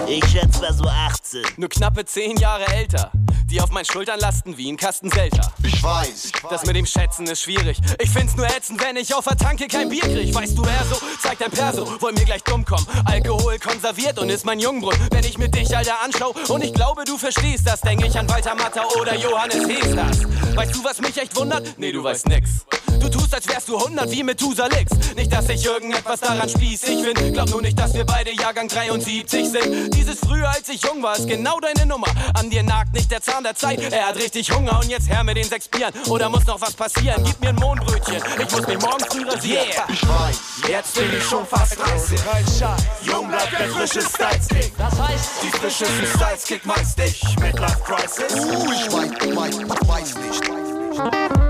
Ich 0.08 0.24
schätze 0.30 0.60
mal 0.60 0.72
so 0.72 0.84
18. 0.84 1.25
Nur 1.56 1.68
knappe 1.68 2.04
10 2.04 2.36
Jahre 2.36 2.66
älter. 2.68 3.10
Die 3.50 3.60
auf 3.60 3.70
meinen 3.70 3.84
Schultern 3.84 4.18
lasten 4.18 4.56
wie 4.56 4.70
ein 4.70 4.76
Kasten 4.76 5.08
Selter. 5.08 5.52
Ich 5.62 5.80
weiß. 5.80 6.32
Das 6.50 6.66
mit 6.66 6.74
dem 6.74 6.84
Schätzen 6.84 7.26
ist 7.28 7.42
schwierig. 7.42 7.78
Ich 8.00 8.10
find's 8.10 8.36
nur 8.36 8.46
ätzend, 8.46 8.82
wenn 8.82 8.96
ich 8.96 9.14
auf 9.14 9.24
der 9.24 9.36
Tanke 9.36 9.68
kein 9.68 9.88
Bier 9.88 10.00
krieg. 10.00 10.34
Weißt 10.34 10.58
du, 10.58 10.64
wer 10.64 10.84
so? 10.84 11.00
Zeig 11.20 11.38
dein 11.38 11.52
Perso. 11.52 11.86
Wollen 12.00 12.16
mir 12.16 12.24
gleich 12.24 12.42
dumm 12.42 12.64
kommen. 12.64 12.84
Alkohol 13.04 13.58
konserviert 13.60 14.18
und 14.18 14.30
ist 14.30 14.44
mein 14.44 14.58
Jungbrunnen. 14.58 15.08
Wenn 15.12 15.24
ich 15.24 15.38
mit 15.38 15.54
dich, 15.54 15.76
Alter, 15.76 16.02
anschau 16.02 16.34
und 16.48 16.64
ich 16.64 16.74
glaube, 16.74 17.04
du 17.04 17.16
verstehst 17.16 17.66
das, 17.66 17.80
denke 17.80 18.06
ich 18.06 18.18
an 18.18 18.28
Walter 18.28 18.56
Matter 18.56 18.84
oder 19.00 19.14
Johannes 19.14 19.68
Hesters. 19.68 20.24
Weißt 20.56 20.74
du, 20.74 20.82
was 20.82 21.00
mich 21.00 21.16
echt 21.16 21.36
wundert? 21.36 21.78
Nee, 21.78 21.92
du 21.92 22.02
weißt 22.02 22.26
nix. 22.28 22.66
Du 22.98 23.08
tust, 23.08 23.34
als 23.34 23.46
wärst 23.48 23.68
du 23.68 23.76
100 23.76 24.10
wie 24.10 24.22
Methusalix. 24.22 24.90
Nicht, 25.14 25.32
dass 25.32 25.48
ich 25.48 25.64
irgendetwas 25.64 26.20
daran 26.20 26.48
spießig 26.48 27.02
bin. 27.02 27.32
Glaub 27.32 27.50
nur 27.50 27.62
nicht, 27.62 27.78
dass 27.78 27.94
wir 27.94 28.04
beide 28.04 28.32
Jahrgang 28.34 28.68
73 28.68 29.48
sind. 29.48 29.94
Dieses 29.94 30.18
früher, 30.18 30.48
als 30.48 30.68
ich 30.68 30.82
jung 30.82 31.02
war, 31.02 31.16
ist 31.16 31.25
genau 31.26 31.58
deine 31.60 31.86
Nummer. 31.86 32.06
An 32.34 32.50
dir 32.50 32.62
nagt 32.62 32.92
nicht 32.92 33.10
der 33.10 33.20
Zahn 33.22 33.42
der 33.44 33.54
Zeit. 33.54 33.80
Er 33.92 34.08
hat 34.08 34.16
richtig 34.16 34.50
Hunger 34.50 34.78
und 34.80 34.88
jetzt 34.88 35.08
her 35.08 35.22
mit 35.24 35.36
den 35.36 35.44
sechs 35.44 35.68
Bieren. 35.68 35.92
Oder 36.08 36.28
muss 36.28 36.46
noch 36.46 36.60
was 36.60 36.74
passieren? 36.74 37.22
Gib 37.24 37.40
mir 37.40 37.48
ein 37.50 37.56
Mohnbrötchen. 37.56 38.22
Ich 38.38 38.50
muss 38.52 38.66
mich 38.66 38.80
morgen 38.80 39.04
früh 39.10 39.28
rasieren. 39.28 39.66
Yeah. 39.66 39.84
Ich 39.92 40.08
weiß, 40.08 40.40
Jetzt 40.68 40.94
bin 40.94 41.10
ich 41.16 41.24
schon 41.24 41.46
fast 41.46 41.78
30. 41.78 42.18
Kein 42.24 42.44
Scheiß, 42.46 42.82
Jung 43.02 43.28
bleibt 43.28 43.52
der 43.58 43.68
frische 43.68 44.00
Styles-Kick. 44.02 44.72
Das 44.78 44.98
heißt, 45.00 45.30
Die 45.42 45.50
frischesten 45.50 46.06
Styles-Kick 46.16 46.66
meist 46.66 46.98
ich. 47.00 47.22
Midlife 47.38 47.80
Crisis. 47.84 48.34
uh, 48.34 48.72
ich 48.72 48.92
weiß, 48.92 49.10
weiß, 49.36 49.88
weiß 49.88 50.14
nicht. 50.16 51.45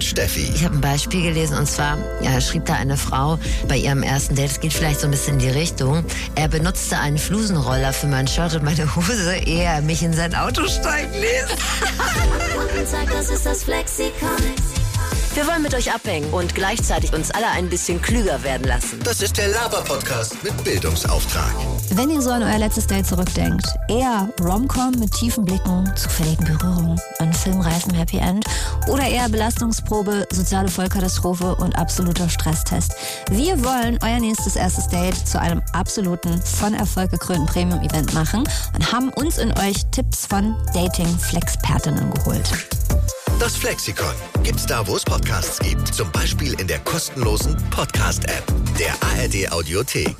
Und 0.00 0.04
Steffi. 0.04 0.50
Ich 0.54 0.64
habe 0.64 0.76
ein 0.76 0.80
Beispiel 0.80 1.22
gelesen 1.22 1.58
und 1.58 1.66
zwar 1.66 1.98
ja, 2.22 2.40
schrieb 2.40 2.64
da 2.64 2.72
eine 2.72 2.96
Frau 2.96 3.38
bei 3.68 3.76
ihrem 3.76 4.02
ersten 4.02 4.34
Date, 4.34 4.50
es 4.50 4.60
geht 4.60 4.72
vielleicht 4.72 5.00
so 5.00 5.06
ein 5.06 5.10
bisschen 5.10 5.34
in 5.34 5.40
die 5.40 5.50
Richtung, 5.50 6.04
er 6.36 6.48
benutzte 6.48 6.98
einen 6.98 7.18
Flusenroller 7.18 7.92
für 7.92 8.06
mein 8.06 8.26
Shirt 8.26 8.54
und 8.54 8.64
meine 8.64 8.96
Hose, 8.96 9.36
ehe 9.36 9.64
er 9.64 9.82
mich 9.82 10.02
in 10.02 10.14
sein 10.14 10.34
Auto 10.34 10.66
steigen 10.66 11.12
ließ. 11.12 11.48
Guten 12.72 12.90
Tag, 12.90 13.10
das 13.12 13.28
ist 13.28 13.44
das 13.44 13.64
Flexikon. 13.64 14.79
Wir 15.32 15.46
wollen 15.46 15.62
mit 15.62 15.74
euch 15.74 15.94
abhängen 15.94 16.28
und 16.32 16.56
gleichzeitig 16.56 17.12
uns 17.12 17.30
alle 17.30 17.46
ein 17.46 17.68
bisschen 17.68 18.02
klüger 18.02 18.42
werden 18.42 18.66
lassen. 18.66 18.98
Das 19.04 19.22
ist 19.22 19.38
der 19.38 19.46
Laber-Podcast 19.46 20.42
mit 20.42 20.64
Bildungsauftrag. 20.64 21.54
Wenn 21.94 22.10
ihr 22.10 22.20
so 22.20 22.30
an 22.30 22.42
euer 22.42 22.58
letztes 22.58 22.88
Date 22.88 23.06
zurückdenkt, 23.06 23.64
eher 23.88 24.28
Romcom 24.40 24.90
mit 24.98 25.12
tiefen 25.12 25.44
Blicken, 25.44 25.88
zufälligen 25.94 26.44
Berührungen, 26.44 27.00
einen 27.20 27.32
filmreifen 27.32 27.94
Happy 27.94 28.18
End 28.18 28.44
oder 28.88 29.04
eher 29.04 29.28
Belastungsprobe, 29.28 30.26
soziale 30.32 30.68
Vollkatastrophe 30.68 31.54
und 31.54 31.76
absoluter 31.78 32.28
Stresstest. 32.28 32.96
Wir 33.30 33.62
wollen 33.64 34.00
euer 34.02 34.18
nächstes 34.18 34.56
erstes 34.56 34.88
Date 34.88 35.16
zu 35.28 35.40
einem 35.40 35.62
absoluten, 35.72 36.42
von 36.42 36.74
Erfolg 36.74 37.12
gekrönten 37.12 37.46
Premium-Event 37.46 38.14
machen 38.14 38.48
und 38.74 38.92
haben 38.92 39.10
uns 39.10 39.38
in 39.38 39.56
euch 39.58 39.86
Tipps 39.92 40.26
von 40.26 40.56
Dating-Flexpertinnen 40.74 42.10
geholt. 42.14 42.50
Das 43.40 43.56
Flexikon 43.56 44.12
gibt's 44.42 44.66
da, 44.66 44.86
wo 44.86 44.96
es 44.96 45.02
Podcasts 45.02 45.58
gibt. 45.60 45.94
Zum 45.94 46.12
Beispiel 46.12 46.52
in 46.60 46.66
der 46.66 46.78
kostenlosen 46.80 47.56
Podcast-App 47.70 48.44
der 48.78 48.92
ARD 49.00 49.50
Audiothek. 49.50 50.14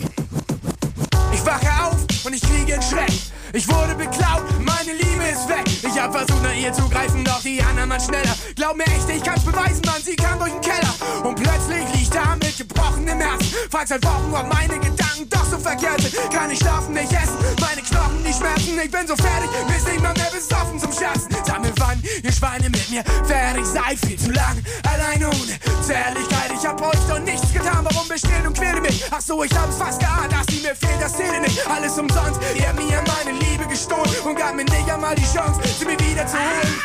Ich 1.31 1.45
wache 1.45 1.85
auf 1.85 2.07
und 2.25 2.33
ich 2.33 2.41
kriege 2.41 2.73
einen 2.73 2.83
Schreck. 2.83 3.13
Ich 3.53 3.69
wurde 3.69 3.95
beklaut, 3.97 4.45
meine 4.61 4.93
Liebe 4.93 5.25
ist 5.25 5.49
weg. 5.49 5.67
Ich 5.67 6.01
hab 6.01 6.13
versucht 6.13 6.43
nach 6.43 6.55
ihr 6.55 6.73
zu 6.73 6.89
greifen, 6.89 7.25
doch 7.25 7.43
die 7.43 7.61
anderen 7.61 7.91
waren 7.91 8.01
schneller. 8.01 8.35
Glaub 8.55 8.77
mir 8.77 8.87
echt, 8.87 9.09
ich 9.09 9.23
kann's 9.25 9.45
beweisen, 9.45 9.83
Mann, 9.87 10.01
sie 10.05 10.15
kam 10.15 10.39
durch 10.39 10.53
den 10.53 10.61
Keller. 10.61 10.95
Und 11.25 11.35
plötzlich 11.35 11.83
liegt 11.95 12.15
da 12.15 12.37
mit 12.37 12.57
gebrochenem 12.57 13.21
Herz. 13.21 13.43
Frag 13.71 13.89
seit 13.89 14.05
Wochen, 14.05 14.33
ob 14.33 14.47
meine 14.53 14.79
Gedanken 14.79 15.29
doch 15.29 15.45
so 15.51 15.59
verkehrt 15.59 16.01
sind. 16.01 16.15
Kann 16.33 16.49
nicht 16.49 16.63
schlafen, 16.63 16.95
nicht 16.95 17.13
essen, 17.13 17.37
meine 17.61 17.83
Knochen, 17.83 18.23
die 18.25 18.33
schmerzen. 18.33 18.79
Ich 18.83 18.91
bin 18.91 19.07
so 19.09 19.17
fertig, 19.17 19.51
bis 19.67 19.85
nicht 19.85 20.03
mal 20.03 20.15
mehr 20.15 20.31
besoffen 20.31 20.79
zum 20.79 20.93
Scherzen. 20.93 21.35
Sag 21.45 21.61
mir 21.61 21.73
wann, 21.79 22.01
ihr 22.23 22.33
Schweine 22.33 22.71
mit 22.71 22.89
mir 22.89 23.03
fertig 23.27 23.67
seid. 23.67 23.99
Viel 24.07 24.19
zu 24.19 24.31
lang, 24.31 24.63
alleine 24.87 25.27
ohne 25.27 25.59
Zärtlichkeit. 25.83 26.53
Ich 26.55 26.67
hab 26.67 26.81
euch 26.81 27.01
doch 27.09 27.19
nichts 27.19 27.53
getan, 27.53 27.85
warum 27.85 28.07
bestehen 28.07 28.47
und 28.47 28.57
quäle 28.57 28.81
mich? 28.81 29.05
Ach 29.11 29.21
so, 29.21 29.43
ich 29.43 29.53
hab's 29.59 29.77
fast 29.77 29.99
geahnt, 29.99 30.33
dass 30.33 30.47
sie 30.55 30.63
mir 30.63 30.77
fehlt, 30.77 31.01
das 31.01 31.17
zähle 31.17 31.41
nicht. 31.41 31.67
Alles 31.67 31.99
umsonst, 31.99 32.41
ihr 32.55 32.73
mir 32.75 33.03
meine 33.03 33.40
Liebe 33.41 33.67
gestohlen 33.67 34.21
und 34.25 34.37
gab 34.37 34.55
mir 34.55 34.65
nicht 34.65 34.91
einmal 34.91 35.15
die 35.15 35.25
Chance, 35.25 35.61
sie 35.79 35.85
mir 35.85 35.99
wieder 35.99 36.27
zu 36.27 36.37
holen. 36.37 36.81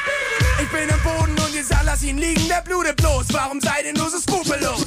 Ich 0.61 0.69
bin 0.69 0.90
am 0.91 1.02
Boden 1.03 1.36
und 1.45 1.56
ihr 1.56 1.64
lass 1.84 2.03
ihn 2.03 2.18
liegen, 2.18 2.48
der 2.48 2.61
blutet 2.61 2.98
bloß. 2.98 3.27
Warum 3.32 3.61
seid 3.61 3.86
ihr 3.86 3.94
nur 3.94 4.10
so 4.10 4.18
skrupellos? 4.19 4.86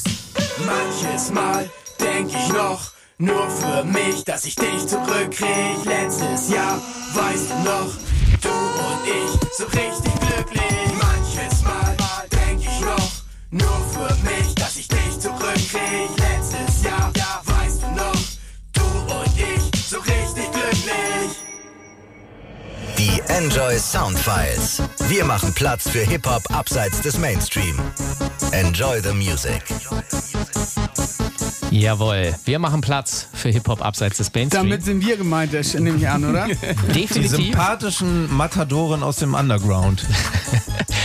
Manches 0.67 1.31
Mal 1.31 1.71
denk 2.01 2.29
ich 2.29 2.49
noch, 2.53 2.93
Nur 3.19 3.51
für 3.51 3.83
mich, 3.85 4.25
dass 4.25 4.45
ich 4.45 4.55
dich 4.55 4.87
zurückkrieg. 4.87 5.85
Letztes 5.85 6.51
Jahr, 6.51 6.81
weißt 7.15 7.51
du 7.51 7.55
noch, 7.65 7.91
du 8.41 8.49
und 8.49 9.01
ich, 9.07 9.57
so 9.57 9.65
richtig 9.65 10.13
glücklich. 10.21 10.93
Manches 11.03 11.63
Mal 11.63 11.97
denk 12.31 12.61
ich 12.61 12.81
noch, 12.81 13.11
nur 13.51 13.81
für 13.93 14.15
mich, 14.23 14.55
dass 14.55 14.77
ich 14.77 14.87
dich 14.87 15.19
zurückkrieg. 15.19 16.28
Die 22.99 23.23
Enjoy 23.29 23.79
Soundfiles. 23.79 24.83
Wir 25.07 25.25
machen 25.25 25.53
Platz 25.55 25.89
für 25.89 26.01
Hip-Hop 26.01 26.43
abseits 26.53 27.01
des 27.01 27.17
Mainstream. 27.17 27.79
Enjoy 28.51 29.01
the 29.01 29.13
music. 29.13 29.63
Jawohl, 31.71 32.35
wir 32.45 32.59
machen 32.59 32.81
Platz 32.81 33.29
für 33.33 33.51
Hip-Hop 33.51 33.85
abseits 33.85 34.17
des 34.17 34.35
Mainstream. 34.35 34.65
Damit 34.65 34.85
sind 34.85 35.07
wir 35.07 35.17
gemeint, 35.17 35.55
das 35.55 35.75
nehme 35.75 35.97
ich 35.97 36.09
an, 36.09 36.25
oder? 36.25 36.47
Die 36.89 37.03
Definitiv. 37.03 37.31
sympathischen 37.37 38.35
Matadoren 38.35 39.05
aus 39.05 39.19
dem 39.19 39.35
Underground. 39.35 40.05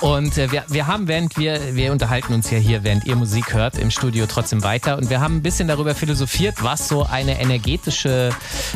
Und 0.00 0.38
äh, 0.38 0.52
wir, 0.52 0.64
wir 0.68 0.86
haben, 0.86 1.08
während 1.08 1.36
wir, 1.38 1.74
wir 1.74 1.92
unterhalten 1.92 2.32
uns 2.32 2.50
ja 2.50 2.58
hier, 2.58 2.84
während 2.84 3.04
ihr 3.04 3.16
Musik 3.16 3.52
hört, 3.54 3.78
im 3.78 3.90
Studio 3.90 4.26
trotzdem 4.26 4.62
weiter. 4.62 4.96
Und 4.96 5.10
wir 5.10 5.20
haben 5.20 5.36
ein 5.36 5.42
bisschen 5.42 5.66
darüber 5.66 5.94
philosophiert, 5.94 6.62
was 6.62 6.88
so 6.88 7.04
eine 7.04 7.40
energetische, 7.40 8.30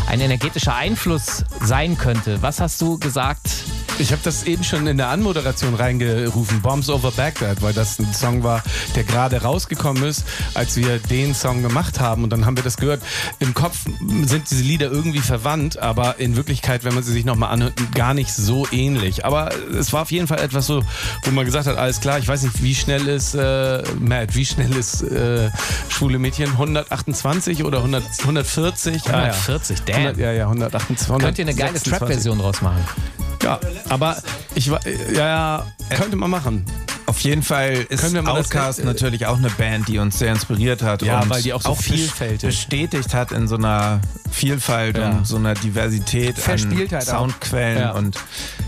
ein 0.09 0.20
energetischer 0.20 0.74
Einfluss 0.74 1.44
sein 1.62 1.97
könnte. 1.97 2.43
Was 2.43 2.61
hast 2.61 2.81
du 2.81 2.99
gesagt? 2.99 3.49
Ich 3.99 4.11
habe 4.11 4.23
das 4.24 4.44
eben 4.44 4.65
schon 4.65 4.86
in 4.86 4.97
der 4.97 5.09
Anmoderation 5.09 5.74
reingerufen, 5.74 6.61
Bombs 6.61 6.89
Over 6.89 7.12
Baghdad, 7.12 7.62
weil 7.62 7.73
das 7.73 7.99
ein 7.99 8.12
Song 8.12 8.43
war, 8.43 8.62
der 8.97 9.05
gerade 9.05 9.43
rausgekommen 9.43 10.03
ist, 10.03 10.24
als 10.55 10.77
wir 10.77 10.99
den 10.99 11.35
Song 11.35 11.62
gemacht 11.62 12.01
haben. 12.01 12.24
Und 12.24 12.31
dann 12.31 12.47
haben 12.47 12.57
wir 12.57 12.65
das 12.65 12.78
gehört. 12.78 13.03
Im 13.39 13.55
Kopf 13.55 13.78
sind 14.24 14.51
diese 14.51 14.62
Lieder 14.62 14.90
irgendwie 14.90 15.20
verwandt, 15.20 15.78
aber 15.78 16.19
in 16.19 16.36
Wirklichkeit, 16.36 16.85
wenn 16.85 16.94
man 16.94 17.03
sie 17.05 17.12
sich 17.12 17.24
nochmal 17.24 17.51
anhört, 17.51 17.74
gar 17.94 18.15
nicht 18.15 18.32
so 18.32 18.66
ähnlich. 18.73 19.24
Aber 19.24 19.51
es 19.55 19.93
war 19.93 20.03
auf 20.03 20.11
jeden 20.11 20.27
Fall 20.27 20.40
etwas 20.40 20.66
so, 20.66 20.82
wo 21.25 21.31
man 21.31 21.45
gesagt 21.45 21.67
hat, 21.67 21.77
alles 21.77 22.01
klar, 22.01 22.19
ich 22.19 22.29
weiß 22.29 22.43
nicht, 22.43 22.63
wie 22.63 22.75
schnell 22.75 23.09
ist 23.09 23.35
äh, 23.35 23.83
Matt, 23.99 24.35
wie 24.35 24.45
schnell 24.45 24.75
ist 24.77 25.03
äh, 25.03 25.51
Schwule 25.89 26.19
Mädchen? 26.19 26.51
128 26.51 27.65
oder 27.65 27.79
100, 27.79 28.03
140? 28.21 29.07
140, 29.07 29.83
damn. 29.83 29.97
100, 29.97 30.17
ja, 30.19 30.33
ja, 30.33 30.45
128. 30.45 31.25
Könnt 31.25 31.39
ihr 31.39 31.45
eine 31.45 31.55
geile 31.55 31.69
126. 31.71 31.99
Trap-Version 31.99 32.39
draus 32.39 32.63
machen? 32.63 32.85
Ja, 33.43 33.59
aber 33.89 34.17
ich 34.55 34.71
war, 34.71 34.81
ja, 35.13 35.27
ja, 35.27 35.67
könnte 35.97 36.17
man 36.17 36.31
machen. 36.31 36.65
Auf 37.13 37.21
jeden 37.21 37.43
Fall 37.43 37.87
ist 37.91 38.11
mal 38.15 38.43
das- 38.43 38.79
äh, 38.79 38.85
natürlich 38.85 39.27
auch 39.27 39.37
eine 39.37 39.51
Band, 39.51 39.87
die 39.87 39.99
uns 39.99 40.19
sehr 40.19 40.33
inspiriert 40.33 40.83
hat 40.83 41.03
Ja, 41.03 41.21
und 41.21 41.29
weil 41.29 41.43
die 41.43 41.53
auch 41.53 41.61
so 41.61 41.73
bes- 41.73 41.83
vielfältig- 41.83 42.47
bestätigt 42.47 43.13
hat 43.13 43.33
in 43.33 43.47
so 43.49 43.57
einer 43.57 44.01
Vielfalt 44.31 44.97
Ja. 44.97 45.11
und 45.11 45.27
so 45.27 45.37
einer 45.37 45.53
Diversität 45.53 46.37
an 46.37 46.43
Verspieltheit 46.43 47.03
auch. 47.11 47.19
Soundquellen 47.19 47.79
Ja. 47.79 47.91
und 47.93 48.17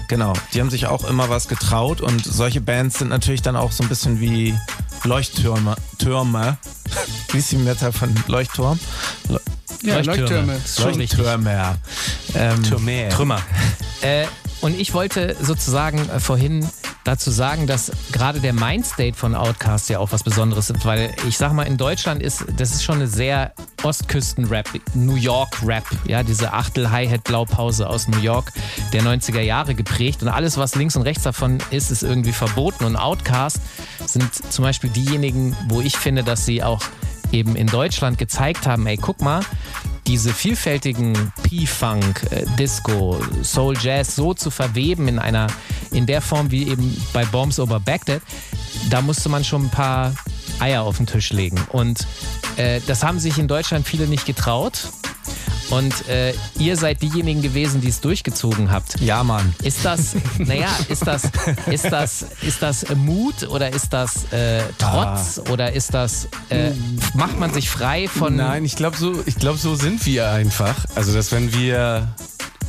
genau, 0.09 0.35
die 0.53 0.61
haben 0.61 0.69
sich 0.69 0.87
auch 0.89 1.05
immer 1.09 1.31
was 1.31 1.49
getraut 1.49 2.03
und 2.03 2.23
solche 2.23 2.61
Bands 2.61 2.99
sind 2.99 3.09
natürlich 3.09 3.41
dann 3.41 3.57
auch 3.57 3.73
so 3.73 3.83
ein 3.83 3.89
bisschen 3.89 4.21
wie 4.21 4.55
Leuchttürme, 5.05 5.77
Türme. 5.99 6.59
Wie 7.31 7.39
ist 7.39 7.53
die 7.53 7.57
Mehrzahl 7.57 7.93
von 7.93 8.15
Leuchtturm? 8.29 8.79
Le 9.29 9.41
Ja, 9.83 10.01
Leuchttürme. 10.01 10.61
Leuchttürme. 10.79 11.79
Ähm, 12.35 12.63
Türme. 12.63 13.09
Trümmer. 13.11 13.43
Äh, 14.01 14.27
und 14.61 14.79
ich 14.79 14.95
wollte 14.95 15.37
sozusagen 15.41 16.09
äh, 16.09 16.21
vorhin 16.21 16.67
dazu 17.05 17.31
sagen, 17.31 17.67
dass 17.67 17.93
gerade 18.13 18.41
der 18.41 18.55
Mindstate 18.55 19.15
von 19.15 19.35
Outkast 19.35 19.91
ja 19.91 19.99
auch 19.99 20.11
was 20.11 20.23
Besonderes 20.23 20.71
ist, 20.71 20.85
weil 20.87 21.15
ich 21.29 21.37
sag 21.37 21.53
mal, 21.53 21.65
in 21.65 21.77
Deutschland 21.77 22.23
ist, 22.23 22.45
das 22.57 22.73
ist 22.73 22.83
schon 22.83 22.97
eine 22.97 23.07
sehr 23.07 23.53
Ostküsten-Rap, 23.83 24.69
New 24.95 25.17
York-Rap, 25.17 25.85
ja, 26.07 26.23
diese 26.23 26.55
Achtel-Hi-Hat-Blaupause 26.55 27.89
aus 27.89 28.09
New 28.09 28.21
York 28.21 28.53
der 28.95 29.03
90er 29.03 29.43
Jahre 29.43 29.75
geprägt 29.75 30.23
und 30.23 30.29
alles, 30.29 30.57
was 30.57 30.75
links 30.75 30.97
und 30.97 31.03
rechts 31.03 31.25
davon 31.25 31.59
ist, 31.71 31.91
ist 31.91 32.03
irgendwie 32.03 32.33
verboten 32.33 32.85
und 32.85 32.97
Outkast 32.97 33.61
sind 34.07 34.31
zum 34.51 34.65
Beispiel 34.65 34.89
diejenigen, 34.89 35.55
wo 35.69 35.83
ich 35.83 35.97
finde, 35.99 36.25
dass 36.25 36.47
sie 36.47 36.63
auch 36.63 36.81
eben 37.33 37.57
in 37.57 37.67
Deutschland 37.67 38.19
gezeigt 38.19 38.67
haben, 38.67 38.87
ey, 38.87 38.97
guck 38.97 39.21
mal, 39.21 39.41
diese 40.07 40.33
vielfältigen 40.33 41.33
P-Funk, 41.43 42.27
äh, 42.31 42.45
Disco, 42.59 43.19
Soul 43.43 43.75
Jazz 43.81 44.15
so 44.15 44.35
zu 44.35 44.51
verweben 44.51 45.09
in 45.09 45.19
einer, 45.19 45.47
in 45.91 46.07
der 46.07 46.21
Form 46.21 46.51
wie 46.51 46.69
eben 46.69 46.97
bei 47.13 47.25
Bombs 47.25 47.59
Over 47.59 47.81
Baghdad, 47.81 48.21
da 48.91 49.01
musste 49.01 49.29
man 49.29 49.45
schon 49.45 49.65
ein 49.65 49.71
paar 49.71 50.15
Eier 50.61 50.83
auf 50.83 50.97
den 50.97 51.07
Tisch 51.07 51.33
legen. 51.33 51.59
Und 51.71 52.07
äh, 52.57 52.81
das 52.87 53.03
haben 53.03 53.19
sich 53.19 53.39
in 53.39 53.49
Deutschland 53.49 53.87
viele 53.87 54.07
nicht 54.07 54.27
getraut. 54.27 54.89
Und 55.71 56.09
äh, 56.09 56.35
ihr 56.59 56.77
seid 56.77 57.03
diejenigen 57.03 57.43
gewesen, 57.43 57.81
die 57.81 57.89
es 57.89 58.01
durchgezogen 58.01 58.71
habt. 58.71 59.01
Ja, 59.01 59.25
Mann. 59.25 59.55
Ist 59.63 59.85
das, 59.85 60.15
naja, 60.39 60.69
ist 60.89 61.07
das, 61.07 61.31
ist 61.71 61.87
das, 61.87 62.27
ist 62.43 62.63
das 62.63 62.85
Mut 62.95 63.49
oder 63.49 63.71
ist 63.71 63.93
das 63.93 64.31
äh, 64.33 64.63
Trotz 64.79 65.41
oder 65.51 65.73
ist 65.73 65.95
das, 65.95 66.29
äh, 66.51 66.71
macht 67.15 67.39
man 67.39 67.53
sich 67.53 67.71
frei 67.71 68.09
von. 68.09 68.37
Nein, 68.37 68.65
ich 68.65 68.77
glaube, 68.77 68.97
so, 68.97 69.23
ich 69.27 69.37
glaub, 69.37 69.57
so 69.57 69.75
sind 69.75 70.05
wir 70.07 70.31
einfach. 70.31 70.85
Also, 70.95 71.15
dass 71.15 71.33
wenn 71.33 71.53
wir 71.55 72.15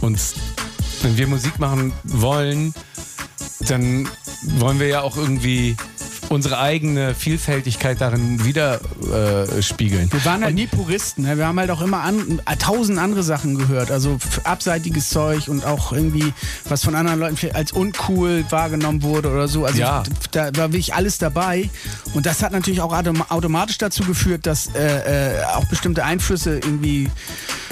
uns, 0.02 0.36
wenn 1.02 1.18
wir 1.18 1.28
Musik 1.28 1.60
machen 1.60 1.94
wollen, 2.04 2.74
dann 3.68 4.08
wollen 4.60 4.80
wir 4.80 4.88
ja 4.88 5.02
auch 5.02 5.18
irgendwie 5.18 5.76
unsere 6.30 6.58
eigene 6.60 7.14
Vielfältigkeit 7.14 8.02
darin 8.02 8.44
widerspiegeln. 8.44 10.10
Äh. 10.10 10.14
Wir 10.14 10.26
waren 10.26 10.44
halt 10.44 10.56
nie 10.56 10.68
Puristen. 10.68 11.24
Ne? 11.24 11.38
Wir 11.38 11.46
haben 11.48 11.60
halt 11.60 11.70
auch 11.70 11.82
immer 11.82 12.02
an, 12.02 12.42
äh, 12.46 12.56
tausend 12.58 12.98
andere 13.00 13.24
Sachen 13.24 13.56
gehört. 13.58 13.92
Also 13.92 14.18
abseitiges 14.44 15.10
Zeug 15.10 15.48
und 15.48 15.66
auch 15.66 15.92
irgendwie, 15.92 16.34
was 16.68 16.84
von 16.84 16.96
anderen 16.96 17.20
Leuten 17.20 17.38
als 17.54 17.72
uncool 17.72 18.44
wahrgenommen 18.50 19.04
wurde 19.04 19.30
oder 19.30 19.48
so. 19.48 19.66
Also 19.66 19.80
Ja. 19.80 20.04
da 20.32 20.46
war 20.56 20.72
wirklich 20.72 20.94
alles 20.94 21.18
dabei. 21.18 21.70
Und 22.14 22.26
das 22.26 22.42
hat 22.42 22.52
natürlich 22.52 22.82
auch 22.82 22.94
autom 22.94 23.22
automatisch 23.30 23.78
dazu 23.78 24.04
geführt, 24.04 24.46
dass 24.48 24.68
äh, 24.76 25.40
äh, 25.40 25.44
auch 25.56 25.66
bestimmte 25.66 26.04
Einflüsse 26.04 26.56
irgendwie 26.56 27.10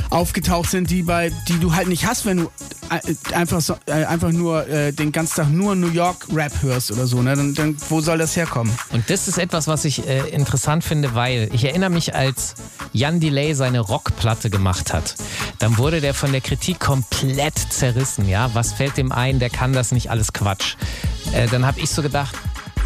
aufgetaucht 0.10 0.70
sind, 0.70 0.90
die 0.90 1.04
bei, 1.04 1.32
die 1.48 1.60
du 1.60 1.74
halt 1.74 1.88
nicht 1.88 2.06
hast, 2.06 2.26
wenn 2.26 2.38
du 2.38 2.52
äh, 2.90 3.36
einfach, 3.36 3.62
so, 3.62 3.76
äh, 3.86 4.06
einfach 4.06 4.32
nur 4.32 4.68
äh, 4.68 4.92
den 4.92 5.12
ganzen 5.12 5.36
Tag 5.36 5.50
nur 5.50 5.76
New 5.76 5.92
York 5.92 6.28
Rap 6.34 6.52
hörst 6.62 6.92
oder 6.92 7.08
so. 7.08 7.22
Ne? 7.22 7.36
Dann, 7.36 7.54
dann, 7.54 7.78
wo 7.90 8.02
soll 8.02 8.18
das 8.18 8.36
herkommen? 8.36 8.74
Und 8.92 9.10
das 9.10 9.28
ist 9.28 9.38
etwas, 9.38 9.68
was 9.68 9.86
ich 9.86 10.08
äh, 10.08 10.30
interessant 10.30 10.84
finde, 10.84 11.16
weil 11.16 11.50
ich 11.54 11.66
erinnere 11.66 11.90
mich, 11.90 12.16
als 12.16 12.56
Jan 12.92 13.20
Delay 13.20 13.54
seine 13.54 13.80
Rockplatte 13.80 14.50
gemacht 14.50 14.94
hat, 14.94 15.16
dann 15.60 15.78
wurde 15.78 16.02
der 16.02 16.14
von 16.14 16.32
der 16.32 16.42
Kritik 16.42 16.80
komplett 16.80 17.58
zerrissen. 17.58 18.28
Ja, 18.28 18.54
was 18.54 18.74
fällt 18.74 18.98
dem 18.98 19.12
ein? 19.12 19.40
Der 19.40 19.50
kann 19.50 19.74
das 19.74 19.92
nicht 19.92 20.12
alles 20.12 20.34
Quatsch. 20.34 20.76
Äh, 21.34 21.48
dann 21.48 21.66
habe 21.66 21.80
ich 21.80 21.90
so 21.90 22.02
gedacht. 22.02 22.36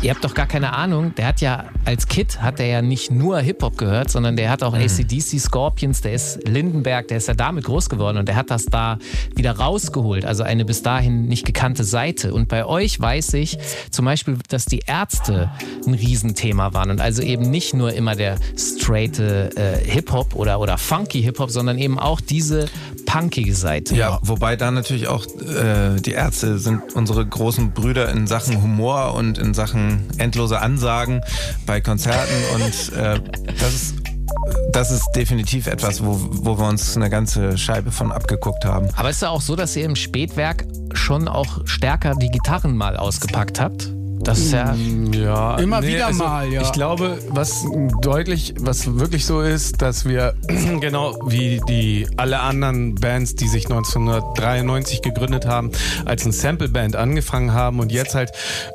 Ihr 0.03 0.11
habt 0.11 0.23
doch 0.23 0.35
gar 0.35 0.45
keine 0.45 0.73
Ahnung. 0.73 1.15
Der 1.15 1.25
hat 1.25 1.41
ja 1.41 1.65
als 1.83 2.07
Kid 2.07 2.41
hat 2.41 2.59
er 2.59 2.67
ja 2.67 2.81
nicht 2.81 3.09
nur 3.09 3.39
Hip-Hop 3.39 3.77
gehört, 3.77 4.11
sondern 4.11 4.35
der 4.35 4.51
hat 4.51 4.61
auch 4.61 4.73
ACDC, 4.73 5.39
Scorpions, 5.39 6.01
der 6.01 6.13
ist 6.13 6.47
Lindenberg, 6.47 7.07
der 7.07 7.17
ist 7.17 7.27
ja 7.27 7.33
damit 7.33 7.63
groß 7.63 7.89
geworden 7.89 8.17
und 8.17 8.27
der 8.27 8.35
hat 8.35 8.51
das 8.51 8.65
da 8.65 8.99
wieder 9.35 9.57
rausgeholt. 9.57 10.23
Also 10.23 10.43
eine 10.43 10.65
bis 10.65 10.83
dahin 10.83 11.25
nicht 11.25 11.45
gekannte 11.45 11.83
Seite. 11.83 12.33
Und 12.33 12.47
bei 12.47 12.65
euch 12.65 12.99
weiß 12.99 13.33
ich 13.35 13.57
zum 13.89 14.05
Beispiel, 14.05 14.37
dass 14.49 14.65
die 14.65 14.83
Ärzte 14.85 15.49
ein 15.85 15.95
Riesenthema 15.95 16.73
waren 16.73 16.91
und 16.91 17.01
also 17.01 17.23
eben 17.23 17.49
nicht 17.49 17.73
nur 17.73 17.93
immer 17.93 18.15
der 18.15 18.37
straighte 18.55 19.49
äh, 19.55 19.83
Hip-Hop 19.89 20.35
oder, 20.35 20.59
oder 20.59 20.77
funky 20.77 21.23
Hip-Hop, 21.23 21.49
sondern 21.49 21.79
eben 21.79 21.97
auch 21.97 22.21
diese 22.21 22.67
punkige 23.07 23.55
Seite. 23.55 23.95
Ja, 23.95 24.19
wobei 24.21 24.55
da 24.55 24.69
natürlich 24.69 25.07
auch 25.07 25.25
äh, 25.25 25.99
die 25.99 26.11
Ärzte 26.11 26.59
sind 26.59 26.93
unsere 26.93 27.25
großen 27.25 27.71
Brüder 27.71 28.09
in 28.09 28.27
Sachen 28.27 28.61
Humor 28.61 29.15
und 29.15 29.39
in 29.39 29.55
Sachen 29.55 30.05
endlose 30.19 30.59
Ansagen 30.59 31.21
bei 31.65 31.81
Konzerten 31.81 32.35
und 32.53 32.95
äh, 32.95 33.19
das 33.59 33.73
ist 33.73 33.95
das 34.71 34.91
ist 34.91 35.11
definitiv 35.15 35.67
etwas, 35.67 36.03
wo, 36.03 36.19
wo 36.19 36.59
wir 36.59 36.67
uns 36.67 36.95
eine 36.95 37.09
ganze 37.09 37.57
Scheibe 37.57 37.91
von 37.91 38.11
abgeguckt 38.11 38.65
haben. 38.65 38.87
Aber 38.95 39.09
ist 39.09 39.21
ja 39.21 39.29
auch 39.29 39.41
so, 39.41 39.55
dass 39.55 39.75
ihr 39.75 39.85
im 39.85 39.95
Spätwerk 39.95 40.65
schon 40.93 41.27
auch 41.27 41.65
stärker 41.65 42.13
die 42.15 42.29
Gitarren 42.29 42.75
mal 42.75 42.97
ausgepackt 42.97 43.59
habt? 43.59 43.96
Das 44.19 44.39
ist 44.39 44.51
ja. 44.51 44.75
Ja, 45.13 45.57
Immer 45.57 45.81
nee, 45.81 45.95
wieder 45.95 46.07
also 46.07 46.23
mal, 46.23 46.51
ja. 46.51 46.61
Ich 46.61 46.71
glaube, 46.71 47.19
was 47.29 47.65
deutlich, 48.01 48.53
was 48.59 48.99
wirklich 48.99 49.25
so 49.25 49.41
ist, 49.41 49.81
dass 49.81 50.05
wir 50.05 50.33
genau 50.81 51.15
wie 51.27 51.61
die 51.67 52.07
alle 52.17 52.39
anderen 52.39 52.95
Bands, 52.95 53.35
die 53.35 53.47
sich 53.47 53.65
1993 53.65 55.01
gegründet 55.01 55.45
haben, 55.45 55.71
als 56.05 56.25
ein 56.25 56.31
Sample-Band 56.31 56.95
angefangen 56.95 57.53
haben 57.53 57.79
und 57.79 57.91
jetzt 57.91 58.15
halt 58.15 58.31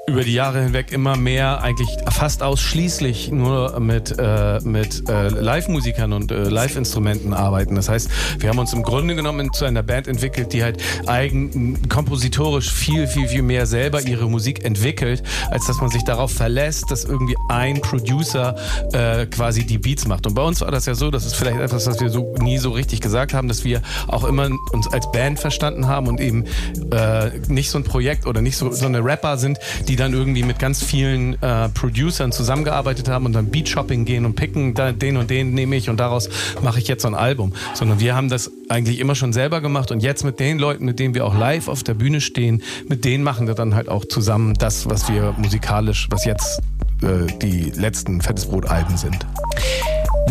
über 0.06 0.22
die 0.22 0.32
Jahre 0.32 0.62
hinweg 0.62 0.92
immer 0.92 1.16
mehr, 1.16 1.62
eigentlich 1.62 1.88
fast 2.10 2.42
ausschließlich 2.42 3.30
nur 3.30 3.78
mit, 3.80 4.14
äh, 4.18 4.60
mit 4.60 5.08
äh, 5.08 5.28
Live-Musikern 5.28 6.12
und 6.12 6.30
äh, 6.30 6.44
Live-Instrumenten 6.48 7.34
arbeiten. 7.34 7.74
Das 7.74 7.88
heißt, 7.88 8.08
wir 8.38 8.48
haben 8.48 8.58
uns 8.58 8.72
im 8.72 8.82
Grunde 8.82 9.14
genommen 9.14 9.52
zu 9.52 9.64
einer 9.64 9.82
Band 9.82 10.08
entwickelt, 10.08 10.52
die 10.52 10.62
halt 10.62 10.82
eigen 11.06 11.88
kompositorisch 11.88 12.72
viel, 12.72 13.06
viel, 13.06 13.28
viel 13.28 13.42
mehr 13.42 13.66
selber 13.66 14.02
ihre 14.02 14.28
Musik 14.28 14.64
entwickelt 14.64 15.22
als 15.50 15.66
dass 15.66 15.80
man 15.80 15.90
sich 15.90 16.04
darauf 16.04 16.32
verlässt, 16.32 16.90
dass 16.90 17.04
irgendwie 17.04 17.36
ein 17.48 17.80
Producer 17.80 18.56
äh, 18.92 19.26
quasi 19.26 19.64
die 19.64 19.78
Beats 19.78 20.06
macht. 20.06 20.26
Und 20.26 20.34
bei 20.34 20.42
uns 20.42 20.60
war 20.60 20.70
das 20.70 20.86
ja 20.86 20.94
so, 20.94 21.10
das 21.10 21.26
ist 21.26 21.34
vielleicht 21.34 21.58
etwas, 21.58 21.86
was 21.86 22.00
wir 22.00 22.10
so 22.10 22.34
nie 22.40 22.58
so 22.58 22.70
richtig 22.70 23.00
gesagt 23.00 23.34
haben, 23.34 23.48
dass 23.48 23.64
wir 23.64 23.82
auch 24.08 24.24
immer 24.24 24.48
uns 24.72 24.92
als 24.92 25.10
Band 25.12 25.38
verstanden 25.38 25.86
haben 25.86 26.06
und 26.08 26.20
eben 26.20 26.44
äh, 26.90 27.30
nicht 27.48 27.70
so 27.70 27.78
ein 27.78 27.84
Projekt 27.84 28.26
oder 28.26 28.40
nicht 28.40 28.56
so, 28.56 28.70
so 28.72 28.86
eine 28.86 29.04
Rapper 29.04 29.36
sind, 29.36 29.58
die 29.88 29.96
dann 29.96 30.12
irgendwie 30.12 30.42
mit 30.42 30.58
ganz 30.58 30.82
vielen 30.82 31.40
äh, 31.42 31.68
Producern 31.70 32.32
zusammengearbeitet 32.32 33.08
haben 33.08 33.26
und 33.26 33.32
dann 33.32 33.46
Beat-Shopping 33.46 34.04
gehen 34.04 34.24
und 34.24 34.34
picken, 34.34 34.74
den 34.74 35.16
und 35.16 35.30
den 35.30 35.54
nehme 35.54 35.76
ich 35.76 35.88
und 35.90 35.98
daraus 35.98 36.28
mache 36.62 36.78
ich 36.78 36.88
jetzt 36.88 37.02
so 37.02 37.08
ein 37.08 37.14
Album. 37.14 37.52
Sondern 37.74 38.00
wir 38.00 38.14
haben 38.14 38.28
das 38.28 38.50
eigentlich 38.68 38.98
immer 38.98 39.14
schon 39.14 39.32
selber 39.32 39.60
gemacht 39.60 39.90
und 39.90 40.02
jetzt 40.02 40.24
mit 40.24 40.40
den 40.40 40.58
Leuten, 40.58 40.84
mit 40.84 40.98
denen 40.98 41.14
wir 41.14 41.26
auch 41.26 41.36
live 41.36 41.68
auf 41.68 41.82
der 41.82 41.94
Bühne 41.94 42.20
stehen, 42.20 42.62
mit 42.88 43.04
denen 43.04 43.22
machen 43.24 43.46
wir 43.46 43.54
dann 43.54 43.74
halt 43.74 43.88
auch 43.88 44.04
zusammen 44.04 44.54
das, 44.54 44.88
was 44.88 45.08
wir 45.08 45.21
musikalisch, 45.36 46.08
was 46.10 46.24
jetzt 46.24 46.60
äh, 47.02 47.26
die 47.40 47.70
letzten 47.70 48.20
Fettes 48.20 48.46
Brot-Alben 48.46 48.96
sind. 48.96 49.24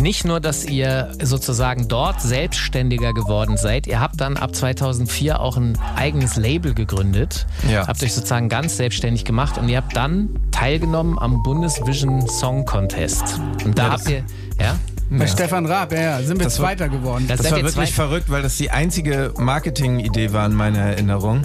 Nicht 0.00 0.24
nur, 0.24 0.40
dass 0.40 0.64
ihr 0.64 1.12
sozusagen 1.22 1.86
dort 1.86 2.20
selbstständiger 2.20 3.12
geworden 3.12 3.56
seid, 3.56 3.86
ihr 3.86 4.00
habt 4.00 4.20
dann 4.20 4.36
ab 4.36 4.54
2004 4.54 5.38
auch 5.38 5.56
ein 5.56 5.78
eigenes 5.96 6.36
Label 6.36 6.72
gegründet, 6.74 7.46
Ja. 7.68 7.86
habt 7.86 8.02
euch 8.02 8.14
sozusagen 8.14 8.48
ganz 8.48 8.76
selbstständig 8.78 9.24
gemacht 9.24 9.58
und 9.58 9.68
ihr 9.68 9.76
habt 9.76 9.94
dann 9.94 10.30
teilgenommen 10.50 11.18
am 11.18 11.42
Bundesvision 11.42 12.26
Song 12.26 12.64
Contest. 12.64 13.38
Und 13.64 13.78
da 13.78 13.84
Ja, 13.86 13.92
habt 13.92 14.08
ihr, 14.08 14.24
ja? 14.58 14.76
Bei 15.18 15.26
Stefan 15.26 15.66
Raab, 15.66 15.92
ja, 15.92 16.00
ja, 16.00 16.22
sind 16.22 16.38
wir 16.38 16.44
Das 16.44 16.58
war- 16.58 16.66
Zweiter 16.68 16.88
geworden. 16.88 17.26
Das 17.28 17.38
Das 17.40 17.50
war 17.50 17.58
wirklich 17.58 17.74
zwei- 17.74 17.86
verrückt, 17.86 18.30
weil 18.30 18.42
das 18.42 18.56
die 18.56 18.70
einzige 18.70 19.32
Marketing-Idee 19.38 20.32
war 20.32 20.46
in 20.46 20.54
meiner 20.54 20.78
Erinnerung, 20.78 21.42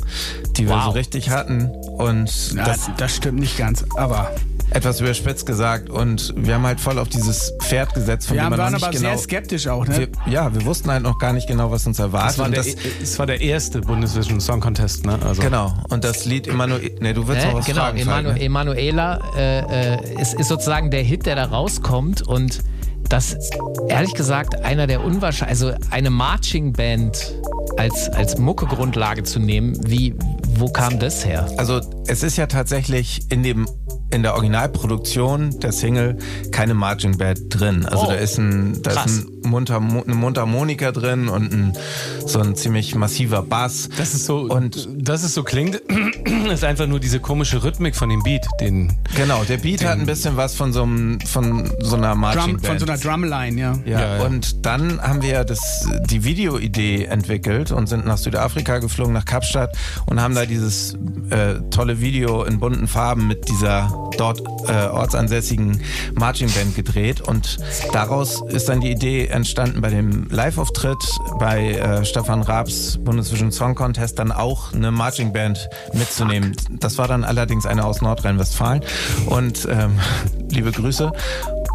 die 0.57 0.67
wir 0.67 0.75
Wow. 0.75 0.83
so 0.85 0.89
richtig 0.91 1.29
hatten. 1.29 1.65
Und 1.97 2.53
Ja, 2.55 2.63
das, 2.65 2.89
das 2.97 3.15
stimmt 3.15 3.39
nicht 3.39 3.57
ganz, 3.57 3.83
aber 3.97 4.31
etwas 4.71 4.99
überspitzt 5.01 5.45
gesagt. 5.45 5.89
Und 5.89 6.33
wir 6.37 6.55
haben 6.55 6.65
halt 6.65 6.79
voll 6.79 6.99
auf 6.99 7.09
dieses 7.09 7.53
Pferd 7.61 7.93
gesetzt, 7.93 8.27
von 8.27 8.35
wir 8.37 8.43
dem 8.43 8.49
man 8.51 8.59
waren 8.59 8.71
noch 8.73 8.79
nicht 8.79 8.87
aber 8.87 8.93
genau... 8.97 9.09
sehr 9.09 9.17
skeptisch 9.17 9.67
auch, 9.67 9.85
ne? 9.87 9.97
wir, 9.97 10.07
ja, 10.31 10.53
wir 10.53 10.65
wussten 10.65 10.89
halt 10.91 11.03
noch 11.03 11.17
gar 11.19 11.33
nicht 11.33 11.47
genau, 11.47 11.71
was 11.71 11.85
uns 11.87 11.99
erwartet. 11.99 12.31
Das 12.31 12.39
war, 12.39 12.49
der, 12.49 12.63
das, 12.63 12.75
es 13.01 13.19
war 13.19 13.25
der 13.25 13.41
erste 13.41 13.81
Bundesvision 13.81 14.39
Song 14.41 14.59
Contest, 14.59 15.05
ne? 15.05 15.17
Also 15.25 15.41
genau. 15.41 15.73
Und 15.89 16.03
das 16.03 16.25
Lied 16.25 16.47
Emanuel... 16.47 16.95
Ne, 17.01 17.13
du 17.13 17.27
willst 17.27 17.43
Äh, 17.45 17.47
noch 17.49 17.59
was 17.59 17.65
genau, 17.65 17.81
fragen, 17.81 17.97
Emanu 17.97 18.23
Falk, 18.29 18.37
ne? 18.39 18.43
Emanuela 18.45 19.19
äh, 19.37 19.95
äh, 19.95 20.21
ist, 20.21 20.33
ist 20.35 20.47
sozusagen 20.49 20.91
der 20.91 21.01
Hit, 21.03 21.25
der 21.25 21.35
da 21.35 21.45
rauskommt 21.45 22.21
und 22.27 22.59
das 23.09 23.37
ehrlich 23.87 24.13
gesagt 24.13 24.63
einer 24.63 24.87
der 24.87 25.03
unwahrscheinlich, 25.03 25.61
also 25.61 25.73
eine 25.91 26.09
Marching 26.09 26.73
Band 26.73 27.33
als, 27.77 28.09
als 28.09 28.37
Mucke-Grundlage 28.37 29.23
zu 29.23 29.39
nehmen, 29.39 29.77
wie, 29.87 30.15
wo 30.55 30.67
kam 30.67 30.99
das 30.99 31.25
her? 31.25 31.47
Also 31.57 31.81
es 32.07 32.23
ist 32.23 32.37
ja 32.37 32.47
tatsächlich 32.47 33.31
in 33.31 33.43
dem 33.43 33.67
in 34.11 34.23
der 34.23 34.33
Originalproduktion 34.35 35.59
der 35.59 35.71
Single 35.71 36.17
keine 36.51 36.73
Marching 36.73 37.17
Band 37.17 37.39
drin. 37.49 37.85
Also 37.85 38.05
Oh, 38.05 38.09
da 38.09 38.15
ist 38.15 38.37
ein 38.37 38.81
da 38.83 38.91
krass. 38.91 39.05
ist 39.11 39.27
ein 39.27 39.49
Munter, 39.49 39.77
eine 39.77 40.15
Mundharmonika 40.15 40.91
drin 40.91 41.27
und 41.29 41.51
ein, 41.53 41.73
so 42.25 42.39
ein 42.39 42.55
ziemlich 42.55 42.95
massiver 42.95 43.41
Bass. 43.43 43.89
Das 43.97 44.13
ist 44.13 44.25
so, 44.25 44.41
Und 44.41 44.87
dass 44.97 45.23
es 45.23 45.33
so 45.33 45.43
klingt, 45.43 45.75
ist 46.51 46.63
einfach 46.63 46.85
nur 46.87 46.99
diese 46.99 47.19
komische 47.19 47.63
Rhythmik 47.63 47.95
von 47.95 48.09
dem 48.09 48.21
Beat, 48.23 48.45
den 48.61 48.93
genau, 49.15 49.43
der 49.43 49.57
Beat 49.57 49.83
hat 49.85 49.97
ein 49.99 50.05
bisschen 50.05 50.37
was 50.37 50.53
von 50.55 50.73
so 50.73 50.83
einem 50.83 51.19
von 51.21 51.69
so 51.81 51.95
einer 51.95 52.13
Marching 52.15 52.41
Drum, 52.43 52.51
Band. 52.53 52.65
von 52.67 52.79
so 52.79 52.85
einer 52.85 52.97
Drumline, 52.97 53.59
ja. 53.59 53.73
Ja, 53.85 53.99
Ja, 53.99 54.17
ja. 54.17 54.23
und 54.25 54.65
dann 54.65 55.01
haben 55.01 55.21
wir 55.21 55.43
das, 55.43 55.87
die 56.09 56.23
Videoidee 56.23 57.05
entwickelt 57.05 57.71
und 57.71 57.87
sind 57.87 58.05
nach 58.05 58.17
Südafrika 58.17 58.79
geflogen, 58.79 59.13
nach 59.13 59.25
Kapstadt 59.25 59.75
und 60.05 60.21
haben 60.21 60.35
da 60.35 60.45
dieses 60.45 60.93
äh, 61.29 61.55
tolle 61.71 61.99
Video 62.01 62.43
in 62.43 62.59
bunten 62.59 62.87
Farben 62.87 63.27
mit 63.27 63.47
dieser 63.49 63.89
dort 64.17 64.41
äh, 64.67 64.87
ortsansässigen 64.87 65.81
Marching 66.15 66.49
Band 66.51 66.75
gedreht. 66.75 67.21
Und 67.21 67.57
daraus 67.93 68.41
ist 68.47 68.69
dann 68.69 68.81
die 68.81 68.91
Idee 68.91 69.27
entstanden, 69.27 69.81
bei 69.81 69.89
dem 69.89 70.27
Live-Auftritt 70.29 70.97
bei 71.39 71.73
äh, 71.73 72.05
Stefan 72.05 72.41
Raabs 72.41 72.97
Bundesvision 73.03 73.51
Song 73.51 73.75
Contest 73.75 74.19
dann 74.19 74.31
auch 74.31 74.73
eine 74.73 74.91
Marching 74.91 75.33
Band 75.33 75.69
mitzunehmen. 75.93 76.55
Das 76.79 76.97
war 76.97 77.07
dann 77.07 77.23
allerdings 77.23 77.65
eine 77.65 77.85
aus 77.85 78.01
Nordrhein-Westfalen. 78.01 78.81
Und 79.27 79.67
ähm, 79.69 79.99
liebe 80.49 80.71
Grüße. 80.71 81.11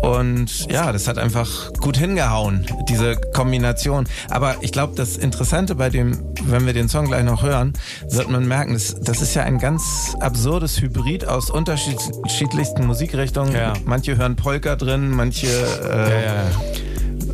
Und 0.03 0.71
ja, 0.71 0.93
das 0.93 1.07
hat 1.07 1.17
einfach 1.17 1.73
gut 1.75 1.97
hingehauen, 1.97 2.67
diese 2.89 3.17
Kombination. 3.33 4.07
Aber 4.29 4.57
ich 4.61 4.73
glaube, 4.73 4.95
das 4.97 5.17
Interessante 5.17 5.77
bei 5.77 5.91
dem, 5.91 6.19
wenn 6.45 6.67
wir 6.67 6.73
den 6.73 6.89
Song 6.89 7.07
gleich 7.07 7.25
noch 7.25 7.43
hören, 7.43 7.73
wird 8.11 8.29
man 8.29 8.47
merken, 8.47 8.75
das, 8.75 8.97
das 9.01 9.23
ist 9.23 9.35
ja 9.35 9.45
ein 9.45 9.59
ganz 9.59 10.15
absurdes 10.21 10.81
Hybrid 10.81 11.27
aus 11.27 11.51
unterschiedlichsten 11.51 12.87
Musikrichtungen. 12.87 13.55
Ja. 13.55 13.75
Manche 13.85 14.17
hören 14.17 14.37
Polka 14.37 14.77
drin, 14.77 15.11
manche 15.11 15.47
äh, 15.47 16.43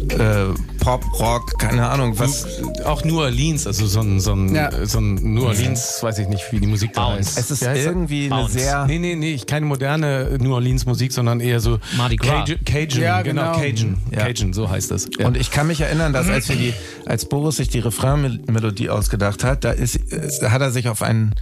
Äh, 0.08 0.54
Pop, 0.88 1.20
Rock, 1.20 1.58
keine 1.58 1.86
Ahnung, 1.86 2.18
was. 2.18 2.46
Auch 2.86 3.04
New 3.04 3.20
Orleans, 3.20 3.66
also 3.66 3.86
so 3.86 4.00
ein, 4.00 4.20
so 4.20 4.32
ein, 4.32 4.54
Ja. 4.54 4.70
so 4.86 4.98
ein 5.00 5.34
New 5.34 5.44
Orleans, 5.44 5.98
weiß 6.02 6.18
ich 6.20 6.28
nicht, 6.28 6.50
wie 6.50 6.60
die 6.60 6.66
Musik 6.66 6.94
da 6.94 7.08
Bounce. 7.10 7.36
heißt. 7.36 7.38
Es 7.40 7.50
ist 7.50 7.60
Wie 7.60 7.66
heißt 7.66 7.78
das? 7.80 7.86
irgendwie 7.86 8.20
eine 8.24 8.36
Bounce. 8.36 8.52
sehr- 8.58 8.86
Nee, 8.86 8.98
nee, 8.98 9.14
nee, 9.14 9.38
keine 9.46 9.66
moderne 9.66 10.38
New 10.40 10.54
Orleans 10.54 10.86
Musik, 10.86 11.12
sondern 11.12 11.40
eher 11.40 11.60
so 11.60 11.78
Mardi 11.98 12.16
Gras. 12.16 12.46
Cajun, 12.48 12.64
Cajun 12.64 13.02
Ja, 13.02 13.20
genau. 13.20 13.52
genau. 13.52 13.60
Cajun. 13.60 13.98
Ja. 14.10 14.20
Cajun, 14.20 14.54
so 14.54 14.70
heißt 14.70 14.90
das. 14.90 15.10
Ja. 15.18 15.26
Und 15.26 15.36
ich 15.36 15.50
kann 15.50 15.66
mich 15.66 15.82
erinnern, 15.82 16.14
dass 16.14 16.26
als 16.30 16.48
wir 16.48 16.56
die, 16.56 16.72
als 17.04 17.26
Boris 17.28 17.56
sich 17.56 17.68
die 17.68 17.80
Refrain-Melodie 17.80 18.88
ausgedacht 18.88 19.44
hat, 19.44 19.64
da 19.64 19.72
ist, 19.72 19.96
äh, 20.10 20.48
hat 20.48 20.62
er 20.62 20.70
sich 20.70 20.88
auf 20.88 21.02
einen, 21.02 21.34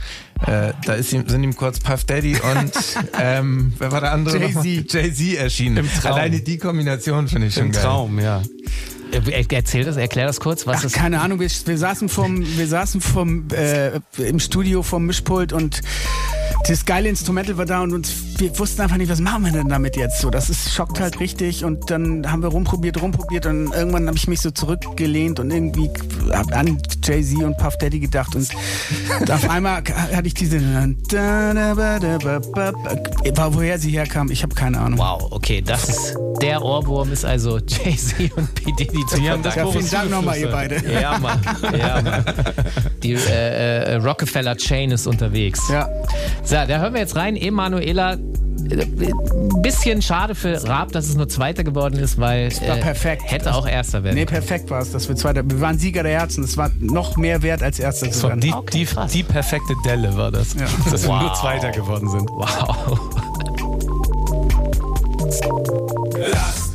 äh, 0.44 0.72
da 0.84 0.94
ist 0.94 1.12
ihm, 1.12 1.28
sind 1.28 1.44
ihm 1.44 1.54
kurz 1.54 1.78
Puff 1.78 2.02
Daddy 2.02 2.32
und 2.34 2.72
ähm, 3.22 3.74
wer 3.78 3.92
war 3.92 4.00
der 4.00 4.10
andere? 4.12 4.38
Jay-Z. 4.38 4.56
nochmal? 4.56 4.66
Jay-Z 4.88 5.36
erschienen. 5.38 5.76
Im 5.76 5.88
Traum. 6.02 6.14
Alleine 6.14 6.40
die 6.40 6.58
Kombination 6.58 7.28
finde 7.28 7.46
ich 7.46 7.54
schon 7.54 7.66
Im 7.66 7.70
geil. 7.72 7.82
Traum, 7.84 8.18
ja. 8.18 8.42
Äh, 9.12 9.44
Erzähl 9.50 9.84
das, 9.84 9.96
erklär 9.96 10.26
das 10.26 10.40
kurz, 10.40 10.66
was 10.66 10.78
Ach, 10.80 10.84
ist. 10.84 10.94
keine 10.94 11.20
Ahnung, 11.20 11.40
wir, 11.40 11.48
wir 11.48 11.78
saßen 11.78 12.08
vom, 12.08 12.44
wir 12.56 12.66
saßen 12.66 13.00
vom, 13.00 13.48
äh, 13.50 14.00
im 14.18 14.40
Studio 14.40 14.82
vom 14.82 15.06
Mischpult 15.06 15.52
und 15.52 15.80
das 16.68 16.84
geile 16.84 17.08
Instrumental 17.08 17.56
war 17.56 17.64
da 17.64 17.80
und 17.80 17.92
uns, 17.92 18.38
wir 18.38 18.58
wussten 18.58 18.82
einfach 18.82 18.96
nicht, 18.96 19.10
was 19.10 19.20
machen 19.20 19.44
wir 19.44 19.52
denn 19.52 19.68
damit 19.68 19.96
jetzt 19.96 20.20
so. 20.20 20.30
Das 20.30 20.50
ist, 20.50 20.72
schockt 20.72 21.00
halt 21.00 21.20
richtig 21.20 21.64
und 21.64 21.90
dann 21.90 22.30
haben 22.30 22.42
wir 22.42 22.48
rumprobiert, 22.48 23.00
rumprobiert 23.00 23.46
und 23.46 23.72
irgendwann 23.72 24.06
habe 24.06 24.16
ich 24.16 24.26
mich 24.26 24.40
so 24.40 24.50
zurückgelehnt 24.50 25.38
und 25.38 25.50
irgendwie 25.50 25.90
hab 26.32 26.52
an 26.54 26.78
Jay-Z 27.04 27.42
und 27.44 27.56
Puff 27.58 27.76
Daddy 27.78 28.00
gedacht 28.00 28.34
und 28.34 28.50
auf 29.30 29.48
einmal 29.48 29.82
hatte 29.84 30.26
ich 30.26 30.34
diese 30.34 30.58
war 33.36 33.54
woher 33.54 33.78
sie 33.78 33.90
herkam, 33.90 34.30
ich 34.30 34.42
habe 34.42 34.54
keine 34.54 34.80
Ahnung. 34.80 34.98
Wow, 34.98 35.28
okay, 35.30 35.62
das 35.62 35.88
ist 35.88 36.16
der 36.40 36.62
Ohrwurm 36.62 37.12
ist 37.12 37.24
also 37.24 37.58
Jay-Z 37.66 38.32
und 38.36 38.54
P. 38.54 38.72
Diddy 38.72 39.06
zu 39.08 39.20
Ja, 39.20 39.38
vielen 39.70 39.90
Dank 39.90 40.10
nochmal, 40.10 40.38
ihr 40.38 40.50
beide. 40.50 40.76
Ja, 40.90 41.18
Mann. 41.18 41.40
Ja, 41.76 42.02
Mann. 42.02 42.24
Die 43.02 43.14
äh, 43.14 43.94
äh, 43.94 43.94
Rockefeller 43.96 44.56
Chain 44.56 44.90
ist 44.90 45.06
unterwegs. 45.06 45.60
Ja. 45.70 45.88
So, 46.56 46.62
da 46.66 46.78
hören 46.78 46.94
wir 46.94 47.00
jetzt 47.02 47.16
rein. 47.16 47.36
Emanuela, 47.36 48.14
äh, 48.14 48.16
ein 48.16 49.60
bisschen 49.62 50.00
schade 50.00 50.34
für 50.34 50.66
Raab, 50.66 50.90
dass 50.92 51.06
es 51.06 51.14
nur 51.14 51.28
Zweiter 51.28 51.64
geworden 51.64 51.98
ist, 51.98 52.18
weil 52.18 52.48
äh, 52.48 52.68
war 52.68 52.76
perfekt. 52.76 53.30
hätte 53.30 53.54
auch 53.54 53.68
Erster 53.68 54.02
werden. 54.02 54.14
Nee, 54.16 54.24
perfekt 54.24 54.70
war 54.70 54.80
es, 54.80 54.90
dass 54.90 55.06
wir 55.06 55.16
Zweiter. 55.16 55.42
Wir 55.44 55.60
waren 55.60 55.78
Sieger 55.78 56.02
der 56.02 56.12
Herzen. 56.18 56.42
Es 56.44 56.56
war 56.56 56.70
noch 56.80 57.18
mehr 57.18 57.42
wert 57.42 57.62
als 57.62 57.78
Erster 57.78 58.10
zu 58.10 58.28
werden. 58.28 58.40
die, 58.40 58.54
Okay, 58.54 58.70
die, 58.78 58.84
krass. 58.86 59.12
die 59.12 59.22
perfekte 59.22 59.74
Delle 59.84 60.16
war 60.16 60.30
das. 60.32 60.56
Dass 60.90 61.02
wir 61.02 61.10
Wow. 61.10 61.20
nur 61.24 61.34
Zweiter 61.34 61.70
geworden 61.72 62.08
sind. 62.08 62.30
Wow. 62.30 63.00
Lass 66.32 66.65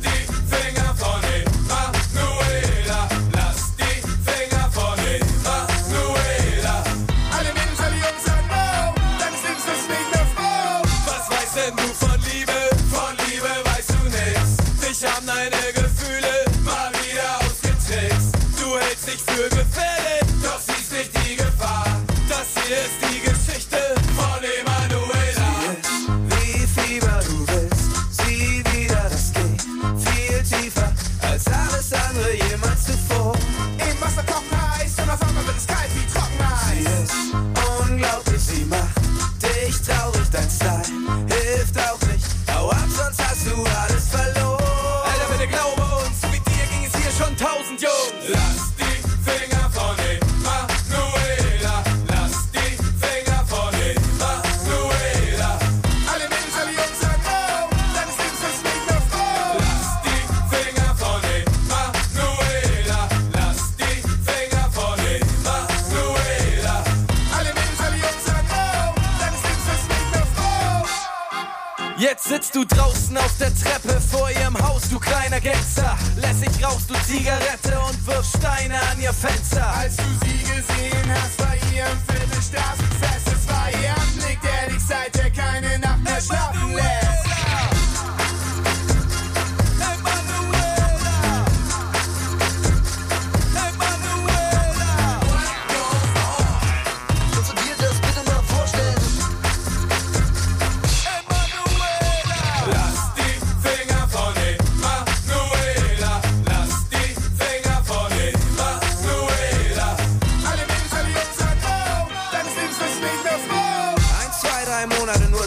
Du 72.52 72.66
draußen 72.66 73.16
auf 73.16 73.34
der 73.38 73.50
Treppe 73.54 73.98
vor 73.98 74.30
ihrem 74.30 74.58
Haus, 74.58 74.82
du 74.90 74.98
kleiner 74.98 75.40
Gangster. 75.40 75.96
Lässig 76.16 76.50
rauchst 76.62 76.90
du 76.90 76.94
Zigarette 77.06 77.78
und 77.88 78.06
wirfst 78.06 78.36
Steine 78.36 78.74
an 78.90 79.00
ihr 79.00 79.12
Fenster. 79.14 79.66
Als 79.74 79.96
du 79.96 80.02
sie 80.22 80.38
gesehen 80.38 81.14
hast 81.14 81.38
bei 81.38 81.56
ihrem 81.74 81.96
Viertelstraßenfest. 82.06 83.31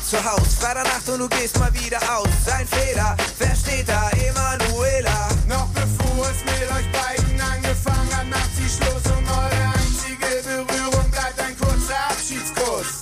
zu 0.09 0.23
Haus. 0.23 0.55
Freitagnacht 0.59 1.09
und 1.09 1.19
du 1.19 1.29
gehst 1.29 1.57
mal 1.59 1.73
wieder 1.73 1.97
aus. 2.15 2.27
Sein 2.45 2.67
Fehler, 2.67 3.15
wer 3.39 3.55
steht 3.55 3.89
da? 3.89 4.09
Emanuela. 4.11 5.29
Noch 5.47 5.67
bevor 5.69 6.29
es 6.29 6.43
mit 6.45 6.69
euch 6.69 6.91
beiden 6.91 7.41
angefangen 7.41 8.15
hat, 8.15 8.27
macht 8.29 8.51
sie 8.55 8.69
Schluss 8.69 9.05
und 9.05 9.27
eure 9.27 9.73
einzige 9.73 10.43
Berührung 10.43 11.09
bleibt 11.09 11.39
ein 11.39 11.57
kurzer 11.57 11.97
Abschiedskuss. 12.09 13.01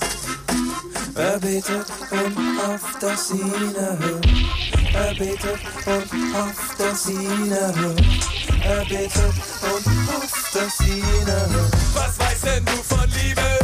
Er 1.16 1.40
betet 1.40 1.88
und 2.12 2.38
hofft, 2.62 3.04
dass 3.04 3.28
sie 3.28 3.42
ihn 3.42 3.76
erhört. 3.76 4.28
Er 4.94 5.14
betet 5.16 5.60
und 5.86 6.36
hofft, 6.36 6.80
dass 6.80 7.04
sie 7.04 7.14
ihn 7.14 7.52
erhört. 7.52 8.02
Er 8.64 8.86
betet 8.86 9.36
und 9.62 9.86
hofft, 10.08 10.56
dass 10.56 10.78
sie 10.78 11.00
ihn 11.00 11.28
erhört. 11.28 11.74
Was 11.94 12.20
weißt 12.20 12.46
denn 12.46 12.66
du 12.66 12.72
von 12.72 13.10
Liebe? 13.10 13.63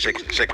six, 0.00 0.22
six. 0.34 0.49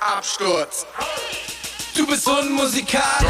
Absturz. 0.00 0.86
Du 1.94 2.06
bist 2.06 2.26
unmusikalisch, 2.26 3.28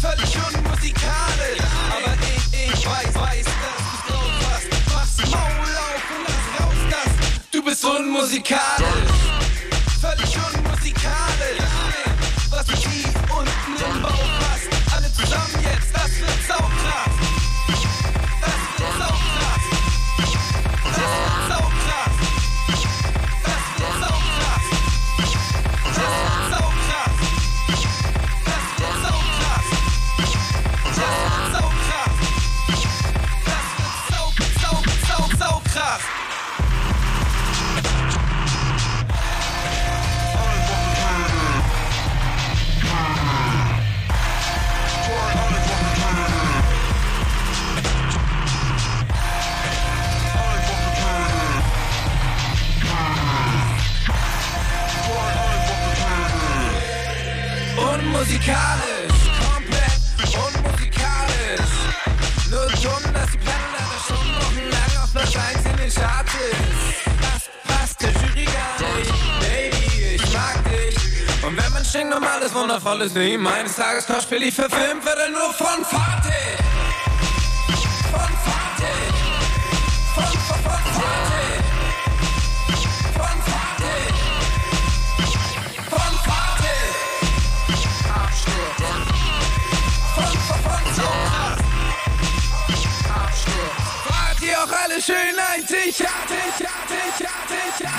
völlig 0.00 0.36
unmusikalisch. 0.36 1.60
Aber 1.90 2.14
ich, 2.22 2.72
ich 2.72 2.86
weiß, 2.86 3.14
weiß, 3.14 3.44
dass 3.44 4.06
du 4.06 4.12
drauf 4.12 4.32
hast. 4.50 4.68
Mach's 4.94 5.30
Maul 5.30 5.76
auf 5.76 6.04
und 6.10 6.22
lass 6.26 6.60
raus 6.60 6.80
das. 6.90 7.50
Du 7.50 7.62
bist 7.62 7.84
unmusikalisch. 7.84 9.05
Musikalisch, 58.46 59.26
komplett 59.50 60.36
unmusikalisch. 60.36 61.72
Nur 62.48 62.66
dumm, 62.80 63.12
dass 63.12 63.32
die 63.32 63.38
Platte 63.38 63.66
leider 63.74 64.00
schon 64.06 64.26
wochenlang 64.38 65.02
auf 65.02 65.12
Platz 65.12 65.34
1 65.34 65.66
in 65.66 65.76
den 65.76 65.92
Charts 65.92 66.32
ist. 66.34 67.06
Das 67.22 67.50
passt 67.66 68.00
der 68.00 68.12
Jury 68.12 68.44
gar 68.44 68.98
nicht. 68.98 69.12
Baby, 69.40 70.14
ich 70.14 70.32
mag 70.32 70.62
dich. 70.70 71.44
Und 71.44 71.56
wenn 71.56 71.72
man 71.72 71.84
schenkt 71.84 72.10
normales, 72.10 72.54
wundervolles 72.54 73.14
Leben 73.14 73.48
eines 73.48 73.74
Tages 73.74 74.06
kostspielig 74.06 74.54
verfilmt, 74.54 75.04
wird 75.04 75.18
er 75.18 75.30
nur 75.30 75.52
von 75.52 75.84
Fatih. 75.84 76.65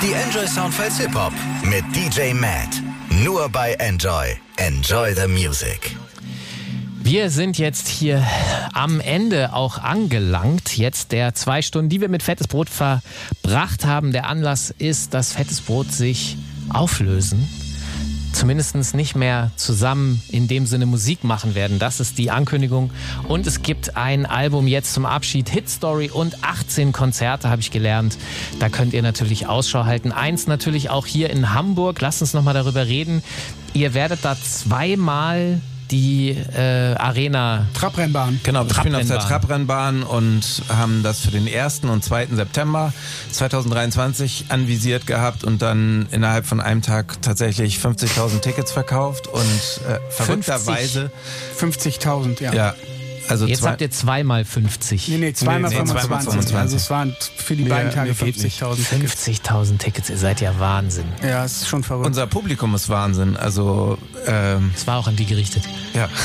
Die 0.00 0.12
Enjoy 0.12 0.46
Soundfiles 0.46 0.98
Hip 1.00 1.14
Hop 1.14 1.34
mit 1.64 1.84
DJ 1.94 2.32
Matt. 2.32 2.68
Nur 3.22 3.50
bei 3.50 3.74
Enjoy. 3.74 4.38
Enjoy 4.56 5.12
the 5.14 5.26
Music. 5.26 5.94
Wir 7.02 7.28
sind 7.28 7.58
jetzt 7.58 7.88
hier 7.88 8.26
am 8.72 9.00
Ende 9.00 9.52
auch 9.52 9.76
angelangt. 9.76 10.78
Jetzt 10.78 11.12
der 11.12 11.34
zwei 11.34 11.60
Stunden, 11.60 11.90
die 11.90 12.00
wir 12.00 12.08
mit 12.08 12.22
Fettes 12.22 12.48
Brot 12.48 12.70
verbracht 12.70 13.84
haben. 13.84 14.12
Der 14.12 14.28
Anlass 14.28 14.74
ist, 14.78 15.12
dass 15.12 15.32
Fettes 15.34 15.60
Brot 15.60 15.92
sich 15.92 16.38
auflösen. 16.70 17.46
Zumindest 18.38 18.94
nicht 18.94 19.16
mehr 19.16 19.50
zusammen 19.56 20.22
in 20.28 20.46
dem 20.46 20.64
Sinne 20.64 20.86
Musik 20.86 21.24
machen 21.24 21.56
werden. 21.56 21.80
Das 21.80 21.98
ist 21.98 22.18
die 22.18 22.30
Ankündigung. 22.30 22.92
Und 23.26 23.48
es 23.48 23.62
gibt 23.62 23.96
ein 23.96 24.26
Album 24.26 24.68
jetzt 24.68 24.94
zum 24.94 25.06
Abschied, 25.06 25.48
Hit 25.48 25.68
Story 25.68 26.08
und 26.08 26.44
18 26.44 26.92
Konzerte, 26.92 27.50
habe 27.50 27.60
ich 27.60 27.72
gelernt. 27.72 28.16
Da 28.60 28.68
könnt 28.68 28.94
ihr 28.94 29.02
natürlich 29.02 29.48
Ausschau 29.48 29.86
halten. 29.86 30.12
Eins 30.12 30.46
natürlich 30.46 30.88
auch 30.88 31.04
hier 31.04 31.30
in 31.30 31.52
Hamburg. 31.52 32.00
Lasst 32.00 32.22
uns 32.22 32.32
nochmal 32.32 32.54
darüber 32.54 32.86
reden. 32.86 33.24
Ihr 33.74 33.92
werdet 33.92 34.20
da 34.24 34.36
zweimal 34.40 35.60
die 35.90 36.30
äh, 36.30 36.94
Arena. 36.96 37.66
Trabrennbahn. 37.74 38.40
Genau, 38.42 38.66
wir 38.66 38.74
spielen 38.74 38.94
auf 38.94 39.06
der 39.06 39.18
Trabrennbahn. 39.18 40.02
Und 40.02 40.42
haben 40.68 41.02
das 41.02 41.20
für 41.20 41.30
den 41.30 41.48
1. 41.48 41.80
und 41.84 42.04
2. 42.04 42.26
September 42.32 42.92
2023 43.32 44.46
anvisiert 44.48 45.06
gehabt 45.06 45.44
und 45.44 45.62
dann 45.62 46.06
innerhalb 46.10 46.46
von 46.46 46.60
einem 46.60 46.82
Tag 46.82 47.20
tatsächlich 47.22 47.78
50.000 47.78 48.40
Tickets 48.40 48.72
verkauft 48.72 49.26
und 49.28 49.40
äh, 49.88 49.98
verrückterweise 50.10 51.10
50.000, 51.58 52.42
ja. 52.42 52.52
ja, 52.52 52.74
also 53.28 53.46
Jetzt 53.46 53.66
habt 53.66 53.80
ihr 53.80 53.90
zweimal 53.90 54.44
50. 54.44 55.08
Nee, 55.08 55.18
nee, 55.18 55.32
zweimal 55.34 55.70
Nee, 55.70 55.76
nee, 55.80 55.86
25. 55.86 56.08
zweimal 56.08 56.22
25. 56.22 56.56
Also 56.56 56.76
es 56.76 56.90
waren 56.90 57.16
für 57.36 57.56
die 57.56 57.64
Mehr- 57.64 57.74
beiden 57.74 57.92
Tage 57.92 58.10
nicht. 58.10 58.22
50.000 58.62 58.88
Tickets. 58.88 59.26
50.000 59.26 59.78
Tickets, 59.78 60.10
ihr 60.10 60.16
seid 60.18 60.40
ja 60.40 60.58
Wahnsinn. 60.58 61.04
Ja, 61.22 61.44
es 61.44 61.58
ist 61.58 61.68
schon 61.68 61.82
verrückt. 61.82 62.06
unser 62.06 62.26
Publikum 62.26 62.74
ist 62.74 62.88
Wahnsinn. 62.88 63.36
Also 63.36 63.98
ähm, 64.26 64.70
Es 64.74 64.86
war 64.86 64.98
auch 64.98 65.06
an 65.08 65.16
die 65.16 65.26
gerichtet. 65.26 65.62
ja. 65.94 66.08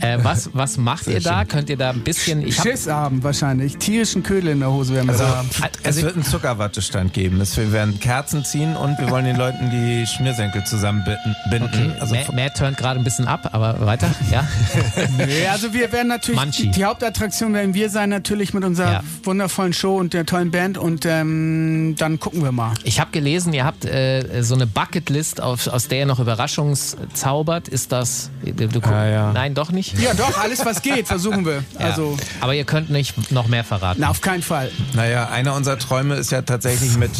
Äh, 0.00 0.18
was, 0.22 0.50
was 0.54 0.76
macht 0.78 1.06
ihr 1.06 1.20
da? 1.20 1.44
Könnt 1.44 1.68
ihr 1.68 1.76
da 1.76 1.90
ein 1.90 2.00
bisschen. 2.00 2.46
Ich 2.46 2.58
hab, 2.58 2.66
Schissabend 2.66 3.22
wahrscheinlich. 3.22 3.76
Tierischen 3.76 4.22
Ködel 4.22 4.50
in 4.52 4.60
der 4.60 4.70
Hose 4.70 4.94
werden 4.94 5.08
wir 5.08 5.12
Also, 5.12 5.24
da 5.24 5.36
haben. 5.36 5.50
es 5.82 5.86
also- 5.86 6.02
wird 6.02 6.14
einen 6.14 6.24
Zuckerwattestand 6.24 7.12
geben. 7.12 7.40
Es, 7.40 7.56
wir 7.56 7.70
werden 7.72 8.00
Kerzen 8.00 8.44
ziehen 8.44 8.76
und 8.76 8.98
wir 8.98 9.10
wollen 9.10 9.26
den 9.26 9.36
Leuten 9.36 9.70
die 9.70 10.06
Schnürsenkel 10.06 10.64
zusammenbinden. 10.64 11.34
okay, 11.52 11.90
Also 12.00 12.14
Matt, 12.14 12.32
Matt 12.32 12.56
turnt 12.56 12.76
gerade 12.78 12.98
ein 12.98 13.04
bisschen 13.04 13.26
ab, 13.26 13.50
aber 13.52 13.84
weiter, 13.84 14.08
ja? 14.30 14.46
Nee, 15.18 15.46
also 15.48 15.72
wir 15.74 15.92
werden 15.92 16.08
natürlich, 16.08 16.40
Manchi. 16.40 16.62
die, 16.64 16.70
die 16.70 16.84
Hauptattraktion 16.84 17.52
werden 17.52 17.74
wir 17.74 17.90
sein 17.90 18.08
natürlich 18.08 18.54
mit 18.54 18.64
unserer 18.64 18.92
Ja. 18.92 19.00
wundervollen 19.24 19.72
Show 19.74 19.96
und 19.98 20.14
der 20.14 20.24
tollen 20.24 20.50
Band 20.50 20.78
und 20.78 21.04
ähm, 21.04 21.94
dann 21.98 22.18
gucken 22.18 22.42
wir 22.42 22.52
mal. 22.52 22.72
Ich 22.84 23.00
habe 23.00 23.10
gelesen, 23.10 23.52
ihr 23.52 23.64
habt 23.66 23.84
äh, 23.84 24.42
so 24.42 24.54
eine 24.54 24.66
Bucketlist, 25.10 25.40
auf, 25.40 25.66
aus 25.66 25.88
der 25.88 25.98
ihr 26.00 26.06
noch 26.06 26.20
Überraschungszaubert. 26.20 27.68
Ist 27.68 27.90
das. 27.92 28.30
Du, 28.44 28.68
du, 28.68 28.80
Ja, 28.80 29.06
ja. 29.08 29.32
Nein, 29.32 29.54
doch 29.54 29.72
nicht? 29.72 29.98
Ja 29.98 30.14
doch, 30.14 30.38
alles 30.38 30.64
was 30.64 30.82
geht, 30.82 31.08
versuchen 31.08 31.44
wir. 31.44 31.64
Ja. 31.78 31.86
Also, 31.86 32.16
Aber 32.40 32.54
ihr 32.54 32.64
könnt 32.64 32.90
nicht 32.90 33.32
noch 33.32 33.48
mehr 33.48 33.64
verraten. 33.64 34.00
na 34.00 34.10
auf 34.10 34.20
keinen 34.20 34.42
Fall. 34.42 34.70
Naja, 34.94 35.28
einer 35.28 35.54
unserer 35.54 35.78
Träume 35.78 36.14
ist 36.14 36.30
ja 36.30 36.42
tatsächlich 36.42 36.96
mit, 36.96 37.10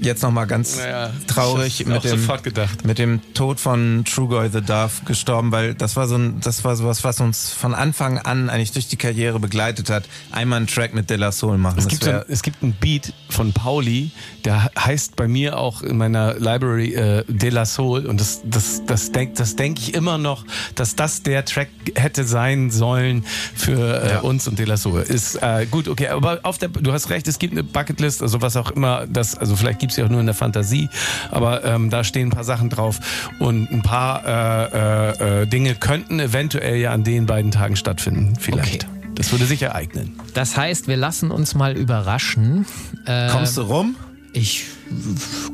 jetzt 0.00 0.22
nochmal 0.22 0.46
ganz 0.46 0.76
Naja, 0.78 1.10
traurig, 1.26 1.84
mit 1.86 2.02
dem, 2.04 2.10
sofort 2.18 2.42
gedacht. 2.42 2.84
mit 2.84 2.98
dem 2.98 3.20
Tod 3.34 3.60
von 3.60 4.04
Trugoy 4.04 4.48
the 4.50 4.60
Dove 4.62 4.92
gestorben, 5.04 5.52
weil 5.52 5.74
das 5.74 5.96
war 5.96 6.08
so 6.08 6.16
ein, 6.16 6.40
das 6.40 6.64
war 6.64 6.76
sowas, 6.76 7.04
was 7.04 7.20
uns 7.20 7.50
von 7.52 7.74
Anfang 7.74 8.18
an 8.18 8.48
eigentlich 8.48 8.72
durch 8.72 8.88
die 8.88 8.96
Karriere 8.96 9.38
begleitet 9.38 9.90
hat. 9.90 10.04
Einmal 10.32 10.58
einen 10.58 10.66
Track 10.66 10.94
mit 10.94 11.10
De 11.10 11.16
La 11.16 11.30
Soul 11.32 11.58
machen. 11.58 11.78
Es 11.78 11.88
gibt, 11.88 12.04
so 12.04 12.10
ein, 12.10 12.22
es 12.28 12.42
gibt 12.42 12.62
einen 12.62 12.72
Beat 12.72 13.12
von 13.28 13.52
Pauli, 13.52 14.10
der 14.44 14.70
heißt 14.78 15.16
bei 15.16 15.28
mir 15.28 15.58
auch 15.58 15.82
in 15.82 15.96
meiner 15.98 16.34
Library 16.38 16.94
äh, 16.94 17.24
De 17.28 17.50
La 17.50 17.66
Soul 17.66 18.06
und 18.06 18.20
das, 18.20 18.40
das, 18.44 18.82
das 18.86 19.12
denke 19.12 19.34
das 19.36 19.56
denk 19.56 19.78
ich 19.78 19.94
immer 19.94 20.16
noch, 20.18 20.44
dass 20.74 20.96
das 20.96 21.22
der 21.22 21.44
Track 21.44 21.68
hätte 21.96 22.24
sein 22.24 22.70
sollen 22.70 23.24
für 23.54 24.02
äh, 24.02 24.10
Ja. 24.12 24.20
uns 24.20 24.48
und 24.48 24.58
De 24.58 24.64
La 24.66 24.76
Soul. 24.76 25.02
Ist 25.02 25.36
äh, 25.42 25.66
gut, 25.70 25.88
okay, 25.88 26.08
aber 26.08 26.40
auf 26.44 26.56
der, 26.58 26.68
du 26.68 26.92
hast 26.92 27.10
recht, 27.10 27.28
es 27.28 27.38
gibt 27.38 27.52
eine 27.52 27.62
Bucketlist, 27.64 28.22
also 28.22 28.40
was 28.40 28.56
auch 28.56 28.70
immer, 28.70 29.06
das, 29.06 29.36
also 29.36 29.54
vielleicht 29.56 29.65
gibt's 29.72 29.96
ja 29.96 30.04
auch 30.04 30.08
nur 30.08 30.20
in 30.20 30.26
der 30.26 30.34
Fantasie, 30.34 30.88
aber 31.30 31.64
ähm, 31.64 31.90
da 31.90 32.04
stehen 32.04 32.28
ein 32.28 32.30
paar 32.30 32.44
Sachen 32.44 32.70
drauf 32.70 32.98
und 33.38 33.70
ein 33.70 33.82
paar 33.82 34.24
äh, 34.26 35.12
äh, 35.12 35.42
äh, 35.42 35.46
Dinge 35.46 35.74
könnten 35.74 36.20
eventuell 36.20 36.76
ja 36.76 36.92
an 36.92 37.04
den 37.04 37.26
beiden 37.26 37.50
Tagen 37.50 37.76
stattfinden, 37.76 38.34
vielleicht. 38.38 38.84
Okay. 38.84 38.92
Das 39.14 39.32
würde 39.32 39.46
sich 39.46 39.62
ereignen. 39.62 40.12
Das 40.34 40.58
heißt, 40.58 40.88
wir 40.88 40.96
lassen 40.98 41.30
uns 41.30 41.54
mal 41.54 41.74
überraschen. 41.76 42.66
Äh, 43.06 43.30
Kommst 43.30 43.56
du 43.56 43.62
rum? 43.62 43.96
Ich 44.36 44.64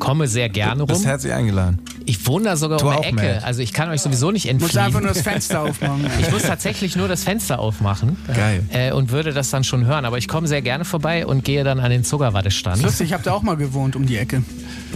komme 0.00 0.26
sehr 0.26 0.48
gerne 0.48 0.84
Bist 0.86 1.00
rum. 1.02 1.06
herzlich 1.06 1.32
eingeladen. 1.32 1.78
Ich 2.04 2.26
wohne 2.26 2.46
da 2.46 2.56
sogar 2.56 2.78
Du 2.78 2.88
um 2.88 2.96
die 3.00 3.06
Ecke. 3.08 3.14
Matt. 3.14 3.44
Also 3.44 3.62
ich 3.62 3.72
kann 3.72 3.88
euch 3.90 4.00
sowieso 4.00 4.32
nicht 4.32 4.52
Muss 4.54 4.76
einfach 4.76 4.86
entfliehen. 4.86 5.04
nur 5.04 5.14
das 5.14 5.22
Fenster 5.22 5.60
aufmachen. 5.62 6.04
Ich 6.20 6.30
muss 6.32 6.42
tatsächlich 6.42 6.96
nur 6.96 7.06
das 7.06 7.22
Fenster 7.22 7.60
aufmachen. 7.60 8.16
Geil. 8.34 8.64
Äh, 8.70 8.90
und 8.90 9.12
würde 9.12 9.32
das 9.32 9.50
dann 9.50 9.62
schon 9.62 9.86
hören. 9.86 10.04
Aber 10.04 10.18
ich 10.18 10.26
komme 10.26 10.48
sehr 10.48 10.62
gerne 10.62 10.84
vorbei 10.84 11.24
und 11.24 11.44
gehe 11.44 11.62
dann 11.62 11.78
an 11.78 11.92
den 11.92 12.02
Zuckerwattestand. 12.02 12.82
Lustig, 12.82 13.06
ich 13.08 13.12
habe 13.12 13.22
da 13.22 13.32
auch 13.32 13.42
mal 13.42 13.56
gewohnt 13.56 13.94
um 13.94 14.04
die 14.04 14.16
Ecke. 14.16 14.42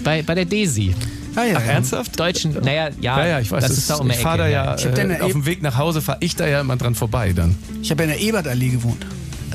Bei, 0.03 0.23
bei 0.23 0.35
der 0.35 0.47
Desi. 0.47 0.93
Ah, 1.37 1.45
ja, 1.45 1.53
ja. 1.53 1.61
Ernsthaft? 1.61 2.19
Deutschen, 2.19 2.55
naja, 2.65 2.89
ja, 3.01 3.19
Ja, 3.21 3.27
ja, 3.27 3.41
ich 3.41 3.53
weiß, 3.53 3.61
das 3.63 3.71
das 3.71 3.79
ist 3.79 3.91
da 3.91 3.97
um 3.97 4.09
die 4.09 4.15
ich 4.15 4.21
fahre 4.21 4.39
da 4.39 4.45
Ecke, 4.47 4.53
ja, 4.55 4.75
Ich 4.77 4.85
äh, 4.87 5.21
auf 5.21 5.31
dem 5.33 5.47
Weg 5.47 5.63
nach 5.63 5.77
Hause 5.79 6.01
fahre 6.01 6.19
ich 6.23 6.35
da 6.35 6.47
ja 6.49 6.61
immer 6.61 6.77
dran 6.77 6.95
vorbei 6.97 7.33
dann. 7.35 7.55
Ich 7.83 7.91
habe 7.93 8.03
in 8.03 8.09
der 8.09 8.21
Ebertallee 8.21 8.71
gewohnt. 8.71 9.07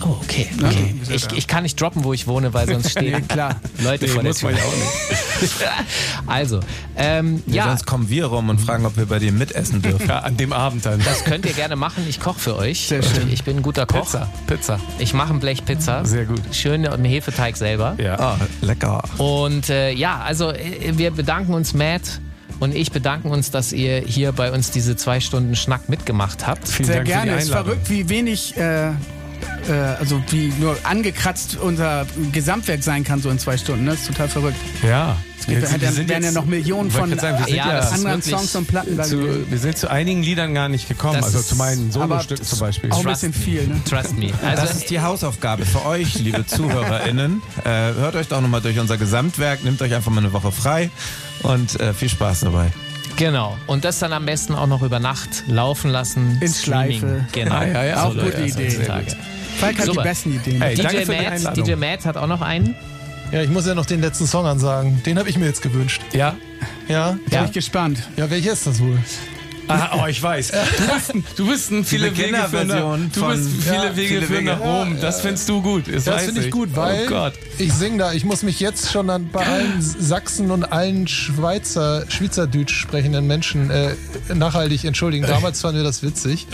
Oh, 0.04 0.18
okay. 0.22 0.48
okay. 0.64 0.96
Ja. 1.08 1.16
Ich, 1.16 1.28
ich 1.34 1.48
kann 1.48 1.64
nicht 1.64 1.80
droppen, 1.80 2.04
wo 2.04 2.14
ich 2.14 2.28
wohne, 2.28 2.54
weil 2.54 2.68
sonst 2.68 2.92
stehen 2.92 3.12
Nee, 3.14 3.22
klar. 3.22 3.60
Leute 3.84 4.08
vor 4.08 4.24
der 4.24 4.34
Tür. 4.34 4.52
Also, 6.28 6.60
ähm, 6.96 7.44
Ja. 7.48 7.56
ja, 7.56 7.64
Sonst 7.70 7.86
kommen 7.86 8.10
wir 8.10 8.26
rum 8.26 8.50
und 8.50 8.60
fragen, 8.62 8.86
ob 8.86 8.98
wir 8.98 9.06
bei 9.06 9.20
dir 9.20 9.32
mitessen 9.32 9.82
dürfen. 9.82 10.02
Ja, 10.08 10.20
an 10.20 10.36
dem 10.38 10.52
Abend 10.54 10.86
dann. 10.86 11.00
das 11.04 11.24
könnt 11.24 11.46
ihr 11.46 11.54
gerne 11.54 11.76
machen. 11.76 12.06
Ich 12.10 12.20
koche 12.20 12.40
für 12.40 12.56
euch. 12.58 12.88
Sehr 12.88 13.04
schön. 13.04 13.32
Ich 13.32 13.44
bin 13.44 13.58
ein 13.58 13.64
guter 13.64 13.86
Koch. 13.86 14.02
Pizza, 14.02 14.30
Pizza. 14.48 14.80
Ich 15.00 15.14
mache 15.14 15.34
ein 15.34 15.40
Blech 15.40 15.64
Pizza. 15.66 16.04
Sehr 16.06 16.26
gut. 16.26 16.42
Schön 16.52 16.84
im 16.84 17.06
Hefeteig 17.06 17.56
selber. 17.56 17.96
Ja. 17.98 18.20
Ah, 18.20 18.38
lecker. 18.62 19.04
Und 19.18 19.70
äh, 19.70 19.92
ja, 19.92 20.20
also 20.22 20.52
äh, 20.52 20.98
wir 20.98 21.12
bedanken 21.12 21.54
uns, 21.54 21.74
Matt. 21.74 22.20
Und 22.60 22.76
ich 22.76 22.92
bedanken 22.92 23.30
uns, 23.32 23.50
dass 23.52 23.74
ihr 23.74 24.00
hier 24.02 24.32
bei 24.34 24.52
uns 24.52 24.70
diese 24.72 24.96
zwei 24.96 25.20
Stunden 25.20 25.56
Schnack 25.56 25.90
mitgemacht 25.90 26.46
habt. 26.46 26.68
Vielen 26.68 26.86
Sehr 26.88 26.96
Dank 26.98 27.08
für 27.08 27.14
die 27.14 27.24
gerne. 27.26 27.38
Es 27.38 27.44
ist 27.46 27.52
verrückt, 27.52 27.90
wie 27.90 28.08
wenig, 28.10 28.56
äh, 28.58 28.92
äh, 29.70 29.72
also 29.74 30.22
wie 30.30 30.52
nur 30.60 30.78
angekratzt 30.84 31.58
unser 31.62 32.06
Gesamtwerk 32.32 32.84
sein 32.84 33.04
kann, 33.04 33.22
so 33.22 33.30
in 33.30 33.40
zwei 33.40 33.58
Stunden. 33.58 33.86
Das 33.86 33.96
ist 34.02 34.08
total 34.08 34.28
verrückt. 34.30 34.58
Ja. 34.84 35.18
gibt- 35.48 35.50
Wir 35.62 35.62
da 35.80 35.92
sind 35.92 36.08
werden 36.10 36.24
ja 36.24 36.32
noch 36.32 36.46
Millionen 36.46 36.92
von 36.92 37.18
sagen, 37.18 37.40
wir 37.40 37.46
sind 37.46 37.56
Ja, 37.56 37.80
ja, 37.80 37.80
anderen 37.90 38.22
Songs 38.22 38.56
und 38.56 38.68
Platten 38.68 38.96
da 38.98 39.04
zu, 39.04 39.50
wir 39.50 39.58
sind 39.58 39.78
zu 39.78 39.90
einigen 39.90 40.22
Liedern 40.24 40.54
gar 40.54 40.70
nicht 40.70 40.88
gekommen. 40.88 41.16
Das 41.16 41.26
Also 41.26 41.42
zu 41.42 41.56
meinen 41.56 41.92
Solostücken 41.92 42.46
zum 42.46 42.60
Beispiel. 42.60 42.92
Auch 42.92 43.00
ein 43.00 43.04
Trust 43.06 43.22
bisschen 43.22 43.40
me. 43.40 43.46
viel, 43.62 43.68
ne? 43.68 43.82
Trust 43.90 44.18
me. 44.18 44.32
Also, 44.44 44.62
Das 44.64 44.76
ist 44.76 44.90
die 44.90 45.00
Hausaufgabe 45.02 45.66
für 45.66 45.86
euch, 45.86 46.16
liebe 46.16 46.46
ZuhörerInnen. 46.86 47.42
Äh, 47.64 47.70
hört 47.70 48.16
euch 48.16 48.28
doch 48.28 48.42
nochmal 48.42 48.62
durch 48.62 48.78
unser 48.80 48.98
Gesamtwerk, 48.98 49.64
nehmt 49.64 49.82
euch 49.82 49.94
einfach 49.94 50.12
mal 50.12 50.20
eine 50.20 50.32
Woche 50.34 50.52
frei 50.52 50.90
und 51.44 51.80
äh, 51.80 51.94
viel 51.94 52.10
Spaß 52.10 52.42
dabei. 52.42 52.72
Genau. 53.22 53.56
Und 53.68 53.86
das 53.86 54.00
dann 54.00 54.14
am 54.14 54.26
besten 54.26 54.56
auch 54.56 54.66
noch 54.66 54.82
über 54.82 55.00
Nacht 55.00 55.44
laufen 55.46 55.92
lassen. 55.92 56.40
In 56.42 56.48
Streaming. 56.52 57.00
Schleife. 57.00 57.28
Genau. 57.32 57.54
Ah, 57.54 57.66
ja, 57.68 57.84
ja. 57.84 58.04
Auch 58.04 58.14
So 58.14 58.20
gute 58.20 58.42
Idee. 58.42 58.70
Falk 59.60 59.78
hat 59.78 59.86
Super. 59.86 60.02
die 60.02 60.08
besten 60.10 60.36
Ideen. 60.36 60.60
Hey, 60.60 60.76
danke 60.76 60.98
DJ 60.98 61.06
für 61.06 61.12
die 61.14 61.44
Matt. 61.44 61.58
DJ 61.58 61.76
Matt 61.76 62.06
hat 62.06 62.18
auch 62.18 62.26
noch 62.26 62.42
einen. 62.42 62.76
Ja, 63.32 63.44
ich 63.44 63.50
muss 63.52 63.68
ja 63.68 63.76
noch 63.76 63.86
den 63.86 64.02
letzten 64.02 64.26
Song 64.26 64.48
ansagen. 64.48 65.04
Den 65.04 65.20
habe 65.20 65.30
ich 65.30 65.38
mir 65.38 65.46
jetzt 65.46 65.62
gewünscht. 65.62 66.02
Ja. 66.14 66.36
Ja? 66.88 67.12
Bin 67.30 67.46
ich 67.46 67.52
gespannt. 67.52 68.10
Ja, 68.18 68.28
welcher 68.32 68.54
ist 68.54 68.66
das 68.66 68.80
wohl? 68.80 68.98
Ah, 69.72 70.00
oh, 70.04 70.08
ich 70.08 70.22
weiß. 70.22 70.52
Du 70.78 70.88
bist 70.94 71.14
ein, 71.14 71.24
du 71.38 71.48
bist 71.48 71.72
ein 71.72 71.86
viele 71.86 72.18
Wege 72.18 72.38
für 72.50 72.66
nach, 72.66 72.98
Du 73.14 73.28
bist 73.28 73.50
viele 73.62 73.76
Ja, 73.76 73.96
Wege 73.96 74.08
viele 74.08 74.22
für 74.24 74.34
Wege. 74.34 74.46
nach 74.46 74.60
Rom. 74.60 74.96
Ja, 74.96 75.02
Das 75.02 75.18
ja. 75.18 75.22
findest 75.24 75.50
du 75.50 75.62
gut. 75.62 75.84
Das, 75.94 76.04
Das 76.06 76.24
finde 76.24 76.42
ich 76.42 76.52
gut, 76.52 76.76
weil 76.76 77.04
Oh 77.06 77.10
Gott. 77.10 77.34
ich 77.58 77.74
singe 77.74 77.98
da. 78.00 78.14
Ich 78.14 78.26
muss 78.26 78.44
mich 78.44 78.60
jetzt 78.60 78.92
schon 78.92 79.08
dann 79.08 79.30
bei 79.30 79.46
allen 79.46 79.82
Sachsen 79.82 80.52
und 80.52 80.72
allen 80.72 81.08
Schweizer, 81.08 82.06
Schweizerdeutsch 82.10 82.74
sprechenden 82.74 83.28
Menschen 83.28 83.70
äh, 83.72 83.96
nachhaltig 84.34 84.84
entschuldigen. 84.86 85.26
Damals 85.26 85.62
fanden 85.62 85.78
wir 85.78 85.84
das 85.84 86.04
witzig. 86.04 86.48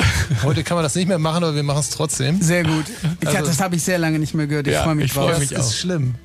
Heute 0.44 0.64
kann 0.64 0.76
man 0.76 0.84
das 0.84 0.96
nicht 0.96 1.08
mehr 1.08 1.20
machen, 1.20 1.44
aber 1.44 1.56
wir 1.56 1.64
machen 1.64 1.80
es 1.80 1.90
trotzdem. 1.90 2.42
Sehr 2.42 2.64
gut. 2.64 2.86
Ich, 3.22 3.28
Also- 3.28 3.48
das 3.48 3.60
habe 3.60 3.76
ich 3.76 3.84
sehr 3.84 3.98
lange 3.98 4.20
nicht 4.20 4.34
mehr 4.34 4.48
gehört. 4.48 4.68
Ich 4.68 4.74
Ja, 4.74 4.84
freue 4.84 4.96
mich 4.96 5.06
ich 5.06 5.14
freu 5.14 5.30
drauf. 5.32 5.40
mich 5.40 5.50
Das 5.50 5.60
auch. 5.66 5.70
ist 5.70 5.80
schlimm. 5.80 6.16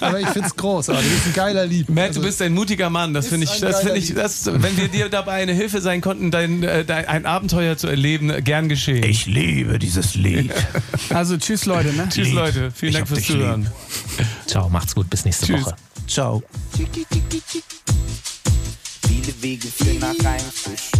Aber 0.00 0.20
ich 0.20 0.28
finde 0.28 0.48
es 0.48 0.56
großartig. 0.56 1.04
Das 1.10 1.20
ist 1.20 1.26
ein 1.26 1.32
geiler 1.34 1.66
Lied. 1.66 1.88
Matt, 1.88 2.08
Also- 2.08 2.20
du 2.20 2.26
bist 2.26 2.42
ein 2.42 2.52
mutiger 2.54 2.90
Mann. 2.90 3.14
Das 3.14 3.28
finde 3.28 3.44
ich, 3.46 3.60
das 3.60 3.80
finde 3.82 3.98
ich, 3.98 4.14
das, 4.14 4.46
wenn 4.46 4.76
wir 4.76 4.88
dir 4.88 5.08
dabei 5.08 5.42
eine 5.42 5.52
Hilfe 5.52 5.80
sein 5.80 6.00
konnten, 6.00 6.30
dein, 6.32 6.62
äh, 6.62 6.84
dein 6.84 7.06
ein 7.06 7.26
Abenteuer 7.26 7.76
zu 7.76 7.88
erleben, 7.88 8.30
äh, 8.30 8.42
gern 8.42 8.68
geschehen. 8.68 9.04
Ich 9.04 9.26
liebe 9.26 9.78
dieses 9.78 10.14
Lied. 10.14 10.52
Also 11.10 11.36
tschüss 11.36 11.66
Leute. 11.66 11.92
Ne? 11.92 12.08
Tschüss 12.08 12.32
Leute, 12.32 12.70
vielen 12.70 12.90
Ich 12.90 12.96
Dank 12.96 13.08
fürs. 13.08 13.26
Zuhören. 13.26 13.70
Ciao, 14.46 14.68
macht's 14.70 14.94
gut, 14.94 15.10
bis 15.10 15.24
nächste 15.24 15.46
Tschüss. 15.46 15.66
Woche. 15.66 15.76
Ciao. 16.06 16.42
Viele 19.06 19.42
Wege 19.42 19.68
führen 19.68 19.98
nach. 19.98 20.91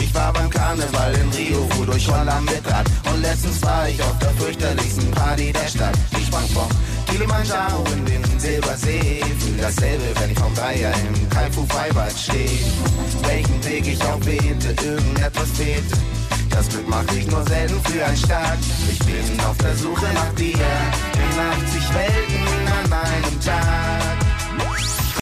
Ich 0.00 0.14
war 0.14 0.32
beim 0.32 0.50
Karneval 0.50 1.14
in 1.14 1.28
Rio, 1.30 1.68
fuhr 1.70 1.86
durch 1.86 2.08
Holland 2.08 2.44
mit 2.46 2.66
Rad. 2.70 2.86
Und 3.12 3.22
letztens 3.22 3.62
war 3.62 3.88
ich 3.88 4.00
auf 4.02 4.18
der 4.18 4.30
fürchterlichsten 4.30 5.10
Party 5.12 5.52
der 5.52 5.68
Stadt. 5.68 5.96
Ich 6.18 6.26
sprang 6.26 6.46
vom 6.48 6.68
Kilimanjaro 7.06 7.84
in 7.92 8.04
den 8.06 8.40
Silbersee. 8.40 9.20
Fühl 9.38 9.56
dasselbe, 9.60 10.04
wenn 10.20 10.30
ich 10.30 10.38
vom 10.38 10.54
Dreier 10.54 10.92
im 10.92 11.28
Kaifu 11.28 11.66
Freibad 11.66 12.12
steh. 12.12 12.50
Welchen 13.22 13.64
Weg 13.64 13.86
ich 13.86 14.02
auch 14.02 14.24
wählte, 14.24 14.74
irgendetwas 14.84 15.50
fehlte. 15.50 15.96
Das 16.50 16.68
Glück 16.68 16.88
macht 16.88 17.10
dich 17.10 17.26
nur 17.26 17.44
selten 17.46 17.80
für 17.84 18.04
ein 18.04 18.16
Start. 18.16 18.58
Ich 18.90 18.98
bin 19.00 19.40
auf 19.40 19.56
der 19.58 19.76
Suche 19.76 20.06
nach 20.14 20.32
dir, 20.34 20.54
in 20.54 21.40
80 21.40 21.94
Welten 21.94 22.68
an 22.68 22.92
einem 22.92 23.40
Tag. 23.40 24.03